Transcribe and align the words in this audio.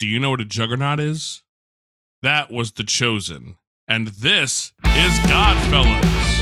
Do 0.00 0.06
you 0.06 0.18
know 0.18 0.30
what 0.30 0.40
a 0.40 0.46
juggernaut 0.46 0.98
is? 0.98 1.42
That 2.22 2.50
was 2.50 2.72
The 2.72 2.84
Chosen. 2.84 3.56
And 3.86 4.08
this 4.08 4.72
is 4.82 5.18
Godfellas. 5.28 6.39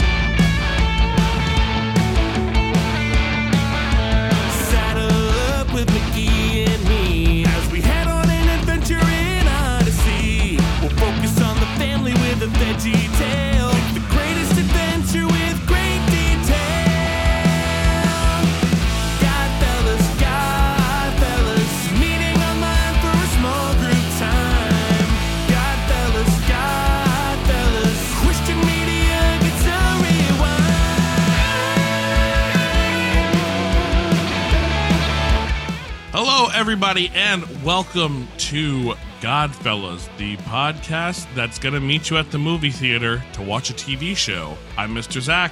Everybody, 36.69 37.11
and 37.15 37.43
welcome 37.65 38.29
to 38.37 38.93
Godfellas, 39.23 40.07
the 40.19 40.37
podcast 40.43 41.27
that's 41.35 41.59
going 41.59 41.73
to 41.73 41.81
meet 41.81 42.11
you 42.11 42.19
at 42.19 42.31
the 42.31 42.37
movie 42.37 42.71
theater 42.71 43.25
to 43.33 43.41
watch 43.41 43.71
a 43.71 43.73
TV 43.73 44.15
show. 44.15 44.55
I'm 44.77 44.95
Mr. 44.95 45.19
Zach, 45.19 45.51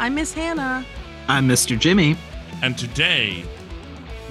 I'm 0.00 0.16
Miss 0.16 0.32
Hannah. 0.32 0.84
I'm 1.28 1.46
Mr. 1.46 1.78
Jimmy. 1.78 2.16
and 2.60 2.76
today 2.76 3.44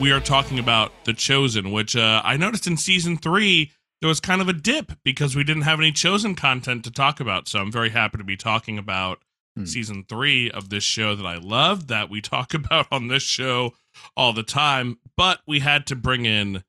we 0.02 0.12
are 0.12 0.20
talking 0.20 0.60
about 0.60 0.92
The 1.06 1.14
Chosen, 1.14 1.72
which 1.72 1.96
uh, 1.96 2.22
I 2.26 2.36
noticed 2.36 2.68
in 2.68 2.76
season 2.76 3.16
three 3.16 3.72
there 4.02 4.10
was 4.10 4.20
kind 4.20 4.42
of 4.42 4.50
a 4.50 4.54
dip 4.54 4.92
because 5.06 5.34
we 5.34 5.46
didn't 5.46 5.62
have 5.64 5.80
any 5.80 5.94
Chosen 5.94 6.36
content 6.36 6.84
to 6.84 6.92
talk 6.92 7.22
about. 7.22 7.48
So 7.48 7.60
I'm 7.60 7.72
very 7.72 7.92
happy 7.92 8.18
to 8.18 8.26
be 8.26 8.36
talking 8.36 8.78
about 8.78 9.20
Hmm. 9.56 9.66
season 9.66 10.06
three 10.08 10.52
of 10.52 10.70
this 10.70 10.84
show 10.84 11.16
that 11.16 11.26
I 11.26 11.38
love, 11.38 11.88
that 11.88 12.10
we 12.12 12.22
talk 12.36 12.54
about 12.54 12.86
on 12.92 13.08
this 13.08 13.24
show 13.24 13.74
all 14.16 14.32
the 14.34 14.44
time. 14.44 15.00
But 15.18 15.40
we 15.48 15.62
had 15.62 15.88
to 15.88 15.96
bring 15.96 16.28
in 16.28 16.64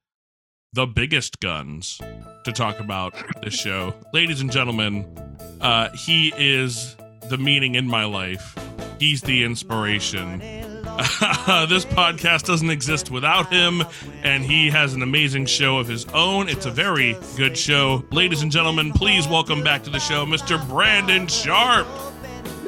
the 0.73 0.87
biggest 0.87 1.39
guns 1.39 2.01
to 2.45 2.53
talk 2.53 2.81
about 2.81 3.15
this 3.43 3.53
show. 3.53 3.95
Ladies 4.15 4.41
and 4.41 4.51
gentlemen, 4.51 5.07
uh, 5.61 5.91
he 5.91 6.33
is 6.35 6.97
the 7.29 7.37
meaning 7.37 7.75
in 7.75 7.87
my 7.87 8.07
life. 8.07 8.57
He's 8.99 9.21
the 9.21 9.45
inspiration. 9.45 10.39
this 11.69 11.85
podcast 11.85 12.45
doesn't 12.45 12.71
exist 12.71 13.11
without 13.11 13.53
him, 13.53 13.83
and 14.23 14.43
he 14.43 14.71
has 14.71 14.95
an 14.95 15.03
amazing 15.03 15.45
show 15.45 15.77
of 15.77 15.87
his 15.87 16.07
own. 16.07 16.49
It's 16.49 16.65
a 16.65 16.71
very 16.71 17.19
good 17.37 17.57
show. 17.57 18.03
Ladies 18.11 18.41
and 18.41 18.51
gentlemen, 18.51 18.93
please 18.95 19.29
welcome 19.29 19.63
back 19.63 19.85
to 19.85 19.91
the 19.91 20.01
show, 20.01 20.25
Mr. 20.25 20.67
Brandon 20.71 21.27
Sharp. 21.27 21.87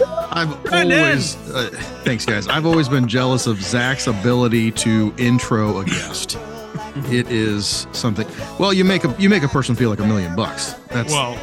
I've 0.07 0.63
Brandon! 0.65 1.01
always, 1.01 1.37
uh, 1.51 1.71
thanks 2.05 2.25
guys. 2.25 2.49
I've 2.49 2.67
always 2.67 2.89
been 2.89 3.09
jealous 3.09 3.47
of 3.47 3.63
Zach's 3.63 4.07
ability 4.07 4.71
to 4.73 5.15
intro 5.19 5.79
a 5.79 5.85
guest. 5.85 6.39
it 7.11 7.31
is 7.31 7.87
something. 7.93 8.27
Well, 8.59 8.73
you 8.73 8.85
make 8.85 9.05
a 9.05 9.15
you 9.19 9.29
make 9.29 9.43
a 9.43 9.49
person 9.49 9.75
feel 9.75 9.91
like 9.91 10.01
a 10.01 10.07
million 10.07 10.35
bucks. 10.35 10.75
That's 10.89 11.13
Well, 11.13 11.39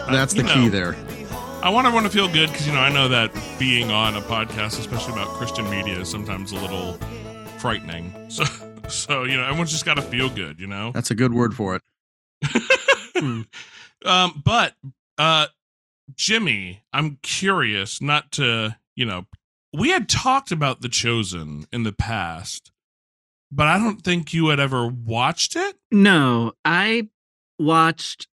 uh, 0.00 0.12
that's 0.12 0.34
the 0.34 0.42
key 0.42 0.64
know, 0.64 0.70
there. 0.70 0.96
I 1.62 1.68
want 1.68 1.86
everyone 1.86 2.04
to 2.04 2.10
feel 2.10 2.26
good 2.26 2.50
because 2.50 2.66
you 2.66 2.72
know 2.72 2.80
I 2.80 2.90
know 2.90 3.08
that 3.08 3.32
being 3.58 3.90
on 3.90 4.16
a 4.16 4.20
podcast, 4.22 4.78
especially 4.78 5.12
about 5.12 5.28
Christian 5.28 5.68
media, 5.70 6.00
is 6.00 6.08
sometimes 6.08 6.52
a 6.52 6.56
little 6.56 6.94
frightening. 7.58 8.14
So, 8.30 8.44
so 8.88 9.24
you 9.24 9.36
know, 9.36 9.44
everyone's 9.44 9.70
just 9.70 9.84
got 9.84 9.94
to 9.94 10.02
feel 10.02 10.30
good. 10.30 10.60
You 10.60 10.66
know. 10.66 10.92
That's 10.92 11.10
a 11.10 11.14
good 11.14 11.32
word 11.32 11.54
for 11.54 11.76
it. 11.76 11.82
um, 14.04 14.42
but 14.44 14.74
uh, 15.18 15.46
Jimmy, 16.14 16.82
I'm 16.92 17.18
curious. 17.22 18.00
Not 18.00 18.32
to 18.32 18.76
you 18.94 19.06
know, 19.06 19.26
we 19.72 19.90
had 19.90 20.08
talked 20.08 20.52
about 20.52 20.82
The 20.82 20.88
Chosen 20.88 21.66
in 21.72 21.84
the 21.84 21.92
past, 21.92 22.70
but 23.50 23.66
I 23.66 23.78
don't 23.78 24.02
think 24.02 24.34
you 24.34 24.48
had 24.48 24.60
ever 24.60 24.86
watched 24.86 25.56
it. 25.56 25.76
No, 25.90 26.52
I 26.64 27.08
watched 27.58 28.28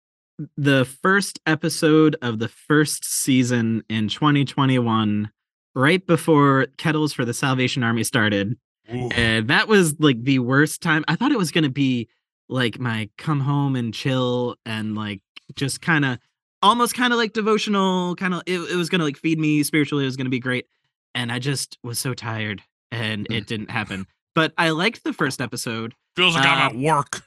the 0.58 0.86
first 0.86 1.40
episode 1.46 2.16
of 2.22 2.40
the 2.40 2.48
first 2.48 3.06
season 3.06 3.84
in 3.90 4.08
2021, 4.08 5.32
right 5.74 6.06
before 6.06 6.68
Kettles 6.78 7.14
for 7.14 7.26
the 7.26 7.34
Salvation 7.34 7.84
Army 7.84 8.04
started. 8.04 8.58
And 8.88 9.48
that 9.48 9.68
was 9.68 10.00
like 10.00 10.24
the 10.24 10.40
worst 10.40 10.82
time. 10.82 11.04
I 11.08 11.16
thought 11.16 11.32
it 11.32 11.38
was 11.38 11.52
going 11.52 11.64
to 11.64 11.70
be 11.70 12.08
like 12.50 12.80
my 12.80 13.10
come 13.18 13.40
home 13.40 13.76
and 13.76 13.94
chill 13.94 14.58
and 14.66 14.96
like 14.96 15.22
just 15.56 15.82
kind 15.82 16.06
of 16.06 16.20
almost 16.66 16.96
kind 16.96 17.14
of 17.14 17.18
like 17.18 17.34
devotional, 17.34 18.16
kind 18.16 18.34
of 18.34 18.42
it, 18.46 18.60
it 18.60 18.76
was 18.76 18.90
going 18.90 19.00
to 19.00 19.06
like 19.06 19.18
feed 19.18 19.40
me 19.40 19.64
spiritually. 19.64 20.04
It 20.04 20.08
was 20.08 20.18
going 20.18 20.26
to 20.26 20.32
be 20.32 20.40
great. 20.40 20.66
And 21.14 21.32
I 21.32 21.40
just 21.40 21.78
was 21.84 22.00
so 22.00 22.14
tired 22.14 22.62
and 22.92 23.28
it 23.30 23.48
didn't 23.48 23.72
happen. 23.72 24.06
But 24.34 24.54
I 24.58 24.72
liked 24.72 25.04
the 25.04 25.14
first 25.14 25.40
episode. 25.42 25.94
Feels 26.16 26.36
like 26.36 26.46
I'm 26.46 26.62
Uh, 26.62 26.66
at 26.66 26.76
work. 26.76 27.22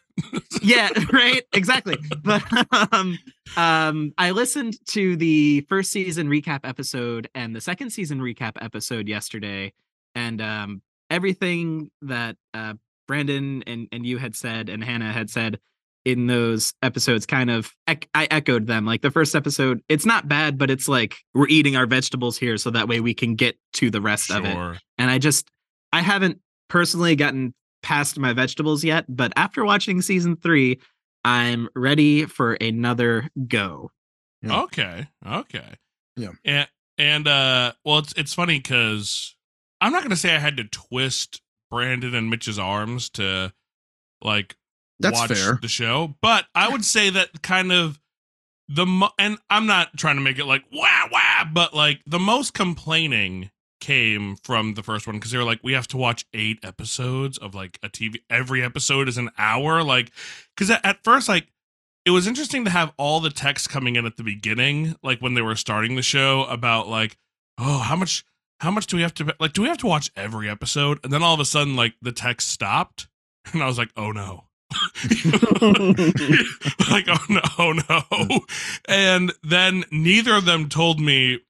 yeah 0.62 0.88
right 1.12 1.44
exactly 1.52 1.96
but 2.24 2.42
um 2.92 3.16
um 3.56 4.12
i 4.18 4.32
listened 4.32 4.74
to 4.88 5.14
the 5.14 5.60
first 5.68 5.92
season 5.92 6.26
recap 6.28 6.58
episode 6.64 7.28
and 7.36 7.54
the 7.54 7.60
second 7.60 7.90
season 7.90 8.18
recap 8.20 8.54
episode 8.60 9.06
yesterday 9.06 9.72
and 10.16 10.40
um 10.42 10.82
everything 11.08 11.88
that 12.02 12.36
uh 12.52 12.74
brandon 13.06 13.62
and 13.68 13.86
and 13.92 14.04
you 14.04 14.18
had 14.18 14.34
said 14.34 14.68
and 14.68 14.82
hannah 14.82 15.12
had 15.12 15.30
said 15.30 15.60
in 16.04 16.26
those 16.26 16.72
episodes 16.82 17.26
kind 17.26 17.50
of 17.50 17.74
i 17.86 17.98
echoed 18.30 18.66
them 18.66 18.86
like 18.86 19.02
the 19.02 19.10
first 19.10 19.34
episode 19.34 19.80
it's 19.88 20.06
not 20.06 20.28
bad 20.28 20.56
but 20.56 20.70
it's 20.70 20.88
like 20.88 21.16
we're 21.34 21.48
eating 21.48 21.76
our 21.76 21.86
vegetables 21.86 22.38
here 22.38 22.56
so 22.56 22.70
that 22.70 22.88
way 22.88 23.00
we 23.00 23.12
can 23.12 23.34
get 23.34 23.56
to 23.72 23.90
the 23.90 24.00
rest 24.00 24.30
of 24.30 24.44
it 24.44 24.78
and 24.98 25.10
I 25.10 25.18
just 25.18 25.50
I 25.92 26.02
haven't 26.02 26.40
personally 26.68 27.16
gotten 27.16 27.54
past 27.82 28.18
my 28.18 28.32
vegetables 28.32 28.84
yet, 28.84 29.04
but 29.08 29.32
after 29.36 29.64
watching 29.64 30.02
season 30.02 30.36
three, 30.36 30.80
I'm 31.24 31.68
ready 31.74 32.26
for 32.26 32.54
another 32.54 33.28
go. 33.46 33.90
Yeah. 34.42 34.62
Okay. 34.62 35.08
Okay. 35.26 35.74
Yeah. 36.16 36.32
And 36.44 36.68
and 36.98 37.28
uh 37.28 37.72
well 37.84 37.98
it's 37.98 38.12
it's 38.16 38.34
funny 38.34 38.60
cuz 38.60 39.36
I'm 39.80 39.92
not 39.92 40.02
going 40.02 40.10
to 40.10 40.16
say 40.16 40.34
I 40.34 40.40
had 40.40 40.56
to 40.56 40.64
twist 40.64 41.40
Brandon 41.70 42.12
and 42.14 42.28
Mitch's 42.28 42.58
arms 42.58 43.08
to 43.10 43.52
like 44.20 44.56
That's 45.00 45.18
watch 45.18 45.32
fair. 45.32 45.58
the 45.60 45.68
show, 45.68 46.16
but 46.20 46.46
I 46.54 46.68
would 46.68 46.84
say 46.84 47.10
that 47.10 47.42
kind 47.42 47.72
of 47.72 48.00
the 48.68 48.86
mo- 48.86 49.12
and 49.18 49.38
I'm 49.48 49.66
not 49.66 49.96
trying 49.96 50.16
to 50.16 50.22
make 50.22 50.38
it 50.38 50.44
like 50.44 50.64
wah 50.72 51.08
wah, 51.10 51.44
but 51.52 51.74
like 51.74 52.00
the 52.06 52.18
most 52.18 52.54
complaining 52.54 53.50
came 53.80 54.36
from 54.36 54.74
the 54.74 54.82
first 54.82 55.06
one 55.06 55.16
because 55.16 55.30
they 55.30 55.38
were 55.38 55.44
like 55.44 55.60
we 55.62 55.72
have 55.72 55.86
to 55.88 55.96
watch 55.96 56.26
eight 56.34 56.58
episodes 56.64 57.38
of 57.38 57.54
like 57.54 57.78
a 57.82 57.88
TV 57.88 58.16
every 58.28 58.62
episode 58.62 59.08
is 59.08 59.16
an 59.16 59.30
hour 59.38 59.82
like 59.82 60.10
because 60.56 60.70
at, 60.70 60.84
at 60.84 61.02
first 61.04 61.28
like 61.28 61.46
it 62.04 62.10
was 62.10 62.26
interesting 62.26 62.64
to 62.64 62.70
have 62.70 62.92
all 62.96 63.20
the 63.20 63.30
text 63.30 63.70
coming 63.70 63.96
in 63.96 64.04
at 64.04 64.16
the 64.16 64.24
beginning 64.24 64.96
like 65.02 65.20
when 65.20 65.34
they 65.34 65.42
were 65.42 65.54
starting 65.54 65.94
the 65.94 66.02
show 66.02 66.44
about 66.44 66.88
like 66.88 67.16
oh 67.58 67.78
how 67.78 67.94
much 67.94 68.24
how 68.60 68.70
much 68.70 68.86
do 68.86 68.96
we 68.96 69.02
have 69.02 69.14
to 69.14 69.32
like 69.38 69.52
do 69.52 69.62
we 69.62 69.68
have 69.68 69.78
to 69.78 69.86
watch 69.86 70.10
every 70.16 70.48
episode 70.50 70.98
and 71.04 71.12
then 71.12 71.22
all 71.22 71.34
of 71.34 71.40
a 71.40 71.44
sudden 71.44 71.76
like 71.76 71.94
the 72.02 72.12
text 72.12 72.48
stopped 72.48 73.08
and 73.52 73.62
I 73.62 73.66
was 73.66 73.78
like 73.78 73.90
oh 73.96 74.10
no 74.10 74.47
like 76.90 77.06
oh 77.08 77.24
no 77.28 77.40
oh 77.58 77.72
no 77.88 78.40
and 78.86 79.32
then 79.42 79.84
neither 79.90 80.34
of 80.34 80.44
them 80.44 80.68
told 80.68 81.00
me 81.00 81.40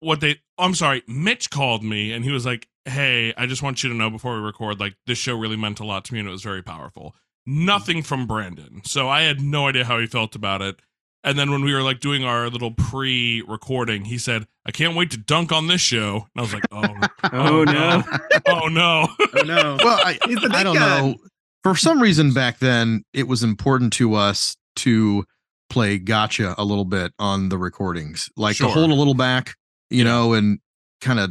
what 0.00 0.20
they 0.20 0.36
i'm 0.58 0.74
sorry 0.74 1.02
mitch 1.06 1.50
called 1.50 1.82
me 1.82 2.12
and 2.12 2.24
he 2.24 2.30
was 2.30 2.44
like 2.44 2.68
hey 2.84 3.32
i 3.38 3.46
just 3.46 3.62
want 3.62 3.82
you 3.82 3.88
to 3.88 3.96
know 3.96 4.10
before 4.10 4.34
we 4.36 4.40
record 4.40 4.78
like 4.78 4.94
this 5.06 5.18
show 5.18 5.36
really 5.38 5.56
meant 5.56 5.80
a 5.80 5.84
lot 5.84 6.04
to 6.04 6.12
me 6.12 6.20
and 6.20 6.28
it 6.28 6.32
was 6.32 6.42
very 6.42 6.62
powerful 6.62 7.14
nothing 7.46 8.02
from 8.02 8.26
brandon 8.26 8.82
so 8.84 9.08
i 9.08 9.22
had 9.22 9.40
no 9.40 9.68
idea 9.68 9.84
how 9.84 9.98
he 9.98 10.06
felt 10.06 10.34
about 10.34 10.60
it 10.60 10.76
and 11.24 11.38
then 11.38 11.50
when 11.50 11.64
we 11.64 11.72
were 11.74 11.82
like 11.82 11.98
doing 12.00 12.24
our 12.24 12.50
little 12.50 12.70
pre-recording 12.72 14.04
he 14.04 14.18
said 14.18 14.46
i 14.66 14.70
can't 14.70 14.94
wait 14.94 15.10
to 15.10 15.16
dunk 15.16 15.50
on 15.50 15.66
this 15.66 15.80
show 15.80 16.26
and 16.34 16.38
i 16.38 16.40
was 16.42 16.52
like 16.52 16.64
oh 16.72 16.84
oh, 17.24 17.30
oh, 17.32 17.64
no. 17.64 18.02
oh 18.46 18.68
no 18.68 19.06
Oh 19.38 19.42
no. 19.42 19.76
Well, 19.82 19.98
I, 20.02 20.18
He's 20.26 20.38
I 20.50 20.62
don't 20.62 20.76
gun. 20.76 21.10
know. 21.10 21.16
For 21.66 21.76
some 21.76 22.00
reason 22.00 22.32
back 22.32 22.58
then, 22.60 23.02
it 23.12 23.26
was 23.26 23.42
important 23.42 23.92
to 23.94 24.14
us 24.14 24.56
to 24.76 25.24
play 25.68 25.98
gotcha 25.98 26.54
a 26.56 26.64
little 26.64 26.84
bit 26.84 27.12
on 27.18 27.48
the 27.48 27.58
recordings, 27.58 28.28
like 28.36 28.54
Sure. 28.54 28.68
to 28.68 28.72
hold 28.72 28.90
a 28.90 28.94
little 28.94 29.14
back, 29.14 29.54
you 29.90 30.04
know, 30.04 30.32
and 30.32 30.60
kind 31.00 31.18
of. 31.18 31.30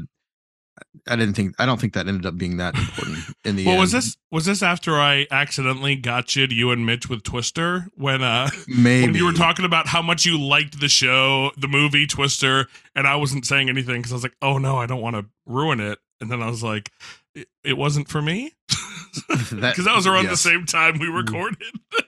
I 1.08 1.16
didn't 1.16 1.36
think. 1.36 1.56
I 1.58 1.66
don't 1.66 1.80
think 1.80 1.94
that 1.94 2.08
ended 2.10 2.26
up 2.26 2.38
being 2.38 2.58
that 2.58 2.76
important 2.78 3.20
in 3.46 3.56
the 3.56 3.64
well 3.66 3.76
end. 3.76 3.82
was 3.82 3.92
this 3.94 4.18
was 4.30 4.44
this 4.46 4.62
after 4.62 5.00
i 5.00 5.26
accidentally 5.32 5.96
got 5.96 6.36
you 6.36 6.48
to 6.48 6.54
you 6.54 6.72
and 6.72 6.86
mitch 6.86 7.08
with 7.08 7.24
twister 7.24 7.88
when 7.96 8.22
uh 8.22 8.50
maybe 8.68 9.06
when 9.06 9.16
you 9.16 9.24
were 9.26 9.32
talking 9.32 9.64
about 9.64 9.88
how 9.88 10.02
much 10.02 10.26
you 10.26 10.38
liked 10.38 10.82
the 10.82 10.90
show, 10.90 11.52
the 11.58 11.70
movie 11.70 12.06
Twister, 12.08 12.68
and 12.94 13.08
I 13.08 13.16
wasn't 13.16 13.46
saying 13.46 13.70
anything 13.70 13.98
because 14.02 14.12
I 14.12 14.16
was 14.16 14.24
like, 14.24 14.36
"Oh 14.42 14.58
no, 14.58 14.76
I 14.78 14.86
don't 14.86 15.02
want 15.02 15.16
to 15.16 15.26
ruin 15.46 15.80
it." 15.80 16.00
And 16.26 16.32
then 16.32 16.42
I 16.42 16.50
was 16.50 16.64
like, 16.64 16.92
"It, 17.36 17.50
it 17.64 17.78
wasn't 17.78 18.10
for 18.10 18.20
me," 18.20 18.54
because 19.30 19.52
that, 19.86 19.96
was 19.96 20.08
around 20.08 20.26
the 20.26 20.36
same 20.36 20.66
time 20.66 20.98
we 20.98 21.06
recorded. 21.06 21.62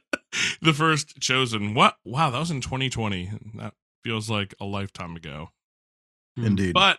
the 0.61 0.73
first 0.73 1.19
chosen. 1.19 1.75
What? 1.75 1.97
Wow, 2.03 2.31
that 2.31 2.39
was 2.39 2.49
in 2.49 2.61
2020. 2.61 3.31
That 3.57 3.75
feels 4.03 4.27
like 4.27 4.55
a 4.59 4.65
lifetime 4.65 5.15
ago. 5.15 5.51
Indeed. 6.35 6.73
But 6.73 6.97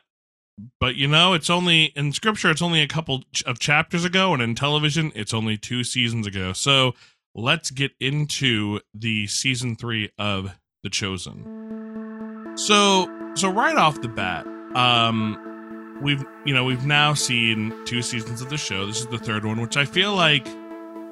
but 0.79 0.95
you 0.95 1.09
know, 1.09 1.35
it's 1.35 1.51
only 1.51 1.87
in 1.97 2.13
scripture 2.13 2.51
it's 2.53 2.63
only 2.63 2.83
a 2.83 2.89
couple 2.89 3.25
of 3.45 3.59
chapters 3.59 4.05
ago 4.05 4.33
and 4.33 4.41
in 4.41 4.55
television 4.55 5.11
it's 5.17 5.35
only 5.35 5.57
2 5.57 5.83
seasons 5.83 6.25
ago. 6.25 6.53
So, 6.53 6.95
let's 7.35 7.73
get 7.73 7.93
into 7.99 8.79
the 8.95 9.27
season 9.27 9.75
3 9.75 10.11
of 10.19 10.57
The 10.85 10.91
Chosen. 10.91 12.55
So, 12.57 13.09
so 13.35 13.51
right 13.51 13.77
off 13.77 14.01
the 14.01 14.09
bat, 14.09 14.47
um 14.77 15.58
we've 16.01 16.25
you 16.45 16.55
know, 16.55 16.65
we've 16.65 16.87
now 16.87 17.15
seen 17.15 17.75
two 17.85 18.03
seasons 18.03 18.41
of 18.41 18.51
the 18.51 18.57
show. 18.57 18.87
This 18.87 19.01
is 19.01 19.07
the 19.07 19.19
third 19.19 19.45
one, 19.45 19.61
which 19.61 19.77
I 19.77 19.85
feel 19.85 20.15
like 20.15 20.45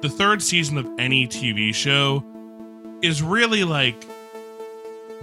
the 0.01 0.09
third 0.09 0.41
season 0.41 0.77
of 0.77 0.87
any 0.99 1.27
TV 1.27 1.73
show 1.73 2.23
is 3.01 3.21
really 3.21 3.63
like 3.63 4.05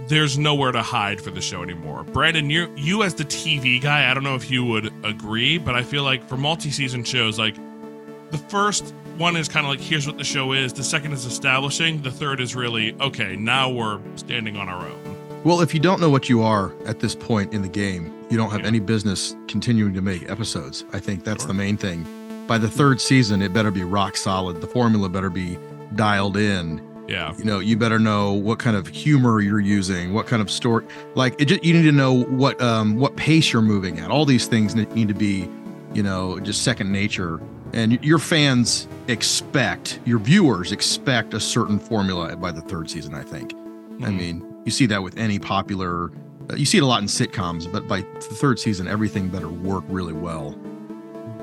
there's 0.07 0.37
nowhere 0.37 0.71
to 0.71 0.81
hide 0.81 1.21
for 1.21 1.31
the 1.31 1.41
show 1.41 1.63
anymore. 1.63 2.03
Brandon, 2.03 2.49
you 2.49 2.71
you 2.75 3.03
as 3.03 3.13
the 3.13 3.25
TV 3.25 3.81
guy, 3.81 4.09
I 4.09 4.13
don't 4.13 4.23
know 4.23 4.35
if 4.35 4.51
you 4.51 4.65
would 4.65 4.93
agree, 5.05 5.57
but 5.57 5.75
I 5.75 5.83
feel 5.83 6.03
like 6.03 6.27
for 6.27 6.37
multi-season 6.37 7.03
shows, 7.03 7.39
like 7.39 7.55
the 8.31 8.37
first 8.37 8.93
one 9.17 9.35
is 9.37 9.47
kind 9.47 9.65
of 9.65 9.69
like 9.69 9.79
here's 9.79 10.05
what 10.05 10.17
the 10.17 10.23
show 10.23 10.51
is. 10.51 10.73
The 10.73 10.83
second 10.83 11.13
is 11.13 11.25
establishing. 11.25 12.01
The 12.01 12.11
third 12.11 12.41
is 12.41 12.55
really 12.55 12.93
okay. 12.99 13.35
Now 13.35 13.69
we're 13.69 13.99
standing 14.15 14.57
on 14.57 14.67
our 14.67 14.85
own. 14.85 15.14
Well, 15.45 15.61
if 15.61 15.73
you 15.75 15.79
don't 15.79 16.01
know 16.01 16.09
what 16.09 16.27
you 16.27 16.41
are 16.41 16.73
at 16.87 16.99
this 16.99 17.13
point 17.13 17.53
in 17.53 17.61
the 17.61 17.67
game, 17.69 18.11
you 18.31 18.37
don't 18.37 18.49
have 18.49 18.61
Yeah. 18.61 18.67
any 18.67 18.79
business 18.79 19.35
continuing 19.47 19.93
to 19.93 20.01
make 20.01 20.27
episodes. 20.29 20.83
I 20.91 20.99
think 20.99 21.23
that's 21.23 21.43
Sure. 21.43 21.47
the 21.49 21.53
main 21.53 21.77
thing. 21.77 22.03
By 22.47 22.57
the 22.57 22.67
third 22.67 22.99
season, 22.99 23.43
it 23.43 23.53
better 23.53 23.69
be 23.69 23.83
rock 23.83 24.17
solid. 24.17 24.59
The 24.59 24.65
formula 24.67 25.07
better 25.07 25.29
be 25.29 25.57
dialed 25.95 26.35
in. 26.35 26.81
Yeah, 27.07 27.33
You 27.37 27.43
know, 27.45 27.59
you 27.59 27.77
better 27.77 27.99
know 27.99 28.33
what 28.33 28.57
kind 28.57 28.75
of 28.75 28.87
humor 28.87 29.39
you're 29.39 29.59
using, 29.59 30.11
what 30.15 30.25
kind 30.25 30.41
of 30.41 30.49
story. 30.49 30.83
Like, 31.13 31.35
it 31.39 31.45
just, 31.45 31.63
you 31.63 31.75
need 31.75 31.83
to 31.83 31.91
know 31.91 32.23
what 32.23 32.59
um, 32.59 32.95
what 32.97 33.15
pace 33.15 33.53
you're 33.53 33.61
moving 33.61 33.99
at. 33.99 34.09
All 34.09 34.25
these 34.25 34.47
things 34.47 34.73
need 34.73 35.07
to 35.07 35.13
be, 35.13 35.47
you 35.93 36.01
know, 36.01 36.39
just 36.39 36.63
second 36.63 36.91
nature. 36.91 37.39
And 37.73 37.99
your 38.03 38.17
fans 38.17 38.87
expect, 39.07 39.99
your 40.05 40.17
viewers 40.17 40.71
expect 40.71 41.35
a 41.35 41.39
certain 41.39 41.77
formula 41.77 42.35
by 42.35 42.51
the 42.51 42.61
third 42.61 42.89
season. 42.89 43.13
I 43.13 43.21
think. 43.21 43.53
I 44.01 44.07
Mhm. 44.09 44.17
mean, 44.17 44.43
you 44.65 44.71
see 44.71 44.85
that 44.87 45.01
with 45.03 45.17
any 45.17 45.39
popular. 45.39 46.11
uh, 46.51 46.55
You 46.55 46.65
see 46.65 46.77
it 46.77 46.83
a 46.83 46.85
lot 46.85 47.01
in 47.01 47.07
sitcoms, 47.07 47.71
but 47.71 47.87
by 47.87 48.01
the 48.01 48.19
third 48.21 48.59
season, 48.59 48.87
everything 48.87 49.29
better 49.29 49.49
work 49.49 49.83
really 49.87 50.13
well. 50.13 50.55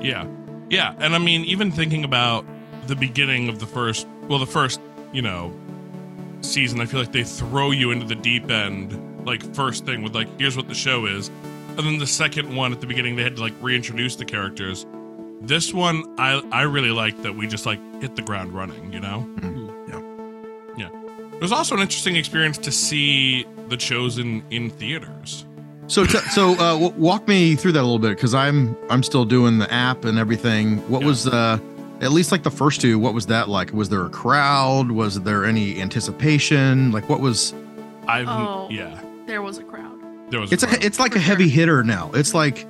Yeah. 0.01 0.27
Yeah. 0.69 0.93
And 0.99 1.15
I 1.15 1.17
mean, 1.17 1.43
even 1.45 1.71
thinking 1.71 2.03
about 2.03 2.45
the 2.87 2.95
beginning 2.95 3.49
of 3.49 3.59
the 3.59 3.65
first, 3.65 4.07
well, 4.27 4.39
the 4.39 4.45
first, 4.45 4.79
you 5.13 5.21
know, 5.21 5.53
season, 6.41 6.81
I 6.81 6.85
feel 6.85 6.99
like 6.99 7.13
they 7.13 7.23
throw 7.23 7.71
you 7.71 7.91
into 7.91 8.05
the 8.05 8.15
deep 8.15 8.51
end, 8.51 9.25
like, 9.25 9.41
first 9.55 9.85
thing 9.85 10.03
with, 10.03 10.13
like, 10.13 10.27
here's 10.39 10.57
what 10.57 10.67
the 10.67 10.75
show 10.75 11.05
is. 11.05 11.29
And 11.77 11.79
then 11.79 11.97
the 11.97 12.07
second 12.07 12.53
one 12.53 12.73
at 12.73 12.81
the 12.81 12.87
beginning, 12.87 13.15
they 13.15 13.23
had 13.23 13.37
to, 13.37 13.41
like, 13.41 13.53
reintroduce 13.61 14.17
the 14.17 14.25
characters. 14.25 14.85
This 15.41 15.73
one, 15.73 16.03
I, 16.17 16.41
I 16.51 16.63
really 16.63 16.91
like 16.91 17.21
that 17.23 17.35
we 17.35 17.47
just, 17.47 17.65
like, 17.65 17.79
hit 18.01 18.15
the 18.17 18.21
ground 18.21 18.53
running, 18.53 18.91
you 18.91 18.99
know? 18.99 19.25
Mhm. 19.39 19.62
Yeah. 21.43 21.47
It 21.47 21.51
was 21.51 21.51
also 21.51 21.75
an 21.75 21.81
interesting 21.81 22.15
experience 22.15 22.57
to 22.59 22.71
see 22.71 23.45
The 23.69 23.75
Chosen 23.77 24.43
in 24.49 24.69
theaters. 24.69 25.45
So, 25.87 26.05
t- 26.05 26.17
so 26.31 26.51
uh, 26.53 26.79
w- 26.79 26.93
walk 26.97 27.27
me 27.27 27.55
through 27.55 27.73
that 27.73 27.81
a 27.81 27.83
little 27.83 27.99
bit 27.99 28.15
because 28.15 28.33
I'm 28.33 28.77
I'm 28.89 29.03
still 29.03 29.25
doing 29.25 29.59
the 29.59 29.71
app 29.71 30.05
and 30.05 30.17
everything. 30.17 30.77
What 30.89 31.01
Yeah. 31.01 31.07
was 31.07 31.27
uh, 31.27 31.59
at 31.99 32.11
least 32.13 32.31
like 32.31 32.43
the 32.43 32.51
first 32.51 32.79
two? 32.79 32.97
What 32.97 33.13
was 33.13 33.25
that 33.27 33.49
like? 33.49 33.73
Was 33.73 33.89
there 33.89 34.05
a 34.05 34.09
crowd? 34.09 34.91
Was 34.91 35.19
there 35.21 35.43
any 35.43 35.81
anticipation? 35.81 36.91
Like, 36.93 37.09
what 37.09 37.19
was? 37.19 37.53
I've, 38.07 38.27
Oh. 38.29 38.67
yeah, 38.71 39.01
There 39.27 39.41
was 39.41 39.57
a 39.57 39.63
crowd. 39.63 39.99
there 40.29 40.39
was 40.39 40.51
It's 40.53 40.63
crowd. 40.63 40.81
a 40.81 40.85
it's 40.85 40.99
like 40.99 41.11
For 41.11 41.17
a 41.17 41.21
heavy 41.21 41.49
sure. 41.49 41.53
hitter 41.55 41.83
now. 41.83 42.11
It's 42.13 42.33
like 42.33 42.65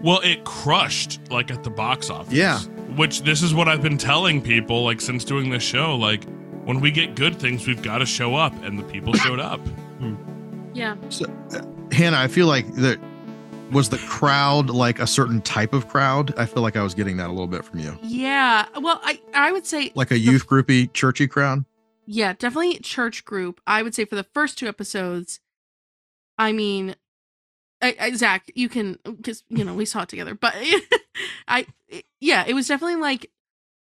Well, 0.00 0.20
it 0.20 0.44
crushed 0.44 1.20
like 1.30 1.50
at 1.50 1.64
the 1.64 1.70
box 1.70 2.10
office. 2.10 2.32
Yeah. 2.32 2.58
Which 2.96 3.22
this 3.22 3.42
is 3.42 3.52
what 3.54 3.66
I've 3.68 3.82
been 3.82 3.98
telling 3.98 4.40
people 4.40 4.84
like 4.84 5.00
since 5.00 5.24
doing 5.24 5.50
this 5.50 5.62
show. 5.64 5.96
Like 5.96 6.22
when 6.64 6.80
we 6.80 6.90
get 6.90 7.14
good 7.16 7.36
things, 7.38 7.66
we've 7.66 7.82
got 7.82 7.98
to 7.98 8.06
show 8.06 8.34
up, 8.34 8.52
and 8.62 8.78
the 8.78 8.82
people 8.84 9.12
showed 9.14 9.40
up. 9.40 9.60
Yeah. 10.74 10.96
so, 11.10 11.26
uh, 11.54 11.62
Hannah. 11.94 12.18
I 12.18 12.28
feel 12.28 12.46
like 12.46 12.66
that 12.76 12.98
was 13.70 13.88
the 13.88 13.98
crowd 13.98 14.70
like 14.70 14.98
a 14.98 15.06
certain 15.06 15.40
type 15.42 15.72
of 15.74 15.88
crowd. 15.88 16.34
I 16.38 16.46
feel 16.46 16.62
like 16.62 16.76
I 16.76 16.82
was 16.82 16.94
getting 16.94 17.16
that 17.18 17.28
a 17.28 17.32
little 17.32 17.46
bit 17.46 17.64
from 17.64 17.78
you, 17.80 17.98
Yeah. 18.02 18.66
Well, 18.80 19.00
I 19.02 19.20
I 19.34 19.52
would 19.52 19.66
say 19.66 19.92
like 19.94 20.10
a 20.10 20.18
youth 20.18 20.46
groupy, 20.46 20.92
churchy 20.92 21.26
crowd. 21.26 21.64
yeah, 22.06 22.32
definitely 22.34 22.78
church 22.78 23.24
group. 23.24 23.60
I 23.66 23.82
would 23.82 23.94
say 23.94 24.04
for 24.04 24.14
the 24.16 24.24
first 24.24 24.58
two 24.58 24.68
episodes, 24.68 25.40
I 26.38 26.52
mean, 26.52 26.96
I, 27.82 27.96
I, 28.00 28.12
Zach, 28.12 28.50
you 28.54 28.68
can 28.68 28.98
because 29.04 29.42
you 29.48 29.64
know 29.64 29.74
we 29.74 29.84
saw 29.84 30.02
it 30.02 30.08
together, 30.08 30.34
but 30.34 30.54
I 31.48 31.66
yeah, 32.20 32.44
it 32.46 32.54
was 32.54 32.68
definitely 32.68 32.96
like 33.00 33.30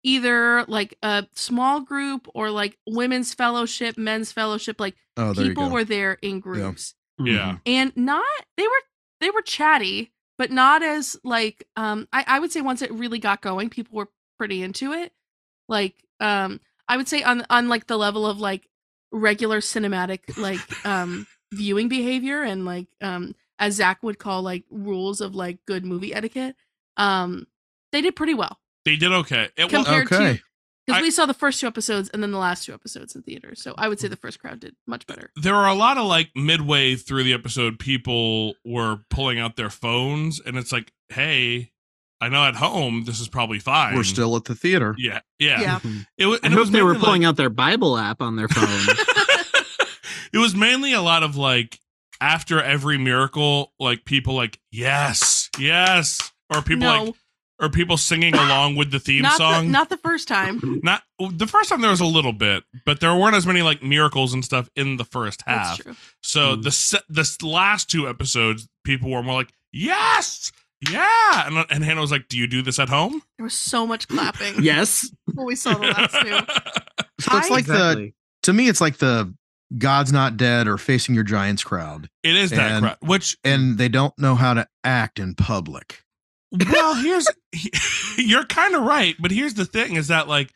either 0.03 0.63
like 0.67 0.97
a 1.03 1.27
small 1.33 1.81
group 1.81 2.27
or 2.33 2.49
like 2.51 2.77
women's 2.87 3.33
fellowship, 3.33 3.97
men's 3.97 4.31
fellowship. 4.31 4.79
Like 4.79 4.95
Oh, 5.17 5.33
people 5.33 5.63
were 5.73 5.83
there 5.83 6.13
in 6.21 6.39
groups. 6.39 6.95
Yeah. 7.19 7.57
and 7.67 7.95
not 7.95 8.23
they 8.57 8.63
were 8.63 8.81
they 9.19 9.29
were 9.29 9.43
chatty 9.43 10.11
but 10.39 10.49
not 10.49 10.81
as 10.81 11.15
like 11.23 11.67
um 11.75 12.07
I, 12.11 12.23
I 12.25 12.39
would 12.39 12.51
say 12.51 12.61
once 12.61 12.81
it 12.81 12.91
really 12.91 13.19
got 13.19 13.41
going 13.41 13.69
people 13.69 13.95
were 13.97 14.07
pretty 14.39 14.63
into 14.63 14.91
it 14.93 15.13
like 15.69 15.93
um 16.19 16.59
i 16.87 16.97
would 16.97 17.07
say 17.07 17.21
on 17.21 17.45
on 17.51 17.69
like 17.69 17.85
the 17.85 17.97
level 17.97 18.25
of 18.25 18.39
like 18.39 18.67
regular 19.11 19.59
cinematic 19.59 20.35
like 20.37 20.59
um 20.83 21.27
viewing 21.53 21.89
behavior 21.89 22.41
and 22.41 22.65
like 22.65 22.87
um 23.01 23.35
as 23.59 23.75
zach 23.75 24.01
would 24.01 24.17
call 24.17 24.41
like 24.41 24.63
rules 24.71 25.21
of 25.21 25.35
like 25.35 25.59
good 25.67 25.85
movie 25.85 26.15
etiquette 26.15 26.55
um 26.97 27.45
they 27.91 28.01
did 28.01 28.15
pretty 28.15 28.33
well 28.33 28.57
They 28.85 28.95
did 28.95 29.11
okay. 29.11 29.49
It 29.57 29.65
was 29.65 29.73
compared 29.73 30.11
okay. 30.11 30.37
to 30.37 30.43
because 30.87 31.01
we 31.01 31.11
saw 31.11 31.25
the 31.25 31.33
first 31.33 31.59
two 31.59 31.67
episodes 31.67 32.09
and 32.09 32.23
then 32.23 32.31
the 32.31 32.39
last 32.39 32.65
two 32.65 32.73
episodes 32.73 33.15
in 33.15 33.21
theaters 33.21 33.61
so 33.61 33.75
i 33.77 33.87
would 33.87 33.99
say 33.99 34.07
mm. 34.07 34.09
the 34.09 34.17
first 34.17 34.39
crowd 34.39 34.59
did 34.59 34.75
much 34.87 35.05
better 35.05 35.29
there 35.35 35.53
are 35.55 35.67
a 35.67 35.75
lot 35.75 35.99
of 35.99 36.05
like 36.05 36.31
midway 36.35 36.95
through 36.95 37.23
the 37.23 37.33
episode, 37.33 37.79
people 37.79 38.55
were 38.65 38.99
pulling 39.09 39.39
out 39.39 39.55
their 39.55 39.69
phones, 39.69 40.39
and 40.39 40.57
it's 40.57 40.71
like, 40.71 40.91
hey, 41.09 41.71
I 42.19 42.29
know 42.29 42.43
at 42.43 42.55
home 42.55 43.03
this 43.05 43.19
is 43.19 43.27
probably 43.27 43.59
fine. 43.59 43.95
We're 43.95 44.03
still 44.03 44.35
at 44.35 44.45
the 44.45 44.55
theater. 44.55 44.95
yeah, 44.97 45.21
yeah. 45.39 45.61
Yeah. 45.61 45.79
Mm-hmm. 45.79 45.99
It 46.17 46.25
was. 46.27 46.39
I 46.43 46.47
it 46.47 46.51
hope 46.51 46.59
was 46.59 46.71
they 46.71 46.83
were 46.83 46.95
pulling 46.95 47.21
like- 47.21 47.29
out 47.29 47.37
their 47.37 47.49
Bible 47.49 47.97
app 47.97 48.21
on 48.21 48.35
their 48.35 48.47
phone. 48.47 48.95
it 50.33 50.37
was 50.37 50.55
mainly 50.55 50.93
a 50.93 51.01
lot 51.01 51.23
of 51.23 51.35
like 51.35 51.79
after 52.19 52.61
every 52.61 52.97
miracle, 52.97 53.73
like 53.79 54.05
people 54.05 54.35
like 54.35 54.59
yes, 54.71 55.49
yes, 55.57 56.31
or 56.53 56.61
people 56.61 56.87
no 56.87 57.03
like 57.03 57.15
or 57.61 57.69
people 57.69 57.95
singing 57.95 58.33
along 58.33 58.75
with 58.75 58.91
the 58.91 58.99
theme 58.99 59.21
not 59.21 59.37
song. 59.37 59.65
the, 59.67 59.71
not 59.71 59.89
the 59.89 59.97
first 59.97 60.27
time 60.27 60.59
Not 60.83 61.03
the 61.19 61.45
first 61.47 61.69
time 61.69 61.79
there 61.81 61.91
was 61.91 62.01
a 62.01 62.05
little 62.05 62.33
bit, 62.33 62.63
but 62.85 62.99
there 62.99 63.15
weren't 63.15 63.35
as 63.35 63.45
many 63.45 63.61
like 63.61 63.83
miracles 63.83 64.33
and 64.33 64.43
stuff 64.43 64.67
in 64.75 64.97
the 64.97 65.05
first 65.05 65.43
half. 65.45 65.77
that's 65.77 65.83
true 65.83 65.95
So 66.21 66.55
Mm. 66.57 66.63
the 66.63 66.71
se- 66.71 67.01
the 67.09 67.37
last 67.47 67.89
two 67.89 68.07
episodes, 68.09 68.67
people 68.83 69.09
were 69.11 69.21
more 69.23 69.35
like 69.35 69.51
yes, 69.71 70.51
yeah, 70.89 71.47
and 71.47 71.65
and 71.69 71.83
Hannah 71.83 72.01
was 72.01 72.11
like, 72.11 72.27
"Do 72.27 72.37
you 72.37 72.47
do 72.47 72.61
this 72.63 72.79
at 72.79 72.89
home?" 72.89 73.21
There 73.37 73.43
was 73.43 73.53
so 73.53 73.85
much 73.85 74.07
clapping 74.07 74.55
yes. 74.63 75.09
when 75.33 75.45
we 75.45 75.55
saw 75.55 75.75
the 75.75 75.87
last 75.87 76.15
two. 76.21 76.39
So 77.21 77.37
it's 77.37 77.51
I- 77.51 77.53
like 77.53 77.65
the 77.67 78.11
to 78.43 78.53
me, 78.53 78.67
it's 78.67 78.81
like 78.81 78.97
the 78.97 79.31
God's 79.77 80.11
not 80.11 80.35
dead 80.37 80.67
or 80.67 80.77
facing 80.79 81.13
your 81.15 81.23
giants 81.23 81.63
crowd, 81.63 82.09
it 82.23 82.35
is 82.35 82.49
that 82.49 82.71
And- 82.71 82.83
crowd, 82.83 82.97
which 83.01 83.37
and 83.43 83.77
they 83.77 83.87
don't 83.89 84.17
know 84.17 84.33
how 84.35 84.55
to 84.55 84.67
act 84.83 85.19
in 85.19 85.35
public. 85.35 86.03
Well 86.51 86.95
here's 86.95 87.27
you're 88.17 88.45
kind 88.45 88.75
of 88.75 88.83
right 88.83 89.15
but 89.19 89.31
here's 89.31 89.53
the 89.53 89.65
thing 89.65 89.95
is 89.95 90.07
that 90.07 90.27
like 90.27 90.51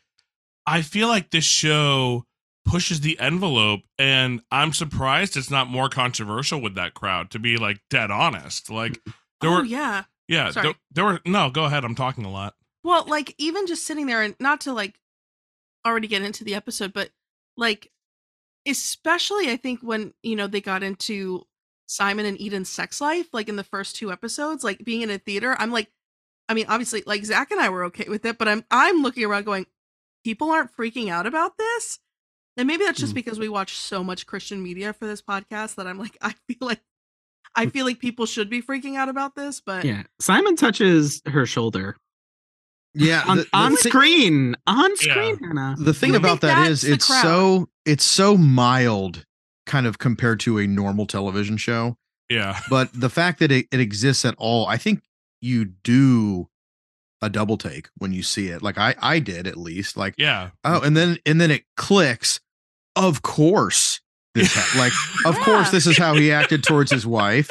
i 0.65 0.81
feel 0.81 1.07
like 1.07 1.31
this 1.31 1.45
show 1.45 2.25
pushes 2.65 3.01
the 3.01 3.17
envelope 3.19 3.81
and 3.99 4.41
i'm 4.51 4.73
surprised 4.73 5.37
it's 5.37 5.51
not 5.51 5.67
more 5.67 5.87
controversial 5.87 6.59
with 6.59 6.75
that 6.75 6.93
crowd 6.93 7.29
to 7.29 7.39
be 7.39 7.57
like 7.57 7.79
dead 7.89 8.09
honest. 8.11 8.69
Like 8.69 8.99
there 9.41 9.51
oh 9.51 9.57
were 9.57 9.63
yeah. 9.63 10.03
yeah 10.27 10.51
there, 10.51 10.73
there 10.91 11.05
were 11.05 11.21
no 11.25 11.49
go 11.49 11.65
ahead 11.65 11.85
i'm 11.85 11.95
talking 11.95 12.25
a 12.25 12.31
lot. 12.31 12.55
Well, 12.83 13.03
like 13.07 13.33
even 13.39 13.65
just 13.65 13.85
sitting 13.87 14.05
there 14.05 14.21
and 14.21 14.35
not 14.39 14.61
to 14.61 14.73
like 14.73 14.99
already 15.85 16.07
get 16.07 16.21
into 16.21 16.43
the 16.43 16.53
episode, 16.53 16.93
but 16.93 17.09
like 17.57 17.91
especially 18.67 19.49
I 19.49 19.57
think 19.57 19.81
when, 19.81 20.13
you 20.21 20.35
know, 20.35 20.45
they 20.45 20.61
got 20.61 20.83
into 20.83 21.47
Simon 21.87 22.25
and 22.25 22.39
Eden's 22.41 22.69
sex 22.69 22.99
life, 23.01 23.27
like 23.33 23.47
in 23.49 23.55
the 23.57 23.63
first 23.63 23.95
two 23.95 24.11
episodes, 24.11 24.63
like 24.63 24.83
being 24.83 25.01
in 25.01 25.09
a 25.09 25.17
theater, 25.17 25.55
I'm 25.59 25.71
like 25.71 25.91
I 26.47 26.53
mean, 26.53 26.65
obviously 26.69 27.03
like 27.05 27.25
Zach 27.25 27.49
and 27.51 27.59
I 27.59 27.69
were 27.69 27.85
okay 27.85 28.05
with 28.07 28.25
it, 28.25 28.37
but 28.37 28.47
I'm 28.47 28.63
I'm 28.71 29.01
looking 29.01 29.23
around 29.25 29.45
going, 29.45 29.65
people 30.23 30.51
aren't 30.51 30.75
freaking 30.75 31.09
out 31.09 31.25
about 31.25 31.57
this. 31.57 31.99
And 32.57 32.67
maybe 32.67 32.85
that's 32.85 32.99
just 32.99 33.11
Mm. 33.11 33.15
because 33.15 33.37
we 33.39 33.49
watch 33.49 33.75
so 33.75 34.03
much 34.03 34.25
Christian 34.27 34.63
media 34.63 34.93
for 34.93 35.05
this 35.07 35.21
podcast 35.21 35.75
that 35.75 35.87
I'm 35.87 35.97
like, 35.99 36.17
I 36.21 36.33
feel 36.47 36.57
like 36.67 36.81
I 37.55 37.67
feel 37.67 37.85
like 37.85 37.99
people 37.99 38.25
should 38.25 38.49
be 38.49 38.61
freaking 38.61 38.95
out 38.97 39.09
about 39.09 39.35
this, 39.35 39.59
but 39.61 39.83
Yeah. 39.85 40.03
Simon 40.19 40.55
touches 40.55 41.21
her 41.25 41.45
shoulder 41.45 41.95
Yeah, 42.93 43.23
on, 43.27 43.37
the, 43.37 43.43
the 43.43 43.49
on 43.53 43.75
thi- 43.77 43.89
screen. 43.89 44.55
On 44.67 44.89
Yeah. 44.89 44.95
screen, 45.13 45.37
Hannah. 45.43 45.75
The 45.77 45.93
thing 45.93 46.11
You 46.11 46.17
about 46.17 46.41
that's 46.41 46.83
it's 46.83 47.07
crowd? 47.07 47.21
so 47.21 47.69
it's 47.85 48.03
so 48.05 48.37
mild 48.37 49.25
kind 49.65 49.85
of 49.85 49.97
compared 49.99 50.39
to 50.41 50.57
a 50.59 50.67
normal 50.67 51.05
television 51.05 51.57
show. 51.57 51.97
Yeah. 52.29 52.59
but 52.69 52.89
the 52.93 53.09
fact 53.09 53.39
that 53.39 53.51
it, 53.51 53.67
it 53.71 53.79
exists 53.79 54.25
at 54.25 54.33
all 54.37 54.65
i 54.67 54.77
think 54.77 55.01
you 55.41 55.65
do 55.65 56.49
a 57.21 57.29
double 57.29 57.57
take 57.57 57.87
when 57.97 58.11
you 58.11 58.21
see 58.23 58.47
it. 58.47 58.61
Like 58.61 58.77
i 58.77 58.95
i 59.01 59.19
did 59.19 59.47
at 59.47 59.57
least 59.57 59.95
like 59.97 60.15
Yeah. 60.17 60.49
oh 60.63 60.81
and 60.81 60.95
then 60.97 61.17
and 61.25 61.39
then 61.39 61.51
it 61.51 61.63
clicks. 61.77 62.39
Of 62.95 63.21
course 63.21 64.01
this 64.33 64.53
ha- 64.53 64.73
like 64.77 64.91
of 65.25 65.39
course 65.43 65.69
this 65.71 65.85
is 65.87 65.97
how 65.97 66.13
he 66.15 66.31
acted 66.31 66.63
towards 66.63 66.91
his 66.91 67.05
wife. 67.07 67.49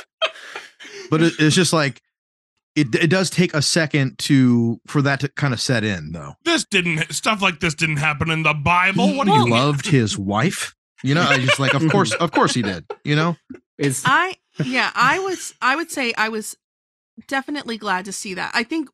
But 1.11 1.23
it, 1.23 1.33
it's 1.38 1.54
just 1.56 1.73
like 1.73 2.00
it, 2.76 2.92
it 2.94 3.09
does 3.09 3.30
take 3.30 3.54
a 3.54 3.62
second 3.62 4.18
to 4.21 4.80
for 4.87 5.00
that 5.02 5.21
to 5.21 5.28
kind 5.28 5.54
of 5.54 5.61
set 5.61 5.85
in 5.85 6.12
though. 6.12 6.35
This 6.44 6.64
didn't 6.64 7.12
stuff 7.12 7.40
like 7.42 7.61
this 7.61 7.75
didn't 7.75 7.99
happen 7.99 8.30
in 8.30 8.42
the 8.42 8.54
Bible. 8.54 9.16
What 9.16 9.26
do 9.26 9.33
he 9.33 9.38
you 9.38 9.50
loved 9.50 9.87
his 9.87 10.18
wife 10.18 10.75
you 11.04 11.14
know 11.14 11.23
i 11.23 11.38
just 11.38 11.61
like 11.61 11.75
of 11.75 11.88
course 11.90 12.12
of 12.25 12.30
course 12.32 12.52
he 12.54 12.62
did 12.62 12.84
you 13.04 13.14
know 13.14 13.37
Is 13.78 14.02
I 14.06 14.37
yeah, 14.64 14.90
I 14.94 15.18
was 15.18 15.52
I 15.61 15.75
would 15.76 15.90
say 15.90 16.12
I 16.16 16.28
was 16.28 16.56
definitely 17.26 17.76
glad 17.76 18.04
to 18.04 18.12
see 18.12 18.34
that. 18.34 18.52
I 18.54 18.62
think 18.62 18.88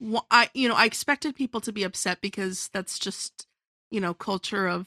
wh- 0.00 0.26
I 0.30 0.48
you 0.54 0.68
know, 0.68 0.76
I 0.76 0.84
expected 0.86 1.34
people 1.34 1.60
to 1.62 1.72
be 1.72 1.82
upset 1.82 2.20
because 2.20 2.70
that's 2.72 2.98
just, 2.98 3.46
you 3.90 4.00
know, 4.00 4.14
culture 4.14 4.68
of 4.68 4.86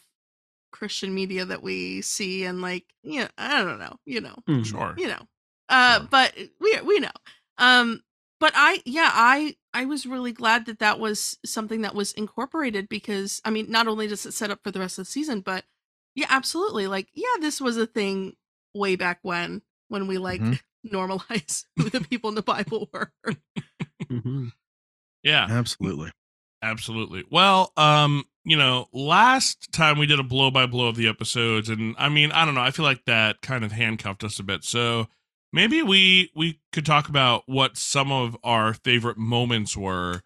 Christian 0.71 1.13
media 1.13 1.43
that 1.45 1.61
we 1.61 2.01
see 2.01 2.45
and 2.45 2.61
like, 2.61 2.85
you 3.03 3.21
know, 3.21 3.27
I 3.37 3.63
don't 3.63 3.79
know, 3.79 3.97
you 4.05 4.21
know. 4.21 4.35
Mhm. 4.47 4.65
Sure. 4.65 4.93
You 4.97 5.07
know. 5.09 5.27
Uh 5.69 5.99
Sure. 5.99 6.07
but 6.09 6.33
we 6.61 6.79
we 6.81 6.99
know. 6.99 7.15
Um 7.57 8.01
but 8.39 8.53
I 8.55 8.81
yeah, 8.85 9.09
I 9.13 9.55
I 9.73 9.83
was 9.85 10.05
really 10.05 10.31
glad 10.31 10.65
that 10.67 10.79
that 10.79 10.99
was 10.99 11.37
something 11.45 11.81
that 11.81 11.95
was 11.95 12.13
incorporated 12.13 12.87
because 12.87 13.41
I 13.43 13.49
mean, 13.49 13.69
not 13.69 13.87
only 13.87 14.07
does 14.07 14.25
it 14.25 14.33
set 14.33 14.49
up 14.51 14.61
for 14.63 14.71
the 14.71 14.79
rest 14.79 14.97
of 14.99 15.05
the 15.05 15.11
season, 15.11 15.41
but 15.41 15.65
yeah, 16.15 16.27
absolutely. 16.29 16.87
Like, 16.87 17.09
yeah, 17.13 17.27
this 17.41 17.59
was 17.61 17.77
a 17.77 17.85
thing 17.85 18.35
way 18.73 18.95
back 18.95 19.19
when 19.21 19.61
when 19.89 20.07
we 20.07 20.17
like 20.17 20.41
Mhm. 20.41 20.59
normalize 20.91 21.65
who 21.77 21.89
the 21.89 22.01
people 22.01 22.29
in 22.29 22.35
the 22.35 22.41
Bible 22.41 22.89
were. 22.93 23.11
Mhm. 24.09 24.51
Yeah. 25.23 25.47
absolutely 25.49 26.11
Absolutely. 26.61 27.23
Well, 27.29 27.71
um, 27.77 28.23
you 28.43 28.57
know, 28.57 28.87
last 28.91 29.71
time 29.71 29.99
we 29.99 30.07
did 30.07 30.19
a 30.19 30.23
blow 30.23 30.49
by 30.49 30.65
blow 30.65 30.87
of 30.87 30.95
the 30.95 31.07
episodes, 31.07 31.69
and 31.69 31.95
I 31.99 32.09
mean, 32.09 32.31
I 32.31 32.43
don't 32.43 32.55
know, 32.55 32.61
I 32.61 32.71
feel 32.71 32.85
like 32.85 33.05
that 33.05 33.41
kind 33.41 33.63
of 33.63 33.71
handcuffed 33.71 34.23
us 34.23 34.39
a 34.39 34.43
bit. 34.43 34.63
So 34.63 35.07
maybe 35.53 35.83
we 35.83 36.31
we 36.35 36.59
could 36.71 36.85
talk 36.85 37.07
about 37.07 37.43
what 37.45 37.77
some 37.77 38.11
of 38.11 38.35
our 38.43 38.73
favorite 38.73 39.17
moments 39.17 39.77
were 39.77 40.21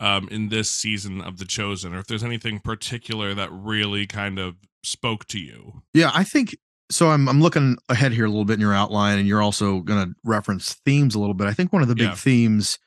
um 0.00 0.28
in 0.30 0.48
this 0.48 0.70
season 0.70 1.20
of 1.20 1.36
The 1.36 1.44
Chosen, 1.44 1.94
or 1.94 1.98
if 1.98 2.06
there's 2.06 2.24
anything 2.24 2.58
particular 2.60 3.34
that 3.34 3.50
really 3.52 4.06
kind 4.06 4.38
of 4.38 4.56
spoke 4.82 5.26
to 5.28 5.38
you. 5.38 5.82
Yeah, 5.94 6.10
I 6.14 6.24
think 6.24 6.56
so. 6.90 7.10
I'm 7.10 7.28
I'm 7.28 7.40
looking 7.40 7.76
ahead 7.88 8.12
here 8.12 8.24
a 8.24 8.28
little 8.28 8.44
bit 8.44 8.54
in 8.54 8.60
your 8.60 8.74
outline, 8.74 9.18
and 9.18 9.26
you're 9.28 9.42
also 9.42 9.80
going 9.80 10.06
to 10.08 10.14
reference 10.24 10.74
themes 10.84 11.14
a 11.14 11.20
little 11.20 11.34
bit. 11.34 11.46
I 11.46 11.52
think 11.54 11.72
one 11.72 11.82
of 11.82 11.88
the 11.88 11.94
big 11.94 12.08
Yeah. 12.08 12.14
themes, 12.14 12.78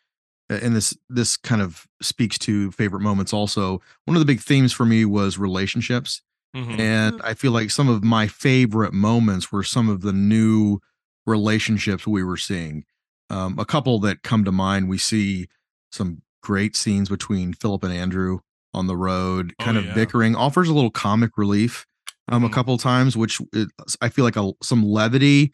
and 0.50 0.75
this 0.75 0.96
this 1.10 1.38
kind 1.38 1.62
of 1.62 1.88
speaks 2.02 2.38
to 2.40 2.72
favorite 2.72 3.02
moments. 3.02 3.34
Also, 3.34 3.82
one 4.06 4.16
of 4.16 4.20
the 4.20 4.25
big 4.25 4.42
themes 4.42 4.74
for 4.74 4.86
me 4.86 5.06
was 5.06 5.38
relationships, 5.38 6.22
Mhm. 6.56 6.80
and 6.80 7.22
I 7.24 7.34
feel 7.34 7.52
like 7.52 7.72
some 7.72 7.88
of 7.90 8.04
my 8.04 8.28
favorite 8.28 8.94
moments 8.94 9.52
were 9.52 9.64
some 9.64 9.90
of 9.90 10.02
the 10.02 10.14
new 10.14 10.80
relationships 11.25 12.06
we 12.06 12.24
were 12.24 12.38
seeing. 12.38 12.84
Um, 13.30 13.58
a 13.58 13.66
couple 13.66 14.00
that 14.02 14.22
come 14.22 14.44
to 14.46 14.52
mind. 14.52 14.88
We 14.88 14.98
see 15.00 15.48
some 15.92 16.22
great 16.44 16.75
scenes 16.75 17.10
between 17.10 17.54
Philip 17.54 17.84
and 17.84 17.92
Andrew 17.92 18.40
on 18.75 18.88
the 18.88 18.96
road, 18.98 19.53
Oh, 19.60 19.63
kind 19.63 19.77
of 19.77 19.86
yeah. 19.86 19.94
bickering, 19.96 20.36
offers 20.36 20.70
a 20.70 20.74
little 20.74 20.91
comic 20.91 21.32
relief 21.38 21.86
um 22.27 22.44
a 22.44 22.50
Mhm. 22.50 22.53
couple 22.53 22.77
times 22.79 23.15
which 23.15 23.39
it, 23.53 23.70
i 24.01 24.10
feel 24.10 24.25
like 24.25 24.36
a, 24.36 24.51
some 24.63 24.84
levity 24.84 25.53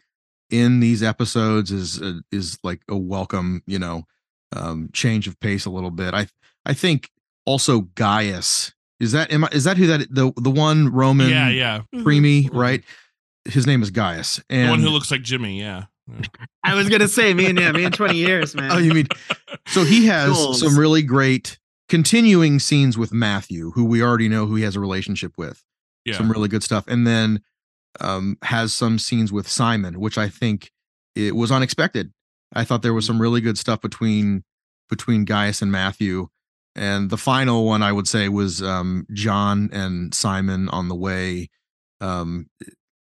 in 0.49 0.79
these 0.79 1.03
episodes 1.03 1.69
is 1.69 2.01
uh, 2.01 2.19
is 2.31 2.57
like 2.63 2.79
a 2.89 2.95
welcome 2.95 3.61
you 3.67 3.77
know 3.77 4.03
um 4.55 4.89
change 4.93 5.27
of 5.27 5.37
pace 5.41 5.65
a 5.65 5.69
little 5.69 5.91
bit 5.91 6.13
i 6.13 6.25
i 6.65 6.73
think 6.73 7.09
also 7.45 7.81
gaius 7.95 8.71
is 9.01 9.11
that 9.11 9.31
am 9.33 9.43
I, 9.43 9.49
is 9.51 9.65
that 9.65 9.75
who 9.77 9.85
that 9.87 10.07
the 10.13 10.31
the 10.37 10.49
one 10.49 10.89
roman 10.93 11.29
yeah, 11.29 11.49
yeah. 11.49 11.81
preemie 11.93 12.45
Mhm. 12.49 12.55
right 12.55 12.83
his 13.45 13.67
name 13.67 13.81
is 13.83 13.91
gaius 13.91 14.35
The 14.47 14.55
and 14.55 14.69
one 14.69 14.79
who 14.79 14.89
looks 14.91 15.11
like 15.11 15.23
Jimmy, 15.23 15.59
yeah. 15.59 15.85
Yeah. 16.09 16.25
I 16.63 16.75
was 16.75 16.87
gonna 16.89 17.07
say 17.09 17.33
me 17.33 17.47
and 17.47 17.59
yeah, 17.59 17.71
me 17.73 17.83
in 17.83 17.91
20 17.91 18.15
years, 18.17 18.55
man. 18.55 18.71
oh 18.71 18.77
you 18.77 18.93
mean 18.93 19.07
so 19.67 19.83
he 19.83 20.05
has 20.13 20.31
Goals. 20.31 20.59
some 20.61 20.77
really 20.79 21.01
great 21.03 21.57
continuing 21.91 22.57
scenes 22.57 22.97
with 22.97 23.11
matthew 23.13 23.71
who 23.71 23.83
we 23.83 24.01
already 24.01 24.29
know 24.29 24.45
who 24.47 24.55
he 24.55 24.63
has 24.63 24.75
a 24.77 24.79
relationship 24.79 25.33
with 25.37 25.61
Yeah. 26.05 26.17
some 26.17 26.31
really 26.31 26.47
good 26.47 26.63
stuff 26.63 26.85
and 26.87 27.05
then 27.05 27.41
um 27.99 28.37
has 28.43 28.71
some 28.73 28.97
scenes 28.97 29.31
with 29.33 29.47
simon 29.47 29.99
which 29.99 30.17
i 30.17 30.29
think 30.29 30.71
it 31.15 31.35
was 31.35 31.51
unexpected. 31.51 32.13
I 32.53 32.63
thought 32.63 32.81
there 32.83 32.93
was 32.93 33.05
some 33.05 33.21
really 33.21 33.41
good 33.41 33.57
stuff 33.57 33.81
between 33.81 34.45
between 34.89 35.25
gaius 35.25 35.61
and 35.61 35.69
matthew 35.71 36.27
and 36.73 37.09
the 37.09 37.17
final 37.17 37.65
one 37.65 37.83
i 37.83 37.91
would 37.91 38.07
say 38.07 38.29
was 38.29 38.63
um 38.63 39.05
john 39.11 39.69
and 39.73 40.13
simon 40.15 40.69
on 40.69 40.87
the 40.87 40.95
way. 40.95 41.49
Um 41.99 42.47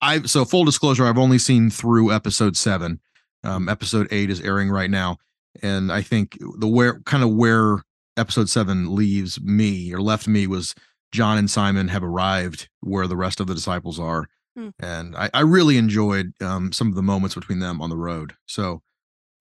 i 0.01 0.23
so 0.23 0.43
full 0.45 0.65
disclosure 0.65 1.05
i've 1.05 1.19
only 1.19 1.37
seen 1.37 1.69
through 1.69 2.11
episode 2.11 2.57
seven. 2.57 2.99
Um 3.43 3.69
episode 3.69 4.07
eight 4.09 4.31
is 4.31 4.41
airing 4.41 4.71
right 4.71 4.89
now 4.89 5.17
and 5.61 5.91
i 5.91 6.01
think 6.01 6.37
the 6.57 6.67
where 6.67 6.99
kind 7.01 7.23
of 7.23 7.29
where 7.35 7.83
episode 8.17 8.49
seven 8.49 8.95
leaves 8.95 9.39
me 9.41 9.93
or 9.93 10.01
left 10.01 10.27
me 10.27 10.47
was 10.47 10.75
John 11.11 11.37
and 11.37 11.49
Simon 11.49 11.87
have 11.89 12.03
arrived 12.03 12.69
where 12.81 13.07
the 13.07 13.17
rest 13.17 13.39
of 13.39 13.47
the 13.47 13.53
disciples 13.55 13.99
are. 13.99 14.27
Hmm. 14.57 14.69
And 14.79 15.15
I, 15.15 15.29
I 15.33 15.41
really 15.41 15.77
enjoyed 15.77 16.33
um, 16.41 16.71
some 16.71 16.87
of 16.89 16.95
the 16.95 17.01
moments 17.03 17.35
between 17.35 17.59
them 17.59 17.81
on 17.81 17.89
the 17.89 17.97
road. 17.97 18.33
So 18.47 18.81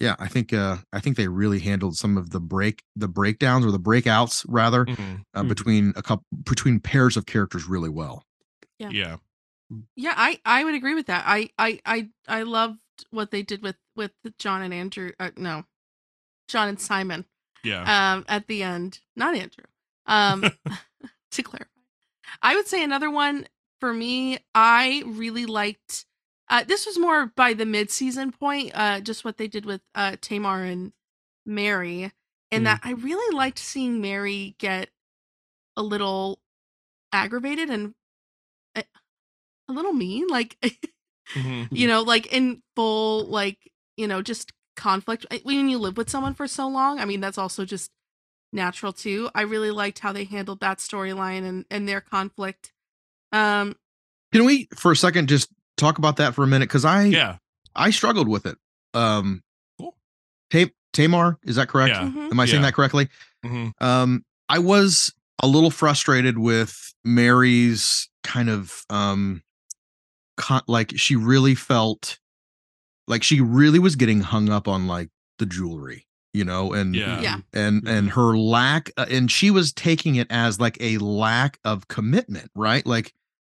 yeah, 0.00 0.16
I 0.18 0.26
think 0.26 0.52
uh, 0.52 0.78
I 0.92 1.00
think 1.00 1.16
they 1.16 1.28
really 1.28 1.60
handled 1.60 1.96
some 1.96 2.16
of 2.16 2.30
the 2.30 2.40
break 2.40 2.82
the 2.96 3.08
breakdowns 3.08 3.64
or 3.64 3.70
the 3.70 3.78
breakouts 3.78 4.44
rather 4.48 4.84
Mhm. 4.86 5.24
uh, 5.34 5.42
Mhm. 5.42 5.48
between 5.48 5.92
a 5.96 6.02
couple 6.02 6.24
between 6.44 6.80
pairs 6.80 7.16
of 7.16 7.26
characters 7.26 7.66
really 7.66 7.90
well. 7.90 8.24
Yeah. 8.78 8.90
Yeah. 8.90 9.16
Yeah, 9.96 10.12
I 10.16 10.40
I 10.44 10.64
would 10.64 10.74
agree 10.74 10.94
with 10.94 11.06
that. 11.06 11.24
I 11.26 11.50
I 11.58 11.80
I 11.86 12.08
I 12.28 12.42
loved 12.42 12.78
what 13.10 13.30
they 13.30 13.42
did 13.42 13.62
with 13.62 13.76
with 13.96 14.12
John 14.38 14.60
and 14.62 14.74
Andrew. 14.74 15.12
Uh, 15.20 15.30
no, 15.36 15.64
John 16.48 16.68
and 16.68 16.80
Simon. 16.80 17.24
Yeah. 17.64 18.12
Um, 18.14 18.24
at 18.28 18.46
the 18.46 18.62
end, 18.62 19.00
not 19.16 19.34
Andrew. 19.36 19.64
Um, 20.06 20.44
to 21.32 21.42
clarify, 21.42 21.68
I 22.42 22.54
would 22.56 22.66
say 22.66 22.82
another 22.82 23.10
one 23.10 23.46
for 23.80 23.92
me. 23.92 24.38
I 24.54 25.02
really 25.06 25.46
liked. 25.46 26.06
Uh, 26.48 26.64
this 26.64 26.86
was 26.86 26.98
more 26.98 27.26
by 27.34 27.54
the 27.54 27.64
mid-season 27.66 28.32
point. 28.32 28.72
Uh, 28.74 29.00
just 29.00 29.24
what 29.24 29.36
they 29.38 29.48
did 29.48 29.64
with 29.64 29.80
uh 29.94 30.16
Tamar 30.20 30.64
and 30.64 30.92
Mary, 31.46 32.12
and 32.50 32.62
Mm. 32.62 32.64
that 32.64 32.80
I 32.84 32.92
really 32.92 33.34
liked 33.36 33.58
seeing 33.58 34.00
Mary 34.00 34.54
get 34.58 34.90
a 35.76 35.82
little 35.82 36.40
aggravated 37.12 37.70
and 37.70 37.94
a, 38.74 38.84
a 39.68 39.72
little 39.72 39.92
mean, 39.92 40.26
like. 40.28 40.56
Mhm. 41.34 41.68
you 41.70 41.86
know 41.88 42.02
like 42.02 42.26
in 42.32 42.62
full 42.76 43.24
like 43.26 43.56
you 43.96 44.06
know 44.06 44.20
just 44.20 44.52
conflict 44.76 45.26
I- 45.30 45.40
when 45.44 45.68
you 45.68 45.78
live 45.78 45.96
with 45.96 46.08
someone 46.10 46.34
for 46.34 46.46
so 46.48 46.66
long 46.68 46.98
i 47.00 47.04
mean 47.04 47.20
that's 47.20 47.38
also 47.38 47.64
just 47.64 47.90
natural 48.52 48.92
too 48.92 49.30
i 49.34 49.42
really 49.42 49.70
liked 49.70 49.98
how 50.00 50.12
they 50.12 50.24
handled 50.24 50.60
that 50.60 50.78
storyline 50.78 51.44
and 51.46 51.64
and 51.70 51.88
their 51.88 52.00
conflict 52.00 52.72
um 53.32 53.74
Can 54.32 54.44
we 54.44 54.68
for 54.76 54.92
a 54.92 54.96
second 54.96 55.28
just 55.28 55.48
talk 55.76 55.98
about 55.98 56.16
that 56.16 56.34
for 56.34 56.44
a 56.44 56.46
minute? 56.46 56.68
Because 56.68 56.84
I 56.84 57.04
Yeah. 57.04 57.36
I 57.74 57.90
struggled 57.90 58.28
with 58.28 58.44
it. 58.46 58.56
Um 58.94 59.42
Cool. 59.78 59.94
Ta- 60.50 60.70
Tamar, 60.92 61.38
is 61.42 61.56
that 61.56 61.68
correct? 61.68 61.94
Yeah. 61.94 62.02
mhm. 62.08 62.30
Am 62.30 62.38
I 62.40 62.44
saying 62.46 62.62
Yeah. 62.62 62.68
that 62.68 62.74
correctly? 62.74 63.08
Mhm. 63.44 63.72
um 63.80 64.24
i 64.48 64.58
was 64.58 65.12
a 65.42 65.46
little 65.48 65.70
frustrated 65.70 66.38
with 66.38 66.92
mary's 67.04 68.08
kind 68.22 68.48
of 68.50 68.84
um 68.90 69.42
con- 70.36 70.62
like 70.68 70.92
she 70.96 71.16
really 71.16 71.54
felt 71.54 72.18
like 73.08 73.22
she 73.22 73.40
really 73.40 73.78
was 73.78 73.96
getting 73.96 74.20
hung 74.20 74.48
up 74.48 74.66
on 74.68 74.86
like 74.86 75.08
the 75.38 75.46
jewelry 75.46 76.06
you 76.34 76.44
know 76.44 76.72
and 76.72 76.94
Yeah. 76.94 77.20
Yeah. 77.20 77.36
and 77.52 77.86
and 77.86 78.10
her 78.10 78.36
lack 78.36 78.90
uh, 78.96 79.06
and 79.10 79.30
she 79.30 79.50
was 79.50 79.72
taking 79.72 80.14
it 80.16 80.26
as 80.30 80.58
like 80.60 80.76
a 80.80 80.98
lack 80.98 81.58
of 81.64 81.88
commitment 81.88 82.50
right 82.54 82.86
like 82.86 83.12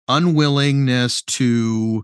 unwillingness 0.07 1.21
to 1.23 2.03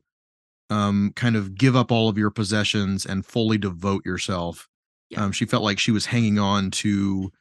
um 0.69 1.12
kind 1.15 1.35
of 1.35 1.55
give 1.55 1.75
up 1.75 1.91
all 1.91 2.09
of 2.09 2.17
your 2.17 2.29
possessions 2.31 3.05
and 3.05 3.25
fully 3.25 3.57
devote 3.57 4.05
yourself 4.05 4.67
Yeah. 5.09 5.25
um 5.25 5.31
she 5.31 5.45
felt 5.45 5.63
like 5.63 5.79
she 5.79 5.91
was 5.91 6.05
hanging 6.07 6.39
on 6.39 6.71
to 6.71 7.31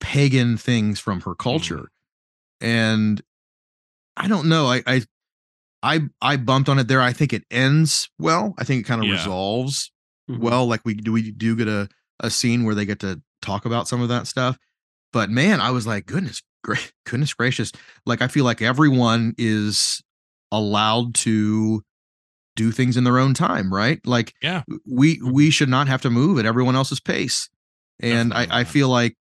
pagan 0.00 0.56
things 0.56 0.98
from 1.00 1.20
her 1.22 1.34
culture 1.34 1.88
and 2.60 3.22
i 4.16 4.26
don't 4.28 4.48
know 4.48 4.66
i 4.66 4.82
i 4.86 5.02
i 5.84 6.00
i 6.22 6.36
bumped 6.36 6.68
on 6.68 6.78
it 6.78 6.88
there 6.88 7.00
i 7.02 7.12
think 7.12 7.32
it 7.32 7.44
ends 7.50 8.08
well 8.18 8.54
i 8.58 8.64
think 8.64 8.80
it 8.80 8.88
kind 8.88 9.00
of 9.02 9.06
Yeah. 9.06 9.14
resolves 9.14 9.90
Mhm. 10.30 10.38
well 10.40 10.66
like 10.66 10.80
we 10.84 10.94
do 10.94 11.12
we 11.12 11.30
do 11.30 11.54
get 11.54 11.68
a 11.68 11.88
a 12.20 12.30
scene 12.30 12.64
where 12.64 12.74
they 12.74 12.86
get 12.86 13.00
to 13.00 13.20
talk 13.42 13.66
about 13.66 13.86
some 13.88 14.00
of 14.00 14.08
that 14.08 14.26
stuff 14.26 14.56
but 15.12 15.28
man 15.30 15.60
i 15.60 15.70
was 15.70 15.86
like 15.86 16.06
goodness 16.06 16.42
great 16.62 16.92
goodness 17.06 17.34
gracious 17.34 17.70
like 18.06 18.22
i 18.22 18.28
feel 18.28 18.44
like 18.44 18.62
everyone 18.62 19.34
is 19.36 20.02
allowed 20.50 21.14
to 21.14 21.82
do 22.56 22.70
things 22.70 22.96
in 22.96 23.02
their 23.02 23.18
own 23.18 23.34
time, 23.34 23.74
right? 23.74 23.98
Like 24.06 24.32
Yeah. 24.40 24.62
we 24.86 25.20
we 25.24 25.50
should 25.50 25.68
not 25.68 25.88
have 25.88 26.00
to 26.02 26.10
move 26.10 26.38
at 26.38 26.46
everyone 26.46 26.76
else's 26.76 27.00
pace. 27.00 27.48
And 27.98 28.30
Definitely 28.30 28.54
I, 28.54 28.60
I 28.60 28.64
feel 28.64 28.88
like 28.88 29.16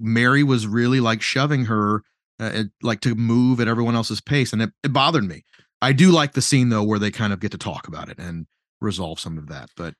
Mary 0.00 0.42
was 0.42 0.66
really 0.66 0.98
like 0.98 1.20
shoving 1.20 1.66
her 1.66 2.02
uh, 2.40 2.64
like 2.82 3.00
to 3.02 3.14
move 3.14 3.60
at 3.60 3.68
everyone 3.68 3.94
else's 3.94 4.22
pace, 4.22 4.54
and 4.54 4.62
it, 4.62 4.70
it 4.82 4.90
bothered 4.92 5.24
me. 5.24 5.44
I 5.82 5.92
do 5.92 6.10
like 6.10 6.32
the 6.32 6.40
scene 6.42 6.70
though 6.70 6.82
where 6.82 6.98
they 6.98 7.10
kind 7.10 7.32
of 7.32 7.40
get 7.40 7.50
to 7.52 7.58
talk 7.58 7.88
about 7.88 8.08
it 8.08 8.18
and 8.18 8.46
resolve 8.80 9.20
some 9.20 9.36
of 9.36 9.48
that, 9.48 9.68
but 9.76 9.94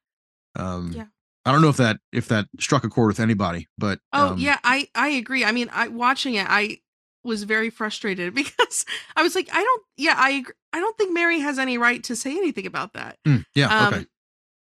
um 0.56 0.92
Yeah. 0.92 1.06
I 1.44 1.50
don't 1.52 1.60
know 1.60 1.68
if 1.68 1.76
that 1.78 1.98
if 2.12 2.28
that 2.28 2.46
struck 2.60 2.84
a 2.84 2.88
chord 2.88 3.08
with 3.08 3.20
anybody, 3.20 3.66
but 3.76 3.98
Oh 4.12 4.28
um, 4.28 4.38
yeah, 4.38 4.58
I 4.62 4.88
I 4.94 5.08
agree. 5.08 5.44
I 5.44 5.52
mean, 5.52 5.68
I 5.72 5.88
watching 5.88 6.34
it, 6.34 6.46
I 6.48 6.78
was 7.24 7.42
very 7.42 7.68
frustrated 7.68 8.32
because 8.42 8.84
I 9.16 9.22
was 9.22 9.34
like, 9.34 9.48
I 9.52 9.62
don't. 9.62 9.82
Yeah, 9.96 10.14
I. 10.16 10.44
I 10.72 10.80
don't 10.80 10.96
think 10.96 11.12
Mary 11.12 11.40
has 11.40 11.58
any 11.58 11.76
right 11.78 12.02
to 12.04 12.16
say 12.16 12.30
anything 12.30 12.66
about 12.66 12.94
that. 12.94 13.18
mm, 13.26 13.44
yeah, 13.54 13.86
okay. 13.88 13.96
Um, 13.98 14.06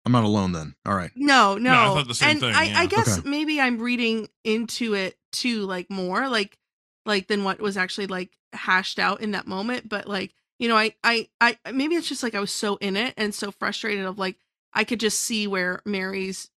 I'm 0.06 0.12
not 0.14 0.24
alone 0.24 0.54
then. 0.54 0.74
All 0.86 0.96
right. 0.96 1.12
No, 1.16 1.58
no. 1.58 1.72
I 1.72 1.88
thought 1.94 2.08
the 2.08 2.16
same 2.16 2.30
and 2.30 2.40
thing, 2.40 2.56
I, 2.56 2.64
yeah. 2.64 2.80
I 2.80 2.86
guess 2.88 3.20
Okay. 3.20 3.30
maybe 3.30 3.62
I'm 3.62 3.78
reading 3.78 4.28
into 4.44 4.96
it 4.96 5.18
too, 5.32 5.66
like 5.66 5.90
more, 5.92 6.28
like 6.30 6.58
like 7.06 7.28
than 7.28 7.44
what 7.44 7.60
was 7.60 7.78
actually 7.78 8.08
like 8.08 8.32
hashed 8.54 8.98
out 9.00 9.22
in 9.22 9.32
that 9.32 9.46
moment. 9.48 9.88
But 9.88 10.08
like, 10.08 10.34
you 10.60 10.68
know, 10.68 10.78
I 10.78 10.94
I 11.04 11.28
I 11.42 11.58
maybe 11.72 11.96
it's 11.96 12.10
just 12.10 12.22
like 12.22 12.36
I 12.36 12.40
was 12.40 12.52
so 12.52 12.76
in 12.76 12.96
it 12.98 13.14
and 13.18 13.34
so 13.34 13.50
frustrated 13.50 14.06
of 14.06 14.20
like 14.20 14.38
I 14.74 14.84
could 14.84 15.00
just 15.00 15.22
see 15.22 15.48
where 15.48 15.82
Mary's 15.86 16.52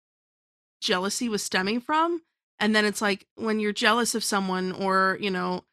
jealousy 0.80 1.28
was 1.28 1.42
stemming 1.42 1.80
from. 1.80 2.20
And 2.58 2.76
then 2.76 2.84
it's 2.84 3.00
like 3.00 3.26
when 3.36 3.58
you're 3.60 3.72
jealous 3.72 4.14
of 4.14 4.22
someone 4.22 4.72
or, 4.72 5.16
you 5.20 5.30
know, 5.30 5.64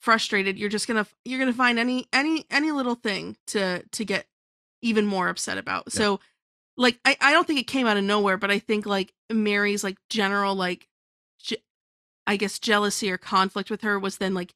frustrated, 0.00 0.58
you're 0.58 0.68
just 0.68 0.86
gonna 0.86 1.06
you're 1.24 1.38
gonna 1.38 1.52
find 1.52 1.78
any 1.78 2.06
any 2.12 2.44
any 2.50 2.70
little 2.72 2.94
thing 2.94 3.36
to 3.48 3.82
to 3.82 4.04
get 4.04 4.26
even 4.82 5.06
more 5.06 5.28
upset 5.28 5.58
about. 5.58 5.84
Yeah. 5.86 5.98
So 5.98 6.20
like 6.76 6.98
I, 7.04 7.16
I 7.20 7.32
don't 7.32 7.46
think 7.46 7.60
it 7.60 7.66
came 7.66 7.86
out 7.86 7.96
of 7.96 8.04
nowhere, 8.04 8.36
but 8.36 8.50
I 8.50 8.58
think 8.58 8.86
like 8.86 9.12
Mary's 9.30 9.82
like 9.82 9.98
general 10.08 10.54
like 10.54 10.88
je- 11.40 11.62
I 12.26 12.36
guess 12.36 12.58
jealousy 12.58 13.10
or 13.10 13.18
conflict 13.18 13.70
with 13.70 13.82
her 13.82 13.98
was 13.98 14.18
then 14.18 14.34
like 14.34 14.54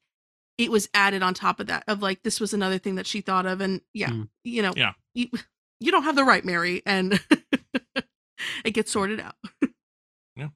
it 0.57 0.71
was 0.71 0.87
added 0.93 1.23
on 1.23 1.33
top 1.33 1.59
of 1.59 1.67
that 1.67 1.83
of 1.87 2.01
like 2.01 2.23
this 2.23 2.39
was 2.39 2.53
another 2.53 2.77
thing 2.77 2.95
that 2.95 3.07
she 3.07 3.21
thought 3.21 3.45
of 3.45 3.61
and 3.61 3.81
yeah, 3.93 4.09
Mm. 4.09 4.29
you 4.43 4.61
know, 4.61 4.73
Yeah. 4.75 4.93
you 5.13 5.29
you 5.79 5.91
don't 5.91 6.03
have 6.03 6.15
the 6.15 6.23
right 6.23 6.45
Mary 6.45 6.81
and 6.85 7.19
it 8.65 8.71
gets 8.71 8.91
sorted 8.91 9.19
out. 9.19 9.35
Yeah, 10.35 10.49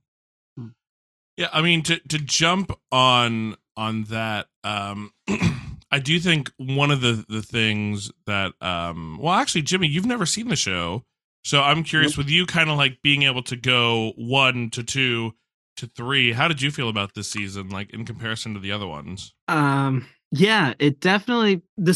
Yeah. 1.38 1.50
I 1.52 1.62
mean 1.62 1.84
to 1.84 2.00
to 2.00 2.18
jump 2.20 2.72
on 2.92 3.56
on 3.76 4.06
that, 4.06 4.48
um 4.64 5.12
I 5.92 6.00
do 6.00 6.20
think 6.20 6.52
one 6.58 6.92
of 6.92 7.02
the 7.02 7.26
the 7.30 7.42
things 7.42 8.12
that 8.26 8.54
um 8.62 9.18
well 9.22 9.34
actually 9.34 9.62
Jimmy, 9.64 9.88
you've 9.88 10.06
never 10.06 10.26
seen 10.26 10.48
the 10.50 10.56
show. 10.56 11.04
So 11.44 11.62
I'm 11.62 11.84
curious 11.84 12.18
with 12.18 12.28
you 12.30 12.46
kind 12.46 12.70
of 12.70 12.78
like 12.78 13.02
being 13.02 13.24
able 13.24 13.44
to 13.44 13.56
go 13.56 14.12
1 14.18 14.70
to 14.72 14.84
2 14.84 15.34
to 15.78 15.88
3, 15.88 16.34
how 16.34 16.48
did 16.48 16.62
you 16.62 16.72
feel 16.72 16.90
about 16.90 17.14
this 17.14 17.30
season 17.30 17.70
like 17.70 17.94
in 17.94 18.06
comparison 18.06 18.54
to 18.54 18.60
the 18.60 18.72
other 18.72 18.88
ones? 18.88 19.34
Um, 19.48 20.08
yeah, 20.32 20.74
it 20.80 21.00
definitely 21.00 21.62
the 21.78 21.94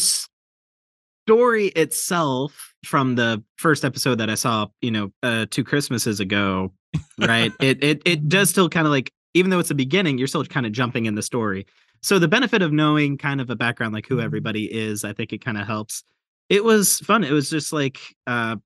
story 1.27 1.67
itself 1.67 2.73
from 2.85 3.15
the 3.15 3.43
first 3.57 3.85
episode 3.85 4.15
that 4.15 4.29
I 4.29 4.35
saw, 4.35 4.67
you 4.81 4.91
know, 4.91 5.11
uh 5.23 5.45
two 5.49 5.63
Christmases 5.63 6.19
ago, 6.19 6.71
right? 7.19 7.51
it 7.59 7.83
it 7.83 8.01
it 8.05 8.29
does 8.29 8.49
still 8.49 8.69
kind 8.69 8.87
of 8.87 8.91
like 8.91 9.11
even 9.33 9.49
though 9.49 9.59
it's 9.59 9.69
the 9.69 9.75
beginning, 9.75 10.17
you're 10.17 10.27
still 10.27 10.43
kind 10.45 10.65
of 10.65 10.71
jumping 10.71 11.05
in 11.05 11.15
the 11.15 11.21
story. 11.21 11.65
So 12.01 12.19
the 12.19 12.27
benefit 12.27 12.61
of 12.61 12.71
knowing 12.73 13.17
kind 13.17 13.39
of 13.39 13.49
a 13.49 13.55
background 13.55 13.93
like 13.93 14.07
who 14.07 14.19
everybody 14.19 14.65
is, 14.65 15.03
I 15.03 15.13
think 15.13 15.31
it 15.31 15.43
kind 15.43 15.57
of 15.57 15.67
helps. 15.67 16.03
It 16.49 16.63
was 16.63 16.99
fun. 16.99 17.23
It 17.23 17.31
was 17.31 17.49
just 17.49 17.71
like 17.71 17.99
uh 18.27 18.57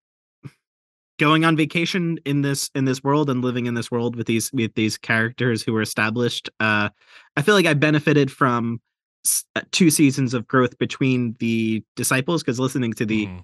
going 1.17 1.45
on 1.45 1.55
vacation 1.55 2.19
in 2.25 2.41
this 2.41 2.69
in 2.75 2.85
this 2.85 3.03
world 3.03 3.29
and 3.29 3.41
living 3.41 3.65
in 3.65 3.73
this 3.73 3.89
world 3.89 4.15
with 4.15 4.27
these 4.27 4.51
with 4.53 4.73
these 4.75 4.97
characters 4.97 5.61
who 5.63 5.73
were 5.73 5.81
established. 5.81 6.49
Uh 6.59 6.89
I 7.37 7.41
feel 7.41 7.55
like 7.55 7.65
I 7.65 7.73
benefited 7.73 8.31
from 8.31 8.81
s- 9.25 9.43
uh, 9.55 9.61
two 9.71 9.89
seasons 9.89 10.33
of 10.33 10.47
growth 10.47 10.77
between 10.77 11.35
the 11.39 11.83
disciples 11.95 12.43
because 12.43 12.59
listening 12.59 12.93
to 12.93 13.05
the 13.05 13.27
Mhm. 13.27 13.41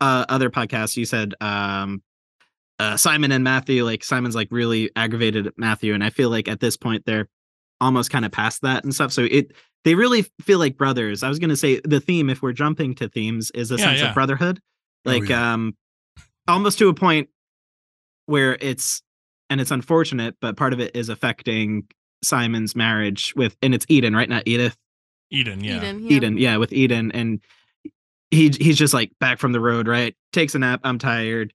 uh, 0.00 0.24
other 0.28 0.50
podcasts, 0.50 0.96
you 0.96 1.04
said 1.06 1.34
um, 1.40 2.02
uh, 2.78 2.96
Simon 2.96 3.30
and 3.32 3.44
Matthew, 3.44 3.84
like 3.84 4.02
Simon's 4.04 4.34
like 4.34 4.48
really 4.50 4.90
aggravated 4.96 5.46
at 5.46 5.54
Matthew, 5.56 5.94
and 5.94 6.02
I 6.02 6.10
feel 6.10 6.28
like 6.30 6.48
at 6.48 6.60
this 6.60 6.76
point 6.76 7.04
they're 7.06 7.28
almost 7.80 8.10
kind 8.10 8.24
of 8.24 8.32
past 8.32 8.62
that 8.62 8.84
and 8.84 8.94
stuff. 8.94 9.12
So 9.12 9.22
it 9.30 9.52
they 9.84 9.94
really 9.94 10.22
feel 10.40 10.58
like 10.58 10.76
brothers. 10.76 11.22
I 11.22 11.28
was 11.28 11.38
gonna 11.38 11.56
say 11.56 11.80
the 11.84 12.00
theme, 12.00 12.28
if 12.30 12.42
we're 12.42 12.52
jumping 12.52 12.94
to 12.96 13.08
themes, 13.08 13.50
is 13.52 13.70
a 13.70 13.76
Yeah, 13.76 13.84
sense 13.84 14.00
yeah. 14.00 14.08
of 14.08 14.14
brotherhood, 14.14 14.60
Oh, 15.06 15.10
like 15.10 15.28
yeah. 15.28 15.52
um, 15.54 15.76
almost 16.48 16.78
to 16.78 16.88
a 16.88 16.94
point 16.94 17.28
where 18.26 18.56
it's 18.60 19.02
and 19.50 19.60
it's 19.60 19.70
unfortunate, 19.70 20.36
but 20.40 20.56
part 20.56 20.72
of 20.72 20.80
it 20.80 20.94
is 20.94 21.08
affecting 21.08 21.86
Simon's 22.22 22.74
marriage 22.74 23.34
with 23.36 23.56
and 23.62 23.74
it's 23.74 23.86
Eden, 23.88 24.14
right? 24.14 24.28
Not 24.28 24.42
Edith. 24.46 24.76
Eden, 25.30 25.62
yeah. 25.62 25.78
Eden, 25.78 26.02
yeah. 26.02 26.16
Eden, 26.16 26.38
yeah, 26.38 26.56
with 26.56 26.72
Eden, 26.72 27.12
and 27.12 27.40
he 28.30 28.48
he's 28.48 28.76
just 28.78 28.94
like 28.94 29.12
back 29.20 29.38
from 29.38 29.52
the 29.52 29.60
road, 29.60 29.88
right? 29.88 30.14
Takes 30.32 30.54
a 30.54 30.58
nap. 30.58 30.80
I'm 30.84 30.98
tired, 30.98 31.52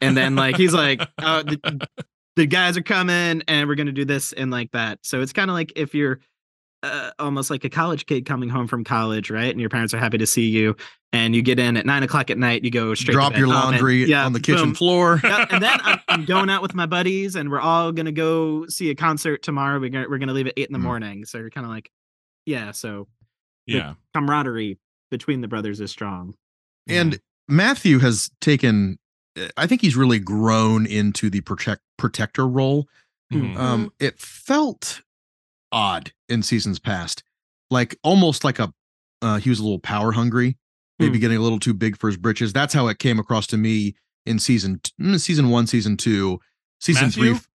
and 0.00 0.16
then 0.16 0.36
like 0.36 0.56
he's 0.56 0.74
like, 0.74 1.00
uh, 1.18 1.42
the, 1.42 1.88
the 2.36 2.46
guys 2.46 2.76
are 2.76 2.82
coming, 2.82 3.42
and 3.48 3.68
we're 3.68 3.74
gonna 3.74 3.92
do 3.92 4.04
this 4.04 4.32
and 4.32 4.50
like 4.50 4.70
that. 4.72 4.98
So 5.02 5.20
it's 5.20 5.32
kind 5.32 5.50
of 5.50 5.54
like 5.54 5.72
if 5.76 5.94
you're 5.94 6.20
uh, 6.82 7.10
almost 7.18 7.50
like 7.50 7.64
a 7.64 7.68
college 7.70 8.06
kid 8.06 8.24
coming 8.24 8.48
home 8.48 8.66
from 8.66 8.84
college, 8.84 9.30
right? 9.30 9.50
And 9.50 9.60
your 9.60 9.68
parents 9.70 9.92
are 9.94 9.98
happy 9.98 10.18
to 10.18 10.26
see 10.26 10.48
you, 10.48 10.76
and 11.12 11.34
you 11.34 11.42
get 11.42 11.58
in 11.58 11.76
at 11.76 11.84
nine 11.86 12.02
o'clock 12.02 12.30
at 12.30 12.38
night. 12.38 12.64
You 12.64 12.70
go 12.70 12.94
straight. 12.94 13.06
to 13.12 13.12
Drop 13.12 13.32
bed. 13.32 13.38
your 13.40 13.48
man. 13.48 13.56
laundry 13.56 14.04
Yeah, 14.06 14.24
on 14.24 14.32
the 14.32 14.40
kitchen 14.40 14.66
boom. 14.68 14.74
floor. 14.74 15.20
Yeah, 15.22 15.46
and 15.50 15.62
then 15.62 15.78
I'm, 15.84 15.98
I'm 16.08 16.24
going 16.24 16.48
out 16.50 16.62
with 16.62 16.74
my 16.74 16.86
buddies, 16.86 17.36
and 17.36 17.50
we're 17.50 17.60
all 17.60 17.92
gonna 17.92 18.12
go 18.12 18.66
see 18.68 18.90
a 18.90 18.94
concert 18.94 19.42
tomorrow. 19.42 19.78
We're 19.78 19.90
gonna 19.90 20.08
we're 20.08 20.18
gonna 20.18 20.32
leave 20.32 20.46
at 20.46 20.54
eight 20.56 20.68
in 20.68 20.72
the 20.72 20.78
Mm. 20.78 20.82
morning. 20.82 21.24
So 21.26 21.38
you're 21.38 21.50
kind 21.50 21.66
of 21.66 21.70
like, 21.70 21.90
yeah. 22.46 22.70
So 22.72 23.08
the 23.66 23.74
Yeah. 23.74 23.94
camaraderie 24.14 24.78
between 25.10 25.40
the 25.42 25.48
brothers 25.48 25.80
is 25.80 25.90
strong. 25.90 26.34
And 26.88 27.20
Matthew 27.48 27.98
has 27.98 28.30
taken, 28.40 28.98
I 29.56 29.66
think 29.66 29.80
he's 29.82 29.96
really 29.96 30.18
grown 30.20 30.86
into 30.86 31.28
the 31.30 31.40
protect 31.42 31.82
protector 31.98 32.46
role. 32.48 32.88
Mhm. 33.32 33.56
Um, 33.56 33.92
it 34.00 34.18
felt 34.18 35.02
odd 35.72 36.12
in 36.28 36.42
seasons 36.42 36.78
past, 36.78 37.22
like 37.70 37.96
almost 38.02 38.44
like 38.44 38.58
a 38.58 38.72
uh, 39.22 39.38
he 39.38 39.50
was 39.50 39.58
a 39.58 39.62
little 39.62 39.78
power 39.78 40.12
hungry, 40.12 40.56
maybe 40.98 41.18
Hmm. 41.18 41.20
getting 41.20 41.36
a 41.36 41.40
little 41.40 41.58
too 41.60 41.74
big 41.74 41.96
for 41.98 42.06
his 42.08 42.16
britches. 42.16 42.52
That's 42.52 42.72
how 42.74 42.88
it 42.88 42.98
came 42.98 43.18
across 43.18 43.46
to 43.48 43.56
me 43.56 43.94
in 44.26 44.38
season 44.38 44.80
t- 44.82 44.92
mm, 45.00 45.20
season 45.20 45.48
one, 45.50 45.66
season 45.66 45.96
two, 45.96 46.40
season 46.80 47.06
Matthew? 47.08 47.34
three. 47.34 47.46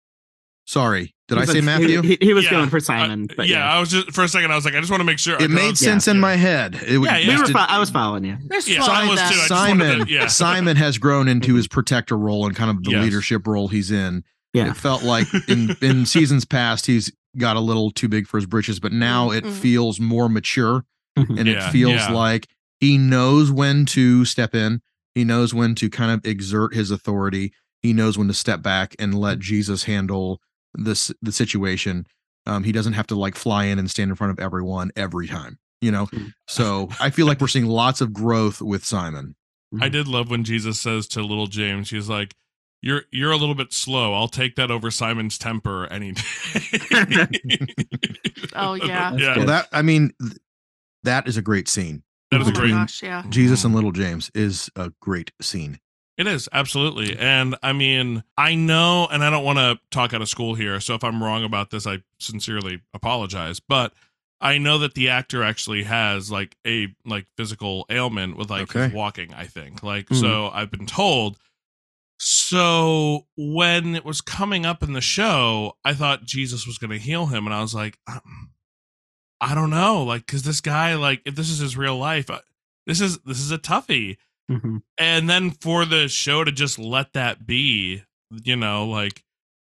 Sorry, 0.67 1.13
did 1.28 1.38
I 1.38 1.45
say 1.45 1.54
like- 1.56 1.63
Matthew? 1.63 2.01
He, 2.01 2.17
he 2.19 2.34
was 2.34 2.45
Yeah, 2.45 2.51
going 2.51 2.69
for 2.69 2.78
uh, 2.78 2.80
Simon, 2.80 3.28
but 3.38 3.47
yeah, 3.47 3.60
yeah, 3.60 3.71
I 3.75 3.80
was 3.80 3.89
just 3.91 4.12
for 4.13 4.23
a 4.23 4.28
second. 4.28 4.51
I 4.51 4.56
was 4.56 4.65
like, 4.65 4.73
I 4.73 4.80
just 4.80 4.89
want 4.89 5.01
to 5.01 5.06
make 5.06 5.19
sure. 5.19 5.39
it 5.39 5.51
made 5.51 5.78
sense 5.78 6.08
in 6.08 6.19
my 6.19 6.36
head. 6.36 6.73
It 6.75 6.99
Yeah, 6.99 7.17
yeah. 7.17 7.28
we 7.36 7.39
were. 7.41 7.45
did- 7.45 7.56
I 7.56 7.78
was 7.78 7.91
following 7.91 8.23
you. 8.25 8.38
There's 8.47 8.67
Yeah, 8.67 8.78
flaws 8.78 8.89
I 8.89 9.08
was 9.08 9.19
too. 9.19 9.25
I 9.25 9.30
just 9.30 9.41
to- 9.43 9.47
Simon 9.47 10.06
yeah. 10.08 10.25
Simon 10.28 10.75
has 10.78 10.97
grown 10.97 11.28
into 11.28 11.54
his 11.54 11.67
protector 11.67 12.17
role 12.17 12.47
and 12.47 12.56
kind 12.56 12.71
of 12.71 12.84
the 12.84 12.91
Yes. 12.91 13.04
leadership 13.04 13.45
role 13.45 13.67
he's 13.67 13.91
in. 13.91 14.23
Yeah. 14.54 14.71
It 14.71 14.78
felt 14.78 15.04
like 15.04 15.28
in 15.47 15.75
in 15.84 16.06
seasons 16.08 16.45
past 16.45 16.88
he's 16.88 17.12
got 17.38 17.56
a 17.56 17.60
little 17.60 17.91
too 17.91 18.08
big 18.08 18.28
for 18.28 18.38
his 18.38 18.45
britches, 18.45 18.80
but 18.80 18.91
now 18.93 19.32
it 19.32 19.43
Mhm. 19.43 19.52
feels 19.54 20.00
more 20.00 20.30
mature 20.30 20.86
Mhm. 21.17 21.39
and 21.39 21.48
Yeah, 21.48 21.67
it 21.67 21.71
feels 21.71 21.93
yeah. 21.95 22.12
like 22.12 22.48
he 22.80 22.98
knows 22.98 23.52
when 23.52 23.86
to 23.88 24.26
step 24.26 24.54
in. 24.56 24.82
He 25.13 25.24
knows 25.24 25.54
when 25.54 25.76
to 25.76 25.89
kind 25.89 26.12
of 26.12 26.26
exert 26.26 26.74
his 26.76 26.91
authority. 26.91 27.54
He 27.82 27.93
knows 27.93 28.17
when 28.17 28.28
to 28.28 28.34
step 28.34 28.62
back 28.62 28.95
and 29.00 29.13
let 29.17 29.39
Jesus 29.39 29.84
handle 29.84 30.41
this 30.74 31.12
the 31.21 31.32
situation. 31.32 32.06
Um, 32.45 32.63
he 32.63 32.71
doesn't 32.71 32.93
have 32.93 33.08
to 33.08 33.15
like 33.15 33.36
fly 33.36 33.65
in 33.65 33.80
and 33.80 33.89
stand 33.89 34.10
in 34.10 34.15
front 34.15 34.32
of 34.32 34.39
everyone 34.39 34.91
every 34.95 35.28
time, 35.28 35.58
you 35.82 35.89
know. 35.91 36.08
Mm. 36.08 36.34
So 36.48 36.89
I 37.00 37.10
feel 37.10 37.26
like 37.28 37.39
we're 37.39 37.48
seeing 37.48 37.65
lots 37.65 38.02
of 38.02 38.12
growth 38.13 38.62
with 38.62 38.84
Simon. 38.86 39.36
I 39.82 39.89
did 39.89 40.08
love 40.08 40.30
when 40.30 40.43
Jesus 40.43 40.80
says 40.80 41.08
to 41.10 41.21
little 41.21 41.48
James, 41.48 41.89
he's 41.89 42.08
like, 42.08 42.34
"You're 42.82 43.04
you're 43.12 43.32
a 43.32 43.38
little 43.38 43.56
bit 43.56 43.74
slow. 43.74 44.14
I'll 44.14 44.28
take 44.28 44.56
that 44.56 44.70
over 44.72 44.92
Simon's 44.92 45.38
temper 45.38 45.88
any 45.88 46.14
day." 46.14 46.22
Oh, 48.58 48.74
yeah. 48.76 49.14
Yeah. 49.16 49.38
Well, 49.38 49.46
that 49.48 49.68
I 49.74 49.82
mean, 49.82 50.14
th- 50.22 50.38
that 51.04 51.28
is 51.28 51.36
a 51.38 51.42
great 51.42 51.68
scene. 51.68 52.04
That 52.32 52.42
is 52.42 52.48
oh 52.48 52.52
a 52.52 52.54
great. 52.54 52.72
gosh, 52.72 53.04
yeah. 53.04 53.24
Jesus 53.30 53.64
and 53.64 53.76
Little 53.76 53.92
James 53.92 54.32
is 54.34 54.70
a 54.76 54.92
great 55.02 55.32
scene. 55.42 55.80
It 56.18 56.28
is 56.28 56.48
absolutely, 56.54 57.18
and 57.18 57.56
I 57.62 57.74
mean, 57.74 58.24
I 58.38 58.56
know, 58.56 59.08
and 59.12 59.22
I 59.24 59.30
don't 59.30 59.44
want 59.44 59.58
to 59.60 59.78
talk 59.92 60.14
out 60.14 60.22
of 60.22 60.30
school 60.30 60.56
here. 60.56 60.80
So 60.80 60.96
if 60.96 61.04
I'm 61.04 61.22
wrong 61.22 61.44
about 61.44 61.72
this, 61.72 61.86
I 61.86 61.98
sincerely 62.20 62.82
apologize. 62.94 63.60
But 63.60 63.92
I 64.40 64.58
know 64.58 64.78
that 64.80 64.94
the 64.94 65.10
actor 65.10 65.44
actually 65.44 65.84
has 65.84 66.32
like 66.32 66.56
a 66.66 66.88
like 67.06 67.26
physical 67.36 67.86
ailment 67.90 68.38
with 68.38 68.50
like 68.50 68.72
his 68.72 68.84
Okay. 68.84 68.96
walking. 68.96 69.34
I 69.34 69.46
think 69.48 69.84
like 69.84 70.08
Mhm. 70.08 70.20
so. 70.22 70.50
I've 70.54 70.72
been 70.72 70.86
told. 70.86 71.38
So 72.28 73.28
when 73.38 73.96
it 73.96 74.04
was 74.04 74.20
coming 74.20 74.66
up 74.66 74.82
in 74.82 74.94
the 74.94 75.02
show, 75.02 75.78
I 75.86 75.94
thought 75.94 76.26
Jesus 76.26 76.66
was 76.66 76.80
going 76.80 76.90
to 76.90 76.98
heal 76.98 77.28
him, 77.28 77.46
and 77.46 77.54
I 77.54 77.62
was 77.62 77.76
like, 77.76 78.00
I 79.40 79.54
don't 79.54 79.70
know, 79.70 80.04
like 80.04 80.26
because 80.26 80.42
this 80.42 80.60
guy, 80.60 80.96
like 80.96 81.22
if 81.26 81.36
this 81.36 81.52
is 81.52 81.60
his 81.60 81.78
real 81.78 81.98
life. 81.98 82.28
This 82.88 83.00
is 83.00 83.20
this 83.20 83.40
is 83.40 83.52
a 83.52 83.58
toughie 83.60 84.18
Mhm. 84.50 84.82
and 85.00 85.28
then 85.30 85.50
for 85.52 85.86
the 85.86 86.08
show 86.08 86.44
to 86.44 86.52
just 86.52 86.78
let 86.78 87.14
that 87.14 87.48
be 87.48 88.04
you 88.44 88.56
know 88.56 88.86
like 88.88 89.24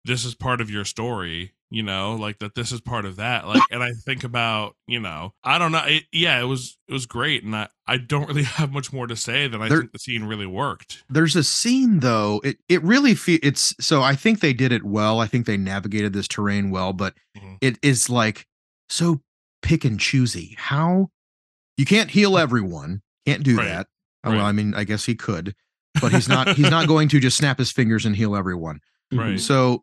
this 0.05 0.23
is 0.23 0.35
part 0.35 0.61
of 0.61 0.69
your 0.69 0.85
story 0.85 1.53
you 1.69 1.83
know 1.83 2.15
like 2.15 2.39
that 2.39 2.55
this 2.55 2.71
is 2.71 2.79
part 2.79 3.05
of 3.05 3.17
that 3.17 3.45
like 3.47 3.61
and 3.71 3.83
i 3.83 3.91
think 4.05 4.23
about 4.23 4.73
you 4.87 4.99
know 4.99 5.33
i 5.43 5.57
don't 5.57 5.71
know 5.73 5.83
it, 5.85 6.03
yeah 6.13 6.39
it 6.39 6.45
was 6.45 6.77
it 6.87 6.93
was 6.93 7.05
great 7.05 7.43
and 7.43 7.53
i 7.55 7.67
i 7.87 7.97
don't 7.97 8.27
really 8.29 8.43
have 8.59 8.71
much 8.71 8.93
more 8.93 9.05
to 9.05 9.15
say 9.17 9.47
than 9.49 9.61
i 9.61 9.67
There- 9.67 9.79
think 9.79 9.91
the 9.91 9.99
scene 9.99 10.23
really 10.23 10.45
worked 10.45 11.03
There's 11.09 11.35
a 11.35 11.43
scene 11.43 11.99
though. 11.99 12.39
It 12.43 12.57
it 12.69 12.81
really 12.83 13.15
fe- 13.15 13.39
it's 13.43 13.75
so 13.81 14.01
I 14.01 14.15
think 14.15 14.39
they 14.39 14.53
did 14.53 14.71
it 14.71 14.83
well. 14.85 15.19
I 15.19 15.27
think 15.27 15.45
they 15.45 15.57
navigated 15.57 16.13
this 16.13 16.27
terrain 16.27 16.69
well, 16.69 16.93
but 16.93 17.15
Mhm. 17.37 17.57
it 17.61 17.77
is 17.81 18.09
like 18.09 18.45
so 18.89 19.21
pick 19.61 19.83
and 19.85 19.99
choosy. 19.99 20.55
How 20.57 21.09
you 21.77 21.85
can't 21.85 22.11
heal 22.11 22.37
everyone. 22.45 23.01
Can't 23.25 23.43
do 23.43 23.57
Right. 23.57 23.65
that. 23.65 23.87
Oh, 24.23 24.31
Well, 24.31 24.45
I 24.45 24.51
mean, 24.53 24.73
I 24.73 24.83
guess 24.85 25.05
he 25.05 25.15
could, 25.15 25.53
but 26.01 26.11
he's 26.13 26.29
not 26.29 26.55
he's 26.55 26.69
not 26.71 26.87
going 26.93 27.09
to 27.09 27.19
just 27.19 27.37
snap 27.37 27.57
his 27.59 27.71
fingers 27.71 28.05
and 28.05 28.15
heal 28.15 28.35
everyone. 28.35 28.79
Right. 29.11 29.35
Mhm. 29.35 29.39
So 29.39 29.73
it 29.73 29.81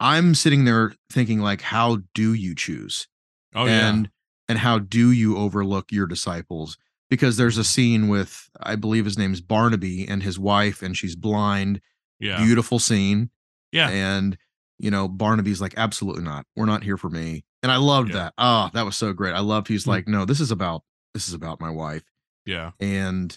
I'm 0.00 0.34
sitting 0.34 0.64
there 0.64 0.94
thinking 1.12 1.40
like 1.40 1.60
how 1.62 1.98
do 2.14 2.32
you 2.34 2.54
choose? 2.54 3.06
oh 3.54 3.66
and 3.66 4.10
and 4.48 4.58
how 4.58 4.78
do 4.78 5.10
you 5.12 5.36
overlook 5.36 5.92
your 5.92 6.06
disciples? 6.06 6.76
Because 7.10 7.36
there's 7.36 7.58
a 7.58 7.64
scene 7.64 8.06
with 8.08 8.48
i 8.60 8.76
believe 8.76 9.04
his 9.04 9.18
name's 9.18 9.40
barnaby 9.40 10.06
and 10.08 10.22
his 10.22 10.38
wife 10.38 10.82
and 10.82 10.96
she's 10.96 11.16
blind. 11.16 11.80
Yeah. 12.18 12.38
Yeah 12.38 12.44
beautiful 12.44 12.78
scene. 12.78 13.30
Yeah. 13.72 13.88
and 13.90 14.36
you 14.78 14.90
know 14.90 15.06
barnaby's 15.08 15.60
like 15.60 15.74
absolutely 15.76 16.22
not. 16.22 16.46
We're 16.56 16.66
not 16.66 16.82
here 16.84 16.96
for 16.96 17.10
me. 17.10 17.44
And 17.62 17.70
i 17.70 17.76
loved 17.76 18.10
Yeah. 18.10 18.14
that. 18.16 18.34
Oh 18.38 18.70
that 18.72 18.84
was 18.84 18.96
so 18.96 19.12
great. 19.12 19.34
I 19.34 19.40
loved 19.40 19.68
he's 19.68 19.84
Mm. 19.84 19.88
like 19.88 20.08
no 20.08 20.24
this 20.24 20.40
is 20.40 20.50
about 20.50 20.82
this 21.14 21.28
is 21.28 21.34
about 21.34 21.60
my 21.60 21.70
wife. 21.70 22.04
Yeah. 22.46 22.70
And 22.80 23.36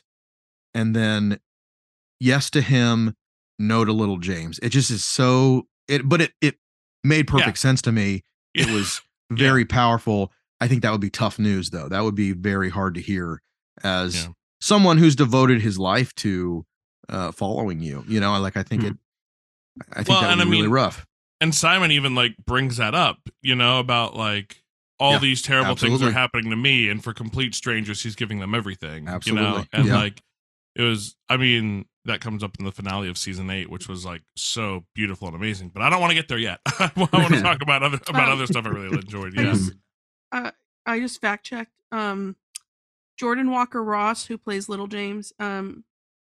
and 0.76 0.96
then 0.96 1.40
yes 2.20 2.50
to 2.52 2.62
him 2.62 3.16
no 3.60 3.84
to 3.86 3.92
little 3.92 4.18
james. 4.18 4.60
It 4.64 4.70
just 4.70 4.90
is 4.92 5.04
so 5.04 5.68
it 5.88 6.08
but 6.08 6.22
it 6.22 6.32
it 6.42 6.56
made 7.04 7.28
perfect 7.28 7.58
sense 7.58 7.82
to 7.82 7.92
me 7.92 8.24
it 8.54 8.70
was 8.70 9.02
very 9.32 9.66
powerful 9.66 10.32
i 10.62 10.68
think 10.68 10.82
that 10.82 10.92
would 10.92 11.02
be 11.02 11.10
tough 11.10 11.40
news 11.40 11.70
though 11.72 11.88
that 11.90 12.02
would 12.04 12.16
be 12.16 12.32
very 12.32 12.70
hard 12.70 12.94
to 12.96 13.02
hear 13.02 13.42
as 13.84 14.16
Yeah. 14.16 14.28
someone 14.62 14.98
who's 14.98 15.16
devoted 15.16 15.62
his 15.62 15.78
life 15.80 16.14
to 16.16 16.66
uh 17.10 17.32
following 17.32 17.80
you 17.82 18.04
you 18.08 18.20
know 18.20 18.40
like 18.40 18.56
i 18.56 18.64
think 18.64 18.84
Mhm. 18.84 18.92
it 18.92 18.98
i 19.92 19.96
think 19.98 20.10
Well, 20.10 20.22
that 20.22 20.30
would 20.30 20.36
be 20.38 20.42
I 20.42 20.46
really 20.52 20.62
mean, 20.64 20.72
rough 20.72 21.06
and 21.42 21.54
Simon 21.54 21.92
even 21.92 22.16
like 22.16 22.36
brings 22.46 22.78
that 22.78 22.96
up, 22.96 23.28
you 23.42 23.54
know, 23.54 23.80
about 23.80 24.16
like 24.16 24.64
all 24.98 25.14
Yeah, 25.14 25.20
these 25.20 25.42
terrible 25.42 25.76
things 25.76 26.02
are 26.02 26.12
happening 26.12 26.50
to 26.52 26.56
me, 26.56 26.88
and 26.88 27.04
for 27.04 27.12
complete 27.14 27.54
strangers, 27.54 28.02
he's 28.02 28.16
giving 28.16 28.40
them 28.40 28.56
everything. 28.56 29.00
You 29.04 29.06
know, 29.08 29.12
Absolutely, 29.16 29.70
and 29.74 29.86
yeah. 29.88 29.96
like 29.98 30.22
it 30.78 30.84
was. 30.84 31.18
I 31.28 31.36
mean, 31.36 31.84
that 32.06 32.20
comes 32.22 32.44
up 32.44 32.56
in 32.60 32.66
the 32.66 32.72
finale 32.72 33.08
of 33.08 33.18
season 33.18 33.50
eight, 33.50 33.70
which 33.70 33.88
was 33.88 34.04
like 34.06 34.22
so 34.36 34.86
beautiful 34.94 35.28
and 35.28 35.36
amazing. 35.38 35.70
But 35.70 35.84
I 35.84 35.90
don't 35.90 36.02
want 36.02 36.12
to 36.12 36.16
get 36.16 36.28
there 36.28 36.38
yet. 36.38 36.60
I 36.66 36.92
want 36.96 37.12
to 37.34 37.42
talk 37.44 37.62
about 37.62 37.82
other 37.84 38.00
about 38.08 38.28
Um, 38.30 38.34
other 38.34 38.46
stuff 38.48 38.66
I 38.66 38.70
really 38.70 38.98
enjoyed. 39.00 39.38
I 39.40 39.44
just, 39.44 39.72
uh, 40.32 40.52
I 40.86 41.00
just 41.00 41.22
fact 41.22 41.46
checked. 41.46 41.72
Um, 41.92 42.36
Jordan 43.18 43.52
Walker 43.52 43.82
Ross, 43.84 44.26
who 44.26 44.38
plays 44.38 44.68
Little 44.68 44.88
James, 44.88 45.32
um, 45.40 45.86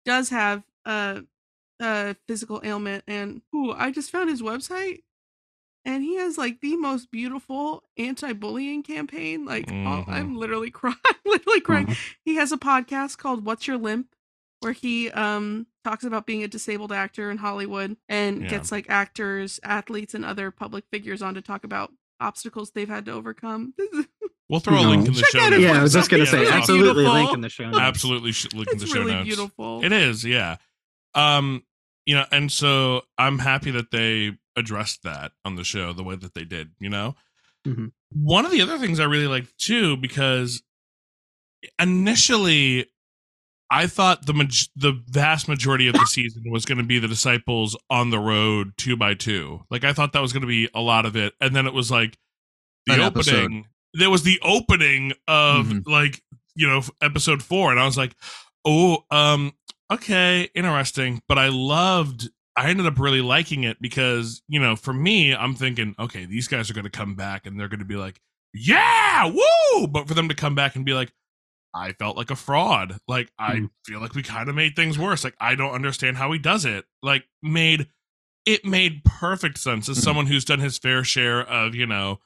does 0.05 0.29
have 0.29 0.63
a, 0.85 1.23
a 1.81 2.15
physical 2.27 2.61
ailment, 2.63 3.03
and 3.07 3.41
ooh, 3.53 3.71
I 3.73 3.91
just 3.91 4.11
found 4.11 4.29
his 4.29 4.41
website, 4.41 5.01
and 5.83 6.03
he 6.03 6.15
has 6.17 6.37
like 6.37 6.61
the 6.61 6.77
most 6.77 7.11
beautiful 7.11 7.83
anti-bullying 7.97 8.83
campaign. 8.83 9.43
Like, 9.45 9.65
oh, 9.69 9.73
Mhm. 9.73 10.07
I'm 10.07 10.35
literally 10.37 10.69
crying, 10.71 10.95
literally 11.25 11.61
crying. 11.61 11.89
Aw. 11.89 11.95
He 12.23 12.35
has 12.35 12.51
a 12.51 12.57
podcast 12.57 13.17
called 13.17 13.43
"What's 13.43 13.67
Your 13.67 13.77
Limp," 13.77 14.07
where 14.61 14.73
he 14.73 15.09
um 15.11 15.67
talks 15.83 16.03
about 16.03 16.25
being 16.25 16.43
a 16.43 16.47
disabled 16.47 16.91
actor 16.91 17.29
in 17.31 17.37
Hollywood 17.37 17.95
and 18.09 18.41
Yeah. 18.43 18.49
gets 18.49 18.71
like 18.71 18.89
actors, 18.89 19.59
athletes, 19.63 20.13
and 20.13 20.25
other 20.25 20.51
public 20.51 20.85
figures 20.91 21.21
on 21.21 21.33
to 21.35 21.41
talk 21.41 21.63
about 21.63 21.91
obstacles 22.19 22.71
they've 22.71 22.89
had 22.89 23.05
to 23.05 23.11
overcome. 23.11 23.73
we'll 24.49 24.59
throw 24.59 24.79
a 24.79 24.81
link 24.81 25.07
in 25.07 25.13
the 25.13 25.19
Check 25.21 25.29
show 25.31 25.39
out 25.41 25.49
notes. 25.51 25.61
Yeah, 25.63 25.79
I 25.79 25.83
was 25.83 25.93
just 25.93 26.09
gonna 26.09 26.23
Yeah, 26.23 26.29
say 26.31 26.37
that's 26.45 26.49
awesome. 26.49 26.75
absolutely 26.77 27.05
link 27.05 27.33
in 27.33 27.41
the 27.41 27.49
show. 27.49 27.65
notes. 27.69 27.79
absolutely 27.79 28.31
sh- 28.31 28.53
link 28.53 28.67
in 28.69 28.73
it's 28.75 28.83
the 28.83 28.87
show 28.87 28.99
really 29.01 29.13
notes. 29.13 29.25
beautiful. 29.27 29.83
It 29.83 29.91
is, 29.91 30.25
yeah. 30.25 30.57
Um, 31.13 31.63
you 32.05 32.15
know, 32.15 32.25
and 32.31 32.51
so 32.51 33.01
I'm 33.17 33.39
happy 33.39 33.69
that 33.71 33.91
they 33.91 34.37
addressed 34.55 35.03
that 35.03 35.33
on 35.45 35.55
the 35.55 35.63
show 35.63 35.93
the 35.93 36.03
way 36.03 36.15
that 36.15 36.33
they 36.33 36.43
did, 36.45 36.71
you 36.79 36.89
know? 36.89 37.15
Mhm. 37.67 37.91
One 38.11 38.45
of 38.45 38.51
the 38.51 38.61
other 38.61 38.77
things 38.79 38.99
I 38.99 39.03
really 39.03 39.27
liked 39.27 39.57
too, 39.59 39.97
because 39.97 40.63
initially 41.79 42.87
I 43.69 43.87
thought 43.87 44.25
the 44.25 44.33
maj- 44.33 44.69
the 44.75 44.93
vast 45.07 45.47
majority 45.47 45.87
of 45.87 45.93
the 45.93 46.05
season 46.07 46.43
was 46.49 46.65
going 46.65 46.77
to 46.77 46.83
be 46.83 46.99
the 46.99 47.07
disciples 47.07 47.75
on 47.89 48.09
the 48.11 48.19
road 48.19 48.73
two 48.77 48.95
by 48.95 49.13
two. 49.13 49.61
Like 49.69 49.83
I 49.83 49.93
thought 49.93 50.13
that 50.13 50.21
was 50.21 50.31
going 50.33 50.41
to 50.41 50.47
be 50.47 50.69
a 50.73 50.81
lot 50.81 51.05
of 51.05 51.15
it, 51.15 51.33
and 51.41 51.55
then 51.55 51.67
it 51.67 51.73
was 51.73 51.91
like 51.91 52.17
the 52.85 52.93
An 52.93 52.99
opening. 53.01 53.05
episode. 53.35 53.51
There 53.93 54.09
was 54.09 54.23
the 54.23 54.39
opening 54.43 55.13
of 55.27 55.67
Mhm. 55.67 55.83
like 55.87 56.21
you 56.55 56.67
know 56.67 56.81
episode 57.01 57.43
four, 57.43 57.71
and 57.71 57.79
I 57.79 57.85
was 57.85 57.97
like, 57.97 58.15
oh, 58.65 59.03
um, 59.11 59.53
okay, 59.91 60.49
interesting. 60.55 61.21
But 61.27 61.37
I 61.37 61.49
loved. 61.49 62.29
I 62.55 62.69
ended 62.69 62.87
up 62.87 62.97
really 62.99 63.21
liking 63.21 63.63
it 63.65 63.81
because 63.81 64.41
you 64.47 64.59
know, 64.59 64.75
for 64.75 64.93
me, 64.93 65.35
I'm 65.35 65.53
thinking, 65.55 65.93
okay, 65.99 66.25
these 66.25 66.47
guys 66.47 66.69
are 66.69 66.73
going 66.73 66.85
to 66.85 66.89
come 66.89 67.15
back 67.15 67.45
and 67.45 67.59
they're 67.59 67.67
going 67.67 67.79
to 67.79 67.85
be 67.85 67.97
like, 67.97 68.19
yeah, 68.53 69.25
woo! 69.31 69.87
But 69.87 70.07
for 70.07 70.13
them 70.13 70.29
to 70.29 70.35
come 70.35 70.55
back 70.55 70.75
and 70.75 70.83
be 70.85 70.93
like, 70.93 71.11
I 71.77 71.93
felt 71.93 72.17
like 72.17 72.31
a 72.31 72.35
fraud. 72.35 72.97
Like 73.07 73.31
I 73.37 73.55
Mhm. 73.57 73.69
feel 73.85 73.99
like 73.99 74.15
we 74.15 74.23
kind 74.23 74.49
of 74.49 74.55
made 74.55 74.75
things 74.75 74.97
worse. 74.97 75.23
Like 75.23 75.35
I 75.39 75.55
don't 75.55 75.73
understand 75.73 76.17
how 76.17 76.31
he 76.31 76.39
does 76.39 76.65
it. 76.65 76.85
Like 77.03 77.25
made 77.43 77.87
it 78.45 78.63
made 78.65 79.03
perfect 79.03 79.57
sense 79.57 79.89
as 79.89 79.97
Mhm. 79.99 80.03
someone 80.03 80.25
who's 80.27 80.45
done 80.45 80.59
his 80.59 80.77
fair 80.77 81.03
share 81.03 81.41
of, 81.41 81.75
you 81.75 81.85
know, 81.85 82.19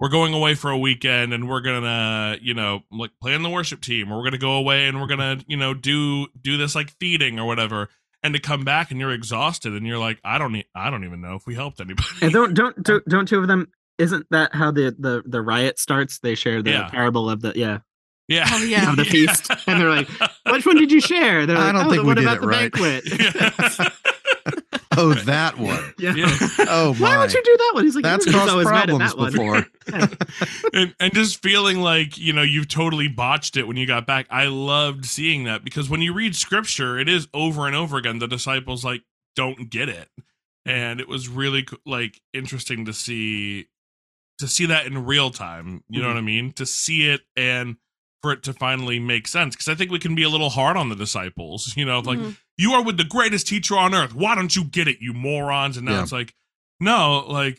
we're 0.00 0.08
going 0.08 0.34
away 0.34 0.54
for 0.54 0.70
a 0.70 0.78
weekend 0.78 1.32
and 1.32 1.48
we're 1.48 1.60
gonna, 1.60 2.38
you 2.42 2.54
know, 2.54 2.82
like 2.90 3.10
play 3.20 3.34
in 3.34 3.42
the 3.42 3.50
worship 3.50 3.80
team, 3.80 4.10
or 4.10 4.18
we're 4.18 4.24
gonna 4.24 4.38
go 4.38 4.54
away 4.54 4.88
and 4.88 5.00
we're 5.00 5.06
gonna, 5.06 5.38
you 5.46 5.56
know, 5.56 5.72
do 5.74 6.26
do 6.40 6.56
this 6.56 6.74
like 6.74 6.90
feeding 6.98 7.38
or 7.38 7.46
whatever. 7.46 7.88
And 8.22 8.34
to 8.34 8.40
come 8.40 8.64
back 8.64 8.90
and 8.90 9.00
you're 9.00 9.12
exhausted 9.12 9.72
and 9.72 9.86
you're 9.86 9.98
like, 9.98 10.18
I 10.24 10.36
don't 10.38 10.52
need, 10.52 10.66
I 10.74 10.90
don't 10.90 11.04
even 11.04 11.20
know 11.22 11.36
if 11.36 11.46
we 11.46 11.54
helped 11.54 11.80
anybody. 11.80 12.08
And 12.20 12.32
don't 12.32 12.52
don't 12.54 12.76
don't, 12.84 13.04
don't 13.06 13.26
two 13.28 13.38
of 13.38 13.46
them 13.48 13.68
isn't 13.98 14.26
that 14.30 14.54
how 14.54 14.70
the 14.72 14.94
the 14.98 15.22
the 15.26 15.40
riot 15.40 15.78
starts? 15.78 16.18
They 16.18 16.34
share 16.34 16.62
the 16.62 16.70
Yeah. 16.70 16.88
parable 16.88 17.30
of 17.30 17.40
the 17.42 17.52
yeah 17.54 17.78
yeah, 18.30 18.46
Oh, 18.50 18.62
yeah. 18.64 18.88
of 18.90 18.96
the 18.96 19.04
feast, 19.04 19.50
and 19.66 19.78
they're 19.80 19.90
like, 19.90 20.08
which 20.50 20.64
one 20.64 20.76
did 20.76 20.90
you 20.90 21.00
share? 21.02 21.44
They're 21.44 21.56
like, 21.58 21.66
I 21.68 21.72
don't 21.72 21.86
oh, 21.86 21.90
think 21.90 21.96
the 21.96 22.02
we 22.02 22.06
one 22.06 22.16
did 22.16 22.24
about 22.24 22.36
it 22.36 22.40
the 22.40 22.46
right." 22.46 22.72
banquet. 22.72 23.92
oh 24.96 25.14
that 25.14 25.56
one 25.58 25.94
yeah. 25.98 26.14
Yeah. 26.14 26.36
oh 26.68 26.94
my 26.94 27.00
Why 27.00 27.18
would 27.18 27.32
you 27.32 27.42
do 27.44 27.56
that 27.56 27.70
one? 27.74 27.84
He's 27.84 27.94
like, 27.94 28.02
that's 28.04 28.26
everybody's 28.26 28.50
caused 28.50 28.50
always 28.50 28.66
mad 28.68 28.90
at 28.90 28.96
problems 29.12 29.12
that 29.12 29.18
one. 29.18 29.66
before 30.32 30.70
and, 30.72 30.94
and 30.98 31.14
just 31.14 31.42
feeling 31.42 31.80
like 31.80 32.18
you 32.18 32.32
know 32.32 32.42
you've 32.42 32.68
totally 32.68 33.06
botched 33.08 33.56
it 33.56 33.66
when 33.68 33.76
you 33.76 33.86
got 33.86 34.06
back 34.06 34.26
i 34.30 34.46
loved 34.46 35.04
seeing 35.04 35.44
that 35.44 35.62
because 35.64 35.88
when 35.88 36.00
you 36.02 36.12
read 36.12 36.34
scripture 36.34 36.98
it 36.98 37.08
is 37.08 37.28
over 37.34 37.66
and 37.66 37.76
over 37.76 37.96
again 37.98 38.18
the 38.18 38.26
disciples 38.28 38.84
like 38.84 39.02
don't 39.36 39.70
get 39.70 39.88
it 39.88 40.08
and 40.66 41.00
it 41.00 41.08
was 41.08 41.28
really 41.28 41.62
co- 41.62 41.76
like 41.86 42.20
interesting 42.32 42.84
to 42.84 42.92
see 42.92 43.66
to 44.38 44.48
see 44.48 44.66
that 44.66 44.86
in 44.86 45.04
real 45.06 45.30
time 45.30 45.84
you 45.88 46.00
know 46.00 46.06
Mhm. 46.08 46.14
what 46.14 46.18
i 46.18 46.22
mean 46.22 46.52
to 46.52 46.66
see 46.66 47.08
it 47.08 47.20
and 47.36 47.76
for 48.22 48.32
it 48.32 48.42
to 48.42 48.52
finally 48.52 48.98
make 48.98 49.26
sense 49.26 49.54
because 49.54 49.68
i 49.68 49.74
think 49.74 49.90
we 49.90 49.98
can 49.98 50.14
be 50.14 50.22
a 50.22 50.28
little 50.28 50.50
hard 50.50 50.76
on 50.76 50.88
the 50.88 50.94
disciples 50.96 51.74
you 51.76 51.84
know 51.84 52.00
like 52.00 52.18
Mhm. 52.18 52.36
you 52.58 52.72
are 52.72 52.82
with 52.82 52.96
the 52.96 53.04
greatest 53.04 53.46
teacher 53.48 53.76
on 53.76 53.94
earth 53.94 54.14
why 54.14 54.34
don't 54.34 54.54
you 54.54 54.64
get 54.64 54.88
it 54.88 54.98
you 55.00 55.12
morons 55.12 55.76
and 55.76 55.86
now 55.86 55.92
Yeah. 55.92 56.02
it's 56.02 56.12
like 56.12 56.34
no 56.80 57.24
like 57.28 57.58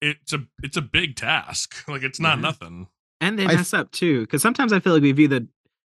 it's 0.00 0.32
a 0.32 0.44
it's 0.62 0.76
a 0.76 0.82
big 0.82 1.16
task 1.16 1.84
like 1.88 2.02
it's 2.02 2.20
not 2.20 2.38
Yeah. 2.38 2.42
nothing 2.42 2.88
and 3.20 3.38
they 3.38 3.46
I- 3.46 3.54
mess 3.56 3.72
up 3.74 3.90
too 3.92 4.22
because 4.22 4.42
sometimes 4.42 4.72
i 4.72 4.80
feel 4.80 4.92
like 4.94 5.02
we've 5.02 5.20
either 5.20 5.46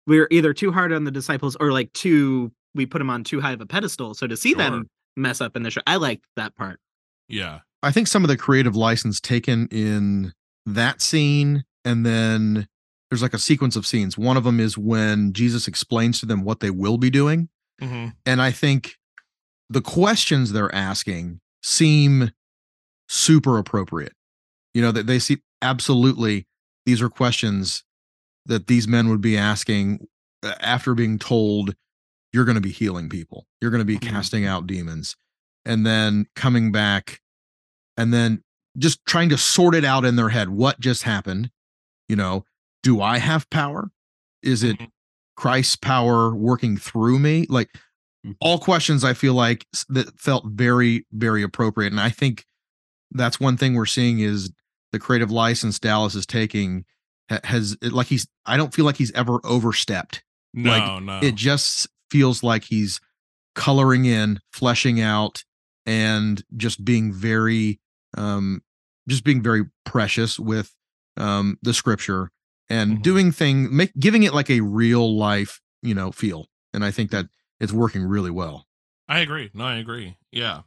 we're 0.07 0.29
either 0.31 0.53
too 0.53 0.71
hard 0.73 0.93
on 0.93 1.05
the 1.05 1.11
disciples 1.11 1.57
or 1.61 1.73
like 1.73 1.93
too 1.95 2.53
we 2.75 2.87
put 2.87 2.99
them 2.99 3.09
on 3.11 3.25
too 3.25 3.41
high 3.41 3.53
of 3.53 3.61
a 3.61 3.67
pedestal 3.67 4.15
so 4.15 4.27
to 4.27 4.37
see 4.37 4.51
Sure. 4.51 4.59
them 4.59 4.87
mess 5.17 5.41
up 5.41 5.57
in 5.57 5.63
the 5.63 5.71
show 5.71 5.81
i 5.87 5.97
like 5.97 6.23
that 6.37 6.55
part 6.57 6.81
yeah 7.29 7.61
I 7.83 7.91
think 7.93 8.09
some 8.09 8.25
of 8.25 8.29
the 8.29 8.37
creative 8.39 8.75
license 8.75 9.21
taken 9.21 9.69
in 9.71 10.33
that 10.65 11.03
scene, 11.03 11.65
and 11.85 12.07
then 12.07 12.67
there's 13.15 13.23
like 13.23 13.33
a 13.33 13.39
sequence 13.39 13.77
of 13.77 13.87
scenes. 13.87 14.19
One 14.19 14.37
of 14.37 14.43
them 14.43 14.59
is 14.59 14.77
when 14.77 15.33
Jesus 15.33 15.69
explains 15.69 16.19
to 16.19 16.27
them 16.27 16.43
what 16.43 16.59
they 16.59 16.71
will 16.71 16.99
be 16.99 17.11
doing. 17.11 17.49
hmm 17.81 18.09
And 18.27 18.43
I 18.43 18.51
think 18.51 18.97
the 19.71 19.81
questions 19.81 20.51
they're 20.51 20.75
asking 20.75 21.39
seem 21.63 22.33
super 23.09 23.57
appropriate. 23.57 24.15
You 24.75 24.83
know, 24.83 24.91
that 24.91 25.07
they 25.07 25.21
see 25.21 25.39
absolutely 25.63 26.49
these 26.87 27.01
are 27.01 27.09
questions 27.09 27.85
that 28.47 28.67
these 28.67 28.89
men 28.89 29.09
would 29.11 29.21
be 29.21 29.39
asking 29.39 30.09
uh, 30.43 30.55
after 30.61 30.93
being 30.95 31.17
told 31.21 31.77
you're 32.33 32.45
going 32.45 32.57
to 32.57 32.61
be 32.61 32.73
healing 32.73 33.09
people, 33.09 33.47
you're 33.61 33.71
going 33.71 33.81
to 33.81 33.85
be 33.85 33.97
Mhm. 33.99 34.11
casting 34.11 34.45
out 34.45 34.67
demons, 34.67 35.15
and 35.65 35.87
then 35.87 36.27
coming 36.35 36.73
back 36.73 37.21
and 37.97 38.13
then 38.13 38.43
just 38.77 38.99
trying 39.07 39.29
to 39.29 39.39
sort 39.39 39.77
it 39.77 39.85
out 39.85 40.05
in 40.05 40.17
their 40.17 40.31
head 40.31 40.49
what 40.49 40.81
just 40.81 41.05
happened. 41.05 41.49
You 42.09 42.17
know, 42.17 42.45
do 42.85 43.03
I 43.03 43.19
have 43.19 43.51
power? 43.51 43.91
Is 44.43 44.63
it 44.63 44.79
Mhm. 44.79 44.91
Christ's 45.37 45.77
power 45.77 46.35
working 46.35 46.77
through 46.77 47.19
me? 47.19 47.47
Like 47.51 47.71
Mhm. 48.25 48.37
all 48.41 48.59
questions 48.61 49.03
I 49.05 49.15
feel 49.15 49.35
like 49.35 49.67
that 49.89 50.19
felt 50.21 50.45
very, 50.47 51.07
very 51.13 51.43
appropriate. 51.43 51.93
And 51.93 52.01
I 52.01 52.11
think 52.11 52.47
that's 53.11 53.41
one 53.41 53.57
thing 53.57 53.75
we're 53.75 53.87
seeing 53.87 54.21
is 54.21 54.53
the 54.93 54.99
creative 55.01 55.31
license 55.33 55.79
Dallas 55.81 56.15
is 56.15 56.27
taking 56.27 56.85
has 57.45 57.77
like 57.83 58.07
he's 58.09 58.27
I 58.47 58.57
don't 58.57 58.75
feel 58.75 58.85
like 58.85 58.97
he's 58.99 59.13
ever 59.13 59.41
overstepped. 59.45 60.23
No, 60.55 60.71
Like, 60.71 61.03
no. 61.03 61.21
It 61.21 61.35
just 61.37 61.89
feels 62.11 62.43
like 62.45 62.65
he's 62.65 63.01
coloring 63.55 64.05
in, 64.05 64.41
fleshing 64.53 65.01
out, 65.01 65.45
and 65.87 66.45
just 66.57 66.85
being 66.85 67.13
very 67.13 67.81
um 68.17 68.63
just 69.09 69.25
being 69.25 69.43
very 69.43 69.65
precious 69.87 70.39
with 70.39 70.73
um 71.17 71.59
the 71.63 71.75
scripture 71.75 72.31
and 72.71 72.99
Mhm. 72.99 73.03
doing 73.03 73.33
thing 73.33 73.75
make 73.75 73.93
giving 73.99 74.23
it 74.23 74.35
like 74.35 74.51
a 74.51 74.61
real 74.61 75.17
life, 75.17 75.61
you 75.83 75.95
know, 75.95 76.11
feel. 76.13 76.49
And 76.73 76.85
I 76.85 76.91
think 76.91 77.11
that 77.11 77.27
it's 77.61 77.73
working 77.73 78.03
really 78.05 78.31
well. 78.31 78.67
I 79.09 79.21
agree. 79.21 79.51
No, 79.55 79.65
I 79.65 79.77
agree. 79.77 80.17
Yeah. 80.33 80.63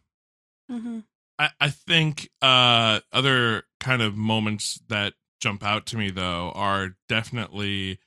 Mm-hmm. 0.71 0.99
I, 1.39 1.49
I 1.60 1.69
think 1.69 2.29
uh 2.41 2.99
other 3.12 3.63
kind 3.79 4.01
of 4.01 4.15
moments 4.15 4.79
that 4.89 5.13
jump 5.39 5.63
out 5.63 5.86
to 5.88 5.97
me 5.97 6.10
though 6.10 6.51
are 6.55 6.95
definitely 7.10 7.99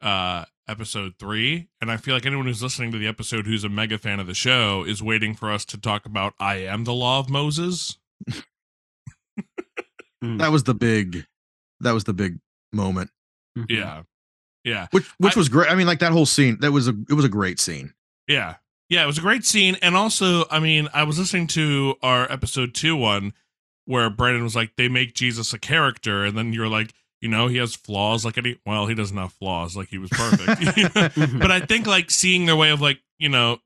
uh 0.00 0.44
episode 0.68 1.14
three. 1.18 1.68
And 1.80 1.90
I 1.90 1.96
feel 1.96 2.14
like 2.14 2.24
anyone 2.26 2.46
who's 2.46 2.62
listening 2.62 2.92
to 2.92 2.98
the 2.98 3.06
episode 3.08 3.46
who's 3.46 3.64
a 3.64 3.68
mega 3.68 3.98
fan 3.98 4.20
of 4.20 4.26
the 4.26 4.34
show 4.34 4.84
is 4.84 5.02
waiting 5.02 5.34
for 5.34 5.50
us 5.52 5.64
to 5.66 5.78
talk 5.78 6.06
about 6.06 6.34
I 6.38 6.56
am 6.56 6.84
the 6.84 6.94
law 6.94 7.18
of 7.18 7.28
Moses. 7.30 7.98
Mm. 10.22 10.38
That 10.38 10.52
was 10.52 10.62
the 10.62 10.74
big 10.74 11.26
that 11.80 11.90
was 11.92 12.04
the 12.04 12.12
big 12.14 12.38
moment. 12.72 13.10
Mhm. 13.58 13.66
Yeah. 13.68 14.02
Yeah. 14.64 14.86
Which 14.92 15.06
which 15.18 15.36
I- 15.36 15.38
was 15.40 15.48
great. 15.48 15.70
I 15.70 15.74
mean, 15.74 15.86
like 15.86 15.98
that 16.00 16.12
whole 16.12 16.26
scene, 16.26 16.58
that 16.60 16.72
was 16.72 16.88
a 16.88 16.94
it 17.08 17.14
was 17.14 17.24
a 17.24 17.28
great 17.28 17.58
scene. 17.60 17.92
Yeah. 18.28 18.56
Yeah, 18.88 19.02
it 19.02 19.06
was 19.06 19.18
a 19.18 19.22
great 19.22 19.44
scene. 19.44 19.76
And 19.80 19.96
also, 19.96 20.44
I 20.50 20.58
mean, 20.60 20.88
I 20.92 21.04
was 21.04 21.18
listening 21.18 21.46
to 21.48 21.94
our 22.02 22.30
episode 22.30 22.74
two 22.74 22.94
one 22.96 23.32
where 23.86 24.08
Brandon 24.10 24.42
was 24.44 24.54
like, 24.54 24.76
they 24.76 24.88
make 24.88 25.14
Jesus 25.14 25.52
a 25.52 25.58
character, 25.58 26.24
and 26.24 26.36
then 26.38 26.52
you're 26.52 26.68
like, 26.68 26.92
you 27.20 27.28
know, 27.28 27.48
he 27.48 27.56
has 27.56 27.74
flaws 27.74 28.24
like 28.24 28.36
any 28.38 28.58
well, 28.66 28.86
he 28.86 28.94
doesn't 28.94 29.16
have 29.16 29.32
flaws, 29.32 29.76
like 29.76 29.88
he 29.88 29.98
was 29.98 30.10
perfect. 30.10 30.46
Mhm. 31.16 31.40
but 31.40 31.50
I 31.50 31.60
think 31.60 31.86
like 31.86 32.10
seeing 32.10 32.46
their 32.46 32.56
way 32.56 32.70
of 32.70 32.80
like, 32.80 33.00
you 33.18 33.28
know, 33.28 33.58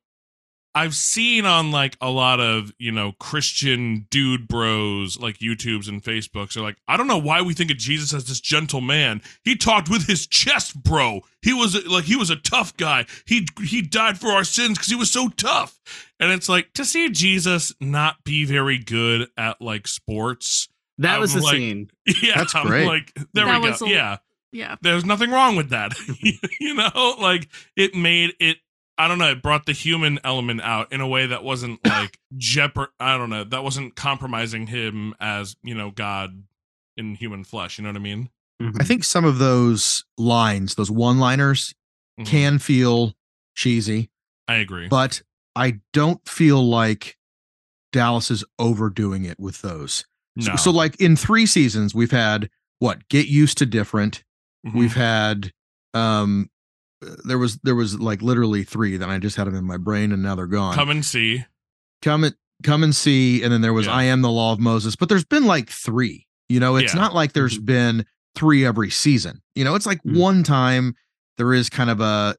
I've 0.77 0.95
seen 0.95 1.47
on 1.47 1.71
like 1.71 1.97
a 2.03 2.11
lot 2.11 2.39
of, 2.39 2.71
you 2.79 2.93
know, 2.93 3.13
Christian 3.19 4.07
dude 4.11 4.47
bros 4.47 5.19
like 5.19 5.39
YouTubes 5.39 5.89
and 5.89 6.03
Facebooks 6.05 6.55
are 6.57 6.61
like, 6.61 6.77
I 6.87 6.99
don't 6.99 7.07
know 7.07 7.17
why 7.17 7.41
we 7.41 7.55
think 7.55 7.71
of 7.71 7.79
Jesus 7.79 8.13
as 8.13 8.27
this 8.27 8.41
gentle 8.41 8.83
man. 8.83 9.23
He 9.43 9.57
talked 9.57 9.89
with 9.89 10.07
his 10.07 10.27
chest, 10.27 10.83
bro. 10.83 11.23
He 11.41 11.55
was 11.55 11.83
like 11.87 12.05
he 12.05 12.15
was 12.17 12.29
a 12.29 12.37
tough 12.37 12.77
guy. 12.77 13.07
He 13.25 13.47
he 13.63 13.81
died 13.81 14.19
for 14.21 14.29
our 14.29 14.45
sins 14.45 14.77
because 14.77 14.89
he 14.91 14.97
was 14.97 15.11
so 15.11 15.29
tough. 15.31 15.81
And 16.21 16.31
it's 16.31 16.49
like 16.49 16.73
to 16.75 16.85
see 16.85 17.09
Jesus 17.09 17.73
not 17.81 18.23
be 18.25 18.45
very 18.45 18.79
good 18.79 19.29
at 19.39 19.63
like 19.63 19.89
sports. 19.89 20.69
that 20.99 21.15
I'm 21.15 21.21
was 21.23 21.33
the 21.35 21.41
like- 21.41 21.57
scene. 21.57 21.91
Yeah, 22.23 22.37
That's 22.37 22.55
I'm 22.55 22.67
great. 22.67 22.87
like 22.87 23.13
there 23.33 23.47
That 23.47 23.63
we 23.63 23.71
was 23.71 23.81
go. 23.81 23.87
a- 23.87 23.91
yeah 23.91 24.17
Yeah. 24.53 24.77
there's 24.83 25.05
nothing 25.07 25.31
wrong 25.31 25.57
with 25.57 25.71
that. 25.71 25.95
you 26.61 26.75
know, 26.75 27.17
like 27.19 27.49
it 27.77 27.95
made 27.95 28.35
it. 28.41 28.59
I 28.99 29.09
don't 29.09 29.19
know. 29.19 29.31
It 29.31 29.43
brought 29.43 29.67
the 29.67 29.73
human 29.73 30.19
element 30.25 30.61
out 30.63 30.91
in 30.93 31.01
a 31.01 31.07
way 31.09 31.27
that 31.27 31.45
wasn't 31.45 31.85
like 31.87 32.19
jeopard. 32.37 32.89
I 32.99 33.17
don't 33.19 33.31
know. 33.31 33.45
That 33.45 33.63
wasn't 33.65 33.95
compromising 33.97 34.67
him 34.69 35.15
as 35.21 35.57
you 35.63 35.75
know 35.75 35.91
God 35.91 36.45
in 36.97 37.15
human 37.15 37.45
flesh. 37.45 37.79
You 37.79 37.85
know 37.85 37.91
what 37.91 37.97
I 37.97 38.01
mean? 38.01 38.31
Mhm. 38.63 38.77
I 38.81 38.85
think 38.85 39.05
some 39.05 39.25
of 39.27 39.39
those 39.39 40.05
lines, 40.17 40.77
those 40.77 40.91
one-liners 40.91 41.75
Mhm. 42.19 42.27
can 42.27 42.59
feel 42.59 43.13
cheesy, 43.55 44.09
I 44.49 44.55
agree? 44.57 44.89
but 44.89 45.21
I 45.55 45.81
don't 45.93 46.27
feel 46.27 46.67
like 46.67 47.19
Dallas 47.93 48.31
is 48.31 48.45
overdoing 48.59 49.25
it 49.27 49.39
with 49.39 49.61
those. 49.63 50.07
So- 50.41 50.51
no. 50.51 50.57
So, 50.57 50.71
like 50.71 50.99
in 51.01 51.17
three 51.17 51.45
seasons, 51.47 51.95
we've 51.95 52.11
had 52.11 52.49
what? 52.79 53.07
Get 53.09 53.27
used 53.29 53.59
to 53.59 53.67
different. 53.67 54.23
Mhm. 54.67 54.75
We've 54.75 54.95
had 54.95 55.53
um 55.95 56.49
there 57.25 57.39
was 57.39 57.59
there 57.63 57.75
was 57.75 57.99
like 58.01 58.23
literally 58.23 58.65
three 58.65 58.97
that 58.97 59.09
I 59.09 59.19
just 59.19 59.37
had 59.37 59.47
them 59.47 59.55
in 59.55 59.65
my 59.65 59.77
brain 59.77 60.13
and 60.13 60.23
now 60.23 60.35
they're 60.35 60.47
gone. 60.47 60.75
come 60.75 60.91
and 60.91 61.05
see. 61.05 61.45
come 62.03 62.25
and 62.25 62.35
come 62.63 62.83
and 62.83 62.95
see 62.95 63.43
and 63.43 63.53
then 63.53 63.61
there 63.61 63.75
was 63.75 63.85
Yeah. 63.87 63.93
i 63.95 64.05
am 64.05 64.23
the 64.23 64.31
law 64.31 64.51
of 64.53 64.59
moses 64.59 64.97
but 64.97 65.11
there's 65.11 65.27
been 65.27 65.45
like 65.45 65.69
three 65.69 66.27
you 66.49 66.59
know 66.59 66.77
it's 66.77 66.95
Yeah. 66.95 67.01
not 67.03 67.15
like 67.15 67.35
there's 67.35 67.59
been 67.59 68.07
three 68.35 68.65
every 68.65 68.89
season 68.89 69.43
you 69.55 69.63
know 69.63 69.75
it's 69.75 69.85
like 69.85 70.03
Mhm. 70.05 70.19
one 70.19 70.43
time 70.43 70.95
there 71.37 71.53
is 71.53 71.69
kind 71.69 71.91
of 71.91 72.01
a 72.01 72.35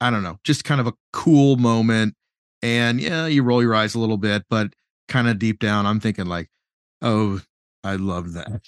i 0.00 0.10
don't 0.10 0.24
know 0.24 0.38
just 0.42 0.64
kind 0.64 0.80
of 0.80 0.88
a 0.88 0.92
cool 1.12 1.56
moment 1.56 2.14
and 2.60 3.00
yeah 3.00 3.26
you 3.28 3.44
roll 3.44 3.62
your 3.62 3.74
eyes 3.76 3.94
a 3.94 4.00
little 4.00 4.16
bit 4.16 4.42
but 4.50 4.72
kind 5.08 5.28
of 5.28 5.38
deep 5.38 5.60
down 5.60 5.86
i'm 5.86 6.00
thinking 6.00 6.26
like 6.26 6.48
oh 7.02 7.40
i 7.84 7.94
love 7.94 8.32
that 8.32 8.62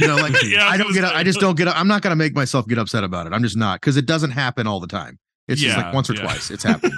you 0.00 0.06
know 0.06 0.16
like 0.16 0.34
Yeah, 0.44 0.66
I 0.68 0.76
don't 0.76 0.92
get 0.94 1.04
say. 1.04 1.14
i 1.14 1.22
just 1.22 1.40
don't 1.40 1.56
get 1.56 1.68
up, 1.68 1.76
i'm 1.78 1.88
not 1.88 2.02
going 2.02 2.12
to 2.12 2.16
make 2.16 2.34
myself 2.34 2.66
get 2.68 2.78
upset 2.78 3.04
about 3.04 3.26
it 3.26 3.32
i'm 3.32 3.42
just 3.42 3.56
not 3.56 3.80
because 3.80 3.96
it 3.96 4.06
doesn't 4.06 4.30
happen 4.30 4.66
all 4.66 4.80
the 4.80 4.86
time 4.86 5.18
it's 5.48 5.60
just 5.60 5.76
like 5.76 5.92
once 5.92 6.08
or 6.08 6.14
yeah. 6.14 6.22
twice 6.22 6.50
it's 6.50 6.62
happened 6.64 6.92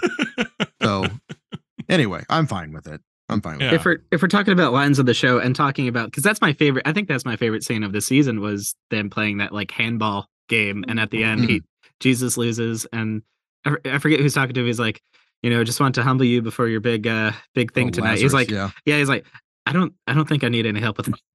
so 0.83 1.07
anyway 1.89 2.23
i'm 2.29 2.47
fine 2.47 2.73
with 2.73 2.87
it 2.87 3.01
i'm 3.31 3.41
fine 3.41 3.55
with 3.55 3.63
Yeah. 3.63 3.69
it 3.73 3.75
If 3.75 3.85
we're 3.85 3.99
if 4.11 4.23
we're 4.23 4.29
talking 4.29 4.53
about 4.53 4.73
lines 4.73 4.99
of 4.99 5.07
the 5.07 5.15
show 5.15 5.39
and 5.39 5.55
talking 5.57 5.89
about 5.89 6.07
because 6.11 6.23
that's 6.23 6.41
my 6.41 6.53
favorite, 6.53 6.87
I 6.87 6.93
think 6.93 7.09
that's 7.09 7.25
my 7.25 7.37
favorite 7.37 7.65
scene 7.65 7.83
of 7.83 7.93
the 7.93 8.01
season 8.01 8.41
was 8.41 8.75
them 8.91 9.09
playing 9.11 9.39
that 9.39 9.53
like 9.53 9.71
handball 9.71 10.29
game, 10.49 10.85
and 10.89 11.01
at 11.01 11.11
the 11.11 11.25
end, 11.25 11.49
he 11.49 11.63
Jesus 12.01 12.37
loses, 12.37 12.87
and 12.93 13.23
I 13.67 13.99
forget 13.99 14.21
who's 14.21 14.35
talking 14.35 14.53
to 14.55 14.61
him. 14.61 14.67
He's 14.67 14.79
like, 14.79 15.01
you 15.43 15.49
know, 15.49 15.65
just 15.65 15.81
want 15.81 15.95
to 15.95 16.03
humble 16.03 16.27
you 16.27 16.43
before 16.43 16.69
your 16.69 16.81
big 16.81 17.07
uh 17.07 17.33
big 17.55 17.73
thing 17.73 17.89
Oh, 17.89 17.91
tonight. 17.91 18.19
He's 18.19 18.35
like, 18.35 18.51
yeah. 18.51 18.71
yeah, 18.85 18.99
he's 18.99 19.09
like, 19.09 19.25
I 19.65 19.73
don't 19.73 19.95
I 20.07 20.13
don't 20.13 20.29
think 20.29 20.45
I 20.45 20.49
need 20.51 20.67
any 20.67 20.81
help 20.81 20.99
with 20.99 21.07
that. 21.07 21.15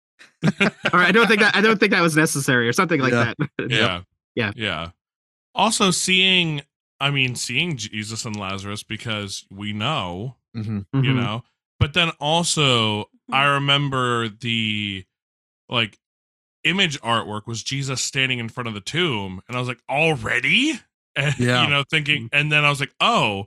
or 0.94 1.00
I 1.00 1.12
don't 1.12 1.28
think 1.28 1.40
that 1.42 1.56
I 1.56 1.62
don't 1.62 1.80
think 1.80 1.92
that 1.92 2.02
was 2.02 2.16
necessary 2.16 2.68
or 2.68 2.74
something 2.74 3.00
like 3.02 3.12
Yeah. 3.14 3.34
that. 3.38 3.50
yeah. 3.70 4.02
Yeah. 4.36 4.52
Yeah. 4.56 4.90
Also 5.56 5.92
seeing. 5.92 6.62
I 7.02 7.12
mean, 7.12 7.36
seeing 7.36 7.78
Jesus 7.78 8.26
and 8.26 8.36
Lazarus 8.36 8.84
because 8.84 9.46
we 9.50 9.72
know 9.72 10.36
Mhm. 10.56 10.86
you 10.94 11.02
Mhm. 11.14 11.16
know 11.16 11.44
but 11.80 11.94
then 11.94 12.10
also 12.20 13.06
i 13.32 13.44
remember 13.46 14.28
the 14.28 15.06
like 15.70 16.00
image 16.64 17.00
artwork 17.02 17.46
was 17.46 17.62
jesus 17.62 18.02
standing 18.02 18.40
in 18.40 18.50
front 18.50 18.68
of 18.68 18.74
the 18.74 18.82
tomb 18.82 19.42
and 19.48 19.56
i 19.56 19.60
was 19.60 19.68
like 19.68 19.80
already 19.88 20.80
and, 21.16 21.38
Yeah. 21.38 21.64
you 21.64 21.70
know 21.70 21.84
thinking 21.88 22.30
and 22.34 22.52
then 22.52 22.66
i 22.66 22.70
was 22.70 22.80
like 22.80 22.92
oh 23.00 23.46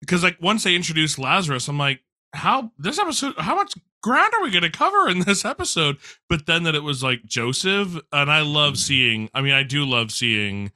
because 0.00 0.22
like 0.22 0.40
once 0.40 0.64
they 0.64 0.74
introduced 0.74 1.18
lazarus 1.18 1.68
i'm 1.68 1.78
like 1.78 2.00
how 2.34 2.72
this 2.78 2.98
episode 2.98 3.34
how 3.36 3.54
much 3.54 3.74
ground 4.02 4.32
are 4.34 4.42
we 4.42 4.50
going 4.50 4.62
to 4.62 4.70
cover 4.70 5.08
in 5.08 5.20
this 5.20 5.44
episode 5.44 5.96
but 6.28 6.46
then 6.46 6.62
that 6.62 6.74
it 6.74 6.82
was 6.82 7.02
like 7.02 7.24
joseph 7.24 7.98
and 8.12 8.30
i 8.30 8.40
love 8.40 8.78
seeing 8.78 9.28
i 9.34 9.40
mean 9.40 9.52
i 9.52 9.62
do 9.62 9.84
love 9.84 10.10
seeing 10.10 10.70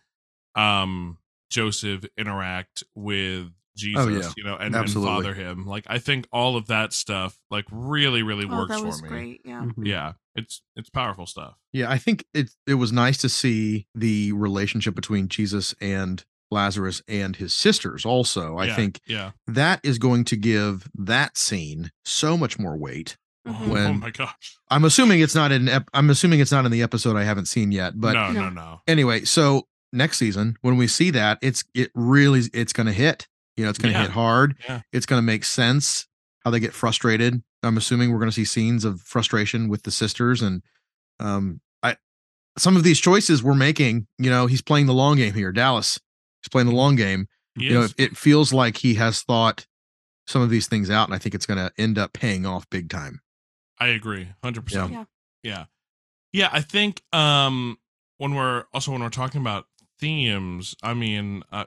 um 0.57 1.19
joseph 1.51 2.05
interact 2.19 2.85
with 2.95 3.51
jesus 3.77 4.05
Oh, 4.05 4.09
yeah. 4.09 4.31
you 4.37 4.45
know 4.45 4.57
and, 4.57 4.75
and 4.75 4.91
father 4.91 5.35
him 5.35 5.67
like 5.67 5.85
i 5.89 5.99
think 5.99 6.27
all 6.33 6.57
of 6.57 6.67
that 6.69 6.93
stuff 6.93 7.39
like 7.51 7.65
really 7.73 8.23
really 8.23 8.47
Oh, 8.49 8.57
works 8.59 8.77
that 8.77 8.85
was 8.85 9.01
for 9.01 9.07
me 9.07 9.11
great. 9.11 9.41
Yeah. 9.45 9.63
Mhm. 9.65 9.87
yeah 9.87 10.13
it's 10.37 10.63
it's 10.77 10.91
powerful 10.91 11.27
stuff 11.27 11.55
Yeah, 11.73 11.91
I 11.91 11.97
think 11.99 12.25
it 12.35 12.51
it 12.67 12.75
was 12.75 12.93
nice 12.93 13.19
to 13.19 13.29
see 13.29 13.87
the 13.95 14.33
relationship 14.33 14.95
between 14.97 15.29
Jesus 15.29 15.75
and 15.81 16.25
Lazarus 16.55 17.03
and 17.09 17.37
his 17.37 17.53
sisters 17.55 18.07
also. 18.07 18.57
I 18.57 18.67
Yeah, 18.67 18.77
think 18.77 19.01
yeah 19.07 19.31
that 19.47 19.81
is 19.83 19.99
going 19.99 20.25
to 20.27 20.37
give 20.37 20.89
that 20.95 21.37
scene 21.37 21.91
so 22.05 22.37
much 22.39 22.59
more 22.59 22.77
weight. 22.79 23.17
Mhm. 23.47 23.57
oh 23.69 23.73
When- 23.73 24.01
my 24.01 24.11
gosh 24.11 24.57
I'm 24.71 24.85
assuming 24.85 25.21
it's 25.21 25.35
not 25.35 25.53
in 25.53 25.69
ep- 25.69 25.91
I'm 25.93 26.09
assuming 26.09 26.41
it's 26.41 26.51
not 26.53 26.65
in 26.65 26.73
the 26.73 26.81
episode 26.83 27.17
I 27.17 27.25
haven't 27.25 27.47
seen 27.49 27.73
yet, 27.73 28.01
but 28.01 28.15
no 28.15 28.33
no 28.33 28.41
No. 28.49 28.51
no 28.51 28.81
anyway, 28.89 29.25
so 29.27 29.69
next 29.93 30.17
season 30.19 30.57
when 30.63 30.77
we 30.79 30.87
see 30.89 31.11
that, 31.11 31.39
it's 31.43 31.63
it 31.75 31.91
really 31.95 32.41
it's 32.55 32.73
going 32.73 32.87
to 32.87 32.93
hit. 32.95 33.29
You 33.57 33.65
know, 33.65 33.71
it's 33.71 33.79
going 33.79 33.93
to 33.93 33.99
Yeah. 33.99 34.07
hit 34.07 34.13
hard. 34.13 34.57
Yeah. 34.69 34.81
It's 34.93 35.07
going 35.07 35.19
to 35.19 35.23
make 35.27 35.45
sense 35.45 36.07
how 36.45 36.51
they 36.51 36.59
get 36.59 36.73
frustrated. 36.75 37.43
I'm 37.63 37.77
assuming 37.77 38.11
we're 38.11 38.19
going 38.19 38.31
to 38.31 38.35
see 38.35 38.45
scenes 38.45 38.85
of 38.85 39.01
frustration 39.03 39.69
with 39.69 39.83
the 39.85 39.91
sisters 39.91 40.41
and 40.43 40.63
um 41.21 41.61
I 41.83 41.97
some 42.59 42.77
of 42.77 42.83
these 42.83 42.99
choices 43.01 43.43
we're 43.43 43.55
making, 43.55 44.07
you 44.19 44.31
know, 44.31 44.47
he's 44.47 44.63
playing 44.63 44.87
the 44.87 44.95
long 44.95 45.17
game 45.19 45.35
here. 45.35 45.53
Dallas. 45.53 46.01
He's 46.45 46.51
playing 46.51 46.69
the 46.69 46.75
long 46.75 46.95
game. 46.95 47.27
He 47.57 47.65
You 47.69 47.75
know, 47.75 47.83
is. 47.85 47.95
it, 47.97 48.13
it 48.13 48.17
feels 48.17 48.53
like 48.53 48.77
he 48.77 48.95
has 48.95 49.23
thought 49.23 49.67
some 50.27 50.43
of 50.43 50.51
these 50.51 50.67
things 50.67 50.91
out 50.91 51.09
and 51.09 51.15
I 51.15 51.19
think 51.19 51.35
it's 51.35 51.47
going 51.47 51.59
to 51.59 51.73
end 51.79 51.97
up 51.99 52.13
paying 52.13 52.45
off 52.45 52.69
big 52.71 52.91
time. 52.91 53.21
I 53.81 53.89
agree, 53.89 54.29
hundred 54.43 54.67
percent. 54.67 54.93
Yeah. 54.93 55.05
Yeah, 55.43 55.65
yeah. 56.33 56.49
I 56.53 56.61
think 56.61 57.03
um 57.13 57.79
when 58.19 58.35
we're 58.35 58.65
also 58.73 58.93
when 58.93 59.03
we're 59.03 59.09
talking 59.11 59.41
about 59.41 59.67
themes, 59.99 60.75
I 60.83 60.95
mean, 60.95 61.43
uh, 61.51 61.65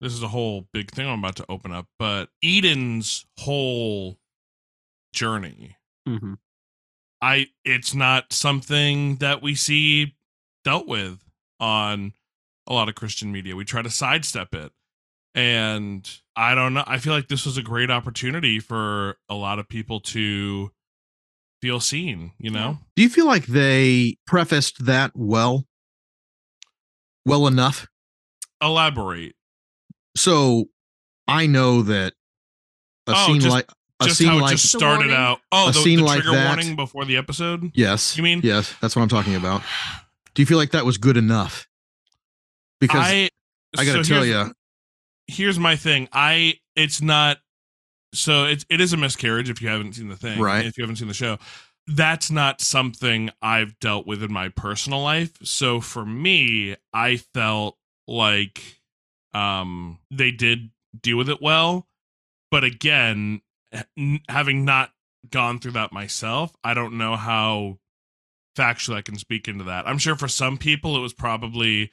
this 0.00 0.12
is 0.12 0.22
a 0.22 0.28
whole 0.28 0.68
big 0.72 0.90
thing 0.90 1.08
I'm 1.08 1.18
about 1.20 1.36
to 1.36 1.46
open 1.48 1.72
up, 1.72 1.86
but 1.98 2.28
Eden's 2.42 3.24
whole 3.38 4.18
journey, 5.12 5.76
Mhm. 6.08 6.38
I 7.22 7.48
it's 7.64 7.94
not 7.94 8.32
something 8.32 9.16
that 9.16 9.42
we 9.42 9.54
see 9.54 10.16
dealt 10.64 10.86
with 10.86 11.20
on 11.60 12.12
a 12.66 12.72
lot 12.72 12.88
of 12.88 12.94
Christian 12.94 13.30
media. 13.32 13.56
We 13.56 13.64
try 13.64 13.82
to 13.82 13.90
sidestep 13.90 14.54
it. 14.54 14.72
And 15.34 16.08
I 16.36 16.54
don't 16.54 16.74
know. 16.74 16.84
I 16.86 16.98
feel 16.98 17.12
like 17.12 17.28
this 17.28 17.44
was 17.44 17.56
a 17.58 17.62
great 17.62 17.90
opportunity 17.90 18.60
for 18.60 19.16
a 19.28 19.34
lot 19.34 19.58
of 19.58 19.68
people 19.68 20.00
to 20.00 20.70
feel 21.60 21.80
seen, 21.80 22.32
you 22.38 22.50
know? 22.50 22.78
Do 22.94 23.02
you 23.02 23.08
feel 23.08 23.26
like 23.26 23.46
they 23.46 24.16
prefaced 24.26 24.86
that 24.86 25.12
well? 25.14 25.66
Well 27.26 27.46
enough? 27.46 27.88
Elaborate. 28.62 29.34
So 30.16 30.66
I 31.26 31.46
know 31.46 31.82
that 31.82 32.12
a 33.06 33.12
Oh, 33.16 33.26
scene 33.26 33.40
just- 33.40 33.52
like 33.52 33.68
a 34.00 34.06
Just 34.06 34.18
scene 34.18 34.28
how 34.28 34.38
it 34.38 34.42
like 34.42 34.52
just 34.52 34.68
started 34.70 35.10
out. 35.12 35.40
Oh, 35.52 35.68
A 35.68 35.72
the, 35.72 35.78
scene 35.80 35.98
the 36.00 36.04
like 36.04 36.22
trigger 36.22 36.36
that- 36.36 36.46
warning 36.48 36.76
before 36.76 37.04
the 37.04 37.16
episode? 37.16 37.70
yes. 37.74 38.16
You 38.16 38.22
mean? 38.22 38.40
Yes, 38.42 38.74
that's 38.80 38.94
what 38.96 39.02
I'm 39.02 39.08
talking 39.08 39.34
about. 39.34 39.62
Do 40.34 40.42
you 40.42 40.46
feel 40.46 40.58
like 40.58 40.72
that 40.72 40.84
was 40.84 40.98
good 40.98 41.16
enough? 41.16 41.66
Because 42.80 43.00
I, 43.02 43.30
I, 43.76 43.84
got 43.84 43.96
to 43.96 44.04
so 44.04 44.14
tell 44.14 44.26
you, 44.26 44.52
here's 45.26 45.58
my 45.58 45.76
thing. 45.76 46.08
I 46.12 46.54
it's 46.76 47.00
not 47.00 47.38
so 48.12 48.44
it's 48.44 48.64
it 48.68 48.80
is 48.80 48.92
a 48.92 48.96
miscarriage 48.96 49.50
if 49.50 49.60
you 49.60 49.68
haven't 49.68 49.94
seen 49.94 50.08
the 50.08 50.16
thing. 50.16 50.40
Right. 50.40 50.64
If 50.64 50.78
you 50.78 50.82
haven't 50.82 50.96
seen 50.96 51.08
the 51.08 51.14
show. 51.14 51.38
That's 51.86 52.30
not 52.30 52.62
something 52.62 53.30
I've 53.42 53.78
dealt 53.78 54.06
with 54.06 54.22
in 54.22 54.32
my 54.32 54.48
personal 54.48 55.02
life. 55.02 55.32
So 55.42 55.82
for 55.82 56.06
me, 56.06 56.76
I 56.94 57.18
felt 57.18 57.76
like 58.06 58.80
um 59.34 59.98
they 60.10 60.30
did 60.30 60.70
deal 61.00 61.18
with 61.18 61.28
it 61.28 61.42
well. 61.42 61.86
But 62.50 62.64
again, 62.64 63.42
having 64.28 64.64
not 64.64 64.90
gone 65.30 65.58
through 65.58 65.72
that 65.72 65.92
myself, 65.92 66.54
I 66.62 66.74
don't 66.74 66.96
know 66.96 67.16
how 67.16 67.78
factually 68.56 68.96
I 68.96 69.02
can 69.02 69.18
speak 69.18 69.48
into 69.48 69.64
that. 69.64 69.88
I'm 69.88 69.98
sure 69.98 70.16
for 70.16 70.28
some 70.28 70.56
people 70.56 70.96
it 70.96 71.00
was 71.00 71.12
probably 71.12 71.90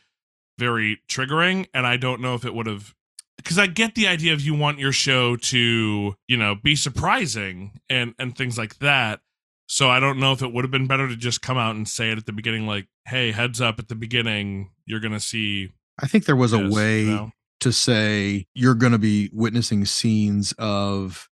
very 0.58 1.02
triggering 1.10 1.68
and 1.74 1.86
I 1.88 1.98
don't 1.98 2.22
know 2.22 2.36
if 2.36 2.46
it 2.46 2.54
would 2.54 2.68
have 2.68 2.94
because 3.38 3.58
I 3.58 3.66
get 3.68 3.96
the 3.96 4.08
idea 4.08 4.34
of 4.34 4.42
you 4.42 4.54
want 4.54 4.78
your 4.78 4.92
show 4.92 5.36
to, 5.36 6.16
you 6.28 6.38
know, 6.38 6.56
be 6.56 6.76
surprising 6.76 7.80
and 7.90 8.14
and 8.20 8.36
things 8.38 8.58
like 8.58 8.78
that. 8.80 9.22
So 9.68 9.90
I 9.90 10.00
don't 10.00 10.20
know 10.20 10.34
if 10.34 10.42
it 10.42 10.52
would 10.54 10.64
have 10.66 10.72
been 10.72 10.88
better 10.88 11.08
to 11.08 11.16
just 11.16 11.42
come 11.42 11.58
out 11.58 11.76
and 11.76 11.88
say 11.88 12.12
it 12.12 12.18
at 12.18 12.26
the 12.26 12.34
beginning, 12.34 12.68
like, 12.68 12.88
"Hey, 13.06 13.32
heads 13.32 13.62
up! 13.62 13.80
At 13.80 13.88
the 13.88 13.96
beginning, 13.96 14.72
you're 14.86 15.00
gonna 15.00 15.20
see." 15.22 15.72
I 16.02 16.08
think 16.08 16.26
there 16.26 16.36
was 16.36 16.52
a 16.54 16.68
way 16.70 17.04
you 17.04 17.10
know? 17.12 17.32
to 17.62 17.72
say 17.72 18.48
you're 18.54 18.74
going 18.76 18.92
to 18.92 18.98
be 19.00 19.30
witnessing 19.32 19.86
scenes 19.86 20.52
of 20.58 21.30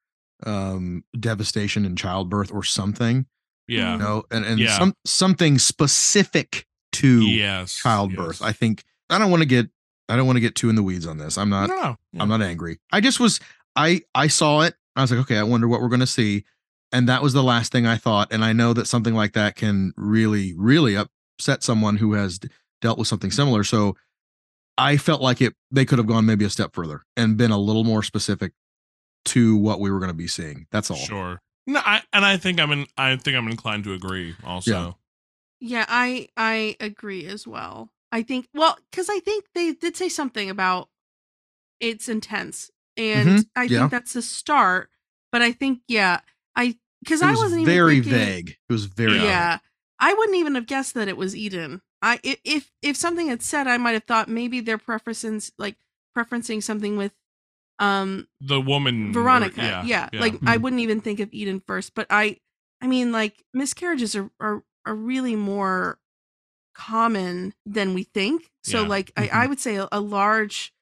um 0.47 1.03
devastation 1.19 1.85
and 1.85 1.99
childbirth 1.99 2.53
or 2.53 2.63
something 2.63 3.27
Yeah. 3.67 3.93
you 3.95 3.99
know 3.99 4.25
and 4.31 4.45
and 4.45 4.61
Yeah. 4.61 4.77
some 4.79 4.95
something 5.05 5.59
specific 5.59 6.67
to 6.93 7.23
Yes. 7.23 7.75
childbirth 7.77 8.41
yes. 8.41 8.43
i 8.43 8.53
think 8.53 8.85
i 9.11 9.19
don't 9.19 9.31
want 9.31 9.43
to 9.43 9.49
get 9.49 9.69
i 10.09 10.17
don't 10.17 10.27
want 10.27 10.37
to 10.37 10.41
get 10.41 10.55
too 10.55 10.69
in 10.69 10.77
the 10.77 10.83
weeds 10.83 11.07
on 11.07 11.19
this 11.19 11.39
i'm 11.39 11.49
not 11.49 11.69
no, 11.69 11.97
no. 12.13 12.23
i'm 12.23 12.29
not 12.29 12.43
angry 12.43 12.79
i 12.93 13.01
just 13.01 13.21
was 13.21 13.41
i 13.77 14.01
i 14.15 14.27
saw 14.27 14.61
it 14.61 14.75
i 14.97 15.01
was 15.01 15.11
like 15.11 15.21
okay 15.21 15.39
i 15.39 15.43
wonder 15.43 15.69
what 15.69 15.81
we're 15.81 15.89
going 15.89 16.01
to 16.01 16.07
see 16.07 16.45
and 16.93 17.09
that 17.09 17.23
was 17.23 17.33
the 17.33 17.43
last 17.43 17.73
thing 17.73 17.87
i 17.87 17.97
thought 17.97 18.33
and 18.33 18.45
i 18.45 18.53
know 18.53 18.73
that 18.73 18.87
something 18.87 19.15
like 19.15 19.33
that 19.33 19.57
can 19.57 19.93
really 19.97 20.55
really 20.57 20.97
upset 20.97 21.63
someone 21.63 21.97
who 21.97 22.15
has 22.15 22.39
d- 22.39 22.49
dealt 22.81 22.99
with 22.99 23.09
something 23.09 23.31
similar 23.31 23.65
so 23.65 23.97
i 24.77 24.97
felt 24.97 25.21
like 25.21 25.41
it 25.41 25.55
they 25.71 25.85
could 25.85 25.99
have 25.99 26.07
gone 26.07 26.27
maybe 26.27 26.45
a 26.45 26.51
step 26.51 26.75
further 26.75 27.03
and 27.17 27.37
been 27.37 27.51
a 27.51 27.59
little 27.59 27.85
more 27.85 28.03
specific 28.03 28.53
to 29.25 29.57
what 29.57 29.81
we 29.81 29.91
were 29.91 29.99
going 29.99 30.11
to 30.11 30.15
be 30.15 30.29
seeing 30.29 30.67
that's 30.71 30.91
all 30.91 30.97
Sure. 30.97 31.41
No, 31.69 31.83
I, 31.85 32.01
and 32.15 32.25
I 32.25 32.39
think 32.39 32.59
I'm 32.59 32.73
in. 32.73 32.87
I 32.97 33.17
think 33.17 33.37
I'm 33.37 33.47
inclined 33.47 33.85
to 33.85 33.93
agree. 33.93 34.35
Also. 34.43 34.97
Yeah, 35.61 35.85
I 35.87 36.29
I 36.35 36.77
agree 36.81 37.27
as 37.27 37.47
well. 37.47 37.91
I 38.13 38.23
think 38.23 38.49
well 38.55 38.77
because 38.91 39.09
I 39.11 39.19
think 39.21 39.45
they 39.55 39.73
did 39.73 39.97
say 39.97 40.09
something 40.09 40.49
about 40.51 40.89
it's 41.81 42.09
intense, 42.09 42.71
and 42.97 43.29
Mhm, 43.29 43.47
I 43.55 43.63
yeah. 43.65 43.79
think 43.81 43.91
that's 43.91 44.17
a 44.17 44.23
start. 44.23 44.91
But 45.31 45.43
I 45.43 45.53
think 45.53 45.81
yeah, 45.89 46.21
I 46.57 46.79
because 47.03 47.23
I 47.23 47.31
was 47.31 47.39
wasn't 47.41 47.63
even 47.63 47.73
very 47.75 47.95
thinking, 48.01 48.13
vague 48.13 48.49
it 48.69 48.73
was 48.73 48.87
very 48.87 49.17
Yeah. 49.17 49.57
vague. 49.57 49.61
I 50.01 50.15
wouldn't 50.15 50.37
even 50.39 50.55
have 50.55 50.67
guessed 50.67 50.95
that 50.95 51.09
it 51.09 51.17
was 51.17 51.37
Eden. 51.37 51.83
I 52.03 52.19
i- 52.25 52.39
if 52.45 52.71
if 52.83 52.97
something 52.97 53.29
had 53.29 53.43
said, 53.43 53.67
I 53.67 53.77
might 53.79 53.93
have 53.93 54.05
thought 54.05 54.29
maybe 54.29 54.61
they're 54.61 54.79
preferencing 54.79 55.51
like 55.59 55.77
preferencing 56.17 56.63
something 56.63 56.97
with 56.97 57.13
um 57.79 58.27
The 58.41 58.61
woman. 58.61 59.11
or- 59.11 59.13
Veronica. 59.13 59.83
yeah, 59.87 60.09
like 60.15 60.35
I 60.47 60.57
Mhm. 60.57 60.63
wouldn't 60.63 60.81
even 60.81 61.01
think 61.01 61.21
of 61.21 61.29
Eden 61.33 61.61
first, 61.67 61.95
but 61.95 62.07
I 62.11 62.39
I 62.81 62.87
mean 62.87 63.13
like 63.13 63.45
miscarriages 63.53 64.17
are 64.17 64.31
are, 64.41 64.65
are 64.87 64.95
really 64.97 65.37
more 65.37 65.99
common 66.79 67.53
than 67.67 67.93
we 67.93 68.05
think. 68.05 68.51
So 68.63 68.83
Yeah. 68.83 68.89
like 68.89 69.13
I, 69.17 69.29
I 69.33 69.47
would 69.47 69.59
say 69.61 69.77
a, 69.77 69.89
a 69.91 70.01
large 70.01 70.73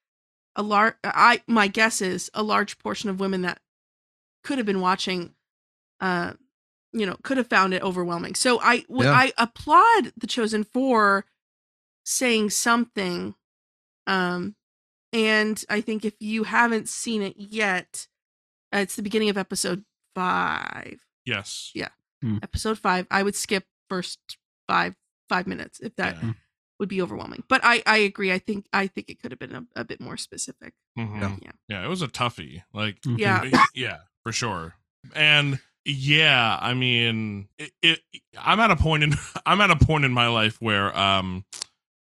a 0.55 0.63
large 0.63 0.95
I 1.03 1.43
my 1.47 1.69
guess 1.69 2.01
is 2.03 2.31
a 2.35 2.43
large 2.43 2.79
portion 2.79 3.09
of 3.11 3.19
women 3.19 3.43
that 3.43 3.61
could 4.45 4.59
have 4.59 4.67
been 4.67 4.81
watching 4.81 5.35
uh 6.01 6.35
you 6.93 7.07
know 7.07 7.17
could 7.23 7.39
have 7.39 7.49
found 7.49 7.73
it 7.75 7.83
overwhelming. 7.83 8.35
So 8.35 8.61
I 8.61 8.85
would 8.89 9.07
Yeah. 9.07 9.13
I 9.13 9.33
applaud 9.39 10.13
the 10.17 10.27
chosen 10.27 10.65
for 10.65 11.25
saying 12.05 12.51
something 12.51 13.35
um 14.07 14.55
and 15.13 15.65
I 15.71 15.81
think 15.81 16.05
if 16.05 16.15
you 16.21 16.45
haven't 16.45 16.89
seen 16.89 17.23
it 17.23 17.37
yet 17.39 18.07
uh, 18.75 18.79
it's 18.79 18.97
the 18.97 19.03
beginning 19.03 19.31
of 19.31 19.39
episode 19.39 19.85
5 20.15 21.01
yes. 21.25 21.71
Yeah. 21.75 21.89
Episode 22.43 22.79
five, 22.79 23.07
I 23.11 23.23
would 23.23 23.37
skip 23.37 23.65
first 23.89 24.19
five 24.67 24.97
five 25.29 25.47
minutes 25.47 25.81
if 25.81 25.95
that 25.97 26.17
Yeah. 26.23 26.33
would 26.79 26.89
be 26.89 27.01
overwhelming. 27.03 27.43
But 27.49 27.61
I 27.65 27.83
I 27.87 27.99
agree. 27.99 28.33
I 28.33 28.39
think 28.39 28.67
I 28.73 28.87
think 28.87 29.09
it 29.11 29.21
could 29.21 29.31
have 29.33 29.39
been 29.39 29.55
a, 29.55 29.81
a 29.81 29.85
bit 29.85 30.01
more 30.01 30.17
specific. 30.17 30.75
Mhm. 30.99 31.21
Yeah. 31.21 31.37
Yeah. 31.43 31.53
Yeah. 31.69 31.85
It 31.85 31.89
was 31.89 32.03
a 32.03 32.09
toughie. 32.09 32.63
Like. 32.73 33.01
Mhm. 33.03 33.19
Yeah. 33.19 33.65
yeah, 33.75 33.97
for 34.23 34.33
sure. 34.33 34.75
And 35.15 35.59
yeah, 35.85 36.59
I 36.61 36.75
mean, 36.75 37.49
it, 37.59 37.71
it, 37.81 38.01
I'm 38.39 38.59
at 38.61 38.71
a 38.73 38.77
point 38.77 39.05
in 39.05 39.15
I'm 39.47 39.61
at 39.61 39.71
a 39.71 39.77
point 39.77 40.05
in 40.05 40.13
my 40.13 40.27
life 40.29 40.61
where, 40.61 40.97
um, 40.99 41.45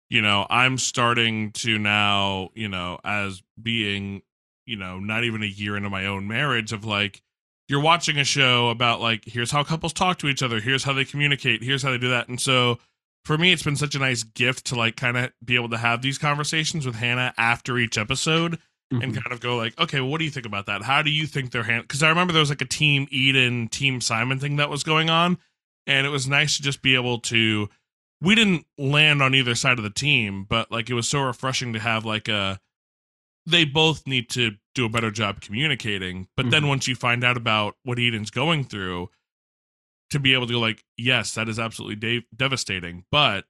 you 0.09 0.21
know, 0.21 0.45
I'm 0.49 0.77
starting 0.77 1.51
to 1.53 1.77
now, 1.77 2.49
you 2.53 2.69
know, 2.69 2.99
as 3.03 3.41
being, 3.61 4.21
you 4.65 4.77
know, 4.77 4.99
not 4.99 5.23
even 5.25 5.43
a 5.43 5.47
year 5.47 5.75
into 5.75 5.89
my 5.89 6.05
own 6.05 6.27
marriage, 6.27 6.71
of 6.73 6.85
like, 6.85 7.21
you're 7.67 7.81
watching 7.81 8.17
a 8.17 8.23
show 8.23 8.69
about 8.69 9.01
like, 9.01 9.25
here's 9.25 9.51
how 9.51 9.63
couples 9.63 9.91
talk 9.93 10.19
to 10.19 10.27
each 10.27 10.41
other, 10.43 10.59
here's 10.61 10.83
how 10.83 10.93
they 10.93 11.03
communicate, 11.05 11.61
here's 11.63 11.81
how 11.83 11.91
they 11.91 11.97
do 11.97 12.09
that, 12.09 12.27
and 12.29 12.39
so. 12.39 12.79
For 13.25 13.37
me, 13.37 13.51
it's 13.51 13.63
been 13.63 13.75
such 13.75 13.95
a 13.95 13.99
nice 13.99 14.23
gift 14.23 14.65
to 14.67 14.75
like 14.75 14.95
kind 14.95 15.17
of 15.17 15.31
be 15.43 15.55
able 15.55 15.69
to 15.69 15.77
have 15.77 16.01
these 16.01 16.17
conversations 16.19 16.85
with 16.85 16.95
Hannah 16.95 17.33
after 17.37 17.77
each 17.79 17.97
episode 17.97 18.59
and 18.91 19.01
Mhm. 19.01 19.23
kind 19.23 19.31
of 19.33 19.39
go 19.39 19.57
like, 19.57 19.77
okay, 19.79 19.99
well, 19.99 20.09
what 20.11 20.19
do 20.19 20.25
you 20.25 20.29
think 20.31 20.45
about 20.45 20.67
that? 20.67 20.83
How 20.83 21.01
do 21.01 21.09
you 21.09 21.25
think 21.25 21.49
they're 21.51 21.63
hand? 21.63 21.83
Because 21.83 22.03
I 22.03 22.09
remember 22.09 22.31
there 22.33 22.39
was 22.39 22.49
like 22.51 22.61
a 22.61 22.65
Team 22.65 23.07
Eden, 23.09 23.67
Team 23.67 23.99
Simon 23.99 24.39
thing 24.39 24.57
that 24.57 24.69
was 24.69 24.83
going 24.83 25.09
on, 25.09 25.39
and 25.87 26.05
it 26.05 26.11
was 26.11 26.27
nice 26.27 26.55
to 26.57 26.63
just 26.63 26.83
be 26.83 26.93
able 26.93 27.19
to. 27.21 27.67
We 28.21 28.35
didn't 28.35 28.65
land 28.77 29.21
on 29.23 29.33
either 29.35 29.55
side 29.55 29.77
of 29.79 29.83
the 29.83 29.89
team, 29.89 30.43
but 30.45 30.71
like 30.71 30.89
it 30.89 30.93
was 30.93 31.09
so 31.09 31.19
refreshing 31.21 31.73
to 31.73 31.79
have 31.79 32.05
like 32.05 32.27
a. 32.27 32.59
They 33.47 33.65
both 33.65 34.05
need 34.07 34.29
to 34.31 34.57
do 34.75 34.85
a 34.85 34.89
better 34.89 35.11
job 35.11 35.41
communicating, 35.41 36.27
but 36.37 36.49
then 36.51 36.63
Mhm. 36.63 36.67
once 36.69 36.87
you 36.87 36.95
find 36.95 37.23
out 37.23 37.37
about 37.37 37.75
what 37.83 37.99
Eden's 37.99 38.31
going 38.31 38.63
through, 38.65 39.09
to 40.11 40.19
be 40.19 40.33
able 40.33 40.47
to 40.47 40.53
go 40.53 40.59
like, 40.59 40.83
yes, 40.97 41.33
that 41.33 41.49
is 41.49 41.59
absolutely 41.59 41.95
de- 41.95 42.27
devastating, 42.35 43.05
but 43.11 43.45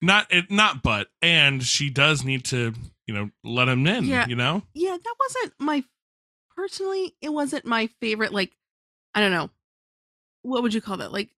not 0.00 0.26
it, 0.30 0.50
not 0.50 0.82
but, 0.82 1.08
and 1.22 1.62
she 1.62 1.90
does 1.90 2.24
need 2.24 2.44
to, 2.46 2.72
you 3.06 3.14
know, 3.14 3.30
let 3.42 3.68
him 3.68 3.86
in. 3.86 4.04
Yeah. 4.04 4.26
You 4.26 4.36
know. 4.36 4.62
Yeah, 4.74 4.96
that 5.02 5.14
wasn't 5.18 5.54
my 5.58 5.84
personally. 6.56 7.14
It 7.20 7.30
wasn't 7.30 7.64
my 7.66 7.88
favorite. 8.00 8.32
Like 8.32 8.52
I 9.14 9.20
don't 9.20 9.32
know, 9.32 9.50
what 10.42 10.62
would 10.62 10.74
you 10.74 10.80
call 10.80 10.98
that? 10.98 11.12
Like 11.12 11.30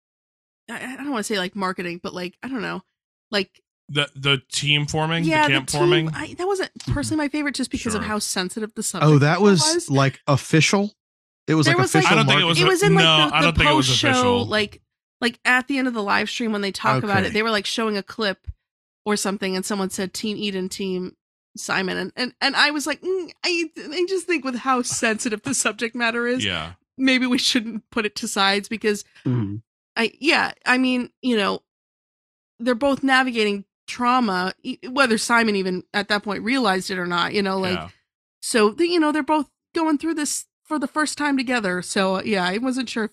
I, 0.71 0.95
I 0.95 0.97
don't 0.97 1.11
want 1.11 1.25
to 1.25 1.35
say 1.35 1.39
like 1.39 1.57
marketing, 1.57 2.01
but 2.03 2.13
like 2.15 2.37
I 2.43 2.49
don't 2.49 2.63
know, 2.63 2.83
like 3.31 3.63
the 3.89 4.09
the 4.17 4.43
team 4.51 4.87
forming, 4.87 5.25
yeah, 5.25 5.47
the 5.47 5.55
camp 5.55 5.69
team- 5.69 5.79
forming. 5.79 6.11
I, 6.11 6.35
that 6.35 6.47
wasn't 6.47 6.73
mm-hmm. 6.75 6.93
personally 6.93 7.25
my 7.25 7.29
favorite, 7.29 7.55
just 7.55 7.71
because 7.71 7.95
of 7.95 8.03
how 8.03 8.19
sensitive 8.19 8.75
the 8.75 8.81
oh, 8.81 8.83
subject. 8.83 9.11
oh 9.11 9.19
that 9.19 9.41
was, 9.41 9.61
was. 9.61 9.91
like 9.91 10.21
official 10.27 10.93
it 11.47 11.55
was 11.55 11.67
There 11.67 11.75
like 11.75 11.83
was, 11.83 11.95
like- 11.95 12.07
I 12.07 12.15
don't 12.15 12.27
think 12.27 12.41
it 12.41 12.45
was- 12.45 12.61
it 12.61 12.67
was 12.67 12.83
in 12.83 12.95
like 12.95 13.05
no, 13.05 13.29
the, 13.29 13.35
I 13.37 13.41
the 13.41 13.47
don't 13.47 13.57
think 13.59 13.71
it 13.71 13.75
was 13.75 13.87
post 13.89 13.99
show 13.99 14.09
official. 14.11 14.45
like 14.47 14.83
like 15.21 15.39
at 15.45 15.67
the 15.69 15.79
end 15.79 15.89
of 15.89 15.95
the 15.95 16.03
live 16.03 16.29
stream 16.29 16.53
when 16.53 16.61
they 16.61 16.73
talk 16.73 17.03
about 17.03 17.25
it 17.25 17.33
they 17.33 17.43
were 17.43 17.51
like 17.51 17.67
showing 17.67 17.97
a 17.97 18.03
clip 18.03 18.49
or 19.05 19.17
something 19.17 19.57
and 19.57 19.65
someone 19.65 19.89
said 19.91 20.13
team 20.13 20.37
eden 20.37 20.69
team 20.69 21.17
simon 21.57 21.97
and 21.97 22.13
and, 22.17 22.35
and 22.43 22.55
i 22.55 22.71
was 22.71 22.87
like 22.87 23.01
mm, 23.01 23.31
I, 23.45 23.71
I 23.79 24.05
just 24.09 24.27
think 24.27 24.45
with 24.45 24.57
how 24.57 24.83
sensitive 24.83 25.41
the 25.43 25.55
subject 25.55 25.95
matter 25.95 26.27
is 26.27 26.45
yeah, 26.45 26.73
maybe 26.99 27.27
we 27.27 27.39
shouldn't 27.39 27.89
put 27.91 28.05
it 28.05 28.15
to 28.17 28.29
sides 28.29 28.69
because 28.69 29.05
Mhm. 29.25 29.63
i 29.97 30.13
yeah 30.21 30.53
i 30.67 30.77
mean 30.77 31.09
you 31.23 31.37
know 31.37 31.63
they're 32.59 32.75
both 32.75 33.03
navigating 33.03 33.65
trauma 33.87 34.53
e- 34.63 34.79
whether 34.91 35.17
simon 35.17 35.57
even 35.57 35.83
at 35.95 36.09
that 36.09 36.23
point 36.25 36.43
realized 36.43 36.91
it 36.91 36.99
or 36.99 37.07
not 37.07 37.33
you 37.33 37.41
know 37.43 37.59
like 37.59 37.79
yeah. 37.79 37.89
so 38.43 38.71
the, 38.71 38.87
you 38.87 39.01
know 39.01 39.13
they're 39.13 39.23
both 39.23 39.49
going 39.75 39.97
through 39.97 40.15
this 40.15 40.45
for 40.67 40.79
the 40.79 40.89
first 40.89 41.17
time 41.17 41.37
together 41.37 41.81
so 41.83 42.23
yeah 42.23 42.45
i 42.45 42.59
wasn't 42.59 42.89
sure 42.89 43.05
if 43.05 43.11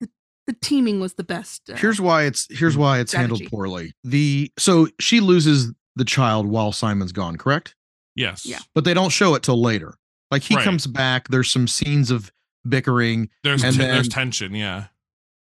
the, 0.00 0.08
the 0.46 0.52
teaming 0.60 1.00
was 1.00 1.14
the 1.14 1.24
best 1.24 1.70
uh, 1.70 1.76
here's 1.76 2.00
why 2.00 2.24
it's 2.24 2.46
here's 2.50 2.76
why 2.76 2.98
it's 2.98 3.12
handled 3.12 3.42
poorly 3.50 3.92
the 4.04 4.50
so 4.58 4.88
she 4.98 5.20
loses 5.20 5.72
the 5.96 6.04
child 6.04 6.46
while 6.46 6.70
Simon's 6.70 7.10
gone, 7.10 7.36
correct? 7.36 7.74
Yes. 8.14 8.46
Yeah. 8.46 8.60
But 8.76 8.84
they 8.84 8.94
don't 8.94 9.10
show 9.10 9.34
it 9.34 9.42
till 9.42 9.60
later. 9.60 9.94
Like 10.30 10.42
he 10.42 10.54
Right. 10.54 10.64
comes 10.64 10.86
back, 10.86 11.26
there's 11.28 11.50
some 11.50 11.66
scenes 11.66 12.12
of 12.12 12.30
bickering. 12.66 13.28
There's 13.42 13.64
And 13.64 13.74
t- 13.74 13.80
there's 13.82 14.08
tension. 14.08 14.54
Yeah. 14.54 14.86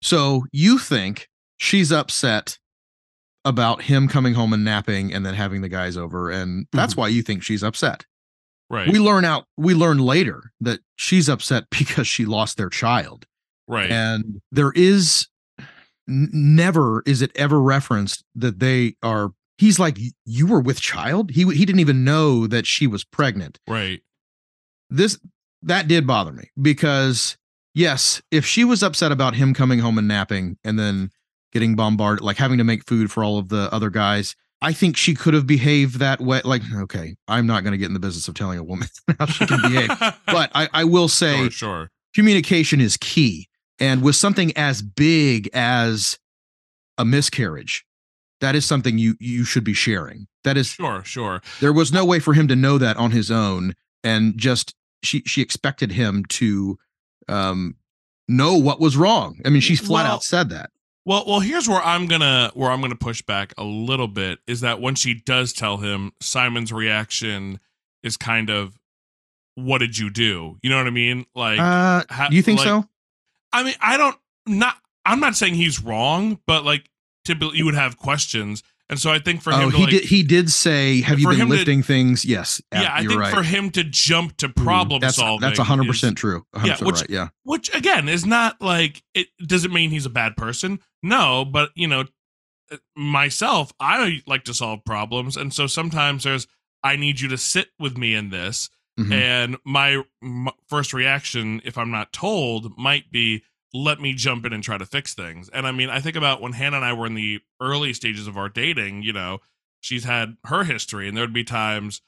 So 0.02 0.46
you 0.50 0.78
think 0.78 1.28
she's 1.58 1.92
upset 1.92 2.58
about 3.44 3.82
him 3.82 4.08
coming 4.08 4.34
home 4.34 4.54
and 4.54 4.64
napping 4.64 5.12
and 5.12 5.24
then 5.24 5.34
having 5.34 5.60
the 5.60 5.68
guys 5.68 5.96
over 5.98 6.30
and 6.30 6.66
that's 6.72 6.96
why 6.96 7.08
you 7.08 7.22
think 7.22 7.42
she's 7.42 7.62
upset. 7.62 8.06
Right. 8.70 8.90
We 8.90 8.98
learn 8.98 9.24
out 9.24 9.46
we 9.56 9.74
learn 9.74 9.98
later 9.98 10.52
that 10.60 10.80
she's 10.96 11.28
upset 11.28 11.64
because 11.70 12.06
she 12.06 12.24
lost 12.26 12.56
their 12.56 12.68
child. 12.70 13.26
right. 13.66 13.90
and 13.90 14.40
there 14.52 14.72
is 14.74 15.26
n- 16.08 16.28
never 16.32 17.02
is 17.06 17.22
it 17.22 17.30
ever 17.34 17.60
referenced 17.60 18.24
that 18.34 18.58
they 18.60 18.94
are 19.02 19.30
he's 19.58 19.78
like 19.78 19.98
you 20.24 20.46
were 20.46 20.60
with 20.60 20.80
child 20.80 21.30
he 21.30 21.44
he 21.54 21.64
didn't 21.64 21.80
even 21.80 22.04
know 22.04 22.46
that 22.46 22.66
she 22.66 22.86
was 22.86 23.04
pregnant 23.04 23.58
right. 23.66 24.00
this 24.90 25.18
that 25.62 25.88
did 25.88 26.06
bother 26.06 26.32
me 26.32 26.50
because 26.60 27.36
yes 27.74 28.22
if 28.30 28.46
she 28.46 28.64
was 28.64 28.82
upset 28.82 29.12
about 29.12 29.34
him 29.34 29.52
coming 29.54 29.78
home 29.80 29.98
and 29.98 30.08
napping 30.08 30.56
and 30.64 30.78
then 30.78 31.10
getting 31.52 31.74
bombarded 31.74 32.22
like 32.24 32.36
having 32.36 32.58
to 32.58 32.64
make 32.64 32.86
food 32.86 33.10
for 33.10 33.24
all 33.24 33.38
of 33.38 33.48
the 33.48 33.68
other 33.72 33.90
guys 33.90 34.36
i 34.62 34.72
think 34.72 34.96
she 34.96 35.14
could 35.14 35.34
have 35.34 35.46
behaved 35.46 35.98
that 35.98 36.20
way 36.20 36.40
like 36.44 36.62
okay 36.74 37.14
i'm 37.28 37.46
not 37.46 37.62
going 37.62 37.72
to 37.72 37.78
get 37.78 37.86
in 37.86 37.94
the 37.94 38.00
business 38.00 38.26
of 38.28 38.34
telling 38.34 38.58
a 38.58 38.62
woman 38.64 38.88
how 39.18 39.26
she 39.26 39.46
can 39.46 39.60
behave 39.62 39.88
but 40.26 40.50
i 40.54 40.68
i 40.72 40.84
will 40.84 41.08
say 41.08 41.36
sure, 41.36 41.50
sure. 41.50 41.90
communication 42.14 42.80
is 42.80 42.96
key. 42.96 43.48
And 43.80 44.02
with 44.02 44.16
something 44.16 44.50
as 44.56 44.82
big 44.82 45.48
as 45.54 46.18
a 46.98 47.04
miscarriage, 47.04 47.84
that 48.40 48.56
is 48.56 48.66
something 48.66 48.98
you 48.98 49.14
you 49.20 49.44
should 49.44 49.62
be 49.62 49.72
sharing. 49.72 50.26
That 50.42 50.56
is 50.56 50.66
Sure, 50.66 51.04
sure. 51.04 51.40
there 51.60 51.72
was 51.72 51.92
no 51.92 52.04
way 52.04 52.18
for 52.18 52.34
him 52.34 52.48
to 52.48 52.56
know 52.56 52.78
that 52.78 52.96
on 52.96 53.12
his 53.12 53.30
own 53.30 53.74
and 54.02 54.36
just 54.36 54.74
she 55.04 55.20
she 55.26 55.42
expected 55.42 55.92
him 55.92 56.24
to 56.30 56.76
um 57.28 57.76
know 58.26 58.56
what 58.56 58.80
was 58.80 58.96
wrong. 58.96 59.38
I 59.46 59.50
mean, 59.50 59.60
she's 59.62 59.78
flat 59.78 60.02
Well- 60.06 60.14
out 60.14 60.22
said 60.24 60.48
that. 60.50 60.70
Well, 61.08 61.24
well, 61.26 61.40
here's 61.40 61.66
where 61.66 61.80
I'm 61.80 62.06
gonna 62.06 62.50
where 62.52 62.70
I'm 62.70 62.82
gonna 62.82 62.94
push 62.94 63.22
back 63.22 63.54
a 63.56 63.64
little 63.64 64.08
bit 64.08 64.40
is 64.46 64.60
that 64.60 64.78
when 64.82 64.94
she 64.94 65.14
does 65.14 65.54
tell 65.54 65.78
him, 65.78 66.12
Simon's 66.20 66.70
reaction 66.70 67.60
is 68.02 68.18
kind 68.18 68.50
of, 68.50 68.78
"What 69.54 69.78
did 69.78 69.96
you 69.96 70.10
do?" 70.10 70.58
You 70.62 70.68
know 70.68 70.76
what 70.76 70.86
I 70.86 70.90
mean? 70.90 71.24
Like, 71.34 71.58
Uh 71.60 72.04
ha- 72.10 72.28
you 72.30 72.42
think 72.42 72.58
like- 72.58 72.68
so? 72.68 72.86
I 73.54 73.62
mean, 73.62 73.74
I 73.80 73.96
don't 73.96 74.18
not. 74.46 74.76
I'm 75.06 75.18
not 75.20 75.34
saying 75.34 75.54
he's 75.54 75.80
wrong, 75.82 76.40
but 76.46 76.66
like, 76.66 76.90
typically 77.24 77.56
you 77.56 77.64
would 77.64 77.74
have 77.74 77.96
questions, 77.96 78.62
and 78.90 79.00
so 79.00 79.10
I 79.10 79.18
think 79.18 79.40
for 79.40 79.54
Oh, 79.54 79.60
him, 79.60 79.70
to 79.70 79.76
he 79.78 79.82
like, 79.84 79.90
did 79.92 80.04
he 80.04 80.22
did 80.22 80.50
say, 80.50 81.00
have 81.00 81.18
you 81.18 81.28
been 81.30 81.40
him 81.40 81.48
to- 81.48 81.54
lifting 81.56 81.82
things? 81.82 82.26
Yes. 82.26 82.60
yeah, 82.70 82.90
I 82.92 83.06
think 83.06 83.18
right. 83.18 83.32
for 83.34 83.42
him 83.42 83.70
to 83.70 83.82
jump 83.82 84.36
to 84.36 84.50
problem 84.50 85.00
that's 85.00 85.16
solving, 85.16 85.40
that's 85.40 85.58
100% 85.58 86.16
true. 86.18 86.44
100% 86.54 86.66
Yeah, 86.66 86.84
which- 86.84 86.96
right. 86.96 87.08
Yeah. 87.08 87.28
which 87.44 87.74
again 87.74 88.10
is 88.10 88.26
not 88.26 88.60
like 88.60 89.02
it 89.14 89.28
doesn't 89.46 89.72
mean 89.72 89.88
he's 89.88 90.04
a 90.04 90.10
bad 90.10 90.36
person 90.36 90.80
no 91.02 91.44
but 91.44 91.70
you 91.74 91.86
know 91.88 92.04
uh, 92.70 92.76
myself 92.96 93.72
i 93.80 94.20
like 94.26 94.44
to 94.44 94.54
solve 94.54 94.84
problems 94.84 95.36
and 95.36 95.52
so 95.54 95.66
sometimes 95.66 96.24
there's 96.24 96.46
i 96.82 96.96
need 96.96 97.20
you 97.20 97.28
to 97.28 97.38
sit 97.38 97.68
with 97.78 97.96
me 97.96 98.14
in 98.14 98.30
this 98.30 98.68
Mhm. 98.98 99.12
and 99.12 99.56
my, 99.64 100.02
m 100.22 100.48
first 100.66 100.92
reaction 100.92 101.60
if 101.64 101.78
i'm 101.78 101.92
not 101.92 102.12
told 102.12 102.76
might 102.76 103.12
be 103.12 103.44
let 103.72 104.00
me 104.00 104.12
jump 104.12 104.44
in 104.44 104.52
and 104.52 104.64
try 104.64 104.76
to 104.76 104.84
fix 104.86 105.14
things 105.14 105.48
and 105.50 105.68
i 105.68 105.70
mean 105.72 105.88
i 105.88 106.00
think 106.00 106.16
about 106.16 106.40
when 106.42 106.52
hannah 106.54 106.78
and 106.78 106.84
i 106.84 106.92
were 106.92 107.06
in 107.06 107.14
the 107.14 107.38
early 107.60 107.92
stages 107.92 108.26
of 108.26 108.36
our 108.36 108.48
dating 108.48 109.02
you 109.04 109.12
know 109.12 109.38
she's 109.80 110.02
had 110.02 110.36
her 110.46 110.64
history 110.64 111.06
and 111.06 111.16
there'd 111.16 111.32
be 111.32 111.44
times 111.44 112.00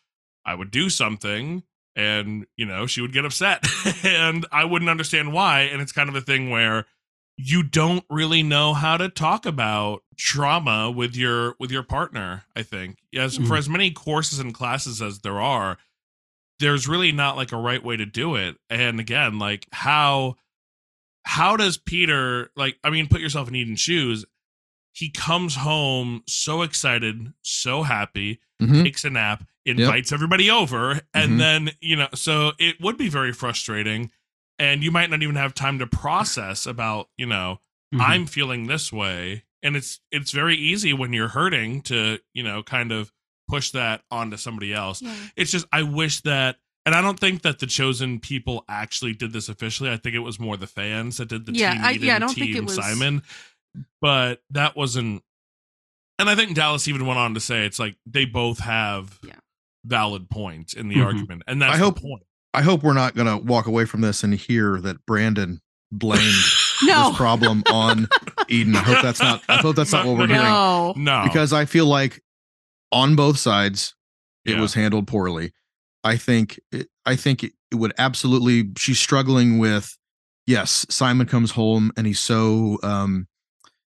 i 0.45 0.53
would 0.53 0.73
do 0.73 0.91
something 0.91 1.63
and 1.95 2.45
you 2.57 2.67
know 2.67 2.87
she 2.87 3.01
would 3.01 3.13
get 3.13 3.25
upset 3.25 3.65
and 4.05 4.45
i 4.51 4.65
wouldn't 4.65 4.91
understand 4.91 5.33
why 5.33 5.61
and 5.61 5.81
it's 5.81 5.93
kind 5.93 6.09
of 6.09 6.17
a 6.17 6.21
thing 6.21 6.51
where 6.51 6.87
you 7.43 7.63
don't 7.63 8.05
really 8.11 8.43
know 8.43 8.75
how 8.75 8.97
to 8.97 9.09
talk 9.09 9.47
about 9.47 10.03
trauma 10.17 10.91
with 10.91 11.17
your 11.17 11.55
with 11.59 11.71
your 11.71 11.83
partner 11.83 12.45
i 12.55 12.63
think 12.63 12.99
as 13.15 13.37
for 13.37 13.43
Mhm. 13.43 13.59
as 13.59 13.69
many 13.69 13.91
courses 13.91 14.39
and 14.39 14.53
classes 14.53 15.01
as 15.01 15.21
there 15.21 15.41
are 15.41 15.79
there's 16.59 16.87
really 16.87 17.13
not 17.13 17.37
like 17.37 17.53
a 17.53 17.57
right 17.57 17.83
way 17.83 17.97
to 17.97 18.05
do 18.07 18.35
it 18.37 18.57
and 18.69 19.01
again 19.01 19.39
like 19.39 19.67
how 19.73 20.37
how 21.25 21.57
does 21.57 21.77
peter 21.79 22.51
like 22.57 22.79
i 22.85 22.91
mean 22.91 23.07
put 23.07 23.21
yourself 23.21 23.49
in 23.49 23.55
eden's 23.57 23.81
shoes 23.81 24.25
he 24.93 25.09
comes 25.11 25.55
home 25.57 26.23
so 26.27 26.63
excited 26.63 27.33
so 27.43 27.83
happy 27.83 28.41
Mhm. 28.61 28.83
takes 28.83 29.05
a 29.05 29.11
nap 29.11 29.45
invites 29.65 30.11
everybody 30.13 30.51
over 30.51 31.01
and 31.15 31.33
Mhm. 31.33 31.39
then 31.39 31.71
you 31.81 31.97
know 31.97 32.09
so 32.15 32.53
it 32.59 32.81
would 32.81 32.99
be 32.99 33.09
very 33.09 33.33
frustrating 33.33 34.11
and 34.61 34.85
you 34.85 34.93
might 34.93 35.11
not 35.11 35.23
even 35.23 35.35
have 35.35 35.55
time 35.55 35.79
to 35.81 35.87
process 35.89 36.67
about 36.67 37.09
you 37.17 37.27
know 37.27 37.59
Mhm. 37.93 38.01
i'm 38.03 38.27
feeling 38.27 38.69
this 38.69 38.93
way 38.93 39.43
and 39.65 39.75
it's 39.75 39.99
it's 40.13 40.31
very 40.31 40.55
easy 40.57 40.93
when 40.93 41.13
you're 41.13 41.29
hurting 41.29 41.81
to 41.83 42.19
you 42.35 42.45
know 42.45 42.63
kind 42.63 42.93
of 42.93 43.13
push 43.49 43.73
that 43.73 44.03
onto 44.13 44.37
somebody 44.37 44.73
else 44.73 45.03
Yeah. 45.03 45.17
it's 45.35 45.51
just 45.51 45.67
i 45.73 45.83
wish 45.83 46.21
that 46.21 46.59
and 46.87 46.95
i 46.95 47.01
don't 47.01 47.19
think 47.19 47.43
that 47.43 47.59
the 47.59 47.67
chosen 47.67 48.21
people 48.21 48.65
actually 48.69 49.13
did 49.15 49.33
this 49.33 49.49
officially 49.49 49.91
i 49.91 49.97
think 49.97 50.15
it 50.15 50.21
was 50.21 50.39
more 50.39 50.57
the 50.57 50.69
fans 50.69 51.17
that 51.17 51.27
did 51.29 51.47
the 51.47 51.53
Yeah, 51.53 51.73
team 51.73 51.85
I- 51.85 51.91
yeah, 51.93 52.17
I 52.17 52.19
don't 52.21 52.33
think 52.35 52.55
it 52.55 52.65
was- 52.65 52.77
simon 52.77 53.23
but 54.01 54.43
that 54.51 54.77
wasn't 54.77 55.25
and 56.21 56.31
i 56.31 56.35
think 56.37 56.55
dallas 56.55 56.87
even 56.87 57.07
went 57.07 57.19
on 57.19 57.35
to 57.35 57.41
say 57.41 57.65
it's 57.67 57.79
like 57.81 57.97
they 58.07 58.25
both 58.25 58.61
have 58.61 59.19
Yeah. 59.27 59.35
valid 59.85 60.31
points 60.31 60.75
in 60.75 60.89
the 60.89 60.97
Mhm. 60.97 61.05
argument 61.07 61.43
and 61.49 61.61
that's 61.61 61.75
I 61.75 61.79
hope- 61.79 62.01
point 62.01 62.23
I 62.53 62.63
hope 62.63 62.83
we're 62.83 62.93
not 62.95 63.15
going 63.15 63.29
to 63.29 63.37
walk 63.45 63.67
away 63.67 63.85
from 63.85 64.01
this 64.01 64.23
and 64.25 64.35
hear 64.35 64.81
that 64.81 65.05
Brandon 65.07 65.61
blamed 65.93 66.35
No. 66.83 67.09
this 67.09 67.17
problem 67.17 67.63
on 67.71 68.09
Eden. 68.49 68.75
I 68.77 68.81
hope 68.81 69.03
that's 69.03 69.21
not. 69.21 69.43
I 69.49 69.57
hope 69.59 69.77
that's 69.77 69.93
not 69.93 70.07
what 70.07 70.17
we're 70.19 70.27
hearing 70.27 70.43
No. 70.43 70.93
no 70.97 71.23
because 71.25 71.53
I 71.53 71.65
feel 71.65 71.87
like 71.87 72.21
on 72.93 73.15
both 73.17 73.39
sides 73.39 73.95
it 74.45 74.53
Yeah. 74.55 74.61
was 74.61 74.75
handled 74.75 75.07
poorly. 75.07 75.53
I 76.03 76.17
think. 76.17 76.59
It, 76.73 76.89
I 77.05 77.15
think 77.17 77.45
it, 77.45 77.53
it 77.71 77.75
would 77.75 77.93
absolutely. 77.99 78.71
She's 78.79 78.99
struggling 78.99 79.59
with. 79.59 79.97
Yes, 80.47 80.87
Simon 80.89 81.27
comes 81.27 81.51
home 81.53 81.93
and 81.97 82.07
he's 82.07 82.19
so 82.19 82.79
um, 82.83 83.29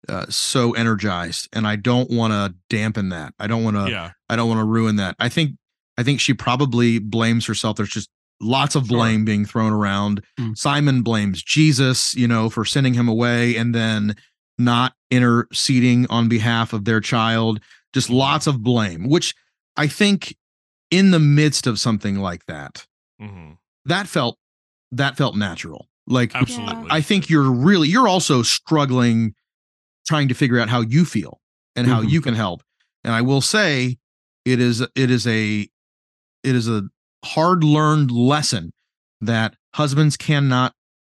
uh, 0.09 0.26
so 0.28 0.72
energized, 0.72 1.48
and 1.52 1.66
I 1.66 1.74
don't 1.76 2.09
want 2.11 2.32
to 2.32 2.54
dampen 2.70 3.09
that. 3.11 3.34
I 3.40 3.48
don't 3.48 3.64
want 3.64 3.76
to. 3.76 3.90
yeah 3.90 4.12
I 4.30 4.36
don't 4.36 4.48
want 4.48 4.61
to 4.61 4.64
ruin 4.64 4.96
that. 4.96 5.16
I 5.18 5.28
think 5.28 5.57
I 5.98 6.04
think 6.04 6.20
she 6.20 6.32
probably 6.32 6.98
blames 7.00 7.44
herself. 7.46 7.76
There's 7.76 7.90
just 7.90 8.09
lots 8.41 8.74
of 8.74 8.87
Sure. 8.87 8.99
blame 8.99 9.24
being 9.24 9.45
thrown 9.45 9.72
around. 9.72 10.22
Mm. 10.39 10.57
Simon 10.57 11.03
blames 11.03 11.43
Jesus, 11.43 12.14
you 12.14 12.28
know, 12.28 12.51
for 12.51 12.64
sending 12.64 12.95
him 12.95 13.09
away 13.09 13.57
and 13.57 13.74
then 13.74 14.14
not 14.59 14.95
interceding 15.11 16.07
on 16.09 16.28
behalf 16.28 16.72
of 16.72 16.84
their 16.84 17.01
child. 17.01 17.61
Just 17.93 18.11
lots 18.11 18.47
of 18.47 18.62
blame, 18.62 19.09
which 19.09 19.34
I 19.76 19.87
think 19.87 20.37
in 20.91 21.11
the 21.11 21.18
midst 21.18 21.66
of 21.66 21.78
something 21.80 22.16
like 22.16 22.45
that, 22.47 22.87
hmm 23.20 23.53
that 23.87 24.07
felt 24.09 24.37
that 24.93 25.16
felt 25.16 25.37
natural. 25.37 25.89
Like 26.07 26.34
absolutely 26.34 26.89
I 26.91 27.01
think 27.01 27.28
you're 27.30 27.51
really 27.51 27.89
you're 27.89 28.09
also 28.09 28.43
struggling 28.43 29.34
trying 30.07 30.28
to 30.28 30.34
figure 30.34 30.59
out 30.61 30.68
how 30.68 30.80
you 30.82 31.05
feel 31.05 31.41
and 31.74 31.87
how 31.87 32.03
Mhm. 32.03 32.11
you 32.11 32.20
can 32.20 32.34
help. 32.34 32.62
And 33.05 33.12
I 33.14 33.22
will 33.22 33.41
say 33.41 33.97
it 34.45 34.61
is 34.61 34.80
it 34.80 35.11
is 35.11 35.26
a 35.26 35.68
it 36.43 36.55
is 36.55 36.68
a 36.68 36.84
hard 37.34 37.62
learned 37.64 38.10
lesson 38.10 38.72
that 39.20 39.54
husbands 39.74 40.16
cannot 40.16 40.72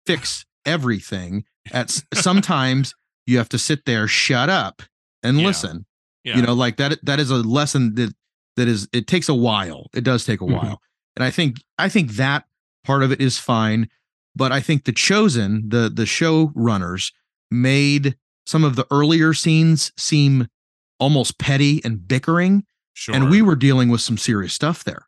fix 0.06 0.44
everything 0.66 1.44
at 1.72 1.90
sometimes 2.14 2.94
you 3.26 3.38
have 3.38 3.48
to 3.48 3.58
sit 3.58 3.84
there 3.86 4.06
shut 4.08 4.48
up 4.48 4.82
and 5.22 5.38
Yeah. 5.38 5.46
listen 5.46 5.86
yeah. 6.24 6.36
you 6.36 6.42
know 6.42 6.52
like 6.54 6.76
that 6.76 6.98
that 7.04 7.20
is 7.20 7.30
a 7.30 7.36
lesson 7.36 7.94
that 7.94 8.14
that 8.56 8.68
is 8.68 8.88
it 8.92 9.06
takes 9.06 9.28
a 9.28 9.34
while 9.34 9.86
it 9.94 10.04
does 10.04 10.24
take 10.24 10.40
a 10.40 10.44
Mhm. 10.44 10.52
while 10.52 10.80
and 11.16 11.24
i 11.24 11.30
think 11.30 11.58
i 11.78 11.88
think 11.88 12.12
that 12.12 12.44
part 12.84 13.02
of 13.02 13.12
it 13.12 13.20
is 13.20 13.38
fine 13.38 13.88
but 14.34 14.52
i 14.52 14.60
think 14.60 14.84
the 14.84 14.92
chosen 14.92 15.68
the 15.68 15.90
the 15.94 16.06
show 16.06 16.50
runners 16.54 17.12
made 17.50 18.16
some 18.46 18.64
of 18.64 18.76
the 18.76 18.86
earlier 18.90 19.32
scenes 19.34 19.92
seem 19.96 20.46
almost 20.98 21.38
petty 21.38 21.80
and 21.84 22.06
bickering 22.08 22.64
sure 22.94 23.14
and 23.14 23.30
we 23.30 23.40
were 23.42 23.56
dealing 23.56 23.88
with 23.88 24.00
some 24.00 24.18
serious 24.18 24.52
stuff 24.54 24.82
there 24.84 25.06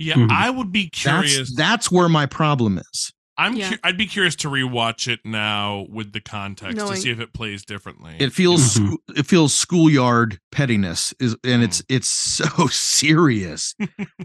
yeah 0.00 0.14
Mhm. 0.14 0.30
i 0.30 0.50
would 0.50 0.72
be 0.72 0.88
curious 0.88 1.36
that's 1.36 1.54
that's 1.56 1.90
where 1.92 2.08
my 2.08 2.26
problem 2.26 2.78
is 2.78 3.12
i'm 3.38 3.54
Yeah. 3.54 3.70
cu- 3.70 3.76
i'd 3.84 3.96
be 3.98 4.06
curious 4.06 4.34
to 4.36 4.48
rewatch 4.48 5.06
it 5.06 5.20
now 5.24 5.86
with 5.90 6.12
the 6.12 6.20
context 6.20 6.78
to 6.78 6.96
see 6.96 7.10
if 7.10 7.20
it 7.20 7.32
plays 7.32 7.64
differently 7.64 8.16
it 8.18 8.32
feels 8.32 8.74
Mhm. 8.78 8.88
schoo- 8.88 9.16
it 9.18 9.26
feels 9.26 9.54
schoolyard 9.54 10.38
pettiness 10.50 11.14
is 11.20 11.36
and 11.44 11.62
Mm. 11.62 11.64
it's 11.66 11.82
it's 11.88 12.08
so 12.08 12.66
serious 12.70 13.74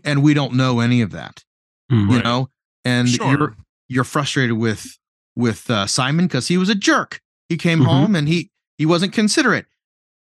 and 0.03 0.23
we 0.23 0.33
don't 0.33 0.53
know 0.53 0.79
any 0.79 1.01
of 1.01 1.11
that 1.11 1.43
Mhm. 1.91 2.09
you 2.09 2.15
Right. 2.15 2.23
know 2.23 2.49
and 2.83 3.09
sure 3.09 3.27
you're 3.37 3.55
you're 3.89 4.03
frustrated 4.03 4.57
with 4.57 4.97
with 5.35 5.69
uh, 5.69 5.85
Simon 5.85 6.25
because 6.27 6.47
he 6.47 6.57
was 6.57 6.69
a 6.69 6.75
jerk. 6.75 7.19
He 7.49 7.57
came 7.57 7.81
Mhm. 7.81 7.85
home 7.87 8.15
and 8.15 8.27
he 8.27 8.49
he 8.77 8.85
wasn't 8.85 9.11
considerate. 9.11 9.65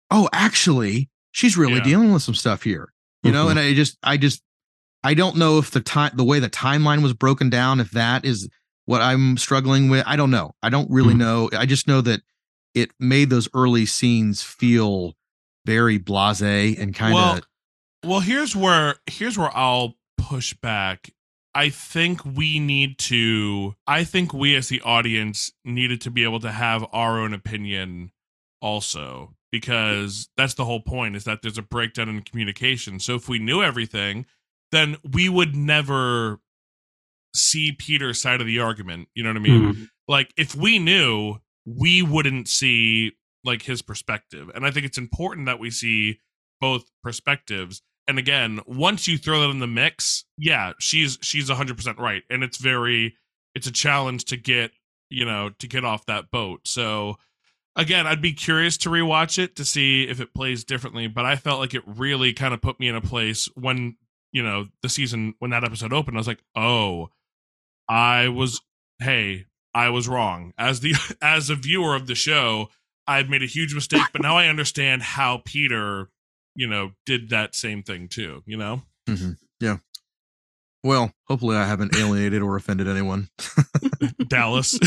Oh, 0.10 0.28
actually, 0.34 1.10
she's 1.32 1.56
really 1.58 1.76
Yeah. 1.76 1.84
dealing 1.84 2.12
with 2.12 2.24
some 2.24 2.34
stuff 2.36 2.64
here. 2.64 2.92
You 3.24 3.32
know, 3.32 3.46
Mhm. 3.46 3.52
and 3.52 3.60
I 3.60 3.74
just 3.76 3.98
I 4.04 4.18
just 4.18 4.42
I 5.06 5.14
don't 5.14 5.38
know 5.38 5.60
if 5.60 5.70
the 5.72 5.82
time 5.82 6.12
the 6.16 6.24
way 6.24 6.40
the 6.40 6.50
timeline 6.50 7.04
was 7.04 7.14
broken 7.14 7.50
down, 7.50 7.80
if 7.80 7.92
that 7.92 8.26
is 8.26 8.50
what 8.86 9.02
I'm 9.02 9.38
struggling 9.38 9.90
with. 9.90 10.04
I 10.08 10.16
don't 10.16 10.32
know. 10.32 10.56
I 10.64 10.70
don't 10.70 10.90
really 10.90 11.14
Mhm. 11.14 11.18
know. 11.20 11.50
I 11.56 11.66
just 11.68 11.88
know 11.88 12.02
that 12.02 12.22
it 12.74 12.92
made 13.00 13.30
those 13.30 13.48
early 13.54 13.86
scenes 13.86 14.42
feel 14.42 15.16
very 15.66 16.00
blasé 16.00 16.78
and 16.80 16.94
kind 16.96 17.14
of 17.14 17.16
Well, 17.16 17.42
well, 18.04 18.20
here's 18.20 18.56
where 18.56 18.96
here's 19.06 19.38
where 19.38 19.56
I'll 19.56 19.96
push 20.18 20.54
back. 20.54 21.12
I 21.54 21.70
think 21.70 22.26
we 22.26 22.60
need 22.60 22.98
to. 23.00 23.76
I 23.88 24.04
think 24.04 24.34
we 24.34 24.56
as 24.56 24.70
the 24.70 24.82
audience 24.82 25.52
needed 25.64 26.02
to 26.02 26.12
be 26.12 26.24
able 26.24 26.40
to 26.42 26.52
have 26.52 26.86
our 26.92 27.20
own 27.20 27.34
opinion, 27.34 28.12
also, 28.62 29.36
because 29.52 30.30
that's 30.36 30.56
the 30.56 30.66
whole 30.66 30.82
point. 30.82 31.16
Is 31.16 31.24
that 31.26 31.42
there's 31.44 31.58
a 31.58 31.62
breakdown 31.64 32.10
in 32.10 32.22
communication. 32.24 33.00
So 33.00 33.16
if 33.16 33.30
we 33.30 33.40
knew 33.40 33.64
everything, 33.64 34.26
then 34.72 34.98
we 35.14 35.30
would 35.30 35.56
never 35.56 36.40
see 37.34 37.72
Peter's 37.74 38.22
side 38.22 38.42
of 38.42 38.48
the 38.48 38.60
argument. 38.60 39.10
You 39.14 39.24
know 39.24 39.30
what 39.30 39.38
I 39.38 39.40
mean? 39.42 39.74
Mhm. 39.74 39.90
like 40.08 40.32
if 40.38 40.56
we 40.56 40.80
knew 40.80 41.38
we 41.66 42.02
wouldn't 42.02 42.48
see 42.48 43.14
like 43.44 43.64
his 43.64 43.82
perspective 43.82 44.50
and 44.54 44.66
i 44.66 44.72
think 44.72 44.86
it's 44.86 44.98
important 45.00 45.48
that 45.48 45.60
we 45.60 45.70
see 45.72 46.20
both 46.62 46.84
perspectives 47.04 47.82
and 48.08 48.20
again 48.20 48.60
once 48.68 49.08
you 49.08 49.18
throw 49.18 49.40
that 49.42 49.50
in 49.50 49.60
the 49.60 49.68
mix 49.68 50.26
yeah 50.38 50.74
she's 50.80 51.18
she's 51.24 51.50
100% 51.50 51.98
right 51.98 52.22
and 52.30 52.44
it's 52.44 52.58
very 52.58 53.16
it's 53.56 53.66
a 53.68 53.72
challenge 53.72 54.26
to 54.26 54.38
get 54.38 54.72
you 55.10 55.26
know 55.26 55.50
to 55.60 55.68
get 55.68 55.84
off 55.84 56.06
that 56.06 56.30
boat 56.32 56.68
so 56.68 57.16
again 57.76 58.06
i'd 58.08 58.22
be 58.22 58.34
curious 58.34 58.78
to 58.78 58.90
rewatch 58.90 59.38
it 59.40 59.56
to 59.56 59.66
see 59.66 60.04
if 60.08 60.20
it 60.20 60.34
plays 60.36 60.64
differently 60.64 61.08
but 61.08 61.26
i 61.26 61.36
felt 61.36 61.60
like 61.60 61.74
it 61.74 61.84
really 61.88 62.32
kind 62.34 62.54
of 62.54 62.62
put 62.62 62.80
me 62.80 62.88
in 62.88 62.96
a 62.96 63.02
place 63.02 63.48
when 63.56 63.96
you 64.36 64.44
know 64.44 64.68
the 64.82 64.90
season 64.90 65.34
when 65.40 65.52
that 65.52 65.64
episode 65.64 65.94
opened 65.94 66.18
i 66.18 66.20
was 66.20 66.28
like 66.28 66.44
oh 66.58 67.10
i 67.88 68.28
was 68.28 68.62
hey 69.00 69.46
i 69.74 69.90
was 69.90 70.08
wrong. 70.08 70.54
As 70.58 70.82
the 70.82 70.94
as 71.22 71.50
a 71.50 71.56
viewer 71.56 71.96
of 71.96 72.06
the 72.06 72.16
show 72.16 72.68
i've 73.08 73.30
made 73.30 73.42
a 73.42 73.48
huge 73.48 73.74
mistake 73.74 74.04
but 74.12 74.22
now 74.22 74.38
i 74.38 74.48
understand 74.48 75.02
how 75.02 75.42
peter 75.46 76.10
you 76.54 76.68
know 76.68 76.92
did 77.06 77.30
that 77.30 77.56
same 77.56 77.82
thing 77.82 78.10
too 78.10 78.44
you 78.46 78.58
know 78.58 78.82
mm-hmm. 79.08 79.32
Well, 80.86 81.12
hopefully 81.24 81.58
I 81.58 81.66
haven't 81.66 81.98
alienated 81.98 82.44
or 82.44 82.56
offended 82.56 82.88
anyone. 82.88 83.28
dallas 84.28 84.72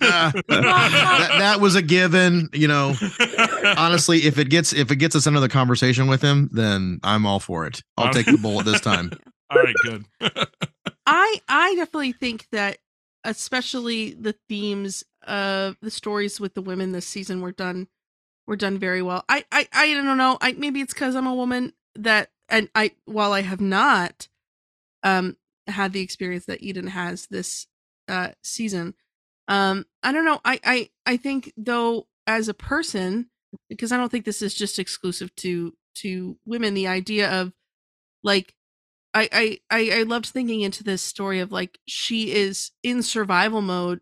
that, 0.00 0.32
that 0.48 1.60
was 1.60 1.74
a 1.74 1.82
given, 1.82 2.48
you 2.52 2.68
know. 2.68 2.94
Honestly, 3.76 4.18
if 4.18 4.38
it 4.38 4.48
gets 4.48 4.72
if 4.72 4.92
it 4.92 4.96
gets 4.96 5.16
us 5.16 5.26
into 5.26 5.40
the 5.40 5.48
conversation 5.48 6.06
with 6.06 6.22
him, 6.22 6.48
then 6.52 7.00
I'm 7.02 7.26
all 7.26 7.40
for 7.40 7.66
it. 7.66 7.82
I'll 7.96 8.12
take 8.12 8.26
the 8.26 8.38
bullet 8.38 8.64
this 8.64 8.80
time. 8.80 9.10
all 9.50 9.62
right 9.62 9.74
good 9.82 10.04
I 11.04 11.40
I 11.48 11.74
definitely 11.74 12.12
think 12.12 12.46
that 12.52 12.78
especially 13.24 14.14
the 14.14 14.36
themes 14.48 15.04
of 15.26 15.76
the 15.82 15.90
stories 15.90 16.40
with 16.40 16.54
the 16.54 16.62
women 16.62 16.92
this 16.92 17.06
season 17.06 17.40
were 17.40 17.52
done 17.52 17.88
were 18.46 18.56
done 18.56 18.78
very 18.78 19.02
well. 19.02 19.24
I 19.28 19.44
I 19.50 19.66
I 19.72 19.92
don't 19.94 20.16
know. 20.16 20.38
I 20.40 20.52
maybe 20.52 20.80
it's 20.80 20.94
cuz 20.94 21.16
I'm 21.16 21.26
a 21.26 21.34
woman 21.34 21.72
that 21.96 22.30
and 22.48 22.68
I 22.74 22.92
while 23.04 23.32
I 23.32 23.42
have 23.42 23.60
not 23.60 24.28
um 25.02 25.36
had 25.66 25.92
the 25.92 26.00
experience 26.00 26.46
that 26.46 26.62
Eden 26.62 26.88
has 26.88 27.26
this 27.28 27.66
uh 28.08 28.30
season. 28.42 28.94
Um 29.48 29.86
I 30.02 30.12
don't 30.12 30.24
know. 30.24 30.40
I 30.44 30.60
I 30.64 30.90
I 31.06 31.16
think 31.16 31.52
though 31.56 32.06
as 32.26 32.48
a 32.48 32.54
person 32.54 33.28
because 33.68 33.92
I 33.92 33.96
don't 33.96 34.10
think 34.10 34.24
this 34.24 34.42
is 34.42 34.54
just 34.54 34.78
exclusive 34.78 35.34
to 35.36 35.74
to 35.96 36.38
women 36.46 36.74
the 36.74 36.86
idea 36.88 37.30
of 37.30 37.52
like 38.22 38.54
I, 39.14 39.28
I 39.32 39.60
I 39.70 39.98
I 40.00 40.02
loved 40.04 40.26
thinking 40.26 40.62
into 40.62 40.82
this 40.84 41.02
story 41.02 41.40
of 41.40 41.52
like 41.52 41.78
she 41.86 42.32
is 42.32 42.70
in 42.82 43.02
survival 43.02 43.60
mode. 43.60 44.00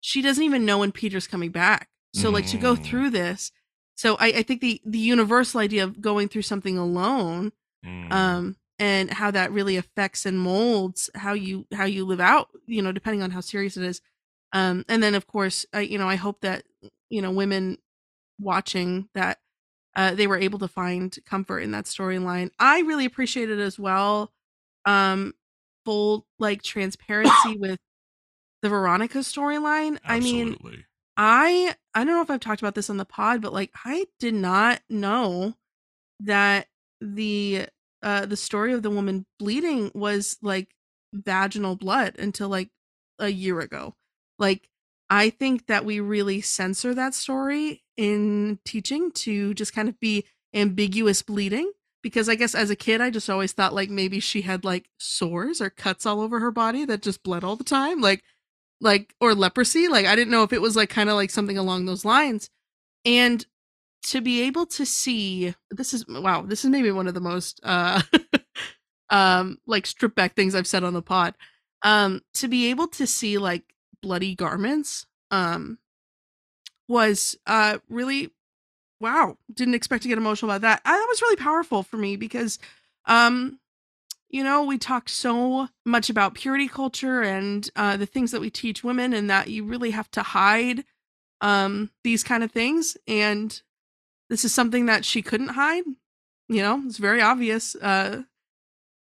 She 0.00 0.20
doesn't 0.20 0.44
even 0.44 0.66
know 0.66 0.78
when 0.78 0.92
Peter's 0.92 1.26
coming 1.26 1.50
back. 1.50 1.88
So 2.12 2.30
like 2.30 2.46
to 2.46 2.58
go 2.58 2.74
Mm. 2.74 2.82
through 2.82 3.10
this. 3.10 3.50
So 3.96 4.16
I, 4.16 4.26
I 4.28 4.42
think 4.42 4.60
the 4.60 4.80
the 4.84 4.98
universal 4.98 5.60
idea 5.60 5.82
of 5.84 6.00
going 6.00 6.28
through 6.28 6.42
something 6.42 6.76
alone, 6.78 7.52
Mm. 7.84 8.12
um, 8.12 8.56
and 8.78 9.10
how 9.10 9.30
that 9.30 9.52
really 9.52 9.76
affects 9.76 10.26
and 10.26 10.38
molds 10.38 11.08
how 11.14 11.32
you 11.32 11.66
how 11.72 11.84
you 11.84 12.04
live 12.04 12.20
out, 12.20 12.48
you 12.66 12.82
know, 12.82 12.92
depending 12.92 13.22
on 13.22 13.30
how 13.30 13.40
serious 13.40 13.76
it 13.76 13.84
is. 13.84 14.00
Um, 14.52 14.84
and 14.88 15.02
then 15.02 15.14
of 15.14 15.26
course, 15.26 15.66
I 15.72 15.80
you 15.80 15.98
know 15.98 16.08
I 16.08 16.16
hope 16.16 16.40
that 16.40 16.64
you 17.10 17.22
know 17.22 17.30
women 17.30 17.78
watching 18.40 19.08
that 19.14 19.38
uh, 19.96 20.14
they 20.14 20.26
were 20.26 20.38
able 20.38 20.58
to 20.58 20.68
find 20.68 21.16
comfort 21.24 21.60
in 21.60 21.70
that 21.70 21.84
storyline. 21.84 22.50
I 22.58 22.80
really 22.80 23.04
appreciate 23.04 23.50
it 23.50 23.60
as 23.60 23.78
well. 23.78 24.32
Um, 24.84 25.34
full 25.84 26.26
like 26.38 26.62
transparency 26.64 27.56
with 27.56 27.78
the 28.62 28.68
Veronica 28.68 29.18
storyline. 29.18 29.98
I 30.04 30.20
mean, 30.20 30.56
I 31.16 31.74
I 31.94 32.04
don't 32.04 32.14
know 32.14 32.22
if 32.22 32.30
I've 32.30 32.40
talked 32.40 32.62
about 32.62 32.74
this 32.74 32.90
on 32.90 32.96
the 32.96 33.04
pod, 33.04 33.40
but 33.40 33.52
like 33.52 33.70
I 33.84 34.06
did 34.18 34.34
not 34.34 34.80
know 34.88 35.54
that 36.20 36.66
the 37.00 37.66
uh 38.04 38.26
the 38.26 38.36
story 38.36 38.72
of 38.72 38.84
the 38.84 38.90
woman 38.90 39.26
bleeding 39.40 39.90
was 39.94 40.36
like 40.42 40.68
vaginal 41.12 41.76
blood 41.76 42.16
until 42.18 42.48
like 42.48 42.70
a 43.18 43.28
year 43.28 43.60
ago. 43.60 43.94
Like 44.38 44.68
I 45.10 45.30
think 45.30 45.66
that 45.66 45.84
we 45.84 46.00
really 46.00 46.40
censor 46.40 46.94
that 46.94 47.14
story 47.14 47.82
in 47.96 48.58
teaching 48.64 49.10
to 49.12 49.54
just 49.54 49.74
kind 49.74 49.88
of 49.88 49.98
be 50.00 50.24
ambiguous 50.54 51.22
bleeding 51.22 51.72
because 52.02 52.28
I 52.28 52.34
guess 52.34 52.54
as 52.54 52.70
a 52.70 52.76
kid 52.76 53.00
I 53.00 53.10
just 53.10 53.30
always 53.30 53.52
thought 53.52 53.74
like 53.74 53.90
maybe 53.90 54.20
she 54.20 54.42
had 54.42 54.64
like 54.64 54.88
sores 54.98 55.60
or 55.60 55.70
cuts 55.70 56.06
all 56.06 56.20
over 56.20 56.40
her 56.40 56.50
body 56.50 56.84
that 56.84 57.02
just 57.02 57.22
bled 57.22 57.44
all 57.44 57.56
the 57.56 57.64
time 57.64 58.00
like 58.00 58.22
like 58.80 59.14
or 59.20 59.34
leprosy 59.34 59.88
like 59.88 60.06
I 60.06 60.14
didn't 60.16 60.30
know 60.30 60.42
if 60.42 60.52
it 60.52 60.62
was 60.62 60.76
like 60.76 60.90
kind 60.90 61.08
of 61.08 61.16
like 61.16 61.30
something 61.30 61.58
along 61.58 61.86
those 61.86 62.04
lines 62.04 62.50
and 63.04 63.44
to 64.04 64.20
be 64.20 64.42
able 64.42 64.66
to 64.66 64.84
see 64.84 65.54
this 65.70 65.94
is 65.94 66.06
wow 66.06 66.42
this 66.42 66.64
is 66.64 66.70
maybe 66.70 66.90
one 66.90 67.08
of 67.08 67.14
the 67.14 67.20
most 67.20 67.60
uh 67.64 68.00
um 69.10 69.58
like 69.66 69.86
strip 69.86 70.14
back 70.14 70.34
things 70.34 70.54
I've 70.54 70.66
said 70.66 70.84
on 70.84 70.92
the 70.92 71.02
pod 71.02 71.34
um 71.82 72.20
to 72.34 72.48
be 72.48 72.70
able 72.70 72.86
to 72.88 73.06
see 73.06 73.38
like 73.38 73.62
bloody 74.02 74.34
garments 74.34 75.06
um 75.30 75.78
was 76.88 77.36
uh 77.46 77.78
really 77.88 78.30
wow 79.00 79.36
didn't 79.52 79.74
expect 79.74 80.02
to 80.02 80.08
get 80.08 80.18
emotional 80.18 80.50
about 80.50 80.60
that. 80.62 80.82
I, 80.84 80.92
that 80.92 81.06
was 81.08 81.22
really 81.22 81.36
powerful 81.36 81.82
for 81.82 81.96
me 81.96 82.16
because 82.16 82.58
um 83.06 83.58
you 84.28 84.44
know 84.44 84.64
we 84.64 84.76
talk 84.76 85.08
so 85.08 85.68
much 85.86 86.10
about 86.10 86.34
purity 86.34 86.68
culture 86.68 87.22
and 87.22 87.68
uh 87.76 87.96
the 87.96 88.06
things 88.06 88.32
that 88.32 88.40
we 88.42 88.50
teach 88.50 88.84
women 88.84 89.14
and 89.14 89.30
that 89.30 89.48
you 89.48 89.64
really 89.64 89.92
have 89.92 90.10
to 90.10 90.22
hide 90.22 90.84
um 91.40 91.90
these 92.02 92.22
kind 92.22 92.44
of 92.44 92.52
things 92.52 92.96
and 93.06 93.62
this 94.30 94.44
is 94.44 94.52
something 94.54 94.86
that 94.86 95.04
she 95.04 95.22
couldn't 95.22 95.48
hide 95.48 95.84
you 96.48 96.62
know 96.62 96.82
it's 96.86 96.98
very 96.98 97.20
obvious 97.22 97.74
uh 97.76 98.22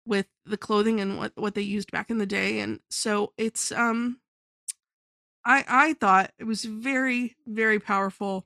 with 0.06 0.26
the 0.46 0.58
clothing 0.58 1.00
and 1.00 1.18
what 1.18 1.32
what 1.36 1.56
they 1.56 1.62
used 1.62 1.92
back 1.92 2.10
in 2.10 2.18
the 2.18 2.26
day 2.26 2.60
and 2.60 2.80
so 2.90 3.32
it's 3.38 3.72
um 3.72 4.20
i 5.46 5.64
i 5.68 5.94
thought 5.94 6.32
it 6.40 6.46
was 6.46 6.66
very 6.66 7.36
very 7.48 7.80
powerful 7.80 8.46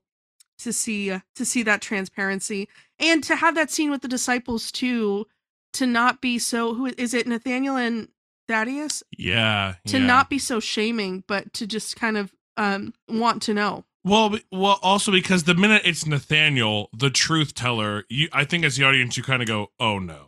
to 0.58 0.72
see 0.72 1.12
uh, 1.12 1.20
to 1.36 1.46
see 1.46 1.64
that 1.64 1.82
transparency 1.82 2.68
and 3.00 3.24
to 3.24 3.36
have 3.36 3.56
that 3.56 3.72
scene 3.72 3.92
with 3.92 4.02
the 4.02 4.08
disciples 4.08 4.72
too 4.72 5.26
to 5.74 5.86
not 5.86 6.22
be 6.22 6.38
so 6.40 6.74
who 6.74 6.88
is 6.98 7.14
it 7.14 7.28
nathaniel 7.28 7.76
and 7.76 8.08
thaddeus 8.48 9.02
Yeah. 9.18 9.76
to 9.88 9.98
yeah. 9.98 10.06
not 10.06 10.30
be 10.30 10.40
so 10.40 10.60
shaming 10.60 11.24
but 11.28 11.52
to 11.54 11.66
just 11.68 11.96
kind 11.96 12.18
of 12.18 12.32
um 12.58 12.94
want 13.10 13.42
to 13.44 13.54
know 13.54 13.86
Well, 14.06 14.38
well, 14.52 14.80
also 14.84 15.12
because 15.12 15.44
the 15.46 15.56
minute 15.56 15.82
it's 15.84 16.06
Nathaniel, 16.06 16.90
the 16.96 17.10
truth 17.10 17.56
teller, 17.56 18.06
you, 18.08 18.30
I 18.32 18.46
think 18.46 18.64
as 18.64 18.76
the 18.78 18.86
audience, 18.86 19.18
you 19.18 19.24
kind 19.24 19.42
of 19.42 19.48
go, 19.48 19.72
"Oh 19.80 19.98
no, 20.00 20.28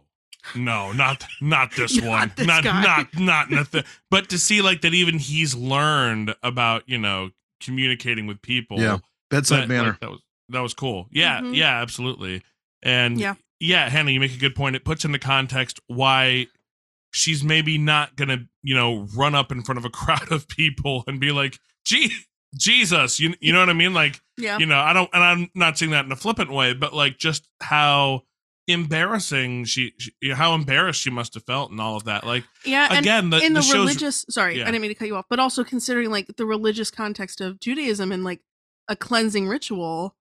no, 0.55 0.91
not 0.93 1.23
not 1.41 1.75
this 1.75 1.95
Not 2.01 2.07
one, 2.07 2.31
this 2.35 2.47
not 2.47 2.63
guy." 2.63 2.81
not 2.81 3.15
not 3.19 3.51
Nathan." 3.51 3.83
But 4.09 4.29
to 4.29 4.39
see 4.39 4.61
like 4.63 4.81
that, 4.81 4.93
even 4.95 5.19
he's 5.19 5.53
learned 5.55 6.33
about 6.41 6.83
you 6.87 6.97
know 6.97 7.29
communicating 7.61 8.25
with 8.25 8.41
people. 8.41 8.79
Yeah, 8.79 8.97
Bedside 9.29 9.61
that, 9.63 9.67
manner. 9.69 9.89
like, 9.91 9.99
that 9.99 10.09
was 10.09 10.21
that 10.49 10.59
was 10.61 10.73
cool. 10.73 11.07
Yeah, 11.11 11.41
Mhm. 11.41 11.55
yeah, 11.55 11.79
absolutely. 11.81 12.41
And 12.81 13.19
Yeah. 13.19 13.35
yeah, 13.59 13.89
Hannah, 13.89 14.09
you 14.11 14.19
make 14.19 14.33
a 14.33 14.37
good 14.39 14.55
point. 14.55 14.75
It 14.75 14.85
puts 14.85 15.05
into 15.05 15.19
context 15.19 15.79
why 15.87 16.47
she's 17.13 17.43
maybe 17.43 17.77
not 17.77 18.15
gonna, 18.15 18.47
you 18.63 18.73
know, 18.73 19.07
run 19.15 19.35
up 19.35 19.51
in 19.51 19.61
front 19.63 19.77
of 19.77 19.85
a 19.85 19.89
crowd 19.91 20.31
of 20.31 20.47
people 20.47 21.03
and 21.05 21.19
be 21.19 21.31
like, 21.31 21.59
"Gee, 21.85 22.11
Jesus," 22.57 23.19
you 23.19 23.33
you 23.39 23.53
know 23.53 23.59
what 23.59 23.69
I 23.69 23.73
mean? 23.73 23.93
Like, 23.93 24.21
yeah 24.37 24.57
you 24.57 24.65
know, 24.65 24.79
I 24.79 24.93
don't, 24.93 25.09
and 25.13 25.23
I'm 25.23 25.49
not 25.55 25.77
saying 25.77 25.91
that 25.91 26.05
in 26.05 26.11
a 26.11 26.15
flippant 26.15 26.51
way, 26.51 26.73
but 26.73 26.93
like 26.93 27.17
just 27.17 27.47
how 27.61 28.23
embarrassing 28.67 29.63
she, 29.63 29.93
she 29.97 30.11
how 30.31 30.53
embarrassed 30.53 31.01
she 31.01 31.09
must 31.09 31.33
have 31.35 31.43
felt 31.43 31.71
and 31.71 31.79
all 31.79 31.95
of 31.95 32.03
that. 32.03 32.25
Like 32.25 32.43
yeah 32.65 32.97
again, 32.97 33.29
the, 33.29 33.39
in 33.39 33.53
the, 33.53 33.61
the 33.61 33.65
show's 33.65 33.75
religious 33.75 34.25
sorry 34.29 34.57
yeah. 34.57 34.63
i 34.63 34.65
didn't 34.65 34.81
mean 34.81 34.91
to 34.91 34.95
cut 34.95 35.07
you 35.07 35.15
off 35.15 35.23
but 35.29 35.39
also 35.39 35.63
considering 35.63 36.11
like 36.11 36.27
the 36.35 36.45
religious 36.45 36.91
context 36.91 37.39
of 37.39 37.61
judaism 37.61 38.11
and 38.11 38.25
like 38.25 38.41
a 38.87 38.95
cleansing 38.95 39.47
ritual 39.47 40.15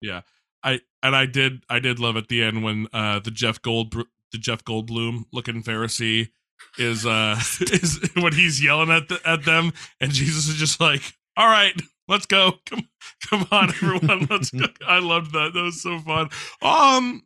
Yeah, 0.00 0.22
I 0.62 0.80
and 1.02 1.14
I 1.14 1.26
did 1.26 1.64
I 1.68 1.78
did 1.78 1.98
love 1.98 2.16
at 2.16 2.28
the 2.28 2.42
end 2.42 2.62
when 2.62 2.88
uh 2.92 3.20
the 3.20 3.30
Jeff 3.30 3.60
Gold 3.62 3.92
the 3.92 4.38
Jeff 4.38 4.64
Goldblum 4.64 5.24
looking 5.32 5.62
Pharisee 5.62 6.30
is 6.78 7.06
uh 7.06 7.36
is 7.60 8.00
when 8.14 8.32
he's 8.32 8.62
yelling 8.62 8.90
at 8.90 9.08
the, 9.08 9.20
at 9.24 9.44
them 9.44 9.72
and 10.00 10.12
Jesus 10.12 10.48
is 10.48 10.56
just 10.56 10.80
like, 10.80 11.14
"All 11.36 11.46
right, 11.48 11.80
let's 12.08 12.26
go. 12.26 12.54
Come 12.66 12.88
come 13.28 13.46
on 13.50 13.68
everyone, 13.70 14.26
let's 14.30 14.50
go." 14.50 14.66
I 14.86 14.98
loved 15.00 15.32
that. 15.32 15.52
That 15.54 15.62
was 15.62 15.82
so 15.82 15.98
fun. 16.00 16.28
Um 16.62 17.22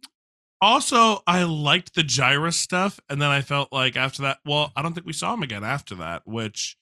also, 0.61 1.23
I 1.27 1.43
liked 1.45 1.95
the 1.95 2.05
Jairus 2.09 2.57
stuff 2.59 2.99
and 3.11 3.21
then 3.21 3.29
I 3.31 3.43
felt 3.43 3.73
like 3.73 3.97
after 3.97 4.23
that, 4.23 4.39
well, 4.47 4.73
I 4.75 4.83
don't 4.83 4.95
think 4.95 5.07
we 5.07 5.13
saw 5.13 5.35
him 5.35 5.43
again 5.43 5.65
after 5.65 5.95
that, 5.97 6.23
which 6.27 6.77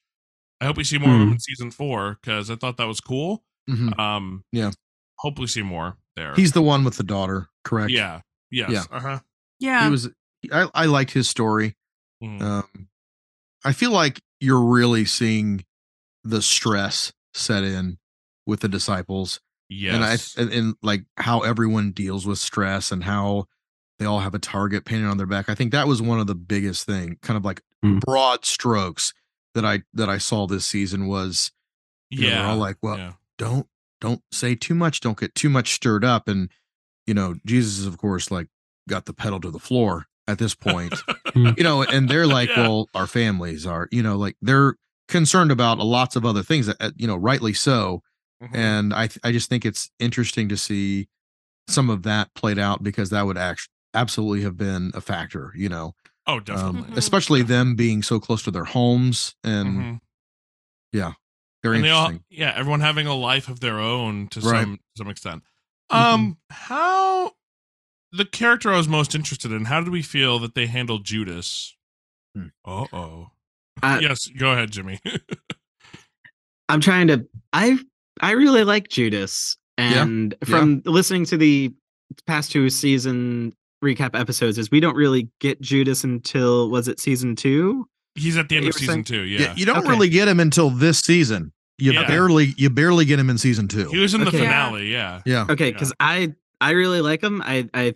I 0.61 0.67
hope 0.67 0.77
we 0.77 0.85
see 0.85 0.99
more 0.99 1.15
of 1.15 1.21
him 1.21 1.27
Hmm. 1.29 1.33
in 1.35 1.41
season 1.41 1.71
4 1.73 2.19
cuz 2.23 2.51
I 2.51 2.57
thought 2.57 2.77
that 2.77 2.87
was 2.87 3.01
cool. 3.01 3.45
Mhm. 3.69 3.99
Um 3.99 4.45
Yeah. 4.53 4.71
Hopefully 5.19 5.49
see 5.49 5.63
more 5.63 5.97
there. 6.17 6.35
He's 6.35 6.53
the 6.53 6.63
one 6.63 6.85
with 6.85 6.97
the 6.97 7.03
daughter, 7.03 7.49
correct? 7.65 7.91
Yeah. 7.91 8.21
Yes. 8.51 8.71
Yeah. 8.71 8.85
Uh-huh. 8.91 9.19
Yeah. 9.59 9.85
He 9.85 9.91
was. 9.91 10.09
I, 10.53 10.69
I 10.75 10.85
liked 10.87 11.11
his 11.13 11.29
story. 11.29 11.75
Mhm. 12.23 12.43
Um, 12.43 12.89
I 13.65 13.73
feel 13.73 13.91
like 13.91 14.21
you're 14.41 14.61
really 14.65 15.05
seeing 15.07 15.65
the 16.25 16.43
stress 16.43 17.13
set 17.35 17.63
in 17.65 17.99
with 18.47 18.61
the 18.61 18.69
disciples, 18.69 19.41
yes. 19.69 19.95
and 19.95 20.05
I 20.05 20.17
and, 20.43 20.53
and 20.67 20.75
like 20.83 21.05
how 21.17 21.41
everyone 21.41 21.93
deals 21.93 22.27
with 22.27 22.39
stress 22.39 22.91
and 22.93 23.05
how 23.05 23.47
they 23.99 24.05
all 24.07 24.21
have 24.21 24.35
a 24.35 24.39
target 24.39 24.85
painted 24.85 25.07
on 25.09 25.19
their 25.19 25.27
back. 25.27 25.49
I 25.49 25.55
think 25.55 25.71
that 25.73 25.87
was 25.87 26.03
one 26.03 26.19
of 26.19 26.27
the 26.27 26.35
biggest 26.35 26.87
thing, 26.87 27.19
kind 27.23 27.37
of 27.37 27.45
like 27.45 27.63
Mm. 27.85 28.01
broad 28.01 28.47
strokes 28.47 29.13
that 29.55 29.63
I 29.67 29.83
that 29.93 30.09
I 30.09 30.17
saw 30.17 30.47
this 30.47 30.65
season 30.65 31.07
was 31.07 31.53
you 32.09 32.23
know, 32.23 32.29
yeah. 32.29 32.49
all 32.51 32.57
like, 32.57 32.77
well, 32.81 32.97
yeah. 32.97 33.13
don't 33.37 33.67
don't 34.01 34.23
say 34.33 34.55
too 34.55 34.75
much, 34.75 35.01
don't 35.01 35.19
get 35.19 35.35
too 35.35 35.51
much 35.51 35.75
stirred 35.75 36.03
up, 36.03 36.27
and 36.27 36.51
you 37.07 37.13
know, 37.13 37.35
Jesus 37.45 37.79
is 37.81 37.87
of 37.87 37.99
course 37.99 38.31
like 38.31 38.47
got 38.89 39.05
the 39.05 39.13
pedal 39.13 39.39
to 39.41 39.51
the 39.51 39.59
floor 39.59 40.07
at 40.27 40.39
this 40.39 40.55
point 40.55 40.95
you 41.35 41.63
know, 41.63 41.83
and 41.83 42.09
they're 42.09 42.27
like, 42.27 42.49
Yeah. 42.49 42.63
well, 42.69 42.89
our 42.95 43.07
families 43.07 43.67
are, 43.67 43.87
you 43.93 44.03
know, 44.03 44.17
like 44.17 44.37
they're 44.41 44.77
concerned 45.15 45.51
about 45.53 45.79
lots 45.79 46.17
of 46.17 46.25
other 46.27 46.43
things, 46.43 46.69
uh, 46.69 46.91
you 46.97 47.07
know, 47.07 47.15
rightly 47.17 47.53
so. 47.53 48.03
Mhm. 48.43 48.55
And 48.55 48.93
I, 48.95 49.07
th- 49.07 49.21
I 49.23 49.31
just 49.33 49.49
think 49.49 49.65
it's 49.65 49.91
interesting 50.01 50.49
to 50.49 50.57
see 50.57 51.09
some 51.69 51.89
of 51.89 52.03
that 52.03 52.35
played 52.35 52.59
out 52.59 52.83
because 52.83 53.11
that 53.11 53.25
would 53.25 53.39
actually 53.39 53.71
absolutely 53.95 54.43
have 54.43 54.57
been 54.57 54.91
a 54.95 55.01
factor, 55.01 55.53
you 55.55 55.69
know, 55.69 55.95
oh, 56.27 56.39
um, 56.39 56.43
definitely. 56.45 56.83
Mhm. 56.91 56.97
especially 56.97 57.43
them 57.43 57.77
being 57.77 58.03
so 58.03 58.19
close 58.19 58.43
to 58.43 58.51
their 58.51 58.65
homes 58.65 59.37
and 59.45 59.69
Mhm. 59.69 60.01
very 61.63 61.77
and 61.77 61.85
they 61.85 61.91
all, 61.91 62.07
interesting. 62.11 62.25
yeah, 62.29 62.53
everyone 62.57 62.81
having 62.81 63.07
a 63.07 63.15
life 63.15 63.49
of 63.49 63.61
their 63.61 63.79
own 63.81 64.29
to 64.29 64.41
Right. 64.41 64.63
some 64.65 64.81
some 64.99 65.09
extent. 65.09 65.43
Mhm. 65.91 65.97
Um, 65.97 66.39
how 66.51 67.33
the 68.13 68.25
character 68.27 68.73
I 68.73 68.77
was 68.77 68.89
most 68.89 69.15
interested 69.15 69.51
in? 69.53 69.65
How 69.67 69.81
did 69.81 69.89
we 69.91 70.03
feel 70.03 70.39
that 70.41 70.55
they 70.55 70.67
handled 70.67 71.05
Judas? 71.05 71.75
Hmm. 72.35 72.49
Uh 73.85 73.99
yes, 74.01 74.29
go 74.29 74.53
ahead, 74.53 74.71
Jimmy. 74.71 74.99
I'm 76.69 76.81
trying 76.81 77.09
to. 77.09 77.27
I 77.53 77.79
I 78.21 78.33
really 78.33 78.65
like 78.65 78.89
Judas, 78.89 79.57
Yeah, 79.79 80.03
and 80.03 80.35
from 80.45 80.83
listening 80.85 81.25
to 81.27 81.37
the 81.37 81.73
past 82.27 82.53
two 82.53 82.71
season 82.71 83.53
recap 83.85 84.19
episodes, 84.19 84.57
is 84.59 84.71
we 84.71 84.81
don't 84.81 84.97
really 84.97 85.29
get 85.41 85.61
Judas 85.61 86.05
until 86.05 86.71
was 86.71 86.89
it 86.89 87.01
season 87.01 87.37
two? 87.37 87.87
He's 88.15 88.37
at 88.37 88.49
the 88.49 88.57
end 88.57 88.67
of 88.69 88.75
season 88.75 88.95
saying- 88.95 89.05
two. 89.05 89.23
Yeah. 89.23 89.41
Yeah, 89.41 89.55
you 89.57 89.67
don't 89.67 89.79
Okay. 89.79 89.89
really 89.89 90.09
get 90.09 90.29
him 90.29 90.39
until 90.41 90.71
this 90.71 91.01
season. 91.01 91.53
You 91.79 91.93
Yeah. 91.93 92.07
barely, 92.07 92.55
you 92.57 92.71
barely 92.71 93.05
get 93.05 93.19
him 93.19 93.29
in 93.29 93.37
season 93.37 93.67
two. 93.67 93.89
he 93.91 93.99
was 93.99 94.15
in 94.15 94.21
the 94.21 94.29
Okay. 94.29 94.39
finale. 94.39 94.91
Yeah, 94.91 95.21
yeah. 95.27 95.47
Okay, 95.51 95.67
Yeah. 95.67 95.73
because 95.73 95.93
I 95.99 96.33
I 96.61 96.71
really 96.71 97.01
like 97.01 97.23
him. 97.23 97.43
I 97.43 97.69
I 97.75 97.95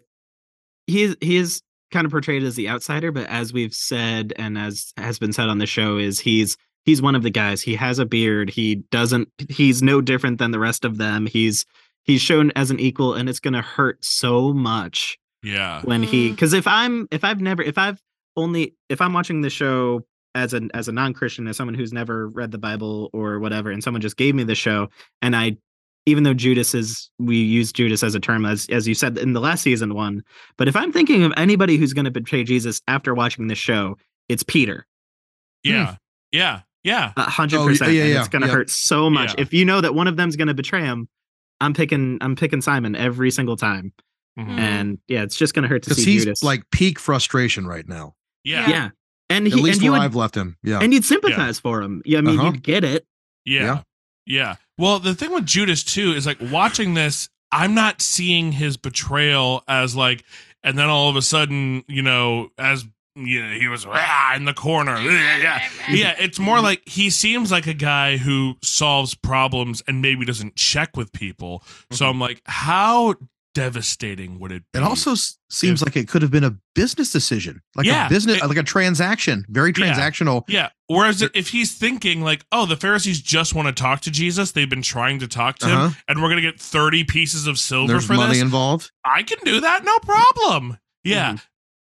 he 0.89 1.03
is 1.05 1.17
he 1.21 1.37
is 1.37 1.63
kind 1.91 2.05
of 2.05 2.11
portrayed 2.11 2.43
as 2.43 2.55
the 2.57 2.69
outsider, 2.69 3.13
but 3.13 3.27
as 3.29 3.53
we've 3.53 3.75
said 3.75 4.33
and 4.37 4.59
as 4.59 4.93
has 4.97 5.19
been 5.19 5.33
said 5.33 5.49
on 5.49 5.59
the 5.59 5.67
show, 5.67 5.97
is 5.99 6.21
he's 6.21 6.57
he's 6.85 7.03
one 7.03 7.15
of 7.15 7.23
the 7.23 7.31
guys. 7.31 7.63
He 7.63 7.77
has 7.77 7.99
a 7.99 8.07
beard. 8.07 8.51
He 8.51 8.77
doesn't. 8.91 9.29
He's 9.49 9.83
no 9.83 10.01
different 10.01 10.39
than 10.39 10.51
the 10.51 10.59
rest 10.59 10.85
of 10.85 10.99
them. 10.99 11.27
He's 11.27 11.65
he's 12.05 12.21
shown 12.21 12.51
as 12.57 12.71
an 12.71 12.81
equal, 12.81 13.15
and 13.15 13.29
it's 13.29 13.41
gonna 13.41 13.63
hurt 13.63 14.05
so 14.05 14.53
much 14.53 15.19
yeah, 15.43 15.83
when 15.83 16.03
he 16.03 16.29
Mm. 16.29 16.33
because 16.33 16.53
if 16.53 16.67
I'm 16.67 17.07
if 17.11 17.25
I've 17.25 17.41
never 17.41 17.63
if 17.63 17.79
I've 17.79 18.01
only 18.37 18.75
if 18.89 19.01
I'm 19.01 19.13
watching 19.13 19.41
the 19.41 19.51
show 19.51 20.05
as 20.35 20.53
an 20.53 20.71
as 20.75 20.89
a 20.89 20.93
non-Christian 20.93 21.47
as 21.49 21.57
someone 21.57 21.75
who's 21.75 21.93
never 21.93 22.29
read 22.29 22.51
the 22.51 22.59
Bible 22.59 23.11
or 23.13 23.39
whatever 23.41 23.71
and 23.71 23.83
someone 23.83 24.01
just 24.01 24.17
gave 24.17 24.35
me 24.35 24.45
the 24.45 24.55
show 24.55 24.89
and 25.23 25.35
I 25.35 25.57
even 26.09 26.25
though 26.25 26.35
Judas 26.35 26.75
is 26.75 27.11
we 27.19 27.37
use 27.37 27.73
Judas 27.73 28.03
as 28.03 28.15
a 28.15 28.21
term 28.21 28.45
as 28.45 28.67
as 28.71 28.89
you 28.89 28.95
said 28.95 29.17
in 29.19 29.33
the 29.35 29.41
last 29.41 29.63
season 29.63 29.95
one 29.95 30.23
but 30.57 30.67
if 30.69 30.75
I'm 30.77 30.93
thinking 30.93 31.23
of 31.25 31.33
anybody 31.37 31.77
who's 31.77 31.93
going 31.93 32.05
to 32.07 32.11
betray 32.11 32.45
Jesus 32.45 32.81
after 32.89 33.15
watching 33.15 33.47
this 33.49 33.59
show 33.59 33.97
it's 34.29 34.43
Peter 34.43 34.87
yeah, 35.65 35.97
yeah, 36.33 36.61
yeah. 36.85 37.13
a 37.17 37.23
hundred 37.23 37.61
Oh, 37.61 37.67
percent 37.67 37.93
yeah, 37.93 38.03
and 38.05 38.13
yeah, 38.13 38.19
it's 38.21 38.29
going 38.29 38.43
to 38.43 38.49
yeah. 38.49 38.55
hurt 38.55 38.71
so 38.71 39.11
much 39.11 39.31
Yeah. 39.35 39.43
if 39.43 39.53
you 39.53 39.65
know 39.65 39.81
that 39.81 39.95
one 39.95 40.07
of 40.07 40.17
them's 40.17 40.37
going 40.37 40.49
to 40.49 40.55
betray 40.55 40.83
him 40.83 41.09
I'm 41.61 41.75
picking 41.75 42.19
I'm 42.21 42.37
picking 42.37 42.61
Simon 42.61 42.95
every 42.97 43.31
single 43.31 43.57
time 43.57 43.93
Mhm. 44.39 44.47
Mm. 44.47 44.59
and 44.59 44.99
yeah 45.09 45.23
it's 45.23 45.37
just 45.37 45.53
going 45.55 45.65
to 45.65 45.69
hurt 45.69 45.83
to 45.85 45.95
see 45.95 46.05
he's 46.13 46.25
Judas 46.25 46.43
like 46.45 46.63
peak 46.71 46.99
frustration 47.01 47.67
right 47.67 47.87
now. 47.89 48.15
yeah, 48.45 48.69
yeah 48.71 48.89
and 49.31 49.47
At 49.47 49.53
he 49.53 49.61
least 49.61 49.79
and 49.79 49.85
you 49.85 49.91
where 49.91 50.01
would 50.01 50.05
I've 50.05 50.15
left 50.15 50.35
him. 50.37 50.57
Yeah. 50.63 50.79
and 50.81 50.93
you'd 50.95 51.05
sympathize 51.05 51.59
for 51.59 51.83
him. 51.83 52.01
Yeah, 52.07 52.19
I 52.19 52.21
mean, 52.23 52.39
Uh-huh. 52.39 52.47
you'd 52.53 52.63
get 52.63 52.83
it. 52.85 53.05
Yeah. 53.45 53.83
Yeah. 54.29 54.57
Well, 54.77 55.01
the 55.01 55.15
thing 55.15 55.33
with 55.33 55.47
Judas 55.47 55.83
too 55.83 56.13
is 56.13 56.27
like 56.27 56.39
watching 56.41 56.95
this, 56.95 57.29
I'm 57.51 57.75
not 57.75 58.03
seeing 58.03 58.53
his 58.53 58.77
betrayal 58.77 59.65
as 59.67 59.97
like, 59.97 60.23
and 60.63 60.79
then 60.79 60.89
all 60.89 61.09
of 61.09 61.17
a 61.17 61.23
sudden, 61.23 61.83
you 61.89 62.03
know, 62.03 62.51
as 62.59 62.85
you 63.17 63.43
know, 63.45 63.59
he 63.59 63.67
was 63.67 63.85
"Ah," 63.89 64.37
in 64.37 64.45
the 64.45 64.55
corner. 64.55 64.97
Yeah. 65.01 65.67
yeah. 65.91 66.15
It's 66.21 66.39
more 66.39 66.61
like 66.61 66.87
he 66.87 67.11
seems 67.11 67.51
like 67.51 67.67
a 67.67 67.75
guy 67.75 68.17
who 68.19 68.57
solves 68.63 69.15
problems 69.15 69.83
and 69.89 70.01
maybe 70.01 70.25
doesn't 70.25 70.55
check 70.55 70.97
with 70.97 71.13
people. 71.13 71.65
So 71.91 72.07
I'm 72.09 72.21
like, 72.21 72.43
how 72.45 73.15
devastating 73.59 74.39
would 74.39 74.53
it 74.53 74.63
be? 74.73 74.79
It 74.79 74.83
also 74.83 75.15
seems 75.51 75.83
If- 75.83 75.87
like 75.89 75.97
it 75.97 76.09
could 76.09 76.23
have 76.23 76.31
been 76.31 76.45
a 76.45 76.57
business 76.75 77.11
decision, 77.13 77.61
like 77.75 77.87
Yeah, 77.87 78.07
a 78.07 78.09
business, 78.09 78.37
it- 78.43 78.47
like 78.47 78.57
a 78.57 78.63
transaction, 78.63 79.45
very 79.49 79.73
transactional. 79.73 80.43
Yeah. 80.49 80.69
Whereas 80.87 81.23
if 81.35 81.49
he's 81.49 81.73
thinking 81.73 82.23
like, 82.23 82.45
oh, 82.53 82.67
the 82.67 82.77
Pharisees 82.77 83.21
just 83.21 83.55
want 83.55 83.67
to 83.69 83.73
talk 83.73 84.01
to 84.03 84.11
Jesus, 84.11 84.53
they've 84.53 84.69
been 84.71 84.83
trying 84.83 85.19
to 85.21 85.29
talk 85.29 85.59
to 85.59 85.67
him, 85.69 85.77
Uh-huh. 85.79 85.95
and 86.09 86.23
we're 86.23 86.29
gonna 86.29 86.41
get 86.41 86.61
30 86.61 87.05
pieces 87.05 87.47
of 87.47 87.59
silver 87.59 87.93
There's 87.95 88.07
for 88.07 88.15
money 88.15 88.35
this. 88.35 88.43
involved. 88.43 88.91
I 89.05 89.23
can 89.23 89.39
do 89.45 89.61
that, 89.61 89.85
no 89.85 89.99
problem. 89.99 90.79
Yeah. 91.05 91.33
Mm-hmm. 91.33 91.37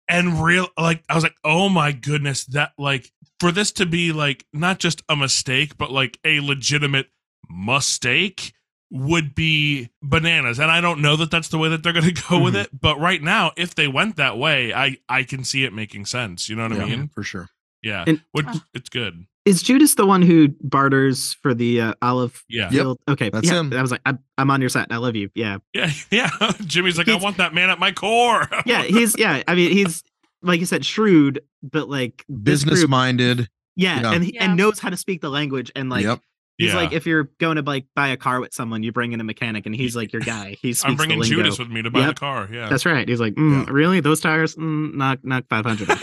And 0.09 0.43
real 0.43 0.67
like 0.77 1.03
I 1.07 1.15
was 1.15 1.23
like, 1.23 1.35
oh 1.43 1.69
my 1.69 1.91
goodness, 1.93 2.43
that 2.47 2.73
like 2.77 3.11
for 3.39 3.51
this 3.51 3.71
to 3.73 3.85
be 3.85 4.11
like 4.11 4.45
not 4.51 4.79
just 4.79 5.01
a 5.07 5.15
mistake, 5.15 5.77
but 5.77 5.89
like 5.91 6.19
a 6.25 6.41
legitimate 6.41 7.07
mistake 7.49 8.53
would 8.91 9.33
be 9.33 9.89
bananas. 10.03 10.59
And 10.59 10.69
I 10.69 10.81
don't 10.81 11.01
know 11.01 11.15
that 11.15 11.31
that's 11.31 11.47
the 11.47 11.57
way 11.57 11.69
that 11.69 11.81
they're 11.81 11.93
going 11.93 12.05
to 12.13 12.23
go 12.29 12.39
with 12.39 12.53
Mhm. 12.55 12.63
it, 12.65 12.69
but 12.79 12.99
right 12.99 13.21
now 13.21 13.51
if 13.57 13.73
they 13.75 13.87
went 13.87 14.17
that 14.17 14.37
way, 14.37 14.73
I 14.73 14.97
I 15.09 15.23
can 15.23 15.43
see 15.43 15.63
it 15.63 15.73
making 15.73 16.05
sense, 16.05 16.49
you 16.49 16.55
know 16.55 16.63
what 16.67 16.73
I 16.79 16.85
mean? 16.85 17.07
for 17.07 17.23
sure. 17.23 17.47
Yeah. 17.81 18.03
And- 18.05 18.21
Which 18.33 18.45
it's 18.73 18.89
good. 18.89 19.25
Is 19.43 19.63
Judas 19.63 19.95
the 19.95 20.05
one 20.05 20.21
who 20.21 20.49
barters 20.61 21.33
for 21.41 21.55
the 21.55 21.81
uh, 21.81 21.93
olive 22.03 22.43
Yeah. 22.47 22.69
Yep. 22.71 22.97
Okay, 23.09 23.29
that's 23.31 23.47
yeah, 23.47 23.59
him. 23.59 23.73
I 23.73 23.81
was 23.81 23.89
like, 23.89 24.01
I'm, 24.05 24.19
I'm 24.37 24.51
on 24.51 24.61
your 24.61 24.69
side. 24.69 24.85
I 24.91 24.97
love 24.97 25.15
you. 25.15 25.31
Yeah, 25.33 25.57
Yeah, 25.73 25.89
yeah. 26.11 26.29
Jimmy's 26.65 26.97
like, 26.99 27.07
I 27.09 27.15
want 27.15 27.37
that 27.37 27.51
man 27.53 27.69
at 27.71 27.79
my 27.79 27.91
core. 27.91 28.47
yeah. 28.67 28.83
He's 28.83 29.17
yeah. 29.17 29.41
I 29.47 29.55
mean, 29.55 29.71
he's 29.71 30.03
like 30.43 30.59
you 30.59 30.65
said, 30.67 30.85
shrewd, 30.85 31.41
but 31.63 31.89
like 31.89 32.23
this 32.29 32.61
Business 32.63 32.79
group- 32.81 32.89
minded. 32.91 33.49
Yeah, 33.75 34.01
Yeah. 34.01 34.11
and 34.13 34.23
he, 34.25 34.33
Yeah. 34.35 34.43
and 34.45 34.57
knows 34.57 34.79
how 34.79 34.89
to 34.89 34.97
speak 34.97 35.21
the 35.21 35.29
language. 35.29 35.71
And 35.75 35.89
like, 35.89 36.03
Yep. 36.03 36.19
He's 36.61 36.69
Yeah. 36.73 36.75
like, 36.79 36.91
if 36.93 37.05
you're 37.05 37.25
going 37.39 37.57
to 37.57 37.61
like 37.61 37.85
buy 37.95 38.09
a 38.09 38.17
car 38.17 38.39
with 38.39 38.53
someone, 38.53 38.83
you 38.83 38.91
bring 38.91 39.11
in 39.11 39.19
a 39.19 39.23
mechanic, 39.23 39.65
and 39.65 39.75
he's 39.75 39.95
like 39.95 40.13
your 40.13 40.21
guy. 40.35 40.55
He's 40.61 40.83
I'm 40.85 40.95
bringing 40.95 41.17
the 41.19 41.23
lingo. 41.25 41.35
Judas 41.43 41.59
with 41.59 41.69
me 41.69 41.81
to 41.81 41.91
buy 41.91 41.99
Yep. 42.01 42.09
the 42.15 42.19
car. 42.19 42.49
Yeah. 42.51 42.69
That's 42.69 42.85
right. 42.85 43.07
He's 43.07 43.19
like, 43.19 43.35
mm, 43.35 43.65
Yeah. 43.65 43.71
really? 43.73 43.99
Those 43.99 44.21
tires? 44.21 44.55
Mm, 44.55 44.93
knock, 44.95 45.19
knock, 45.23 45.45
five 45.49 45.65
hundred. 45.65 45.89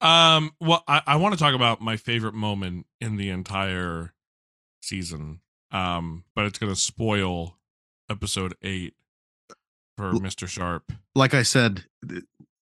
um 0.00 0.52
well 0.60 0.82
I, 0.86 1.02
I 1.06 1.16
want 1.16 1.34
to 1.34 1.38
talk 1.38 1.54
about 1.54 1.80
my 1.80 1.96
favorite 1.96 2.34
moment 2.34 2.86
in 3.00 3.16
the 3.16 3.30
entire 3.30 4.12
season 4.82 5.40
um 5.72 6.24
but 6.34 6.44
it's 6.46 6.58
gonna 6.58 6.76
spoil 6.76 7.56
episode 8.10 8.54
eight 8.62 8.94
for 9.96 10.06
L- 10.10 10.20
mr 10.20 10.46
sharp 10.48 10.92
Like 11.14 11.34
I 11.34 11.42
said, 11.42 11.84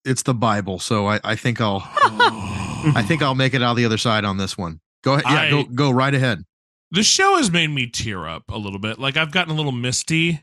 it's 0.05 0.23
the 0.23 0.35
Bible, 0.35 0.79
so 0.79 1.07
I, 1.07 1.21
I 1.25 1.35
think 1.37 1.61
I'll 1.61 1.83
I 1.95 3.05
think 3.07 3.23
I'll 3.23 3.35
make 3.35 3.53
it 3.55 3.63
out 3.63 3.75
the 3.77 3.85
other 3.85 3.99
side 3.99 4.25
on 4.25 4.37
this 4.39 4.57
one. 4.57 4.81
Go 5.07 5.15
ahead. 5.15 5.25
Yeah, 5.27 5.41
I- 5.41 5.51
go 5.51 5.65
go 5.65 5.91
right 5.91 6.13
ahead. 6.13 6.45
the 6.91 7.03
show 7.03 7.37
has 7.37 7.51
made 7.51 7.69
me 7.71 7.87
tear 7.87 8.27
up 8.29 8.43
a 8.51 8.59
little 8.59 8.79
bit 8.81 8.99
like 8.99 9.17
i've 9.17 9.31
gotten 9.33 9.53
a 9.53 9.57
little 9.57 9.73
misty 9.73 10.43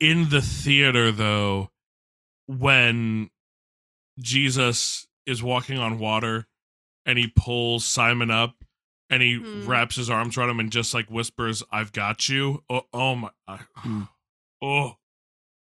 in 0.00 0.28
the 0.30 0.40
theater 0.42 1.12
though 1.12 1.70
when 2.46 3.30
jesus 4.18 5.06
is 5.26 5.42
walking 5.42 5.78
on 5.78 5.98
water 5.98 6.46
and 7.06 7.18
he 7.18 7.32
pulls 7.34 7.84
simon 7.84 8.30
up 8.30 8.54
and 9.08 9.22
he 9.22 9.38
Mm. 9.38 9.66
wraps 9.66 9.96
his 9.96 10.08
arms 10.10 10.36
around 10.36 10.50
him 10.50 10.60
and 10.60 10.70
just 10.72 10.92
like 10.94 11.10
whispers 11.10 11.62
i've 11.70 11.92
got 11.92 12.28
you 12.28 12.62
oh, 12.70 12.82
oh 12.92 13.14
my 13.16 13.30
I- 13.46 13.60
Mm. 13.84 14.08
Oh, 14.62 14.96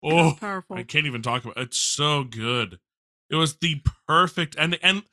oh, 0.04 0.36
powerful. 0.40 0.76
I 0.78 0.82
can't 0.82 1.06
even 1.06 1.22
talk 1.22 1.44
about. 1.44 1.58
It. 1.58 1.62
It's 1.66 1.78
so 1.78 2.24
good. 2.24 2.80
It 3.30 3.36
was 3.36 3.58
the 3.58 3.82
perfect 4.08 4.56
and 4.58 4.80
and 4.82 5.04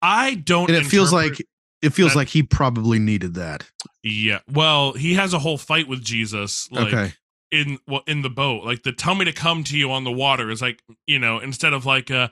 I 0.00 0.36
don't. 0.36 0.70
And 0.70 0.78
it 0.78 0.86
feels 0.86 1.12
like 1.12 1.46
it 1.84 1.90
feels 1.92 2.12
that- 2.12 2.18
like 2.18 2.28
he 2.28 2.42
probably 2.42 2.98
needed 2.98 3.34
that. 3.34 3.68
yeah. 4.02 4.40
Well, 4.50 4.92
he 4.92 5.14
has 5.14 5.32
a 5.32 5.38
whole 5.38 5.58
fight 5.58 5.88
with 5.88 6.02
Jesus. 6.02 6.70
Like, 6.70 6.92
okay. 6.92 7.12
in 7.50 7.78
well 7.86 8.02
in 8.06 8.22
the 8.22 8.30
boat 8.30 8.64
like 8.64 8.82
the 8.82 8.92
tell 8.92 9.14
me 9.14 9.24
to 9.24 9.32
come 9.32 9.62
to 9.64 9.76
you 9.78 9.90
on 9.92 10.02
the 10.04 10.10
water 10.12 10.50
is 10.50 10.60
like 10.60 10.82
you 11.06 11.18
know 11.18 11.38
instead 11.38 11.72
of 11.72 11.86
like 11.86 12.10
uh 12.10 12.26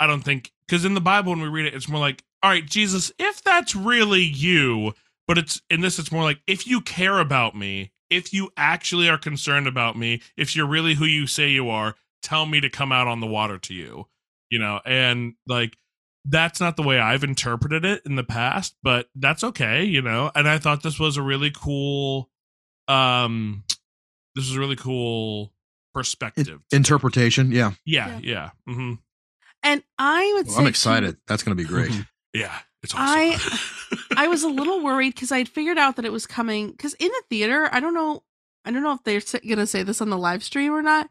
i 0.00 0.06
don't 0.06 0.22
think 0.22 0.52
because 0.66 0.84
in 0.86 0.94
the 0.94 1.00
bible 1.00 1.32
when 1.32 1.42
we 1.42 1.48
read 1.48 1.66
it 1.66 1.74
it's 1.74 1.88
more 1.88 2.00
like 2.00 2.22
all 2.42 2.50
right 2.50 2.64
jesus 2.64 3.12
if 3.18 3.42
that's 3.42 3.74
really 3.74 4.22
you 4.22 4.94
but 5.28 5.36
it's 5.36 5.60
in 5.68 5.82
this 5.82 5.98
it's 5.98 6.12
more 6.12 6.22
like 6.22 6.38
if 6.46 6.66
you 6.66 6.80
care 6.80 7.18
about 7.18 7.54
me 7.54 7.90
if 8.08 8.32
you 8.32 8.48
actually 8.56 9.08
are 9.08 9.18
concerned 9.18 9.66
about 9.66 9.98
me 9.98 10.22
if 10.36 10.56
you're 10.56 10.66
really 10.66 10.94
who 10.94 11.04
you 11.04 11.26
say 11.26 11.48
you 11.50 11.68
are 11.68 11.94
tell 12.22 12.46
me 12.46 12.58
to 12.60 12.70
come 12.70 12.92
out 12.92 13.06
on 13.08 13.20
the 13.20 13.26
water 13.26 13.58
to 13.58 13.74
you 13.74 14.06
you 14.50 14.58
know 14.58 14.80
and 14.86 15.34
like 15.46 15.76
that's 16.24 16.60
not 16.60 16.76
the 16.76 16.82
way 16.82 16.98
i've 16.98 17.22
interpreted 17.24 17.84
it 17.84 18.00
in 18.06 18.16
the 18.16 18.24
past 18.24 18.74
but 18.82 19.08
that's 19.14 19.44
okay 19.44 19.84
you 19.84 20.00
know 20.02 20.30
and 20.34 20.48
i 20.48 20.58
thought 20.58 20.82
this 20.82 20.98
was 20.98 21.16
a 21.16 21.22
really 21.22 21.50
cool 21.54 22.30
um 22.88 23.64
this 24.34 24.46
is 24.48 24.56
a 24.56 24.58
really 24.60 24.74
cool 24.76 25.52
perspective. 25.94 26.60
Interpretation. 26.72 27.52
Yeah. 27.52 27.72
yeah, 27.84 28.18
yeah, 28.20 28.50
hmm 28.66 28.94
and 29.62 29.82
I 29.98 30.32
would 30.34 30.46
Well, 30.46 30.54
say 30.56 30.58
I'm 30.58 30.64
too, 30.64 30.68
excited. 30.68 31.16
That's 31.28 31.42
going 31.44 31.56
to 31.56 31.62
be 31.62 31.68
great. 31.68 31.92
yeah. 32.34 32.52
It's 32.82 32.92
awesome. 32.94 33.06
I- 33.06 33.58
I 34.24 34.28
was 34.28 34.42
a 34.42 34.48
little 34.48 34.82
worried 34.82 35.14
because 35.14 35.30
I 35.32 35.38
had 35.38 35.48
figured 35.48 35.78
out 35.78 35.96
that 35.96 36.04
it 36.04 36.10
was 36.12 36.26
coming. 36.26 36.70
Because 36.72 36.94
in 36.94 37.06
the 37.08 37.22
theater, 37.30 37.68
I 37.72 37.78
don't 37.80 37.94
know, 37.94 38.24
I 38.64 38.72
don't 38.72 38.82
know 38.82 38.92
if 38.92 39.04
they're 39.04 39.40
gonna 39.48 39.66
say 39.68 39.82
this 39.84 40.00
on 40.02 40.10
the 40.10 40.18
live 40.18 40.42
stream 40.44 40.72
or 40.74 40.82
not. 40.82 41.08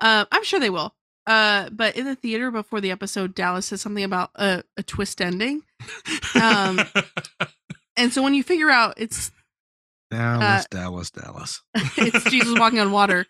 Uh, 0.00 0.24
I'm 0.32 0.44
sure 0.44 0.60
they 0.60 0.70
will. 0.70 0.94
Uh, 1.26 1.68
but 1.70 1.96
in 1.96 2.06
the 2.06 2.14
theater 2.14 2.50
before 2.50 2.80
the 2.80 2.90
episode, 2.90 3.34
Dallas 3.34 3.66
says 3.66 3.80
something 3.80 4.04
about 4.04 4.30
a, 4.34 4.62
a 4.76 4.82
twist 4.82 5.20
ending, 5.20 5.62
um, 6.34 6.80
and 7.96 8.12
so 8.12 8.22
when 8.22 8.34
you 8.34 8.42
figure 8.42 8.70
out 8.70 8.94
it's 8.96 9.30
Dallas, 10.10 10.66
Dallas, 10.70 11.10
Dallas. 11.10 11.62
it's 11.96 12.24
Jesus 12.30 12.58
walking 12.58 12.80
on 12.80 12.90
water. 12.90 13.26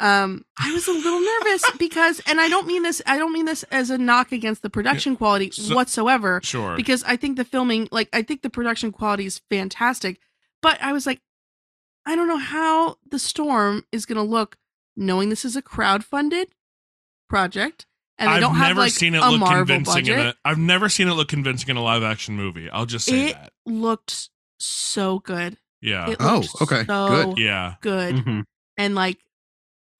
Um, 0.00 0.44
I 0.58 0.72
was 0.72 0.88
a 0.88 0.92
little 0.92 1.20
nervous 1.20 1.64
because, 1.78 2.20
and 2.26 2.40
I 2.40 2.48
don't 2.48 2.66
mean 2.66 2.82
this, 2.82 3.00
I 3.06 3.18
don't 3.18 3.32
mean 3.32 3.44
this 3.44 3.62
as 3.64 3.90
a 3.90 3.98
knock 3.98 4.32
against 4.32 4.62
the 4.62 4.70
production 4.70 5.16
quality 5.16 5.50
So- 5.52 5.74
whatsoever, 5.76 6.40
sure. 6.42 6.76
because 6.76 7.04
I 7.04 7.16
think 7.16 7.36
the 7.36 7.44
filming, 7.44 7.88
like, 7.92 8.08
I 8.12 8.22
think 8.22 8.42
the 8.42 8.50
production 8.50 8.90
quality 8.90 9.26
is 9.26 9.40
fantastic. 9.50 10.18
But 10.60 10.82
I 10.82 10.92
was 10.92 11.06
like, 11.06 11.20
I 12.06 12.16
don't 12.16 12.26
know 12.26 12.38
how 12.38 12.96
the 13.08 13.18
storm 13.18 13.84
is 13.92 14.04
going 14.06 14.16
to 14.16 14.22
look, 14.22 14.56
knowing 14.96 15.28
this 15.28 15.44
is 15.44 15.56
a 15.56 15.62
crowd-funded 15.62 16.48
project, 17.34 17.86
and 18.18 18.28
they 18.28 18.34
I've 18.34 18.40
don't 18.40 18.52
never 18.54 18.64
have 18.66 18.76
like 18.76 18.92
seen 18.92 19.14
it 19.14 19.22
a 19.22 19.28
look 19.30 19.40
Marvel 19.40 19.58
convincing 19.66 19.94
budget. 20.04 20.18
in 20.18 20.26
a. 20.26 20.34
I've 20.44 20.58
never 20.58 20.88
seen 20.88 21.08
it 21.08 21.12
look 21.14 21.28
convincing 21.28 21.68
in 21.70 21.76
a 21.76 21.82
live 21.82 22.02
action 22.02 22.36
movie. 22.36 22.70
I'll 22.70 22.86
just 22.86 23.06
say 23.06 23.12
that 23.12 23.28
It- 23.30 23.34
that. 23.34 23.52
Looked 23.66 24.28
so 24.58 25.18
good. 25.20 25.56
Yeah. 25.82 26.10
It 26.10 26.16
Oh, 26.20 26.36
looked 26.40 26.62
okay, 26.62 26.84
so 26.86 27.08
good. 27.34 27.38
yeah. 27.38 27.74
good. 27.80 28.14
Mhm. 28.16 28.44
and 28.76 28.94
like 28.94 29.18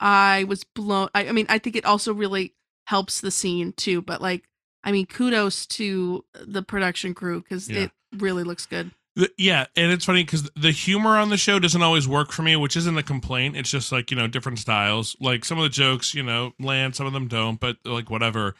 i 0.00 0.44
was 0.48 0.64
blown 0.64 1.08
I, 1.14 1.28
I 1.28 1.32
mean 1.32 1.46
i 1.48 1.58
think 1.58 1.76
it 1.76 1.84
also 1.84 2.12
really 2.12 2.54
helps 2.88 3.20
the 3.20 3.30
scene 3.30 3.72
too 3.72 4.02
but 4.02 4.20
like 4.20 4.42
i 4.82 4.90
mean 4.90 5.06
kudos 5.06 5.64
to 5.78 6.24
the 6.34 6.62
production 6.62 7.14
crew 7.14 7.40
because 7.40 7.70
Yeah. 7.70 7.82
it 7.84 7.90
really 8.16 8.42
looks 8.42 8.66
good 8.66 8.90
The- 9.16 9.30
yeah, 9.38 9.66
and 9.76 9.92
it's 9.92 10.04
funny 10.04 10.24
because 10.24 10.50
the 10.56 10.72
humor 10.72 11.16
on 11.16 11.28
the 11.30 11.36
show 11.36 11.58
doesn't 11.58 11.82
always 11.82 12.08
work 12.08 12.32
for 12.32 12.42
me, 12.42 12.56
which 12.56 12.76
isn't 12.76 12.98
a 12.98 13.02
complaint. 13.02 13.56
It's 13.56 13.70
just 13.70 13.92
like 13.92 14.10
you 14.10 14.16
know 14.16 14.26
different 14.26 14.58
styles. 14.58 15.16
Like 15.20 15.44
some 15.44 15.58
of 15.58 15.62
the 15.62 15.68
jokes, 15.68 16.14
you 16.14 16.22
know, 16.22 16.52
land, 16.58 16.96
some 16.96 17.06
of 17.06 17.12
them 17.12 17.28
don't, 17.28 17.60
but 17.60 17.76
like 17.84 18.10
whatever. 18.10 18.54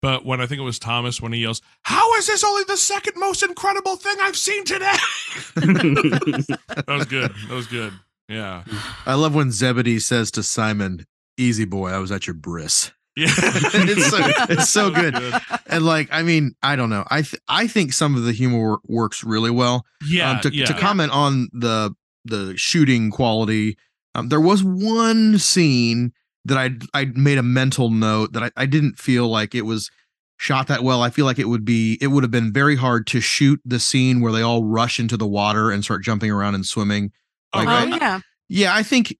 But 0.00 0.24
when 0.26 0.40
I 0.40 0.46
think 0.46 0.60
it 0.60 0.64
was 0.64 0.80
Thomas 0.80 1.20
when 1.20 1.32
he 1.32 1.40
yells, 1.40 1.62
"How 1.82 2.14
is 2.16 2.26
this 2.26 2.42
only 2.42 2.64
the 2.64 2.76
second 2.76 3.14
most 3.16 3.44
incredible 3.44 3.94
thing 3.96 4.16
I've 4.20 4.36
seen 4.36 4.64
today?" 4.64 4.92
that 5.54 6.84
was 6.88 7.04
good. 7.04 7.32
That 7.48 7.54
was 7.54 7.66
good. 7.68 7.92
Yeah, 8.28 8.64
I 9.06 9.14
love 9.14 9.34
when 9.34 9.52
Zebedee 9.52 10.00
says 10.00 10.32
to 10.32 10.42
Simon, 10.42 11.06
"Easy 11.36 11.64
boy, 11.64 11.90
I 11.90 11.98
was 11.98 12.10
at 12.10 12.26
your 12.26 12.34
bris." 12.34 12.90
Yeah. 13.16 13.28
It's 13.74 14.06
so- 14.10 14.18
it's 14.50 14.68
so 14.70 14.90
That 14.90 15.14
was 15.14 15.22
good. 15.42 15.60
And 15.66 15.84
like, 15.84 16.08
I 16.12 16.22
mean, 16.22 16.54
I 16.62 16.76
don't 16.76 16.90
know. 16.90 17.04
I 17.10 17.22
th- 17.22 17.40
I 17.48 17.66
think 17.66 17.92
some 17.92 18.16
of 18.16 18.24
the 18.24 18.32
humor 18.32 18.58
wor- 18.58 18.80
works 18.86 19.22
really 19.24 19.50
well. 19.50 19.84
Yeah, 20.06 20.32
um, 20.32 20.40
to, 20.40 20.54
yeah. 20.54 20.66
to 20.66 20.74
comment 20.74 21.12
on 21.12 21.48
the 21.52 21.94
the 22.24 22.56
shooting 22.56 23.10
quality, 23.10 23.76
um, 24.14 24.28
there 24.28 24.40
was 24.40 24.62
one 24.62 25.38
scene 25.38 26.12
that 26.44 26.56
I 26.58 26.70
I 26.98 27.06
made 27.14 27.38
a 27.38 27.42
mental 27.42 27.90
note 27.90 28.32
that 28.32 28.42
I, 28.44 28.50
I 28.56 28.66
didn't 28.66 28.98
feel 28.98 29.28
like 29.28 29.54
it 29.54 29.62
was 29.62 29.90
shot 30.38 30.66
that 30.68 30.82
well. 30.82 31.02
I 31.02 31.10
feel 31.10 31.24
like 31.26 31.38
it 31.38 31.48
would 31.48 31.64
be 31.64 31.98
it 32.00 32.08
would 32.08 32.24
have 32.24 32.30
been 32.30 32.52
very 32.52 32.76
hard 32.76 33.06
to 33.08 33.20
shoot 33.20 33.60
the 33.64 33.78
scene 33.78 34.20
where 34.20 34.32
they 34.32 34.42
all 34.42 34.64
rush 34.64 34.98
into 34.98 35.16
the 35.16 35.26
water 35.26 35.70
and 35.70 35.84
start 35.84 36.02
jumping 36.02 36.30
around 36.30 36.54
and 36.54 36.66
swimming. 36.66 37.12
Oh, 37.52 37.58
Like, 37.62 37.68
oh 37.68 37.94
I- 37.94 37.96
yeah 37.98 38.20
Yeah, 38.48 38.74
I 38.74 38.82
think 38.82 39.16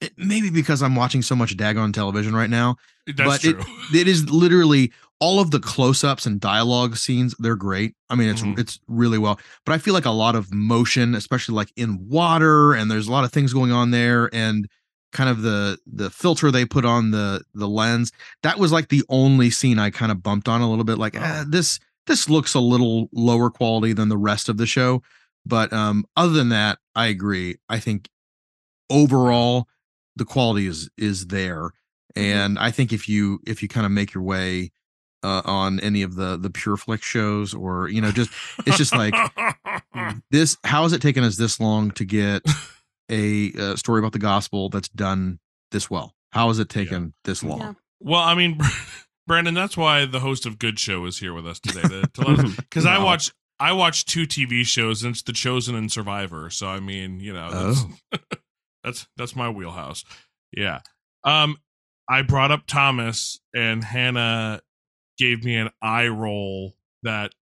it, 0.00 0.12
maybe 0.16 0.50
because 0.50 0.82
I'm 0.82 0.96
watching 0.96 1.22
so 1.22 1.34
much 1.36 1.56
daggone 1.56 1.92
television 1.92 2.34
right 2.34 2.50
now, 2.50 2.76
That's 3.06 3.18
but 3.18 3.40
true. 3.40 3.58
it 3.60 3.66
it 4.02 4.08
is 4.08 4.28
literally 4.30 4.92
all 5.20 5.38
of 5.40 5.50
the 5.52 5.60
close-ups 5.60 6.26
and 6.26 6.40
dialogue 6.40 6.96
scenes 6.96 7.34
they're 7.38 7.54
great 7.56 7.94
i 8.10 8.14
mean 8.14 8.28
it's 8.28 8.42
Mhm. 8.42 8.58
it's 8.58 8.80
really 8.88 9.16
well 9.18 9.38
but 9.64 9.72
i 9.72 9.78
feel 9.78 9.94
like 9.94 10.04
a 10.04 10.10
lot 10.10 10.34
of 10.34 10.52
motion 10.52 11.14
especially 11.14 11.54
like 11.54 11.72
in 11.76 12.08
water 12.08 12.74
and 12.74 12.90
there's 12.90 13.06
a 13.06 13.12
lot 13.12 13.24
of 13.24 13.32
things 13.32 13.52
going 13.52 13.70
on 13.72 13.90
there 13.92 14.28
and 14.34 14.68
kind 15.12 15.30
of 15.30 15.42
the 15.42 15.78
the 15.86 16.10
filter 16.10 16.50
they 16.50 16.64
put 16.66 16.84
on 16.84 17.12
the 17.12 17.42
the 17.54 17.68
lens 17.68 18.10
that 18.42 18.58
was 18.58 18.72
like 18.72 18.88
the 18.88 19.04
only 19.08 19.48
scene 19.50 19.78
i 19.78 19.88
kind 19.88 20.10
of 20.10 20.22
bumped 20.22 20.48
on 20.48 20.60
a 20.60 20.68
little 20.68 20.84
bit 20.84 20.98
like 20.98 21.14
eh, 21.14 21.20
Oh. 21.22 21.44
this 21.48 21.78
this 22.06 22.28
looks 22.28 22.52
a 22.54 22.60
little 22.60 23.08
lower 23.12 23.48
quality 23.50 23.92
than 23.92 24.08
the 24.08 24.18
rest 24.18 24.48
of 24.48 24.56
the 24.56 24.66
show 24.66 25.00
but 25.46 25.72
um 25.72 26.04
other 26.16 26.32
than 26.32 26.48
that 26.48 26.78
i 26.96 27.06
agree 27.06 27.56
i 27.68 27.78
think 27.78 28.08
overall 28.90 29.68
the 30.16 30.24
quality 30.24 30.66
is 30.66 30.90
is 30.98 31.26
there 31.28 31.70
and 32.16 32.58
i 32.58 32.70
think 32.70 32.92
if 32.92 33.08
you 33.08 33.40
if 33.46 33.62
you 33.62 33.68
kind 33.68 33.86
of 33.86 33.92
make 33.92 34.14
your 34.14 34.22
way 34.22 34.70
uh, 35.22 35.40
on 35.46 35.80
any 35.80 36.02
of 36.02 36.16
the 36.16 36.36
the 36.36 36.50
Pure 36.50 36.76
Flix 36.76 37.06
shows 37.06 37.54
or 37.54 37.88
you 37.88 38.00
know 38.02 38.10
just 38.12 38.30
it's 38.66 38.76
just 38.76 38.94
like 38.94 39.14
this 40.30 40.58
how 40.64 40.82
has 40.82 40.92
it 40.92 41.00
taken 41.00 41.24
us 41.24 41.36
this 41.36 41.58
long 41.58 41.90
to 41.92 42.04
get 42.04 42.42
a, 43.10 43.52
uh 43.58 43.76
story 43.76 44.00
about 44.00 44.12
the 44.12 44.18
gospel 44.18 44.68
that's 44.68 44.88
done 44.90 45.38
this 45.70 45.88
well 45.90 46.14
how 46.32 46.48
has 46.48 46.58
it 46.58 46.68
taken 46.68 47.14
this 47.24 47.42
long 47.42 47.58
Yeah. 47.60 47.72
well, 48.00 48.20
I 48.20 48.34
mean, 48.34 48.58
Brandon, 49.26 49.54
that's 49.54 49.76
why 49.78 50.04
the 50.04 50.20
host 50.20 50.44
of 50.44 50.58
Good 50.58 50.78
Show 50.78 51.06
is 51.06 51.18
here 51.18 51.32
with 51.32 51.46
us 51.46 51.58
today 51.60 51.80
to, 51.80 52.02
to 52.06 52.20
let 52.22 52.56
because 52.56 52.84
I 52.96 53.02
watch 53.02 53.30
I 53.58 53.72
watch 53.72 54.04
two 54.04 54.26
TV 54.26 54.62
shows 54.64 55.02
and 55.04 55.12
it's 55.14 55.22
The 55.22 55.32
Chosen 55.32 55.74
and 55.74 55.90
Survivor. 55.90 56.50
So 56.50 56.66
I 56.66 56.80
mean, 56.80 57.20
you 57.20 57.32
know, 57.32 57.50
that's 57.50 57.84
that's, 58.82 59.06
that's 59.16 59.34
my 59.36 59.48
wheelhouse. 59.48 60.04
Yeah. 60.54 60.80
Um, 61.22 61.56
I 62.08 62.22
brought 62.22 62.50
up 62.50 62.66
Thomas 62.66 63.40
and 63.54 63.82
Hannah 63.84 64.60
gave 65.18 65.44
me 65.44 65.56
an 65.56 65.70
eye 65.80 66.08
roll 66.08 66.74
that 67.02 67.32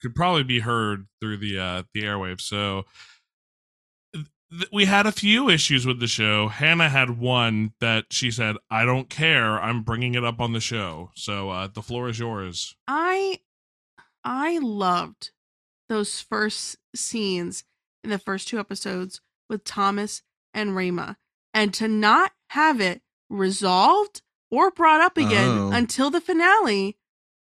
could 0.00 0.14
probably 0.14 0.42
be 0.44 0.60
heard 0.60 1.06
through 1.20 1.38
the 1.38 1.58
uh 1.58 1.82
the 1.94 2.02
airwaves. 2.02 2.42
So 2.42 2.84
th- 4.14 4.26
we 4.72 4.84
had 4.84 5.06
a 5.06 5.12
few 5.12 5.48
issues 5.48 5.86
with 5.86 6.00
the 6.00 6.06
show. 6.06 6.48
Hannah 6.48 6.88
had 6.88 7.18
one 7.18 7.72
that 7.80 8.06
she 8.10 8.30
said, 8.30 8.56
"I 8.70 8.84
don't 8.84 9.08
care. 9.08 9.60
I'm 9.60 9.82
bringing 9.82 10.14
it 10.14 10.24
up 10.24 10.40
on 10.40 10.52
the 10.52 10.60
show." 10.60 11.10
So 11.14 11.50
uh 11.50 11.68
the 11.68 11.82
floor 11.82 12.08
is 12.08 12.18
yours. 12.18 12.76
i 12.88 13.40
i 14.24 14.58
loved 14.58 15.30
those 15.88 16.20
first 16.20 16.76
scenes 16.94 17.64
in 18.04 18.10
the 18.10 18.18
first 18.18 18.48
two 18.48 18.58
episodes 18.58 19.20
with 19.48 19.64
thomas 19.64 20.22
and 20.54 20.76
Ramah, 20.76 21.16
and 21.54 21.72
to 21.74 21.88
not 21.88 22.32
have 22.50 22.80
it 22.80 23.02
resolved 23.32 24.22
or 24.50 24.70
brought 24.70 25.00
up 25.00 25.16
again 25.16 25.48
Oh. 25.58 25.70
until 25.72 26.10
the 26.10 26.20
finale 26.20 26.96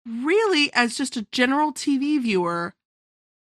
really 0.07 0.70
as 0.74 0.97
just 0.97 1.16
a 1.16 1.26
general 1.32 1.72
tv 1.72 2.20
viewer 2.20 2.74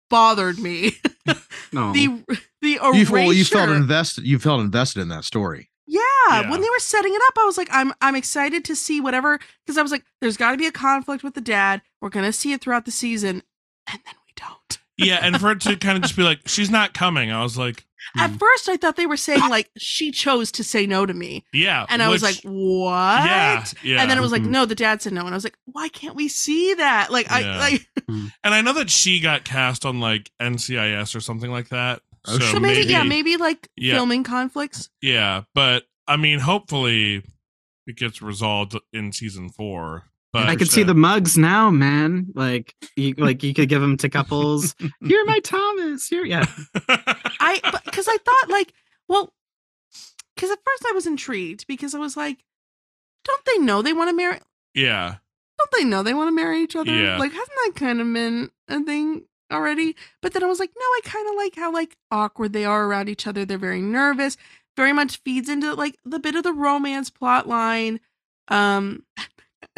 bothered 0.10 0.60
me 0.60 0.94
No. 1.74 1.94
the 1.94 2.24
the 2.62 2.76
erasure. 2.82 2.98
you, 2.98 3.12
well, 3.12 3.34
you 3.34 3.46
felt 3.46 3.70
invested 3.70 4.26
you 4.26 4.40
felt 4.40 4.62
invested 4.62 5.02
in 5.02 5.10
that 5.10 5.24
story 5.26 5.70
yeah, 5.92 6.02
Yeah. 6.30 6.50
when 6.52 6.62
they 6.62 6.70
were 6.70 6.78
setting 6.80 7.12
it 7.16 7.22
up, 7.30 7.34
I 7.40 7.46
was 7.46 7.58
like, 7.58 7.70
I'm 7.72 7.92
I'm 8.00 8.16
excited 8.16 8.64
to 8.66 8.76
see 8.76 9.02
whatever 9.02 9.40
because 9.66 9.76
I 9.76 9.82
was 9.82 9.92
like, 9.92 10.04
there's 10.22 10.38
got 10.38 10.52
to 10.52 10.58
be 10.58 10.68
a 10.68 10.72
conflict 10.72 11.24
with 11.24 11.34
the 11.34 11.42
dad. 11.42 11.82
We're 12.00 12.10
gonna 12.10 12.32
see 12.32 12.54
it 12.54 12.62
throughout 12.62 12.86
the 12.86 12.92
season, 12.92 13.42
and 13.88 14.00
then 14.06 14.14
we 14.28 14.34
don't. 14.36 14.78
Yeah, 15.00 15.18
and 15.24 15.40
for 15.42 15.50
it 15.50 15.62
to 15.62 15.76
kind 15.78 15.96
of 15.98 16.04
just 16.04 16.16
be 16.16 16.22
like, 16.22 16.42
"She's 16.48 16.70
not 16.70 16.94
coming," 16.94 17.32
I 17.32 17.42
was 17.42 17.58
like, 17.58 17.88
At 18.18 18.32
Mm. 18.32 18.40
first, 18.40 18.70
I 18.70 18.78
thought 18.78 18.96
they 18.96 19.06
were 19.06 19.18
saying 19.18 19.48
like 19.50 19.70
she 19.78 20.12
chose 20.12 20.52
to 20.54 20.64
say 20.64 20.86
no 20.86 21.06
to 21.06 21.14
me, 21.14 21.46
"Yeah," 21.54 21.86
and 21.90 22.02
I 22.02 22.10
was 22.10 22.24
like, 22.24 22.40
what? 22.44 23.26
"Yeah, 23.26 23.66
yeah." 23.84 24.02
And 24.02 24.10
then 24.10 24.18
it 24.18 24.22
was 24.22 24.32
like, 24.32 24.42
Mhm. 24.44 24.50
no, 24.50 24.66
the 24.66 24.76
dad 24.76 25.02
said 25.02 25.14
no, 25.14 25.22
and 25.22 25.30
I 25.30 25.34
was 25.36 25.44
like, 25.44 25.58
why 25.66 25.90
can't 25.90 26.16
we 26.16 26.28
see 26.28 26.74
that? 26.76 27.12
Like, 27.12 27.30
I 27.32 27.58
like, 27.58 27.88
And 28.44 28.54
I 28.56 28.62
know 28.62 28.74
that 28.74 28.90
she 28.90 29.20
got 29.20 29.44
cast 29.44 29.86
on 29.86 30.00
like 30.00 30.32
NCIS 30.42 31.16
or 31.16 31.20
something 31.20 31.52
like 31.52 31.70
that. 31.70 32.02
Oh, 32.26 32.38
so, 32.38 32.54
so 32.54 32.60
maybe, 32.60 32.80
maybe 32.80 32.92
yeah, 32.92 33.04
maybe 33.04 33.38
like 33.38 33.70
Yeah. 33.78 33.96
filming 33.96 34.24
conflicts. 34.24 34.90
Yeah, 35.02 35.44
but 35.54 35.84
I 36.08 36.18
mean, 36.18 36.40
hopefully 36.40 37.24
it 37.88 37.96
gets 37.98 38.22
resolved 38.22 38.78
in 38.94 39.12
season 39.12 39.50
four. 39.50 40.09
But 40.32 40.48
I 40.48 40.56
could 40.56 40.70
see 40.70 40.84
the 40.84 40.94
mugs 40.94 41.38
now, 41.38 41.72
man. 41.72 42.28
Like 42.36 42.76
you, 42.96 43.14
like 43.18 43.42
you 43.42 43.54
could 43.54 43.70
give 43.70 43.82
them 43.82 43.98
to 43.98 44.10
couples. 44.10 44.76
You're 45.02 45.26
my 45.26 45.40
Thomas. 45.40 46.12
You're 46.12 46.26
yeah. 46.26 46.46
I 46.88 47.60
because 47.86 48.08
I 48.08 48.18
thought 48.18 48.50
like, 48.50 48.74
well, 49.08 49.34
because 50.36 50.52
at 50.52 50.60
first 50.64 50.86
I 50.88 50.94
was 50.94 51.08
intrigued 51.08 51.66
because 51.68 51.96
I 51.96 52.00
was 52.00 52.16
like, 52.16 52.44
don't 53.26 53.46
they 53.46 53.58
know 53.58 53.82
they 53.82 53.94
want 53.94 54.10
to 54.10 54.16
marry? 54.16 54.40
yeah. 54.74 55.16
Don't 55.58 55.72
they 55.78 55.84
know 55.84 56.04
they 56.04 56.14
want 56.14 56.30
to 56.30 56.36
marry 56.36 56.62
each 56.62 56.78
other? 56.78 56.96
Yeah. 56.96 57.18
Like, 57.18 57.34
hasn't 57.34 57.50
that 57.66 57.74
kind 57.76 58.00
of 58.00 58.14
been 58.14 58.50
a 58.70 58.82
thing 58.82 59.24
already? 59.52 59.94
But 60.22 60.32
then 60.32 60.42
I 60.42 60.48
was 60.48 60.58
like, 60.58 60.72
no, 60.80 60.86
I 60.86 61.02
kind 61.04 61.28
of 61.28 61.36
like 61.36 61.56
how 61.56 61.74
like 61.74 61.98
awkward 62.12 62.54
they 62.54 62.64
are 62.64 62.86
around 62.86 63.10
each 63.10 63.28
other. 63.28 63.44
They're 63.44 63.58
very 63.58 63.82
nervous. 63.82 64.38
Very 64.78 64.94
much 64.94 65.18
feeds 65.18 65.50
into 65.50 65.74
like 65.74 65.98
the 66.06 66.18
bit 66.18 66.36
of 66.36 66.44
the 66.44 66.54
romance 66.54 67.10
plot 67.10 67.46
line. 67.46 68.00
Um, 68.48 69.04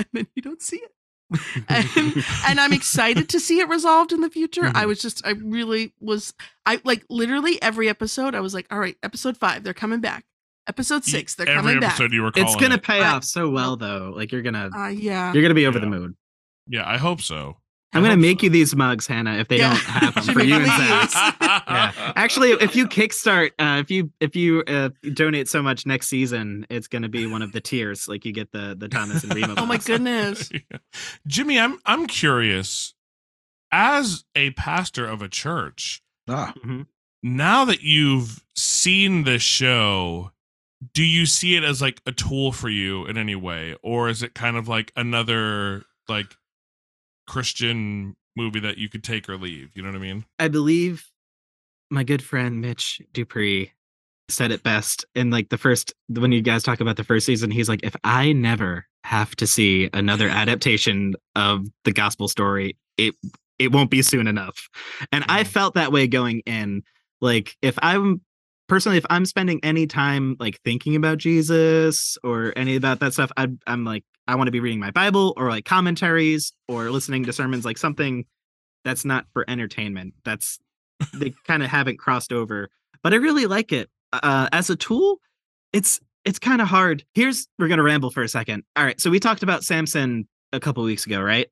and 0.01 0.07
then 0.13 0.27
you 0.35 0.41
don't 0.41 0.61
see 0.61 0.77
it. 0.77 0.91
and, 1.69 2.25
and 2.47 2.59
I'm 2.59 2.73
excited 2.73 3.29
to 3.29 3.39
see 3.39 3.59
it 3.59 3.69
resolved 3.69 4.11
in 4.11 4.19
the 4.19 4.29
future. 4.29 4.65
I 4.65 4.83
Mhm. 4.83 4.87
was 4.87 5.01
just, 5.01 5.25
I 5.25 5.31
really 5.31 5.93
was, 6.01 6.33
I 6.65 6.81
like 6.83 7.05
literally 7.09 7.61
every 7.61 7.87
episode. 7.87 8.35
I 8.35 8.41
was 8.41 8.53
like, 8.53 8.67
all 8.69 8.79
right, 8.79 8.97
episode 9.01 9.37
five, 9.37 9.63
they're 9.63 9.73
coming 9.73 10.01
back. 10.01 10.25
Episode 10.67 11.05
six, 11.05 11.35
they're 11.35 11.47
Every 11.47 11.73
coming 11.75 11.83
episode 11.85 12.11
you 12.11 12.21
were 12.21 12.31
calling 12.31 12.47
it's 12.47 12.55
gonna 12.57 12.75
it. 12.75 12.83
pay 12.83 13.01
I- 13.01 13.13
off 13.13 13.23
so 13.23 13.49
well 13.49 13.77
though. 13.77 14.13
Like 14.15 14.31
you're 14.33 14.41
gonna. 14.41 14.69
Uh, 14.77 14.87
yeah. 14.89 15.31
you're 15.33 15.41
gonna 15.41 15.53
be 15.55 15.65
over 15.67 15.79
the 15.79 15.85
Yeah. 15.85 15.89
moon. 15.91 16.17
Yeah, 16.67 16.83
I 16.87 16.97
hope 16.97 17.21
so. 17.21 17.57
I 17.93 17.97
I'm 17.97 18.03
gonna 18.03 18.15
make 18.17 18.39
so. 18.39 18.45
you 18.45 18.49
these 18.51 18.75
mugs, 18.75 19.05
Hannah, 19.07 19.35
if 19.37 19.47
they 19.49 19.57
Yeah. 19.57 19.69
don't 19.71 19.79
have 19.83 20.13
them 20.15 20.23
for 20.33 20.41
you 20.43 20.55
and 20.55 20.65
Zach. 20.65 21.35
Yeah. 21.41 22.13
Actually, 22.15 22.51
if 22.51 22.75
you 22.75 22.87
kickstart, 22.87 23.51
uh, 23.59 23.79
if 23.81 23.91
you 23.91 24.11
if 24.21 24.35
you 24.35 24.63
uh, 24.67 24.89
donate 25.13 25.49
so 25.49 25.61
much 25.61 25.85
next 25.85 26.07
season, 26.07 26.65
it's 26.69 26.87
gonna 26.87 27.09
be 27.09 27.27
one 27.27 27.41
of 27.41 27.51
the 27.51 27.59
tiers. 27.59 28.07
Like 28.07 28.23
you 28.23 28.31
get 28.31 28.51
the 28.53 28.75
the 28.77 28.87
Thomas 28.87 29.23
and 29.23 29.33
Ramah. 29.35 29.55
Oh 29.57 29.65
my 29.65 29.77
goodness. 29.77 30.49
Yeah. 30.71 30.77
Jimmy, 31.27 31.59
I'm 31.59 31.79
I'm 31.85 32.07
curious. 32.07 32.93
As 33.73 34.25
a 34.35 34.51
pastor 34.51 35.05
of 35.05 35.21
a 35.21 35.27
church, 35.29 36.01
Ah, 36.27 36.53
now 37.23 37.65
that 37.65 37.81
you've 37.81 38.43
seen 38.55 39.23
this 39.23 39.41
show, 39.41 40.31
do 40.93 41.03
you 41.03 41.25
see 41.25 41.55
it 41.55 41.63
as 41.63 41.81
like 41.81 42.01
a 42.05 42.11
tool 42.11 42.51
for 42.51 42.69
you 42.69 43.05
in 43.05 43.17
any 43.17 43.35
way, 43.35 43.75
or 43.81 44.09
is 44.09 44.23
it 44.23 44.33
kind 44.33 44.57
of 44.57 44.67
like 44.67 44.91
another 44.95 45.83
like 46.09 46.35
Christian 47.27 48.15
movie 48.35 48.59
that 48.61 48.77
you 48.77 48.89
could 48.89 49.03
take 49.03 49.27
or 49.29 49.37
leave? 49.37 49.69
You 49.75 49.83
know 49.83 49.89
what 49.89 49.95
I 49.95 49.99
mean? 49.99 50.25
I 50.39 50.47
believe 50.47 51.09
my 51.89 52.03
good 52.03 52.23
friend 52.23 52.61
Mitch 52.61 53.01
Dupree 53.13 53.71
said 54.29 54.51
it 54.51 54.63
best 54.63 55.03
in 55.13 55.29
like 55.29 55.49
the 55.49 55.57
first 55.57 55.93
when 56.07 56.31
you 56.31 56.41
guys 56.41 56.63
talk 56.63 56.79
about 56.79 56.95
the 56.95 57.03
first 57.03 57.25
season. 57.25 57.51
He's 57.51 57.67
like, 57.67 57.81
if 57.83 57.95
I 58.03 58.31
never 58.31 58.85
have 59.03 59.35
to 59.37 59.47
see 59.47 59.89
another 59.93 60.29
adaptation 60.29 61.15
of 61.35 61.65
the 61.83 61.91
gospel 61.91 62.27
story, 62.27 62.77
it 62.97 63.15
it 63.59 63.71
won't 63.71 63.91
be 63.91 64.01
soon 64.01 64.27
enough. 64.27 64.69
And 65.11 65.23
I 65.27 65.43
Mhm. 65.43 65.47
felt 65.47 65.73
that 65.75 65.91
way 65.91 66.07
going 66.07 66.39
in. 66.45 66.83
Like 67.19 67.57
if 67.61 67.77
I'm 67.81 68.21
personally, 68.67 68.97
if 68.97 69.05
I'm 69.09 69.25
spending 69.25 69.59
any 69.63 69.85
time 69.85 70.37
like 70.39 70.59
thinking 70.63 70.95
about 70.95 71.17
Jesus 71.17 72.17
or 72.23 72.53
any 72.55 72.75
about 72.77 73.01
that 73.01 73.13
stuff, 73.13 73.31
I, 73.37 73.49
I'm 73.67 73.83
like, 73.83 74.03
I 74.31 74.35
want 74.35 74.47
to 74.47 74.51
be 74.51 74.61
reading 74.61 74.79
my 74.79 74.91
Bible 74.91 75.33
or 75.35 75.49
like 75.49 75.65
commentaries 75.65 76.53
or 76.69 76.89
listening 76.89 77.25
to 77.25 77.33
sermons, 77.33 77.65
like 77.65 77.77
something 77.77 78.23
that's 78.85 79.03
not 79.03 79.25
for 79.33 79.43
entertainment. 79.49 80.13
That's 80.23 80.57
they 81.13 81.33
kind 81.47 81.61
of 81.61 81.69
haven't 81.69 81.99
crossed 81.99 82.31
over, 82.31 82.69
but 83.03 83.11
I 83.13 83.17
really 83.17 83.45
like 83.45 83.73
it 83.73 83.89
uh, 84.13 84.47
as 84.53 84.69
a 84.69 84.77
tool. 84.77 85.17
It's 85.73 85.99
it's 86.23 86.39
kind 86.39 86.61
of 86.61 86.69
hard. 86.69 87.03
Here's 87.13 87.45
we're 87.59 87.67
gonna 87.67 87.83
ramble 87.83 88.09
for 88.09 88.23
a 88.23 88.29
second. 88.29 88.63
All 88.77 88.85
right, 88.85 89.01
so 89.01 89.09
we 89.09 89.19
talked 89.19 89.43
about 89.43 89.65
Samson 89.65 90.29
a 90.53 90.61
couple 90.61 90.81
weeks 90.83 91.05
ago, 91.05 91.21
right? 91.21 91.47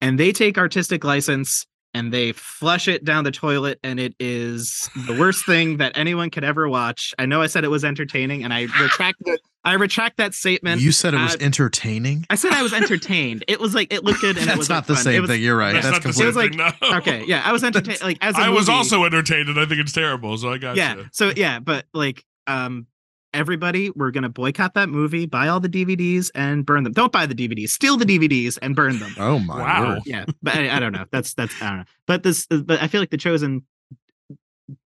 And 0.00 0.18
they 0.18 0.32
take 0.32 0.58
artistic 0.58 1.04
license 1.04 1.68
and 1.94 2.12
they 2.12 2.32
flush 2.32 2.86
it 2.88 3.04
down 3.04 3.24
the 3.24 3.30
toilet, 3.30 3.78
and 3.82 3.98
it 3.98 4.14
is 4.20 4.88
the 5.06 5.16
worst 5.18 5.44
thing 5.46 5.78
that 5.78 5.96
anyone 5.96 6.30
could 6.30 6.44
ever 6.44 6.68
watch. 6.68 7.14
I 7.18 7.26
know 7.26 7.40
I 7.42 7.46
said 7.46 7.64
it 7.64 7.68
was 7.68 7.84
entertaining, 7.84 8.44
and 8.44 8.52
I 8.52 8.62
retract 8.80 9.18
that. 9.24 9.40
I 9.64 9.74
retract 9.74 10.16
that 10.18 10.34
statement. 10.34 10.80
you 10.80 10.92
said 10.92 11.12
it 11.14 11.18
was 11.18 11.34
uh, 11.34 11.38
entertaining. 11.40 12.24
I 12.30 12.36
said 12.36 12.52
I 12.52 12.62
was 12.62 12.72
entertained. 12.72 13.44
It 13.48 13.60
was 13.60 13.74
like 13.74 13.92
it 13.92 14.04
looked 14.04 14.20
good, 14.20 14.38
and 14.38 14.48
it 14.48 14.56
was 14.56 14.68
not 14.68 14.76
like, 14.76 14.86
the 14.86 14.94
fun. 14.94 15.02
Same 15.04 15.22
was- 15.22 15.30
thing. 15.30 15.42
You're 15.42 15.56
right. 15.56 15.72
That's, 15.72 15.86
That's, 15.90 15.96
not 15.96 16.02
the 16.02 16.08
completely. 16.12 16.42
same 16.52 16.60
It 16.60 16.64
was 16.64 16.72
thing. 16.80 16.90
No. 16.90 16.98
Okay, 16.98 17.24
yeah, 17.26 17.42
I 17.44 17.52
was 17.52 17.64
entertained. 17.64 18.00
Like 18.00 18.18
as 18.20 18.36
a 18.36 18.40
I 18.40 18.48
was 18.50 18.68
also 18.68 19.04
entertained, 19.04 19.48
and 19.48 19.58
I 19.58 19.66
think 19.66 19.80
it's 19.80 19.92
terrible. 19.92 20.36
So 20.38 20.50
I 20.52 20.58
got 20.58 20.76
yeah 20.76 20.96
you. 20.96 21.06
so 21.12 21.32
yeah 21.36 21.58
but 21.58 21.86
like 21.92 22.24
um 22.46 22.86
everybody 23.34 23.90
we're 23.90 24.10
gonna 24.10 24.28
boycott 24.28 24.72
that 24.74 24.88
movie 24.88 25.26
buy 25.26 25.48
all 25.48 25.60
the 25.60 25.68
dvds 25.68 26.30
and 26.34 26.64
burn 26.64 26.82
them. 26.84 26.92
Don't 26.92 27.12
buy 27.12 27.26
the 27.26 27.34
dvds 27.34 27.68
steal 27.70 27.96
the 27.96 28.04
dvds 28.06 28.58
and 28.62 28.74
burn 28.74 28.98
them. 28.98 29.14
Oh 29.18 29.38
my 29.38 29.60
Wow. 29.60 29.88
word. 29.90 30.02
yeah 30.06 30.24
but 30.42 30.54
I, 30.56 30.76
I 30.76 30.80
don't 30.80 30.92
know. 30.92 31.04
That's 31.10 31.34
that's 31.34 31.54
i 31.60 31.68
don't 31.68 31.78
know. 31.78 31.84
But 32.06 32.22
this 32.22 32.46
but 32.46 32.82
i 32.82 32.88
feel 32.88 33.00
like 33.00 33.10
the 33.10 33.16
chosen 33.18 33.64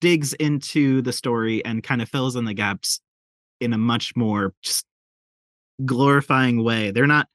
digs 0.01 0.33
into 0.33 1.01
the 1.01 1.11
story 1.11 1.63
and 1.65 1.83
kind 1.83 2.01
of 2.01 2.09
fills 2.09 2.35
in 2.35 2.45
the 2.45 2.53
gaps 2.53 3.01
in 3.59 3.73
a 3.73 3.77
much 3.77 4.15
more 4.15 4.53
just 4.61 4.85
glorifying 5.85 6.63
way. 6.63 6.91
They're 6.91 7.07
not 7.07 7.27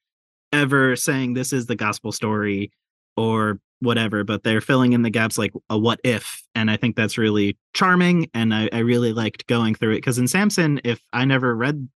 ever 0.53 0.97
saying 0.97 1.34
this 1.34 1.53
is 1.53 1.66
the 1.66 1.76
gospel 1.76 2.12
story 2.12 2.70
or 3.16 3.59
whatever 3.85 4.24
but 4.24 4.43
they're 4.43 4.61
filling 4.61 4.93
in 4.93 5.03
the 5.03 5.11
gaps 5.11 5.39
like 5.39 5.53
a 5.70 5.78
what 5.78 6.01
if 6.05 6.43
and 6.55 6.70
i 6.70 6.76
think 6.76 6.97
that's 6.97 7.18
really 7.18 7.57
charming 7.72 8.28
and 8.35 8.55
i, 8.55 8.68
I 8.72 8.78
really 8.78 9.12
liked 9.12 9.47
going 9.47 9.74
through 9.74 9.93
it 9.93 9.97
because 9.97 10.18
in 10.18 10.28
samson 10.28 10.80
if 10.85 11.01
i 11.12 11.24
never 11.24 11.55
read 11.55 11.89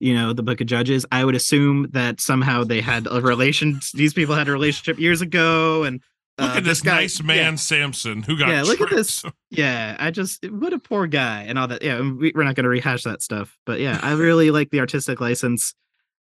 you 0.00 0.14
know 0.14 0.32
the 0.32 0.42
book 0.42 0.60
of 0.60 0.66
judges 0.66 1.06
i 1.12 1.24
would 1.24 1.34
assume 1.34 1.88
that 1.92 2.20
somehow 2.20 2.64
they 2.64 2.80
had 2.80 3.06
a 3.10 3.20
relation 3.20 3.80
these 3.94 4.12
people 4.12 4.34
had 4.34 4.48
a 4.48 4.52
relationship 4.52 4.98
years 4.98 5.20
ago 5.22 5.84
and 5.84 6.00
Look 6.38 6.54
uh, 6.54 6.58
at 6.58 6.64
this, 6.64 6.80
guy- 6.80 7.00
nice 7.00 7.22
man, 7.22 7.36
yeah, 7.36 7.54
Samson, 7.56 8.22
who 8.22 8.38
got 8.38 8.48
Yeah, 8.48 8.62
look 8.62 8.80
at 8.80 8.88
this. 8.88 9.22
yeah 9.50 9.96
i 9.98 10.10
just 10.10 10.48
what 10.50 10.72
a 10.72 10.78
poor 10.78 11.06
guy 11.06 11.42
and 11.42 11.58
all 11.58 11.68
that 11.68 11.82
yeah 11.82 12.00
we, 12.00 12.32
we're 12.34 12.44
not 12.44 12.54
going 12.54 12.64
to 12.64 12.70
rehash 12.70 13.02
that 13.02 13.20
stuff 13.20 13.58
but 13.66 13.80
yeah 13.80 13.98
i 14.02 14.12
really 14.14 14.50
like 14.50 14.70
the 14.70 14.80
artistic 14.80 15.20
license 15.20 15.74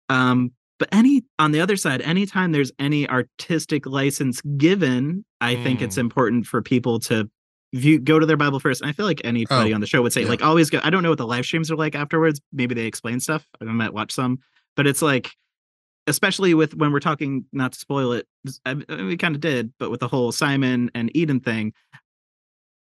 um 0.09 0.51
but 0.79 0.89
any 0.93 1.25
on 1.39 1.53
the 1.53 1.61
other 1.61 1.77
side 1.77 2.01
anytime 2.03 2.53
there's 2.53 2.73
any 2.79 3.09
artistic 3.09 3.87
license 3.87 4.41
given 4.57 5.25
i 5.41 5.55
think 5.63 5.83
it's 5.83 5.97
Mm. 5.97 6.01
important 6.01 6.47
for 6.47 6.63
people 6.63 6.99
to 7.01 7.29
view 7.75 7.99
go 7.99 8.19
to 8.19 8.25
their 8.27 8.37
bible 8.37 8.61
first 8.61 8.81
and 8.81 8.89
i 8.89 8.93
feel 8.93 9.07
like 9.07 9.21
anybody 9.25 9.73
Oh, 9.73 9.75
on 9.75 9.81
the 9.81 9.87
show 9.87 10.01
would 10.03 10.13
say 10.13 10.23
yeah. 10.23 10.29
like 10.29 10.43
always 10.43 10.71
go 10.71 10.81
i 10.83 10.91
don't 10.91 11.03
know 11.03 11.11
what 11.11 11.19
the 11.19 11.27
live 11.27 11.45
streams 11.45 11.71
are 11.71 11.77
like 11.77 11.95
afterwards 11.95 12.41
maybe 12.53 12.75
they 12.75 12.87
explain 12.87 13.21
stuff 13.21 13.47
i 13.61 13.65
might 13.65 13.93
watch 13.93 14.13
some 14.13 14.39
but 14.77 14.87
it's 14.87 15.03
like 15.03 15.31
especially 16.07 16.55
with 16.55 16.75
when 16.75 16.93
we're 16.93 17.01
talking 17.01 17.45
not 17.53 17.73
to 17.73 17.79
spoil 17.79 18.13
it 18.13 18.27
I- 18.65 18.75
we 18.75 19.17
kind 19.19 19.35
of 19.35 19.41
did 19.43 19.73
but 19.79 19.91
with 19.91 20.01
the 20.01 20.09
whole 20.09 20.33
simon 20.33 20.91
and 20.95 21.15
eden 21.15 21.41
thing 21.41 21.75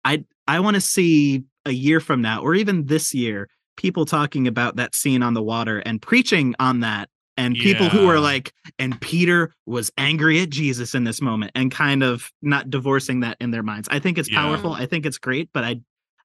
i 0.04 0.24
i 0.48 0.58
want 0.60 0.74
to 0.74 0.80
see 0.80 1.44
a 1.66 1.70
year 1.72 2.00
from 2.00 2.20
now 2.20 2.42
or 2.42 2.54
even 2.54 2.86
this 2.86 3.14
year 3.14 3.48
people 3.76 4.04
talking 4.06 4.46
about 4.46 4.76
that 4.76 4.94
scene 4.94 5.22
on 5.22 5.34
the 5.34 5.42
water 5.42 5.78
and 5.80 6.00
preaching 6.02 6.54
on 6.58 6.80
that 6.80 7.08
and 7.36 7.56
people 7.56 7.88
who 7.88 8.06
are 8.08 8.20
like 8.20 8.52
and 8.78 9.00
peter 9.00 9.52
was 9.66 9.90
angry 9.98 10.40
at 10.40 10.50
jesus 10.50 10.94
in 10.94 11.04
this 11.04 11.20
moment 11.20 11.50
and 11.54 11.70
kind 11.70 12.02
of 12.02 12.30
not 12.42 12.70
divorcing 12.70 13.20
that 13.20 13.36
in 13.40 13.50
their 13.50 13.62
minds 13.62 13.88
i 13.90 13.98
think 13.98 14.18
it's 14.18 14.30
Yeah. 14.30 14.40
powerful 14.42 14.72
i 14.72 14.86
think 14.86 15.04
it's 15.06 15.18
great 15.18 15.48
but 15.52 15.64
i 15.64 15.80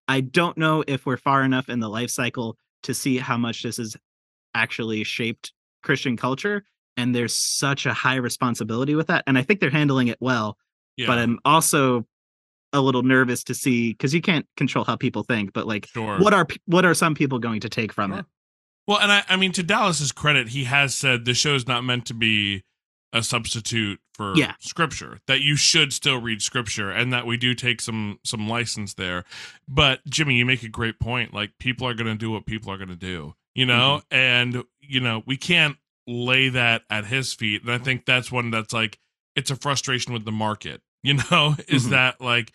i 0.08 0.22
don't 0.22 0.58
know 0.58 0.84
if 0.88 1.06
we're 1.06 1.18
far 1.18 1.44
enough 1.44 1.68
in 1.70 1.80
the 1.80 1.90
life 1.90 2.10
cycle 2.12 2.58
to 2.84 2.94
see 2.94 3.18
how 3.18 3.38
much 3.38 3.64
this 3.64 3.78
has 3.78 3.96
actually 4.54 5.04
shaped 5.04 5.52
christian 5.84 6.16
culture 6.18 6.64
and 6.98 7.16
there's 7.16 7.36
such 7.36 7.86
a 7.86 7.94
high 7.94 8.16
responsibility 8.16 8.96
with 8.96 9.08
that 9.08 9.24
and 9.28 9.38
i 9.38 9.42
think 9.42 9.60
they're 9.60 9.70
handling 9.70 10.08
it 10.10 10.18
well 10.20 10.58
Yeah, 10.98 11.08
but 11.08 11.18
i'm 11.18 11.40
also 11.46 12.06
a 12.72 12.82
little 12.82 13.02
nervous 13.02 13.44
to 13.46 13.56
see 13.56 13.94
because 13.94 14.14
you 14.14 14.22
can't 14.22 14.46
control 14.58 14.86
how 14.86 14.96
people 14.96 15.24
think 15.24 15.54
but 15.54 15.66
like 15.66 15.88
sure. 15.88 16.20
what 16.20 16.34
are 16.36 16.46
what 16.66 16.86
are 16.86 16.94
some 16.94 17.16
people 17.16 17.40
going 17.40 17.62
to 17.62 17.70
take 17.70 17.92
from 17.92 18.12
Sure. 18.12 18.20
it 18.20 18.26
Well, 18.90 18.98
and 18.98 19.12
I, 19.12 19.24
I 19.30 19.36
mean, 19.36 19.52
to 19.52 19.62
Dallas's 19.62 20.12
credit, 20.12 20.48
he 20.50 20.64
has 20.64 20.96
said 20.96 21.26
the 21.26 21.36
show 21.36 21.54
is 21.54 21.68
not 21.68 21.84
meant 21.84 22.08
to 22.08 22.16
be 22.16 22.64
a 23.14 23.22
substitute 23.22 24.00
for 24.16 24.36
Yeah. 24.36 24.56
scripture. 24.60 25.20
That 25.28 25.42
you 25.42 25.56
should 25.56 25.94
still 25.94 26.20
read 26.20 26.42
scripture, 26.42 26.90
and 26.90 27.14
that 27.14 27.28
we 27.28 27.38
do 27.38 27.54
take 27.54 27.82
some 27.82 28.20
some 28.24 28.48
license 28.50 28.96
there. 28.96 29.26
But 29.68 30.04
Jimmy, 30.10 30.38
you 30.38 30.46
make 30.48 30.64
a 30.64 30.70
great 30.70 31.00
point. 31.00 31.36
Like 31.36 31.52
people 31.60 31.88
are 31.88 31.94
going 31.94 32.08
to 32.08 32.16
do 32.16 32.32
what 32.32 32.48
people 32.48 32.72
are 32.74 32.78
going 32.78 32.90
to 32.90 32.96
do, 32.96 33.36
you 33.54 33.68
know, 33.68 34.02
and 34.10 34.64
you 34.82 35.00
know 35.00 35.22
we 35.28 35.38
can't 35.38 35.78
lay 36.08 36.50
that 36.50 36.82
at 36.90 37.06
his 37.06 37.32
feet. 37.32 37.62
And 37.62 37.72
I 37.72 37.78
think 37.78 38.08
that's 38.08 38.32
one 38.32 38.50
that's 38.50 38.74
like 38.74 38.98
it's 39.36 39.52
a 39.52 39.56
frustration 39.56 40.14
with 40.14 40.26
the 40.26 40.32
market. 40.32 40.82
You 41.04 41.14
know, 41.32 41.56
is 41.68 41.86
Mhm. 41.86 41.90
that 41.92 42.22
like 42.22 42.54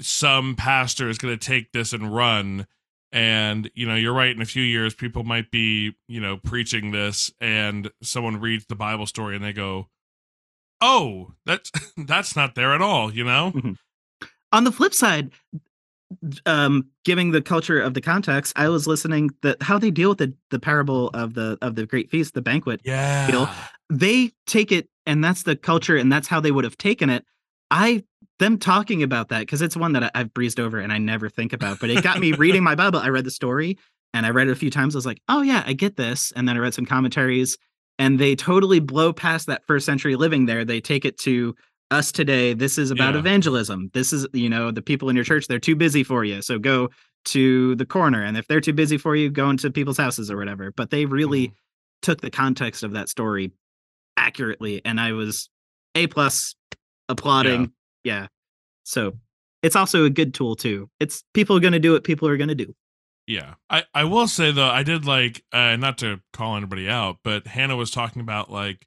some 0.00 0.56
pastor 0.56 1.10
is 1.10 1.18
going 1.18 1.38
to 1.38 1.46
take 1.46 1.72
this 1.72 1.92
and 1.92 2.14
run 2.14 2.66
and 3.12 3.70
you 3.74 3.86
know 3.86 3.94
you're 3.94 4.12
right 4.12 4.34
in 4.34 4.42
a 4.42 4.46
few 4.46 4.62
years 4.62 4.94
people 4.94 5.24
might 5.24 5.50
be 5.50 5.94
you 6.08 6.20
know 6.20 6.36
preaching 6.36 6.90
this 6.90 7.32
and 7.40 7.90
someone 8.02 8.38
reads 8.38 8.66
the 8.66 8.74
bible 8.74 9.06
story 9.06 9.34
and 9.34 9.44
they 9.44 9.52
go 9.52 9.88
oh 10.80 11.32
that's 11.46 11.70
that's 11.96 12.36
not 12.36 12.54
there 12.54 12.74
at 12.74 12.82
all 12.82 13.12
you 13.12 13.24
know 13.24 13.52
on 14.52 14.64
the 14.64 14.72
flip 14.72 14.92
side 14.92 15.30
um 16.46 16.86
giving 17.04 17.30
the 17.32 17.42
culture 17.42 17.80
of 17.80 17.94
the 17.94 18.00
context, 18.00 18.52
I 18.56 18.68
was 18.68 18.86
listening 18.86 19.30
that 19.42 19.62
how 19.62 19.78
they 19.78 19.90
deal 19.90 20.10
with 20.10 20.18
the 20.18 20.32
the 20.50 20.58
parable 20.58 21.08
of 21.10 21.34
the 21.34 21.58
of 21.62 21.74
the 21.74 21.86
great 21.86 22.10
feast, 22.10 22.34
the 22.34 22.40
banquet. 22.40 22.80
Yeah. 22.84 23.54
They 23.90 24.32
take 24.46 24.72
it 24.72 24.88
and 25.06 25.24
that's 25.24 25.44
the 25.44 25.56
culture 25.56 25.96
and 25.96 26.12
that's 26.12 26.28
how 26.28 26.40
they 26.40 26.50
would 26.50 26.64
have 26.64 26.76
taken 26.76 27.10
it. 27.10 27.24
I 27.70 28.04
them 28.38 28.58
talking 28.58 29.02
about 29.02 29.28
that 29.28 29.40
because 29.40 29.62
it's 29.62 29.76
one 29.76 29.92
that 29.92 30.04
I, 30.04 30.10
I've 30.14 30.32
breezed 30.34 30.60
over 30.60 30.78
and 30.78 30.92
I 30.92 30.98
never 30.98 31.28
think 31.28 31.52
about, 31.52 31.80
but 31.80 31.90
it 31.90 32.02
got 32.02 32.20
me 32.20 32.32
reading 32.32 32.62
my 32.62 32.74
Bible. 32.74 33.00
I 33.00 33.08
read 33.08 33.24
the 33.24 33.30
story 33.30 33.78
and 34.14 34.24
I 34.24 34.30
read 34.30 34.48
it 34.48 34.52
a 34.52 34.56
few 34.56 34.70
times. 34.70 34.94
I 34.94 34.98
was 34.98 35.06
like, 35.06 35.20
oh 35.28 35.42
yeah, 35.42 35.62
I 35.66 35.72
get 35.72 35.96
this. 35.96 36.32
And 36.36 36.48
then 36.48 36.56
I 36.56 36.60
read 36.60 36.74
some 36.74 36.86
commentaries 36.86 37.56
and 37.98 38.18
they 38.18 38.36
totally 38.36 38.78
blow 38.80 39.12
past 39.12 39.46
that 39.48 39.64
first 39.66 39.84
century 39.86 40.14
living 40.16 40.46
there. 40.46 40.64
They 40.64 40.80
take 40.80 41.04
it 41.04 41.18
to 41.20 41.54
us 41.90 42.12
today. 42.12 42.54
This 42.54 42.78
is 42.78 42.90
about 42.90 43.14
Yeah. 43.14 43.20
evangelism. 43.20 43.90
This 43.94 44.12
is, 44.12 44.26
you 44.32 44.48
know, 44.48 44.70
the 44.70 44.82
people 44.82 45.08
in 45.08 45.16
your 45.16 45.24
church, 45.24 45.46
they're 45.48 45.58
too 45.58 45.74
busy 45.76 46.04
for 46.04 46.22
you. 46.24 46.40
So 46.42 46.58
go 46.58 46.90
to 47.26 47.74
the 47.74 47.86
corner. 47.86 48.22
And 48.22 48.36
if 48.36 48.46
they're 48.46 48.60
too 48.60 48.72
busy 48.72 48.98
for 48.98 49.16
you, 49.16 49.30
go 49.30 49.50
into 49.50 49.70
people's 49.70 49.96
houses 49.98 50.30
or 50.30 50.36
whatever. 50.36 50.70
But 50.76 50.90
they 50.90 51.06
really 51.06 51.48
Mhm. 51.48 51.52
took 52.02 52.20
the 52.20 52.30
context 52.30 52.82
of 52.84 52.92
that 52.92 53.08
story 53.08 53.50
accurately. 54.16 54.80
And 54.84 55.00
I 55.00 55.12
was 55.12 55.48
A 55.94 56.06
plus 56.06 56.54
applauding. 57.08 57.60
Yeah. 57.62 57.66
So 58.84 59.14
it's 59.62 59.76
also 59.76 60.04
a 60.04 60.10
good 60.10 60.34
tool 60.34 60.56
too. 60.56 60.88
It's 61.00 61.24
people 61.34 61.56
are 61.56 61.60
gonna 61.60 61.78
do 61.78 61.92
what 61.92 62.04
people 62.04 62.28
are 62.28 62.36
gonna 62.36 62.54
do. 62.54 62.74
Yeah. 63.26 63.54
I, 63.68 63.84
I 63.92 64.04
will 64.04 64.26
say 64.26 64.52
though, 64.52 64.68
I 64.68 64.82
did 64.82 65.04
like 65.04 65.44
uh 65.52 65.76
not 65.76 65.98
to 65.98 66.20
call 66.32 66.56
anybody 66.56 66.88
out, 66.88 67.18
but 67.22 67.46
Hannah 67.46 67.76
was 67.76 67.90
talking 67.90 68.22
about 68.22 68.50
like 68.50 68.86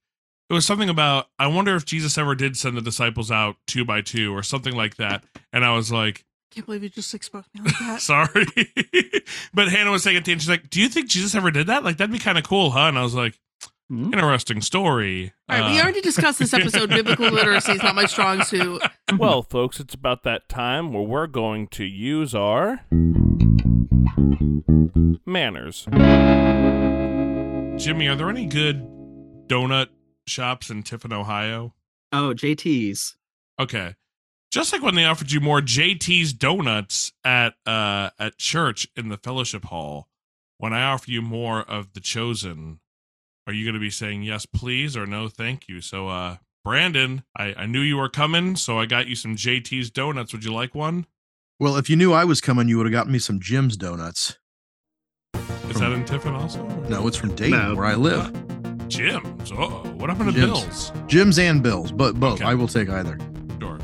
it 0.49 0.53
was 0.53 0.65
something 0.65 0.89
about 0.89 1.27
I 1.39 1.47
wonder 1.47 1.75
if 1.75 1.85
Jesus 1.85 2.17
ever 2.17 2.35
did 2.35 2.57
send 2.57 2.75
the 2.75 2.81
disciples 2.81 3.31
out 3.31 3.55
two 3.67 3.85
by 3.85 4.01
two 4.01 4.35
or 4.35 4.43
something 4.43 4.75
like 4.75 4.95
that. 4.97 5.23
And 5.53 5.63
I 5.63 5.73
was 5.75 5.91
like, 5.91 6.25
Can't 6.51 6.65
believe 6.65 6.83
you 6.83 6.89
just 6.89 7.13
exposed 7.13 7.47
me 7.53 7.61
like 7.61 7.77
that. 7.79 8.01
sorry. 8.01 8.45
but 9.53 9.69
Hannah 9.69 9.91
was 9.91 10.03
saying 10.03 10.17
at 10.17 10.25
the 10.25 10.31
end, 10.31 10.41
she's 10.41 10.49
like, 10.49 10.69
Do 10.69 10.81
you 10.81 10.89
think 10.89 11.07
Jesus 11.07 11.35
ever 11.35 11.51
did 11.51 11.67
that? 11.67 11.83
Like 11.83 11.97
that'd 11.97 12.11
be 12.11 12.19
kind 12.19 12.37
of 12.37 12.43
cool, 12.43 12.71
huh? 12.71 12.87
And 12.87 12.97
I 12.97 13.03
was 13.03 13.13
like, 13.13 13.37
Hmm? 13.91 14.13
interesting 14.13 14.61
story. 14.61 15.33
All 15.49 15.59
right, 15.59 15.69
we 15.69 15.77
Uh, 15.77 15.83
already 15.83 15.99
discussed 15.99 16.39
this 16.39 16.53
episode. 16.53 16.89
Biblical 16.91 17.29
literacy 17.29 17.73
is 17.73 17.83
not 17.83 17.93
my 17.93 18.05
strong 18.05 18.41
suit. 18.41 18.81
Well, 19.17 19.41
folks, 19.43 19.81
it's 19.81 19.93
about 19.93 20.23
that 20.23 20.47
time 20.47 20.93
where 20.93 21.03
we're 21.03 21.27
going 21.27 21.67
to 21.69 21.83
use 21.83 22.33
our 22.33 22.85
manners. 25.25 25.83
Jimmy, 27.83 28.07
are 28.07 28.15
there 28.15 28.29
any 28.29 28.45
good 28.45 28.87
donut 29.47 29.87
shops 30.25 30.69
in 30.69 30.83
Tiffin, 30.83 31.11
Ohio? 31.11 31.73
Oh, 32.13 32.33
JT's. 32.33 33.17
Okay. 33.59 33.95
Just 34.51 34.71
like 34.71 34.81
when 34.81 34.95
they 34.95 35.03
offered 35.05 35.31
you 35.33 35.41
more 35.41 35.59
JT's 35.61 36.31
donuts 36.33 37.11
at 37.25 37.55
uh 37.65 38.09
at 38.19 38.37
church 38.37 38.87
in 38.95 39.09
the 39.09 39.17
fellowship 39.17 39.65
hall, 39.65 40.07
when 40.57 40.73
I 40.73 40.83
offer 40.83 41.09
you 41.11 41.21
more 41.21 41.61
of 41.61 41.93
the 41.93 41.99
chosen, 42.01 42.79
are 43.47 43.53
you 43.53 43.65
gonna 43.65 43.79
be 43.79 43.89
saying 43.89 44.23
yes 44.23 44.45
please 44.45 44.95
or 44.97 45.05
no 45.05 45.27
thank 45.27 45.67
you? 45.67 45.81
So 45.81 46.07
uh 46.07 46.37
Brandon, 46.63 47.23
I, 47.35 47.55
I 47.57 47.65
knew 47.65 47.81
you 47.81 47.97
were 47.97 48.07
coming, 48.09 48.55
so 48.55 48.77
I 48.77 48.85
got 48.85 49.07
you 49.07 49.15
some 49.15 49.35
JT's 49.35 49.89
donuts. 49.89 50.31
Would 50.31 50.43
you 50.45 50.53
like 50.53 50.75
one? 50.75 51.07
Well, 51.59 51.75
if 51.75 51.89
you 51.89 51.95
knew 51.95 52.13
I 52.13 52.23
was 52.23 52.39
coming, 52.39 52.67
you 52.69 52.77
would 52.77 52.85
have 52.85 52.93
gotten 52.93 53.11
me 53.11 53.17
some 53.17 53.39
Jim's 53.39 53.75
donuts. 53.77 54.37
Is 55.69 55.79
that 55.79 55.91
in 55.91 56.05
Tiffin 56.05 56.35
also? 56.35 56.63
No, 56.87 57.07
it's 57.07 57.17
from 57.17 57.33
Dayton, 57.33 57.57
No. 57.57 57.75
where 57.75 57.85
I 57.85 57.95
live. 57.95 58.31
Jim's. 58.89 59.51
Oh, 59.51 59.81
what 59.97 60.09
happened 60.11 60.33
to 60.33 60.39
Jim's. 60.39 60.91
Bill's? 60.91 60.91
Jim's 61.07 61.39
and 61.39 61.63
Bill's, 61.63 61.91
but 61.91 62.19
both. 62.19 62.33
Okay. 62.41 62.45
I 62.45 62.53
will 62.53 62.67
take 62.67 62.89
either. 62.89 63.17
Sure. 63.59 63.79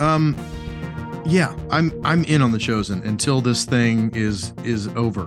Um, 0.00 0.34
yeah, 1.26 1.54
I'm 1.70 1.92
I'm 2.04 2.24
in 2.24 2.42
on 2.42 2.50
the 2.50 2.58
chosen 2.58 3.02
until 3.02 3.40
this 3.40 3.64
thing 3.64 4.10
is 4.16 4.52
is 4.64 4.88
over, 4.88 5.26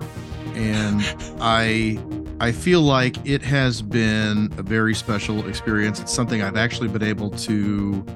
and 0.54 1.00
I 1.40 1.98
I 2.40 2.52
feel 2.52 2.82
like 2.82 3.16
it 3.26 3.42
has 3.42 3.82
been 3.82 4.52
a 4.58 4.62
very 4.62 4.94
special 4.94 5.48
experience. 5.48 5.98
It's 5.98 6.12
something 6.12 6.40
I've 6.40 6.56
actually 6.56 6.86
been 6.86 7.02
able 7.02 7.30
to 7.30 8.06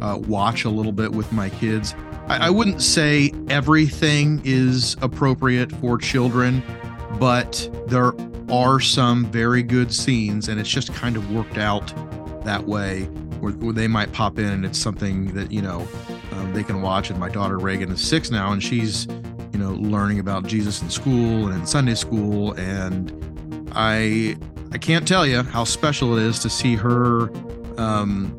uh, 0.00 0.18
watch 0.26 0.64
a 0.64 0.68
little 0.68 0.90
bit 0.90 1.12
with 1.12 1.30
my 1.30 1.48
kids. 1.48 1.94
I, 2.26 2.48
I 2.48 2.50
wouldn't 2.50 2.82
say 2.82 3.32
everything 3.48 4.42
is 4.44 4.96
appropriate 5.00 5.70
for 5.70 5.96
children, 5.96 6.60
but 7.20 7.70
there 7.86 8.14
are 8.50 8.80
some 8.80 9.26
very 9.26 9.62
good 9.62 9.94
scenes, 9.94 10.48
and 10.48 10.58
it's 10.58 10.68
just 10.68 10.92
kind 10.92 11.16
of 11.16 11.30
worked 11.30 11.58
out 11.58 11.94
that 12.44 12.66
way 12.66 13.02
where, 13.40 13.52
where 13.52 13.72
they 13.72 13.86
might 13.86 14.12
pop 14.12 14.40
in 14.40 14.46
and 14.46 14.64
it's 14.64 14.78
something 14.78 15.32
that 15.34 15.52
you 15.52 15.62
know 15.62 15.86
um, 16.32 16.52
they 16.52 16.64
can 16.64 16.82
watch. 16.82 17.10
And 17.10 17.20
my 17.20 17.28
daughter 17.28 17.58
Reagan 17.58 17.92
is 17.92 18.00
six 18.00 18.28
now, 18.28 18.50
and 18.50 18.60
she's 18.60 19.06
you 19.52 19.58
know 19.60 19.74
learning 19.74 20.18
about 20.18 20.48
Jesus 20.48 20.82
in 20.82 20.90
school 20.90 21.46
and 21.46 21.54
in 21.54 21.64
Sunday 21.64 21.94
school, 21.94 22.54
and 22.54 23.12
I 23.72 24.36
I 24.72 24.78
can't 24.78 25.06
tell 25.06 25.26
you 25.26 25.42
how 25.42 25.64
special 25.64 26.16
it 26.18 26.22
is 26.22 26.38
to 26.40 26.50
see 26.50 26.76
her 26.76 27.30
um, 27.78 28.34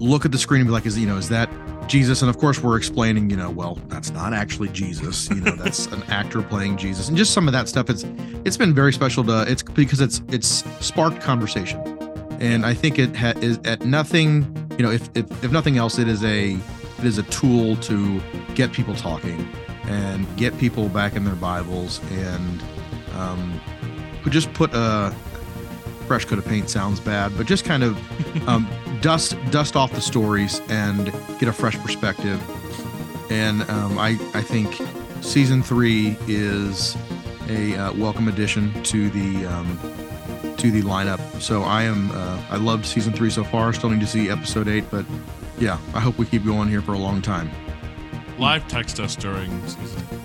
look 0.00 0.24
at 0.24 0.32
the 0.32 0.38
screen 0.38 0.60
and 0.60 0.68
be 0.68 0.72
like, 0.72 0.86
is 0.86 0.98
you 0.98 1.06
know 1.06 1.16
is 1.16 1.28
that 1.28 1.50
Jesus? 1.88 2.22
And 2.22 2.30
of 2.30 2.38
course 2.38 2.62
we're 2.62 2.76
explaining, 2.76 3.30
you 3.30 3.36
know, 3.36 3.50
well 3.50 3.76
that's 3.88 4.10
not 4.10 4.32
actually 4.32 4.68
Jesus. 4.70 5.28
You 5.30 5.40
know, 5.40 5.56
that's 5.56 5.86
an 5.86 6.02
actor 6.08 6.42
playing 6.42 6.76
Jesus, 6.76 7.08
and 7.08 7.16
just 7.16 7.32
some 7.32 7.46
of 7.46 7.52
that 7.52 7.68
stuff. 7.68 7.90
It's 7.90 8.04
it's 8.44 8.56
been 8.56 8.74
very 8.74 8.92
special 8.92 9.24
to 9.24 9.42
it's 9.50 9.62
because 9.62 10.00
it's 10.00 10.22
it's 10.28 10.64
sparked 10.84 11.20
conversation 11.20 11.94
and 12.40 12.66
I 12.66 12.74
think 12.74 12.98
it 12.98 13.16
ha- 13.16 13.34
is 13.36 13.58
at 13.64 13.84
nothing. 13.84 14.68
You 14.78 14.84
know, 14.84 14.90
if, 14.90 15.08
if 15.14 15.44
if 15.44 15.50
nothing 15.50 15.78
else, 15.78 15.98
it 15.98 16.08
is 16.08 16.24
a 16.24 16.52
it 16.98 17.04
is 17.04 17.18
a 17.18 17.22
tool 17.24 17.76
to 17.76 18.20
get 18.54 18.72
people 18.72 18.94
talking 18.94 19.48
and 19.84 20.26
get 20.36 20.56
people 20.58 20.88
back 20.88 21.14
in 21.14 21.24
their 21.24 21.34
Bibles 21.34 22.00
and 22.10 22.62
um, 23.16 23.60
just 24.32 24.52
put 24.54 24.70
a 24.74 25.14
fresh 26.06 26.24
coat 26.24 26.38
of 26.38 26.44
paint 26.44 26.68
sounds 26.68 27.00
bad, 27.00 27.36
but 27.36 27.46
just 27.46 27.64
kind 27.64 27.82
of 27.82 28.48
um, 28.48 28.68
dust 29.00 29.36
dust 29.50 29.76
off 29.76 29.92
the 29.92 30.00
stories 30.00 30.60
and 30.68 31.06
get 31.38 31.48
a 31.48 31.52
fresh 31.52 31.78
perspective. 31.78 32.40
And 33.30 33.62
um, 33.70 33.98
I 33.98 34.18
I 34.34 34.42
think 34.42 34.80
season 35.20 35.62
three 35.62 36.16
is 36.26 36.96
a 37.48 37.74
uh, 37.76 37.92
welcome 37.94 38.28
addition 38.28 38.82
to 38.84 39.10
the 39.10 39.46
um, 39.46 39.78
to 40.58 40.70
the 40.70 40.82
lineup. 40.82 41.20
So 41.40 41.62
I 41.62 41.82
am 41.82 42.10
uh, 42.12 42.42
I 42.50 42.56
loved 42.56 42.86
season 42.86 43.12
three 43.12 43.30
so 43.30 43.44
far. 43.44 43.72
Still 43.72 43.90
need 43.90 44.00
to 44.00 44.06
see 44.06 44.30
episode 44.30 44.68
eight, 44.68 44.84
but 44.90 45.04
yeah, 45.58 45.78
I 45.94 46.00
hope 46.00 46.18
we 46.18 46.26
keep 46.26 46.44
going 46.44 46.68
here 46.68 46.82
for 46.82 46.92
a 46.92 46.98
long 46.98 47.22
time. 47.22 47.50
Live 48.38 48.66
text 48.68 48.98
us 49.00 49.14
during 49.16 49.50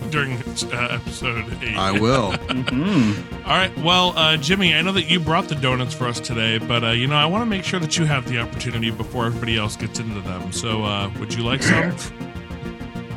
during 0.10 0.34
uh, 0.74 0.88
episode 0.92 1.46
eight. 1.64 1.78
I 1.78 1.92
will. 1.92 2.32
Mhm. 2.50 3.46
All 3.46 3.56
right. 3.56 3.76
Well, 3.80 4.18
uh, 4.18 4.36
Jimmy, 4.38 4.74
I 4.74 4.82
know 4.82 4.92
that 4.94 5.04
you 5.10 5.20
brought 5.20 5.48
the 5.48 5.56
donuts 5.56 5.94
for 5.94 6.06
us 6.08 6.20
today, 6.20 6.58
but 6.58 6.84
uh, 6.84 6.90
you 6.92 7.08
know 7.08 7.16
I 7.16 7.26
want 7.26 7.42
to 7.44 7.46
make 7.46 7.64
sure 7.64 7.80
that 7.80 7.98
you 7.98 8.06
have 8.06 8.28
the 8.28 8.40
opportunity 8.40 8.90
before 8.92 9.26
everybody 9.28 9.58
else 9.58 9.76
gets 9.76 10.00
into 10.00 10.20
them. 10.22 10.52
So, 10.52 10.84
uh, 10.84 11.12
would 11.20 11.34
you 11.34 11.44
like 11.44 11.62
some? 11.64 11.94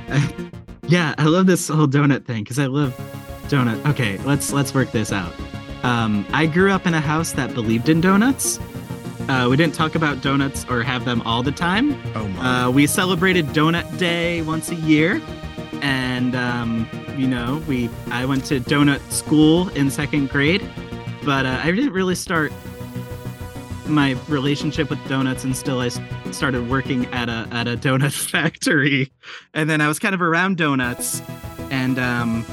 yeah, 0.89 1.15
I 1.19 1.25
love 1.25 1.47
this 1.47 1.69
whole 1.69 1.87
donut 1.89 2.25
thing 2.27 2.45
because 2.45 2.59
I 2.59 2.67
love 2.67 2.95
donut. 3.49 3.85
Okay, 3.91 4.19
let's 4.19 4.53
let's 4.53 4.75
work 4.75 4.93
this 4.93 5.13
out. 5.13 5.33
Um, 5.83 6.27
I 6.33 6.47
grew 6.47 6.71
up 6.71 6.87
in 6.87 6.95
a 6.95 7.01
house 7.01 7.33
that 7.33 7.55
believed 7.55 7.89
in 7.89 8.01
donuts. 8.01 8.59
Uh, 9.29 9.47
we 9.49 9.57
didn't 9.57 9.75
talk 9.75 9.95
about 9.95 10.21
donuts 10.21 10.67
or 10.69 10.83
have 10.83 11.05
them 11.05 11.23
all 11.23 11.43
the 11.43 11.53
time. 11.53 12.01
Oh 12.15 12.27
my. 12.29 12.65
Uh, 12.65 12.71
we 12.71 12.87
celebrated 12.87 13.47
Donut 13.49 13.99
Day 13.99 14.43
once 14.43 14.71
a 14.71 14.75
year, 14.75 15.23
and 15.81 16.35
um, 16.35 16.89
you 17.17 17.27
know, 17.27 17.63
we 17.69 17.89
I 18.11 18.25
went 18.25 18.45
to 18.47 18.61
donut 18.61 19.01
school 19.13 19.69
in 19.71 19.91
second 19.91 20.31
grade, 20.31 20.69
but 21.25 21.47
uh, 21.47 21.61
I 21.63 21.71
didn't 21.71 21.93
really 21.93 22.15
start 22.15 22.53
my 23.87 24.13
relationship 24.29 24.91
with 24.91 24.99
donuts 25.09 25.45
until 25.45 25.81
I 25.81 25.89
started 26.33 26.69
working 26.69 27.07
at 27.07 27.29
a 27.29 27.47
at 27.53 27.69
a 27.69 27.77
donut 27.77 28.13
factory, 28.31 29.13
and 29.55 29.71
then 29.71 29.81
I 29.81 29.89
was 29.89 29.99
kind 29.99 30.15
of 30.15 30.23
around 30.23 30.57
donuts, 30.57 31.23
and 31.71 31.99
um, 31.99 32.45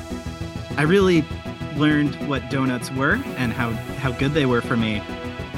I 0.78 0.84
really 0.84 1.26
learned 1.78 2.16
what 2.28 2.50
donuts 2.50 2.92
were 2.92 3.16
and 3.38 3.54
how 3.54 3.72
how 3.72 4.12
good 4.12 4.34
they 4.34 4.46
were 4.46 4.62
for 4.62 4.78
me, 4.78 5.02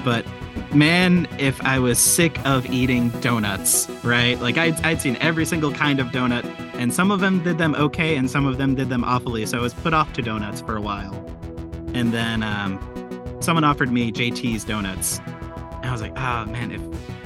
but 0.05 0.25
man, 0.73 1.27
if 1.39 1.61
I 1.61 1.79
was 1.79 1.99
sick 1.99 2.43
of 2.45 2.65
eating 2.67 3.09
donuts, 3.21 3.89
right? 4.03 4.39
Like 4.39 4.57
I'd, 4.57 4.79
I'd 4.85 5.01
seen 5.01 5.17
every 5.19 5.45
single 5.45 5.71
kind 5.71 5.99
of 5.99 6.07
donut, 6.07 6.45
and 6.73 6.93
some 6.93 7.11
of 7.11 7.19
them 7.19 7.43
did 7.43 7.57
them 7.57 7.75
okay, 7.75 8.15
and 8.15 8.29
some 8.29 8.45
of 8.45 8.57
them 8.57 8.75
did 8.75 8.89
them 8.89 9.03
awfully. 9.03 9.45
So 9.45 9.57
I 9.57 9.61
was 9.61 9.73
put 9.73 9.93
off 9.93 10.13
to 10.13 10.21
donuts 10.21 10.61
for 10.61 10.75
a 10.75 10.81
while. 10.81 11.13
And 11.93 12.13
then 12.13 12.41
um, 12.41 12.79
someone 13.41 13.63
offered 13.63 13.91
me 13.91 14.11
JT's 14.11 14.63
donuts. 14.63 15.19
And 15.19 15.85
I 15.85 15.91
was 15.91 16.01
like, 16.01 16.17
oh 16.17 16.45
man, 16.45 16.71
if 16.71 16.81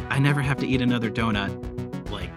I 0.09 0.19
never 0.19 0.41
have 0.41 0.57
to 0.57 0.67
eat 0.67 0.81
another 0.81 1.11
donut, 1.11 1.51
like 2.09 2.31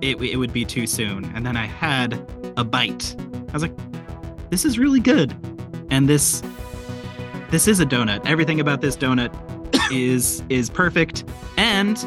it, 0.00 0.20
it 0.20 0.36
would 0.36 0.52
be 0.52 0.64
too 0.64 0.86
soon. 0.86 1.24
And 1.34 1.46
then 1.46 1.56
I 1.56 1.66
had 1.66 2.14
a 2.56 2.64
bite. 2.64 3.16
I 3.48 3.52
was 3.52 3.62
like, 3.62 3.74
this 4.50 4.64
is 4.64 4.78
really 4.78 5.00
good. 5.00 5.34
And 5.90 6.08
this 6.08 6.42
this 7.50 7.68
is 7.68 7.80
a 7.80 7.86
donut. 7.86 8.26
Everything 8.26 8.60
about 8.60 8.80
this 8.80 8.96
donut 8.96 9.30
is 9.90 10.42
is 10.48 10.70
perfect 10.70 11.24
and 11.56 11.98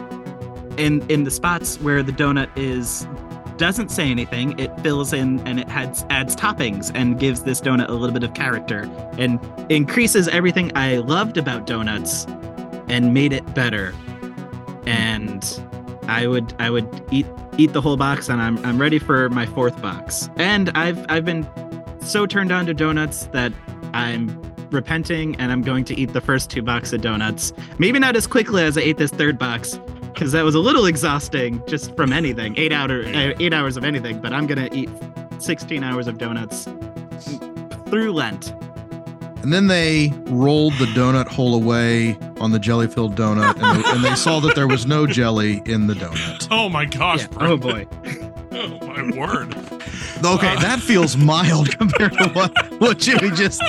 in 0.78 1.06
in 1.10 1.24
the 1.24 1.32
spots 1.32 1.80
where 1.82 2.04
the 2.04 2.12
donut 2.12 2.50
is 2.56 3.08
doesn't 3.58 3.90
say 3.90 4.10
anything. 4.10 4.58
It 4.60 4.78
fills 4.82 5.14
in 5.14 5.40
and 5.48 5.60
it 5.60 5.70
adds 5.70 6.06
adds 6.10 6.36
toppings 6.36 6.92
and 6.94 7.20
gives 7.20 7.44
this 7.44 7.62
donut 7.62 7.90
a 7.90 7.94
little 7.94 8.14
bit 8.14 8.24
of 8.24 8.34
character 8.34 8.90
and 9.18 9.40
increases 9.70 10.28
everything 10.28 10.72
I 10.76 10.98
loved 10.98 11.38
about 11.38 11.66
donuts 11.66 12.26
and 12.90 13.14
made 13.14 13.34
it 13.34 13.54
better. 13.54 13.94
And 14.86 15.60
I 16.08 16.28
would 16.28 16.54
I 16.60 16.70
would 16.70 16.88
eat 17.12 17.26
eat 17.58 17.74
the 17.74 17.82
whole 17.82 17.98
box 17.98 18.30
and 18.30 18.42
I'm 18.42 18.58
I'm 18.66 18.80
ready 18.80 19.00
for 19.00 19.30
my 19.30 19.46
fourth 19.46 19.82
box. 19.82 20.30
And 20.36 20.70
I've 20.76 21.06
I've 21.10 21.26
been 21.26 21.48
so 22.02 22.26
turned 22.26 22.52
on 22.52 22.66
to 22.66 22.74
donuts 22.74 23.28
that 23.28 23.54
I'm 23.94 24.45
repenting 24.72 25.36
and 25.38 25.52
I'm 25.52 25.62
going 25.62 25.84
to 25.86 26.00
eat 26.00 26.14
the 26.14 26.22
first 26.22 26.50
two 26.50 26.62
boxes 26.62 26.94
of 26.94 27.02
donuts. 27.02 27.54
Maybe 27.80 28.00
not 28.00 28.16
as 28.16 28.28
quickly 28.28 28.64
as 28.64 28.78
I 28.78 28.82
ate 28.82 28.98
this 28.98 29.12
third 29.12 29.38
box 29.38 29.80
because 30.14 30.32
that 30.32 30.44
was 30.44 30.56
a 30.56 30.60
little 30.60 30.86
exhausting 30.86 31.62
just 31.68 31.96
from 31.96 32.14
anything. 32.14 32.58
Eight 32.58 32.72
hour 32.72 33.04
uh, 33.06 33.34
eight 33.40 33.54
hours 33.54 33.78
of 33.78 33.84
anything, 33.84 34.20
but 34.22 34.32
I'm 34.34 34.48
gonna 34.48 34.70
eat 34.72 34.90
16 35.40 35.84
hours 35.84 36.08
of 36.08 36.18
donuts 36.18 36.68
through 37.90 38.14
Lent. 38.14 38.54
And 39.44 39.54
then 39.54 39.68
they 39.68 40.12
rolled 40.26 40.74
the 40.74 40.86
donut 40.86 41.28
hole 41.28 41.54
away 41.54 42.18
on 42.40 42.52
the 42.52 42.58
jelly 42.58 42.88
filled 42.88 43.16
donut, 43.16 43.62
and 43.62 43.84
they, 43.84 43.92
and 43.92 44.04
they 44.04 44.16
saw 44.16 44.40
that 44.40 44.56
there 44.56 44.68
was 44.68 44.88
no 44.88 45.06
jelly 45.06 45.62
in 45.66 45.86
the 45.88 45.94
donut. 45.94 46.48
Oh 46.52 46.70
my 46.70 46.86
gosh. 46.86 47.22
Yeah. 47.22 47.28
Oh 47.42 47.58
boy. 47.58 47.86
Oh 48.58 48.80
my 48.88 49.04
word. 49.18 49.54
Okay, 50.24 50.48
Uh, 50.56 50.60
that 50.62 50.80
feels 50.80 51.18
mild 51.18 51.70
compared 51.78 52.14
to 52.14 52.30
what, 52.30 52.54
what 52.80 52.98
Jimmy 53.00 53.30
just. 53.32 53.62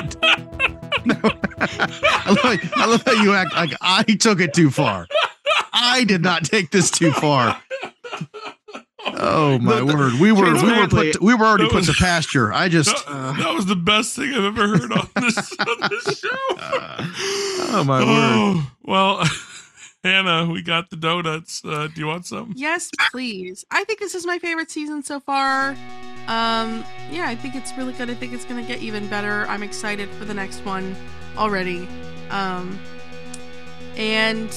I, 1.10 2.36
love, 2.42 2.72
I 2.76 2.86
love 2.86 3.02
how 3.06 3.12
you 3.22 3.32
act 3.34 3.54
like 3.54 3.72
I 3.80 4.02
took 4.04 4.40
it 4.40 4.52
too 4.54 4.70
far. 4.70 5.06
I 5.72 6.04
did 6.04 6.22
not 6.22 6.44
take 6.44 6.70
this 6.70 6.90
too 6.90 7.12
far. 7.12 7.60
Oh 9.18 9.58
my 9.58 9.82
word! 9.82 10.14
We 10.20 10.32
were 10.32 10.52
we 10.62 10.72
were 10.78 10.88
put 10.88 11.12
to, 11.12 11.18
we 11.22 11.34
were 11.34 11.46
already 11.46 11.64
that 11.64 11.70
put 11.70 11.86
was- 11.86 11.96
to 11.96 12.02
pasture. 12.02 12.52
I 12.52 12.68
just 12.68 12.90
That, 13.06 13.12
uh, 13.12 13.32
that 13.34 13.54
was 13.54 13.66
the 13.66 13.76
best 13.76 14.16
thing 14.16 14.32
I've 14.34 14.44
ever 14.44 14.66
heard 14.68 14.92
on 14.92 15.08
this, 15.20 15.52
on 15.60 15.88
this 15.90 16.18
show. 16.18 16.28
oh 16.58 17.84
my 17.86 18.00
word! 18.00 18.06
Oh, 18.08 18.70
well, 18.82 19.24
Hannah, 20.06 20.46
we 20.50 20.62
got 20.62 20.88
the 20.90 20.96
donuts. 20.96 21.64
Uh, 21.64 21.88
do 21.92 22.00
you 22.00 22.06
want 22.06 22.26
some? 22.26 22.52
Yes, 22.56 22.90
please. 23.10 23.64
I 23.70 23.84
think 23.84 23.98
this 23.98 24.14
is 24.14 24.24
my 24.24 24.38
favorite 24.38 24.70
season 24.70 25.02
so 25.02 25.18
far. 25.20 25.70
Um, 26.28 26.84
yeah, 27.10 27.26
I 27.28 27.34
think 27.36 27.54
it's 27.54 27.72
really 27.76 27.92
good. 27.92 28.08
I 28.10 28.14
think 28.14 28.32
it's 28.32 28.44
gonna 28.44 28.62
get 28.62 28.80
even 28.80 29.08
better. 29.08 29.46
I'm 29.48 29.62
excited 29.62 30.08
for 30.10 30.24
the 30.24 30.34
next 30.34 30.64
one 30.64 30.94
already. 31.36 31.88
Um, 32.30 32.78
and 33.96 34.48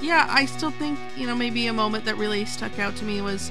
yeah, 0.00 0.26
I 0.28 0.44
still 0.46 0.70
think 0.70 0.98
you 1.16 1.26
know 1.26 1.34
maybe 1.34 1.66
a 1.66 1.72
moment 1.72 2.04
that 2.04 2.16
really 2.16 2.44
stuck 2.44 2.78
out 2.78 2.94
to 2.96 3.04
me 3.04 3.20
was, 3.20 3.50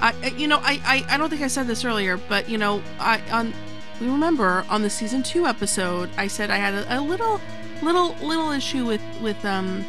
I 0.00 0.14
I- 0.22 0.26
you 0.36 0.46
know 0.46 0.58
I 0.62 0.80
I, 0.84 1.14
I 1.14 1.16
don't 1.16 1.30
think 1.30 1.42
I 1.42 1.48
said 1.48 1.66
this 1.66 1.84
earlier, 1.84 2.16
but 2.16 2.48
you 2.48 2.58
know 2.58 2.82
I 2.98 3.20
on 3.30 3.52
we 4.00 4.08
remember 4.08 4.64
on 4.68 4.82
the 4.82 4.90
season 4.90 5.22
two 5.22 5.46
episode 5.46 6.08
I 6.16 6.26
said 6.26 6.50
I 6.50 6.56
had 6.56 6.74
a, 6.74 6.98
a 6.98 7.00
little 7.00 7.40
little 7.82 8.14
little 8.22 8.50
issue 8.50 8.86
with 8.86 9.02
with 9.20 9.42
um 9.44 9.84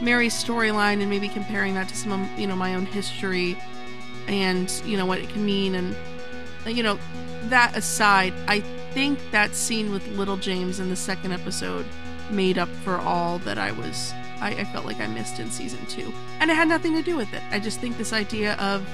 Mary's 0.00 0.34
storyline 0.34 1.00
and 1.00 1.10
maybe 1.10 1.28
comparing 1.28 1.74
that 1.74 1.88
to 1.88 1.96
some 1.96 2.12
of 2.12 2.38
you 2.38 2.46
know 2.46 2.56
my 2.56 2.74
own 2.74 2.86
history 2.86 3.56
and 4.26 4.70
you 4.84 4.96
know 4.96 5.06
what 5.06 5.18
it 5.18 5.28
can 5.28 5.44
mean 5.44 5.74
and 5.74 5.96
you 6.66 6.82
know 6.82 6.98
that 7.44 7.76
aside 7.76 8.32
I 8.46 8.60
think 8.92 9.18
that 9.30 9.54
scene 9.54 9.90
with 9.90 10.06
little 10.08 10.36
James 10.36 10.80
in 10.80 10.88
the 10.90 10.96
second 10.96 11.32
episode 11.32 11.86
made 12.30 12.58
up 12.58 12.68
for 12.84 12.96
all 12.98 13.38
that 13.40 13.58
I 13.58 13.72
was 13.72 14.12
I, 14.40 14.50
I 14.50 14.64
felt 14.64 14.84
like 14.84 15.00
I 15.00 15.06
missed 15.06 15.40
in 15.40 15.50
season 15.50 15.84
two. 15.86 16.12
And 16.40 16.50
it 16.50 16.54
had 16.54 16.68
nothing 16.68 16.94
to 16.94 17.02
do 17.02 17.16
with 17.16 17.32
it. 17.34 17.42
I 17.50 17.58
just 17.58 17.80
think 17.80 17.96
this 17.96 18.12
idea 18.12 18.54
of 18.54 18.86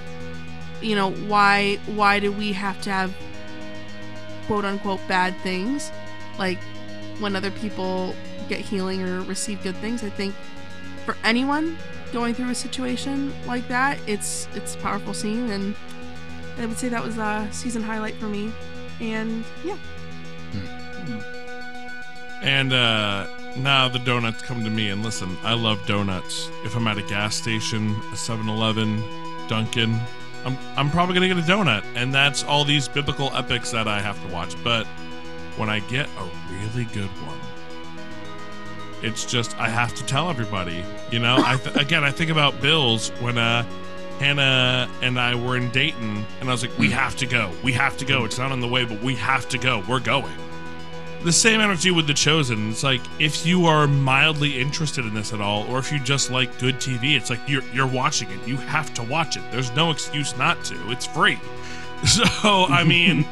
you 0.81 0.95
know 0.95 1.12
why 1.12 1.77
why 1.87 2.18
do 2.18 2.33
we 2.33 2.53
have 2.53 2.81
to 2.83 2.91
have 2.91 3.14
quote 4.47 4.64
unquote 4.64 5.01
bad 5.09 5.37
things? 5.39 5.91
Like 6.39 6.59
when 7.20 7.36
other 7.36 7.50
people 7.50 8.14
get 8.48 8.60
healing 8.60 9.02
or 9.02 9.22
receive 9.22 9.62
good 9.62 9.76
things 9.76 10.02
I 10.02 10.10
think 10.10 10.34
for 11.04 11.16
anyone 11.24 11.78
going 12.12 12.34
through 12.34 12.50
a 12.50 12.54
situation 12.54 13.32
like 13.46 13.66
that, 13.68 13.98
it's 14.06 14.48
it's 14.54 14.74
a 14.74 14.78
powerful 14.78 15.12
scene, 15.12 15.50
and 15.50 15.74
I 16.58 16.66
would 16.66 16.78
say 16.78 16.88
that 16.88 17.02
was 17.02 17.18
a 17.18 17.48
season 17.50 17.82
highlight 17.82 18.14
for 18.14 18.26
me. 18.26 18.52
And 19.00 19.44
yeah, 19.64 19.76
And 22.42 22.72
uh, 22.72 23.26
now 23.56 23.88
the 23.88 23.98
donuts 23.98 24.42
come 24.42 24.62
to 24.64 24.70
me. 24.70 24.90
And 24.90 25.02
listen, 25.02 25.36
I 25.42 25.54
love 25.54 25.84
donuts. 25.86 26.48
If 26.64 26.76
I'm 26.76 26.86
at 26.86 26.98
a 26.98 27.02
gas 27.02 27.34
station, 27.34 27.96
a 28.12 28.16
7 28.16 28.48
Eleven, 28.48 29.02
Dunkin', 29.48 29.98
I'm, 30.44 30.56
I'm 30.76 30.90
probably 30.90 31.18
to 31.18 31.28
get 31.28 31.38
a 31.38 31.40
donut. 31.40 31.84
And 31.96 32.14
that's 32.14 32.44
all 32.44 32.64
these 32.64 32.86
biblical 32.86 33.34
epics 33.34 33.72
that 33.72 33.88
I 33.88 34.00
have 34.00 34.20
to 34.26 34.32
watch. 34.32 34.54
But 34.62 34.86
when 35.57 35.68
I 35.68 35.80
get 35.80 36.09
a 36.18 36.28
really 36.52 36.84
good 36.86 37.11
one, 37.26 37.38
it's 39.02 39.24
just, 39.24 39.59
I 39.59 39.68
have 39.68 39.94
to 39.94 40.05
tell 40.07 40.30
everybody. 40.30 40.84
You 41.11 41.18
know, 41.18 41.36
I 41.44 41.57
th- 41.57 41.76
again, 41.76 42.05
I 42.05 42.11
think 42.11 42.30
about 42.30 42.61
Bills 42.61 43.11
when 43.20 43.38
uh, 43.38 43.64
Hannah 44.18 44.88
and 45.02 45.18
I 45.18 45.34
were 45.34 45.57
in 45.57 45.70
Dayton, 45.70 46.24
and 46.40 46.48
I 46.48 46.52
was 46.52 46.62
like, 46.62 46.76
we 46.78 46.90
have 46.90 47.16
to 47.16 47.26
go. 47.26 47.52
We 47.62 47.72
have 47.72 47.96
to 47.98 48.05
go. 48.05 48.24
It's 48.24 48.38
not 48.38 48.52
on 48.52 48.61
the 48.61 48.68
way, 48.68 48.84
but 48.84 49.02
we 49.02 49.14
have 49.16 49.48
to 49.50 49.59
go. 49.59 49.84
We're 49.88 50.00
going 50.00 50.32
the 51.24 51.32
same 51.32 51.62
energy 51.62 51.90
with 51.90 52.07
the 52.07 52.12
chosen 52.12 52.68
it's 52.68 52.82
like 52.82 53.00
if 53.18 53.46
you 53.46 53.64
are 53.64 53.86
mildly 53.86 54.61
interested 54.61 55.07
in 55.07 55.14
this 55.14 55.32
at 55.32 55.40
all 55.40 55.66
or 55.70 55.78
if 55.78 55.90
you 55.90 55.98
just 55.98 56.30
like 56.30 56.59
good 56.59 56.74
tv 56.74 57.16
it's 57.16 57.30
like 57.30 57.40
you're 57.48 57.62
you're 57.72 57.86
watching 57.86 58.30
it 58.30 58.46
you 58.46 58.59
have 58.59 58.92
to 58.92 59.02
watch 59.05 59.38
it 59.38 59.42
there's 59.50 59.74
no 59.74 59.90
excuse 59.90 60.36
not 60.36 60.62
to 60.62 60.76
it's 60.90 61.07
free 61.07 61.40
so 62.05 62.66
i 62.66 62.84
mean 62.84 63.26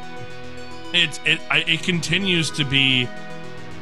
it 0.93 1.19
it 1.25 1.39
I, 1.49 1.59
it 1.59 1.83
continues 1.83 2.49
to 2.51 2.65
be 2.65 3.07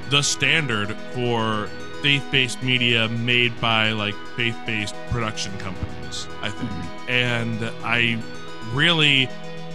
the 0.10 0.22
standard 0.22 0.96
for 1.14 1.68
faith-based 2.02 2.64
media 2.64 3.08
made 3.10 3.60
by 3.62 3.92
like 3.92 4.16
faith-based 4.36 4.96
production 5.10 5.56
companies 5.60 6.28
i 6.42 6.50
think 6.50 6.72
mm-hmm. 6.72 7.10
and 7.10 7.64
i 7.84 8.22
really 8.74 9.30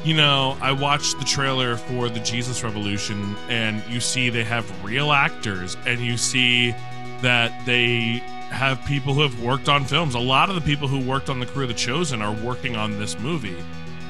you 0.06 0.14
know, 0.14 0.56
I 0.60 0.70
watched 0.70 1.18
the 1.18 1.24
trailer 1.24 1.76
for 1.76 2.08
the 2.08 2.20
Jesus 2.20 2.62
Revolution, 2.62 3.34
and 3.48 3.82
you 3.88 3.98
see 3.98 4.30
they 4.30 4.44
have 4.44 4.84
real 4.84 5.10
actors, 5.10 5.76
and 5.84 5.98
you 5.98 6.16
see 6.16 6.76
that 7.22 7.66
they 7.66 8.22
have 8.50 8.84
people 8.84 9.14
who 9.14 9.22
have 9.22 9.42
worked 9.42 9.68
on 9.68 9.84
films. 9.84 10.14
A 10.14 10.20
lot 10.20 10.48
of 10.48 10.54
the 10.54 10.60
people 10.60 10.86
who 10.86 11.00
worked 11.00 11.28
on 11.28 11.40
The 11.40 11.46
Crew 11.46 11.64
of 11.64 11.68
the 11.68 11.74
Chosen 11.74 12.22
are 12.22 12.32
working 12.32 12.76
on 12.76 13.00
this 13.00 13.18
movie. 13.18 13.56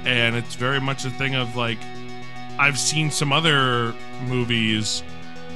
And 0.05 0.37
it's 0.37 0.55
very 0.55 0.81
much 0.81 1.07
a 1.07 1.11
thing 1.11 1.35
of 1.35 1.57
like, 1.57 1.79
I've 2.59 2.79
seen 2.79 3.11
some 3.11 3.33
other 3.33 3.95
movies 4.27 5.03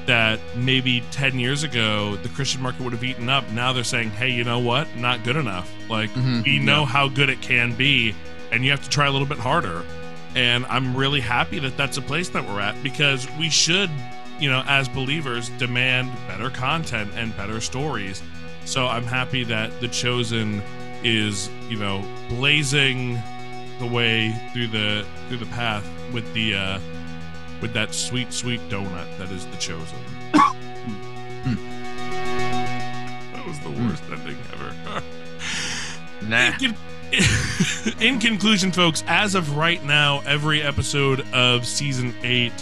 that 0.07 0.41
maybe 0.57 1.03
10 1.13 1.39
years 1.39 1.63
ago 1.63 2.17
the 2.17 2.29
Christian 2.31 2.63
market 2.63 2.81
would 2.83 2.93
have 2.93 3.05
eaten 3.05 3.29
up. 3.29 3.49
Now 3.51 3.73
they're 3.73 3.85
saying, 3.85 4.11
hey, 4.11 4.31
you 4.31 4.45
know 4.45 4.59
what? 4.59 4.95
Not 4.97 5.23
good 5.25 5.37
enough. 5.37 5.71
Like, 5.89 6.11
Mhm. 6.15 6.45
we 6.45 6.59
know 6.59 6.85
how 6.85 7.09
good 7.09 7.29
it 7.31 7.41
can 7.43 7.73
be, 7.75 8.15
and 8.51 8.65
you 8.65 8.71
have 8.71 8.83
to 8.83 8.91
try 8.91 9.07
a 9.07 9.11
little 9.11 9.27
bit 9.27 9.39
harder 9.39 9.83
and 10.37 10.65
i'm 10.67 10.95
really 10.97 11.19
happy 11.21 11.59
that 11.59 11.77
that's 11.77 11.97
a 11.97 12.01
place 12.03 12.29
that 12.29 12.49
we're 12.49 12.61
at 12.61 12.81
because 12.85 13.27
we 13.37 13.51
should 13.51 13.91
you 14.39 14.49
know 14.49 14.63
as 14.69 14.89
believers 14.89 15.49
demand 15.59 16.09
better 16.29 16.49
content 16.51 17.11
and 17.17 17.37
better 17.37 17.61
stories 17.61 18.23
so 18.65 18.87
i'm 18.87 19.03
happy 19.03 19.43
that 19.43 19.69
the 19.81 19.89
chosen 19.89 20.63
is 21.03 21.51
you 21.69 21.77
know 21.77 22.01
blazing 22.29 23.21
the 23.81 23.87
way 23.87 24.33
through 24.53 24.69
the 24.69 25.05
through 25.29 25.37
the 25.39 25.47
path 25.47 25.85
with 26.13 26.33
the 26.33 26.55
uh 26.55 26.79
with 27.61 27.73
that 27.73 27.95
sweet 27.95 28.32
sweet 28.32 28.61
donut 28.69 29.07
that 29.19 29.31
is 29.31 29.47
the 29.47 29.57
chosen 29.57 29.99
that 33.32 33.47
was 33.47 33.59
the 33.61 33.70
worst 33.70 34.03
ending 34.11 34.37
ever 34.53 35.03
Nah. 36.23 36.53
in, 36.61 36.77
in 38.01 38.19
conclusion, 38.20 38.70
folks, 38.73 39.03
as 39.07 39.35
of 39.35 39.57
right 39.57 39.82
now, 39.85 40.20
every 40.27 40.62
episode 40.62 41.27
of 41.32 41.66
season 41.66 42.15
eight 42.23 42.53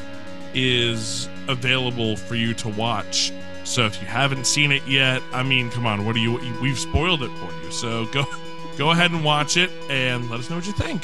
is 0.55 1.29
available 1.49 2.17
for 2.17 2.37
you 2.37 2.55
to 2.55 2.69
watch. 2.69 3.33
So 3.65 3.85
if 3.85 4.01
you 4.01 4.07
haven't 4.07 4.47
seen 4.47 4.71
it 4.73 4.87
yet, 4.87 5.23
I 5.33 5.43
mean, 5.43 5.71
come 5.71 5.87
on, 5.87 6.07
what 6.07 6.15
do 6.15 6.21
you? 6.21 6.39
We've 6.63 6.79
spoiled 6.79 7.23
it 7.23 7.31
for 7.33 7.53
you. 7.65 7.71
So 7.73 8.07
go, 8.07 8.25
go 8.79 8.91
ahead 8.93 9.11
and 9.11 9.25
watch 9.25 9.57
it 9.57 9.71
and 9.91 10.31
let 10.31 10.39
us 10.41 10.49
know 10.49 10.57
what 10.57 10.67
you 10.67 10.73
think. 10.73 11.03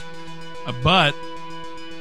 Uh, 0.64 0.72
but 0.82 1.14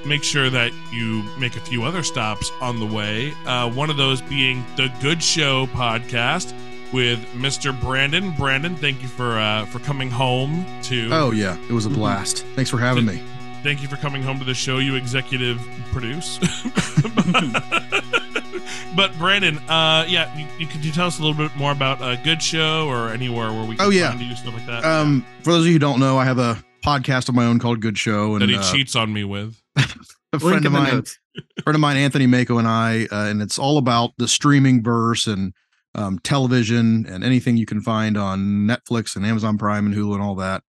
make 0.05 0.23
sure 0.23 0.49
that 0.49 0.71
you 0.91 1.23
make 1.37 1.55
a 1.55 1.59
few 1.59 1.83
other 1.83 2.03
stops 2.03 2.51
on 2.61 2.79
the 2.79 2.85
way. 2.85 3.33
Uh, 3.45 3.69
one 3.71 3.89
of 3.89 3.97
those 3.97 4.21
being 4.21 4.65
the 4.75 4.91
Good 5.01 5.21
Show 5.23 5.67
podcast 5.67 6.53
with 6.91 7.19
Mr. 7.33 7.79
Brandon. 7.81 8.31
Brandon, 8.31 8.75
thank 8.75 9.01
you 9.01 9.07
for 9.07 9.37
uh, 9.37 9.65
for 9.65 9.79
coming 9.79 10.09
home 10.09 10.65
to. 10.83 11.09
Oh 11.11 11.31
yeah, 11.31 11.57
it 11.69 11.71
was 11.71 11.85
a 11.85 11.89
blast. 11.89 12.45
Thanks 12.55 12.69
for 12.69 12.77
having 12.77 13.05
me. 13.05 13.21
Thank 13.63 13.81
you 13.81 13.87
for 13.87 13.95
coming 13.95 14.21
home 14.21 14.39
to 14.39 14.45
the 14.45 14.53
show. 14.53 14.79
You 14.79 14.95
executive 14.95 15.57
produce. 15.93 16.37
but 18.95 19.17
Brandon, 19.17 19.57
uh, 19.69 20.05
yeah, 20.07 20.35
you, 20.37 20.45
you, 20.59 20.67
could 20.67 20.83
you 20.83 20.91
tell 20.91 21.07
us 21.07 21.19
a 21.19 21.21
little 21.23 21.37
bit 21.37 21.55
more 21.55 21.71
about 21.71 22.01
a 22.01 22.21
good 22.23 22.41
show 22.41 22.87
or 22.87 23.09
anywhere 23.09 23.51
where 23.53 23.65
we 23.65 23.75
can 23.77 23.85
Oh, 23.85 23.89
yeah. 23.89 24.09
find 24.09 24.21
you 24.21 24.35
stuff 24.35 24.53
like 24.53 24.65
that? 24.65 24.83
Um, 24.83 25.25
for 25.43 25.51
those 25.53 25.61
of 25.61 25.67
you 25.67 25.73
who 25.73 25.79
don't 25.79 25.99
know, 25.99 26.17
I 26.17 26.25
have 26.25 26.39
a 26.39 26.61
podcast 26.83 27.29
of 27.29 27.35
my 27.35 27.45
own 27.45 27.59
called 27.59 27.79
Good 27.79 27.97
Show, 27.97 28.33
and 28.33 28.41
that 28.41 28.49
he 28.49 28.57
uh, 28.57 28.71
cheats 28.71 28.95
on 28.95 29.13
me 29.13 29.23
with. 29.23 29.61
A 29.77 30.39
friend 30.39 30.57
in 30.59 30.65
of 30.67 30.71
mine, 30.73 30.93
notes. 30.95 31.19
friend 31.63 31.75
of 31.75 31.79
mine, 31.81 31.97
Anthony 31.97 32.27
Mako, 32.27 32.57
and 32.57 32.67
I, 32.67 33.07
uh, 33.11 33.25
and 33.25 33.41
it's 33.41 33.57
all 33.59 33.77
about 33.77 34.11
the 34.17 34.27
streaming 34.27 34.83
verse 34.83 35.27
and 35.27 35.53
um, 35.95 36.19
television 36.19 37.05
and 37.07 37.23
anything 37.23 37.57
you 37.57 37.65
can 37.65 37.81
find 37.81 38.17
on 38.17 38.39
Netflix 38.67 39.15
and 39.15 39.25
Amazon 39.25 39.57
Prime 39.57 39.85
and 39.85 39.95
Hulu 39.95 40.13
and 40.13 40.21
all 40.23 40.35
that. 40.35 40.63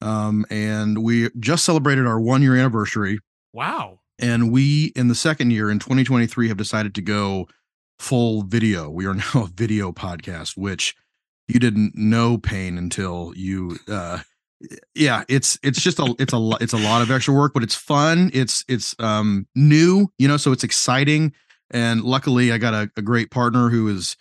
Um, 0.00 0.44
and 0.50 1.02
we 1.02 1.30
just 1.38 1.64
celebrated 1.64 2.06
our 2.06 2.20
one 2.20 2.42
year 2.42 2.56
anniversary, 2.56 3.18
Wow. 3.52 4.00
and 4.18 4.50
we 4.52 4.92
in 4.96 5.08
the 5.08 5.14
second 5.14 5.50
year 5.50 5.70
in 5.70 5.78
2023 5.78 6.48
have 6.48 6.56
decided 6.56 6.94
to 6.96 7.02
go 7.02 7.46
full 7.98 8.42
video. 8.42 8.90
We 8.90 9.06
are 9.06 9.14
now 9.14 9.24
a 9.34 9.46
video 9.46 9.92
podcast, 9.92 10.56
which 10.56 10.94
you 11.48 11.58
didn't 11.60 11.94
know 11.94 12.38
pain 12.38 12.76
until 12.78 13.32
you 13.36 13.78
uh 13.88 14.20
yeah 14.94 15.24
it's 15.28 15.58
it's 15.62 15.80
just 15.80 15.98
a 15.98 16.14
it's 16.18 16.32
a 16.32 16.50
it's 16.60 16.72
a 16.72 16.78
lot 16.78 17.02
of 17.02 17.10
extra 17.10 17.34
work 17.34 17.52
but 17.54 17.62
it's 17.62 17.74
fun. 17.74 18.30
It's 18.32 18.64
it's 18.68 18.94
um 18.98 19.46
new 19.54 20.10
you 20.18 20.28
know 20.28 20.36
so 20.36 20.52
it's 20.52 20.64
exciting. 20.64 21.32
And 21.70 22.02
luckily 22.02 22.52
i 22.52 22.58
got 22.58 22.74
a, 22.74 22.90
a 22.96 23.02
great 23.02 23.30
partner 23.30 23.68
who 23.70 23.88
is 23.88 24.16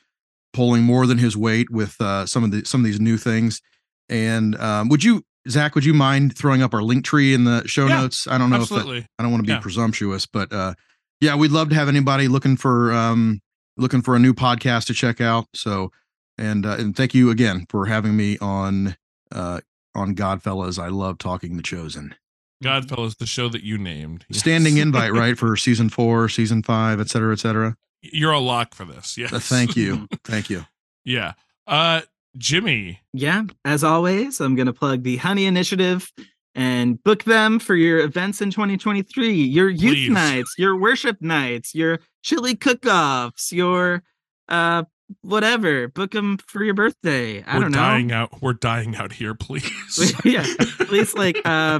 pulling 0.53 0.83
more 0.83 1.05
than 1.07 1.17
his 1.17 1.35
weight 1.35 1.69
with 1.69 1.99
uh 2.01 2.25
some 2.25 2.43
of 2.43 2.51
the 2.51 2.63
some 2.65 2.81
of 2.81 2.85
these 2.85 2.99
new 2.99 3.17
things. 3.17 3.61
And 4.09 4.55
um 4.59 4.89
would 4.89 5.03
you 5.03 5.23
zach 5.49 5.75
would 5.75 5.85
you 5.85 5.93
mind 5.93 6.37
throwing 6.37 6.61
up 6.61 6.73
our 6.73 6.81
link 6.81 7.03
tree 7.05 7.33
in 7.33 7.43
the 7.43 7.67
show 7.67 7.87
Yeah, 7.87 8.01
notes? 8.01 8.27
I 8.27 8.37
don't 8.37 8.49
know 8.49 8.61
if 8.61 8.69
that, 8.69 9.05
I 9.19 9.23
don't 9.23 9.31
want 9.31 9.43
to 9.43 9.47
be 9.47 9.53
Yeah. 9.53 9.59
presumptuous, 9.59 10.25
but 10.25 10.51
uh 10.53 10.73
yeah, 11.21 11.35
we'd 11.35 11.51
love 11.51 11.69
to 11.69 11.75
have 11.75 11.87
anybody 11.89 12.27
looking 12.27 12.57
for 12.57 12.93
um 12.93 13.41
looking 13.77 14.01
for 14.01 14.15
a 14.15 14.19
new 14.19 14.33
podcast 14.33 14.85
to 14.87 14.93
check 14.93 15.19
out. 15.21 15.47
So 15.53 15.91
and 16.37 16.65
uh, 16.65 16.75
and 16.79 16.95
thank 16.95 17.13
you 17.13 17.29
again 17.29 17.65
for 17.69 17.85
having 17.85 18.15
me 18.15 18.37
on 18.39 18.95
uh 19.31 19.61
on 19.95 20.15
Godfellas. 20.15 20.81
I 20.81 20.87
love 20.87 21.17
talking 21.17 21.57
the 21.57 21.63
chosen. 21.63 22.15
Godfellas, 22.63 23.17
the 23.17 23.25
show 23.25 23.49
that 23.49 23.63
you 23.63 23.77
named. 23.77 24.25
Standing 24.31 24.77
invite, 24.77 25.11
right, 25.13 25.37
for 25.37 25.55
season 25.57 25.89
four, 25.89 26.29
season 26.29 26.63
five, 26.63 26.99
et 26.99 27.09
cetera, 27.09 27.33
et 27.33 27.39
cetera. 27.39 27.75
You're 28.01 28.31
a 28.31 28.39
lock 28.39 28.73
for 28.73 28.85
this. 28.85 29.17
Yes. 29.17 29.33
Uh, 29.33 29.39
thank 29.39 29.75
you. 29.75 30.07
Thank 30.25 30.49
you. 30.49 30.65
yeah. 31.05 31.33
Uh, 31.67 32.01
Jimmy. 32.37 32.99
Yeah, 33.13 33.43
as 33.63 33.83
always, 33.83 34.41
I'm 34.41 34.55
going 34.55 34.65
to 34.65 34.73
plug 34.73 35.03
the 35.03 35.17
Honey 35.17 35.45
Initiative 35.45 36.11
and 36.55 37.01
book 37.03 37.23
them 37.23 37.59
for 37.59 37.75
your 37.75 37.99
events 37.99 38.41
in 38.41 38.51
2023, 38.51 39.31
your 39.33 39.69
youth 39.69 39.93
Please. 39.93 40.09
nights, 40.09 40.55
your 40.57 40.75
worship 40.75 41.21
nights, 41.21 41.73
your 41.73 41.99
chili 42.21 42.55
cook-offs, 42.55 43.51
your 43.51 44.03
uh 44.49 44.83
whatever. 45.21 45.87
Book 45.87 46.11
them 46.11 46.37
for 46.47 46.63
your 46.63 46.73
birthday. 46.73 47.43
I 47.43 47.55
we're 47.55 47.63
don't 47.63 47.71
know. 47.71 47.77
dying 47.77 48.11
out. 48.11 48.41
We're 48.41 48.53
dying 48.53 48.95
out 48.95 49.11
here, 49.13 49.33
please. 49.39 50.13
yeah, 50.25 50.45
at 50.79 50.91
least 50.91 51.17
like 51.17 51.39
uh 51.45 51.79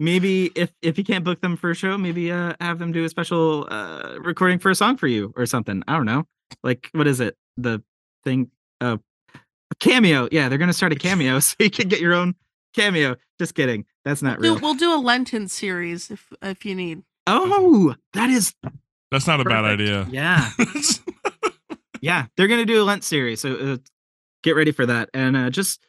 maybe 0.00 0.50
if 0.54 0.72
if 0.82 0.98
you 0.98 1.04
can't 1.04 1.24
book 1.24 1.40
them 1.40 1.56
for 1.56 1.70
a 1.70 1.74
show, 1.74 1.96
maybe 1.98 2.30
uh 2.32 2.54
have 2.60 2.78
them 2.78 2.92
do 2.92 3.04
a 3.04 3.08
special 3.08 3.66
uh 3.70 4.16
recording 4.20 4.58
for 4.58 4.70
a 4.70 4.74
song 4.74 4.96
for 4.96 5.06
you 5.06 5.32
or 5.36 5.46
something. 5.46 5.82
I 5.88 5.94
don't 5.96 6.06
know. 6.06 6.26
Like 6.62 6.88
what 6.92 7.06
is 7.06 7.20
it? 7.20 7.36
The 7.56 7.82
thing 8.24 8.50
uh 8.80 8.98
a 9.34 9.74
cameo. 9.80 10.28
Yeah, 10.30 10.48
they're 10.48 10.58
gonna 10.58 10.72
start 10.72 10.92
a 10.92 10.96
cameo 10.96 11.38
so 11.40 11.54
you 11.58 11.70
can 11.70 11.88
get 11.88 12.00
your 12.00 12.14
own 12.14 12.34
cameo. 12.74 13.16
Just 13.38 13.54
kidding. 13.54 13.84
That's 14.04 14.22
not 14.22 14.36
Do- 14.40 14.52
real. 14.54 14.58
we'll 14.60 14.74
do 14.74 14.94
a 14.94 15.00
Lenten 15.00 15.48
series 15.48 16.10
if 16.10 16.32
if 16.42 16.64
you 16.64 16.74
need. 16.74 17.02
Oh, 17.26 17.94
that 18.12 18.30
is 18.30 18.54
That's 19.10 19.26
not 19.26 19.40
a 19.40 19.44
bad 19.44 19.64
idea. 19.64 20.06
Yeah. 20.10 20.50
Yeah, 22.06 22.26
they're 22.36 22.46
gonna 22.46 22.64
do 22.64 22.80
a 22.80 22.84
Lent 22.84 23.02
series, 23.02 23.40
so 23.40 23.56
uh, 23.56 23.76
get 24.44 24.54
ready 24.54 24.70
for 24.70 24.86
that. 24.86 25.10
And 25.12 25.36
uh, 25.36 25.50
just 25.50 25.84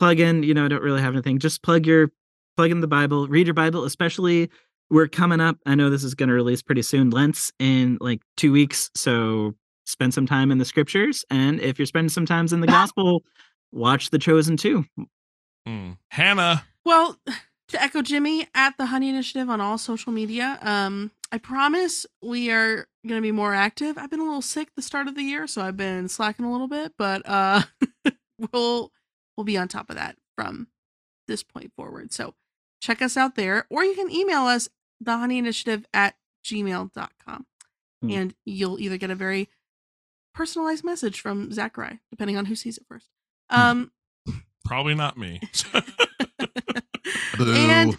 plug 0.00 0.18
in. 0.18 0.42
You 0.42 0.54
know, 0.54 0.64
I 0.64 0.68
don't 0.68 0.82
really 0.82 1.00
have 1.00 1.14
anything. 1.14 1.38
Just 1.38 1.62
plug 1.62 1.86
your 1.86 2.10
plug 2.56 2.72
in 2.72 2.80
the 2.80 2.88
Bible, 2.88 3.28
read 3.28 3.46
your 3.46 3.54
Bible. 3.54 3.84
Especially, 3.84 4.50
we're 4.90 5.06
coming 5.06 5.40
up. 5.40 5.58
I 5.64 5.76
know 5.76 5.88
this 5.88 6.02
is 6.02 6.16
gonna 6.16 6.32
release 6.32 6.62
pretty 6.62 6.82
soon. 6.82 7.10
Lent's 7.10 7.52
in 7.60 7.96
like 8.00 8.22
two 8.36 8.50
weeks, 8.50 8.90
so 8.96 9.54
spend 9.86 10.12
some 10.12 10.26
time 10.26 10.50
in 10.50 10.58
the 10.58 10.64
scriptures. 10.64 11.24
And 11.30 11.60
if 11.60 11.78
you're 11.78 11.86
spending 11.86 12.08
some 12.08 12.26
time 12.26 12.48
in 12.50 12.60
the 12.60 12.66
gospel, 12.80 13.22
watch 13.70 14.10
The 14.10 14.18
Chosen 14.18 14.56
too. 14.56 14.84
Hmm. 15.64 15.92
Hannah. 16.08 16.64
Well, 16.84 17.16
to 17.68 17.80
echo 17.80 18.02
Jimmy 18.02 18.48
at 18.56 18.76
the 18.78 18.86
Honey 18.86 19.10
Initiative 19.10 19.48
on 19.48 19.60
all 19.60 19.78
social 19.78 20.10
media, 20.10 20.58
um, 20.60 21.12
I 21.32 21.38
promise 21.38 22.04
we 22.22 22.50
are 22.50 22.86
going 23.08 23.18
to 23.18 23.22
be 23.22 23.32
more 23.32 23.54
active. 23.54 23.96
I've 23.96 24.10
been 24.10 24.20
a 24.20 24.24
little 24.24 24.42
sick 24.42 24.68
the 24.76 24.82
start 24.82 25.08
of 25.08 25.14
the 25.14 25.22
year, 25.22 25.46
so 25.46 25.62
I've 25.62 25.78
been 25.78 26.08
slacking 26.08 26.44
a 26.44 26.52
little 26.52 26.68
bit, 26.68 26.92
but 26.98 27.22
uh, 27.26 27.62
we'll 28.52 28.92
we'll 29.36 29.44
be 29.44 29.56
on 29.56 29.66
top 29.66 29.88
of 29.88 29.96
that 29.96 30.16
from 30.36 30.68
this 31.26 31.42
point 31.42 31.72
forward. 31.74 32.12
So 32.12 32.34
check 32.82 33.00
us 33.00 33.16
out 33.16 33.34
there, 33.34 33.66
or 33.70 33.82
you 33.82 33.94
can 33.94 34.10
email 34.10 34.42
us 34.42 34.68
the 35.00 35.16
Honey 35.16 35.38
Initiative 35.38 35.86
at 35.94 36.16
gmail.com. 36.44 37.46
Hmm. 38.02 38.10
and 38.10 38.34
you'll 38.44 38.80
either 38.80 38.96
get 38.98 39.10
a 39.10 39.14
very 39.14 39.48
personalized 40.34 40.84
message 40.84 41.20
from 41.20 41.52
Zachary, 41.52 42.00
depending 42.10 42.36
on 42.36 42.46
who 42.46 42.56
sees 42.56 42.76
it 42.76 42.84
first. 42.86 43.08
Um, 43.48 43.92
Probably 44.64 44.94
not 44.94 45.16
me. 45.16 45.40
and 47.38 47.96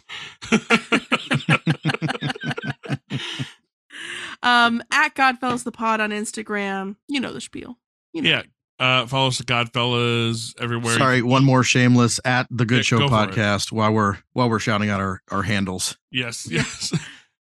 um, 4.43 4.83
at 4.91 5.15
Godfellas 5.15 5.63
the 5.63 5.71
Pod 5.71 5.99
on 5.99 6.11
Instagram. 6.11 6.97
You 7.07 7.19
know 7.19 7.33
the 7.33 7.41
spiel. 7.41 7.79
You 8.13 8.21
know. 8.21 8.29
yeah. 8.29 8.41
Uh, 8.79 9.05
follow 9.07 9.27
us 9.27 9.39
at 9.39 9.45
Godfellas 9.45 10.59
everywhere. 10.59 10.97
Sorry, 10.97 11.21
one 11.21 11.45
more 11.45 11.63
shameless 11.63 12.19
at 12.25 12.47
the 12.51 12.65
Good 12.65 12.77
Yeah, 12.77 12.81
Show 12.81 12.99
go 12.99 13.07
podcast 13.07 13.71
while 13.71 13.93
we're 13.93 14.17
while 14.33 14.49
we're 14.49 14.59
shouting 14.59 14.89
out 14.89 14.99
our 14.99 15.21
our 15.31 15.43
handles. 15.43 15.97
Yes, 16.11 16.47
yes. 16.51 16.93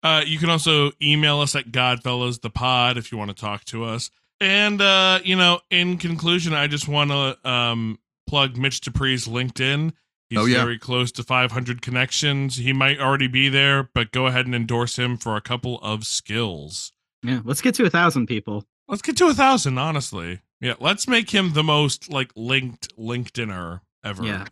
Uh, 0.03 0.23
you 0.25 0.37
can 0.37 0.49
also 0.49 0.91
email 1.01 1.39
us 1.39 1.55
at 1.55 1.71
Godfellas 1.71 2.41
the 2.41 2.49
Pod 2.49 2.97
if 2.97 3.11
you 3.11 3.17
want 3.17 3.29
to 3.29 3.35
talk 3.39 3.63
to 3.65 3.83
us. 3.85 4.09
And 4.41 4.81
uh, 4.81 5.19
you 5.23 5.35
know, 5.35 5.61
in 5.69 5.97
conclusion, 5.97 6.53
I 6.53 6.67
just 6.67 6.87
want 6.87 7.11
to 7.11 7.37
um 7.49 7.99
plug 8.27 8.57
Mitch 8.57 8.81
Dupree's 8.81 9.27
LinkedIn. 9.27 9.93
Oh, 10.31 10.45
He's 10.45 10.53
Oh, 10.55 10.57
yeah. 10.57 10.63
very 10.63 10.77
close 10.77 11.11
to 11.13 11.23
500 11.23 11.81
connections. 11.81 12.57
He 12.57 12.71
might 12.73 12.99
already 12.99 13.27
be 13.27 13.49
there, 13.49 13.89
but 13.93 14.11
go 14.11 14.27
ahead 14.27 14.45
and 14.45 14.53
endorse 14.53 14.97
him 14.99 15.17
for 15.17 15.35
a 15.35 15.41
couple 15.41 15.79
of 15.81 16.05
skills. 16.05 16.91
Yeah, 17.23 17.41
let's 17.43 17.61
get 17.61 17.73
to 17.75 17.85
a 17.85 17.89
thousand 17.89 18.27
people. 18.27 18.65
Let's 18.87 19.01
get 19.01 19.17
to 19.17 19.27
a 19.27 19.33
thousand, 19.33 19.77
honestly. 19.77 20.41
Yeah, 20.61 20.73
let's 20.79 21.07
make 21.07 21.31
him 21.31 21.53
the 21.53 21.63
most 21.63 22.11
like 22.11 22.31
linked 22.35 22.95
LinkedIner 22.97 23.81
ever. 24.03 24.23
Yeah. 24.25 24.45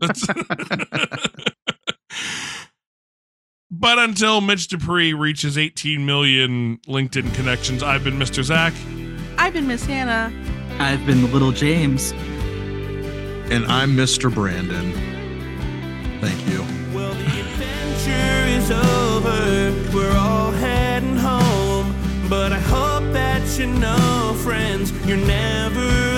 That's- 0.00 0.26
but 3.70 3.98
until 3.98 4.40
Mitch 4.40 4.68
Dupree 4.68 5.12
reaches 5.12 5.56
18 5.58 6.04
million 6.04 6.78
LinkedIn 6.88 7.34
connections, 7.34 7.82
I've 7.82 8.04
been 8.04 8.18
Mr. 8.18 8.42
Zach. 8.42 8.72
I've 9.38 9.52
been 9.52 9.66
Miss 9.66 9.84
Hannah. 9.84 10.32
I've 10.78 11.04
been 11.06 11.30
Little 11.32 11.52
James. 11.52 12.12
And 13.50 13.66
I'm 13.66 13.96
Mr. 13.96 14.32
Brandon. 14.32 14.92
Thank 16.20 16.46
you. 16.48 16.60
Well, 16.94 17.12
the 17.14 17.40
adventure 17.40 18.46
is 18.56 18.70
over. 18.70 19.92
We're 19.92 20.16
all 20.16 20.52
heading 20.52 21.16
home. 21.16 21.92
But 22.28 22.52
I 22.52 22.60
hope 22.60 23.12
that 23.12 23.58
you 23.58 23.66
know, 23.66 24.36
friends, 24.44 24.92
you're 25.04 25.16
never 25.16 26.09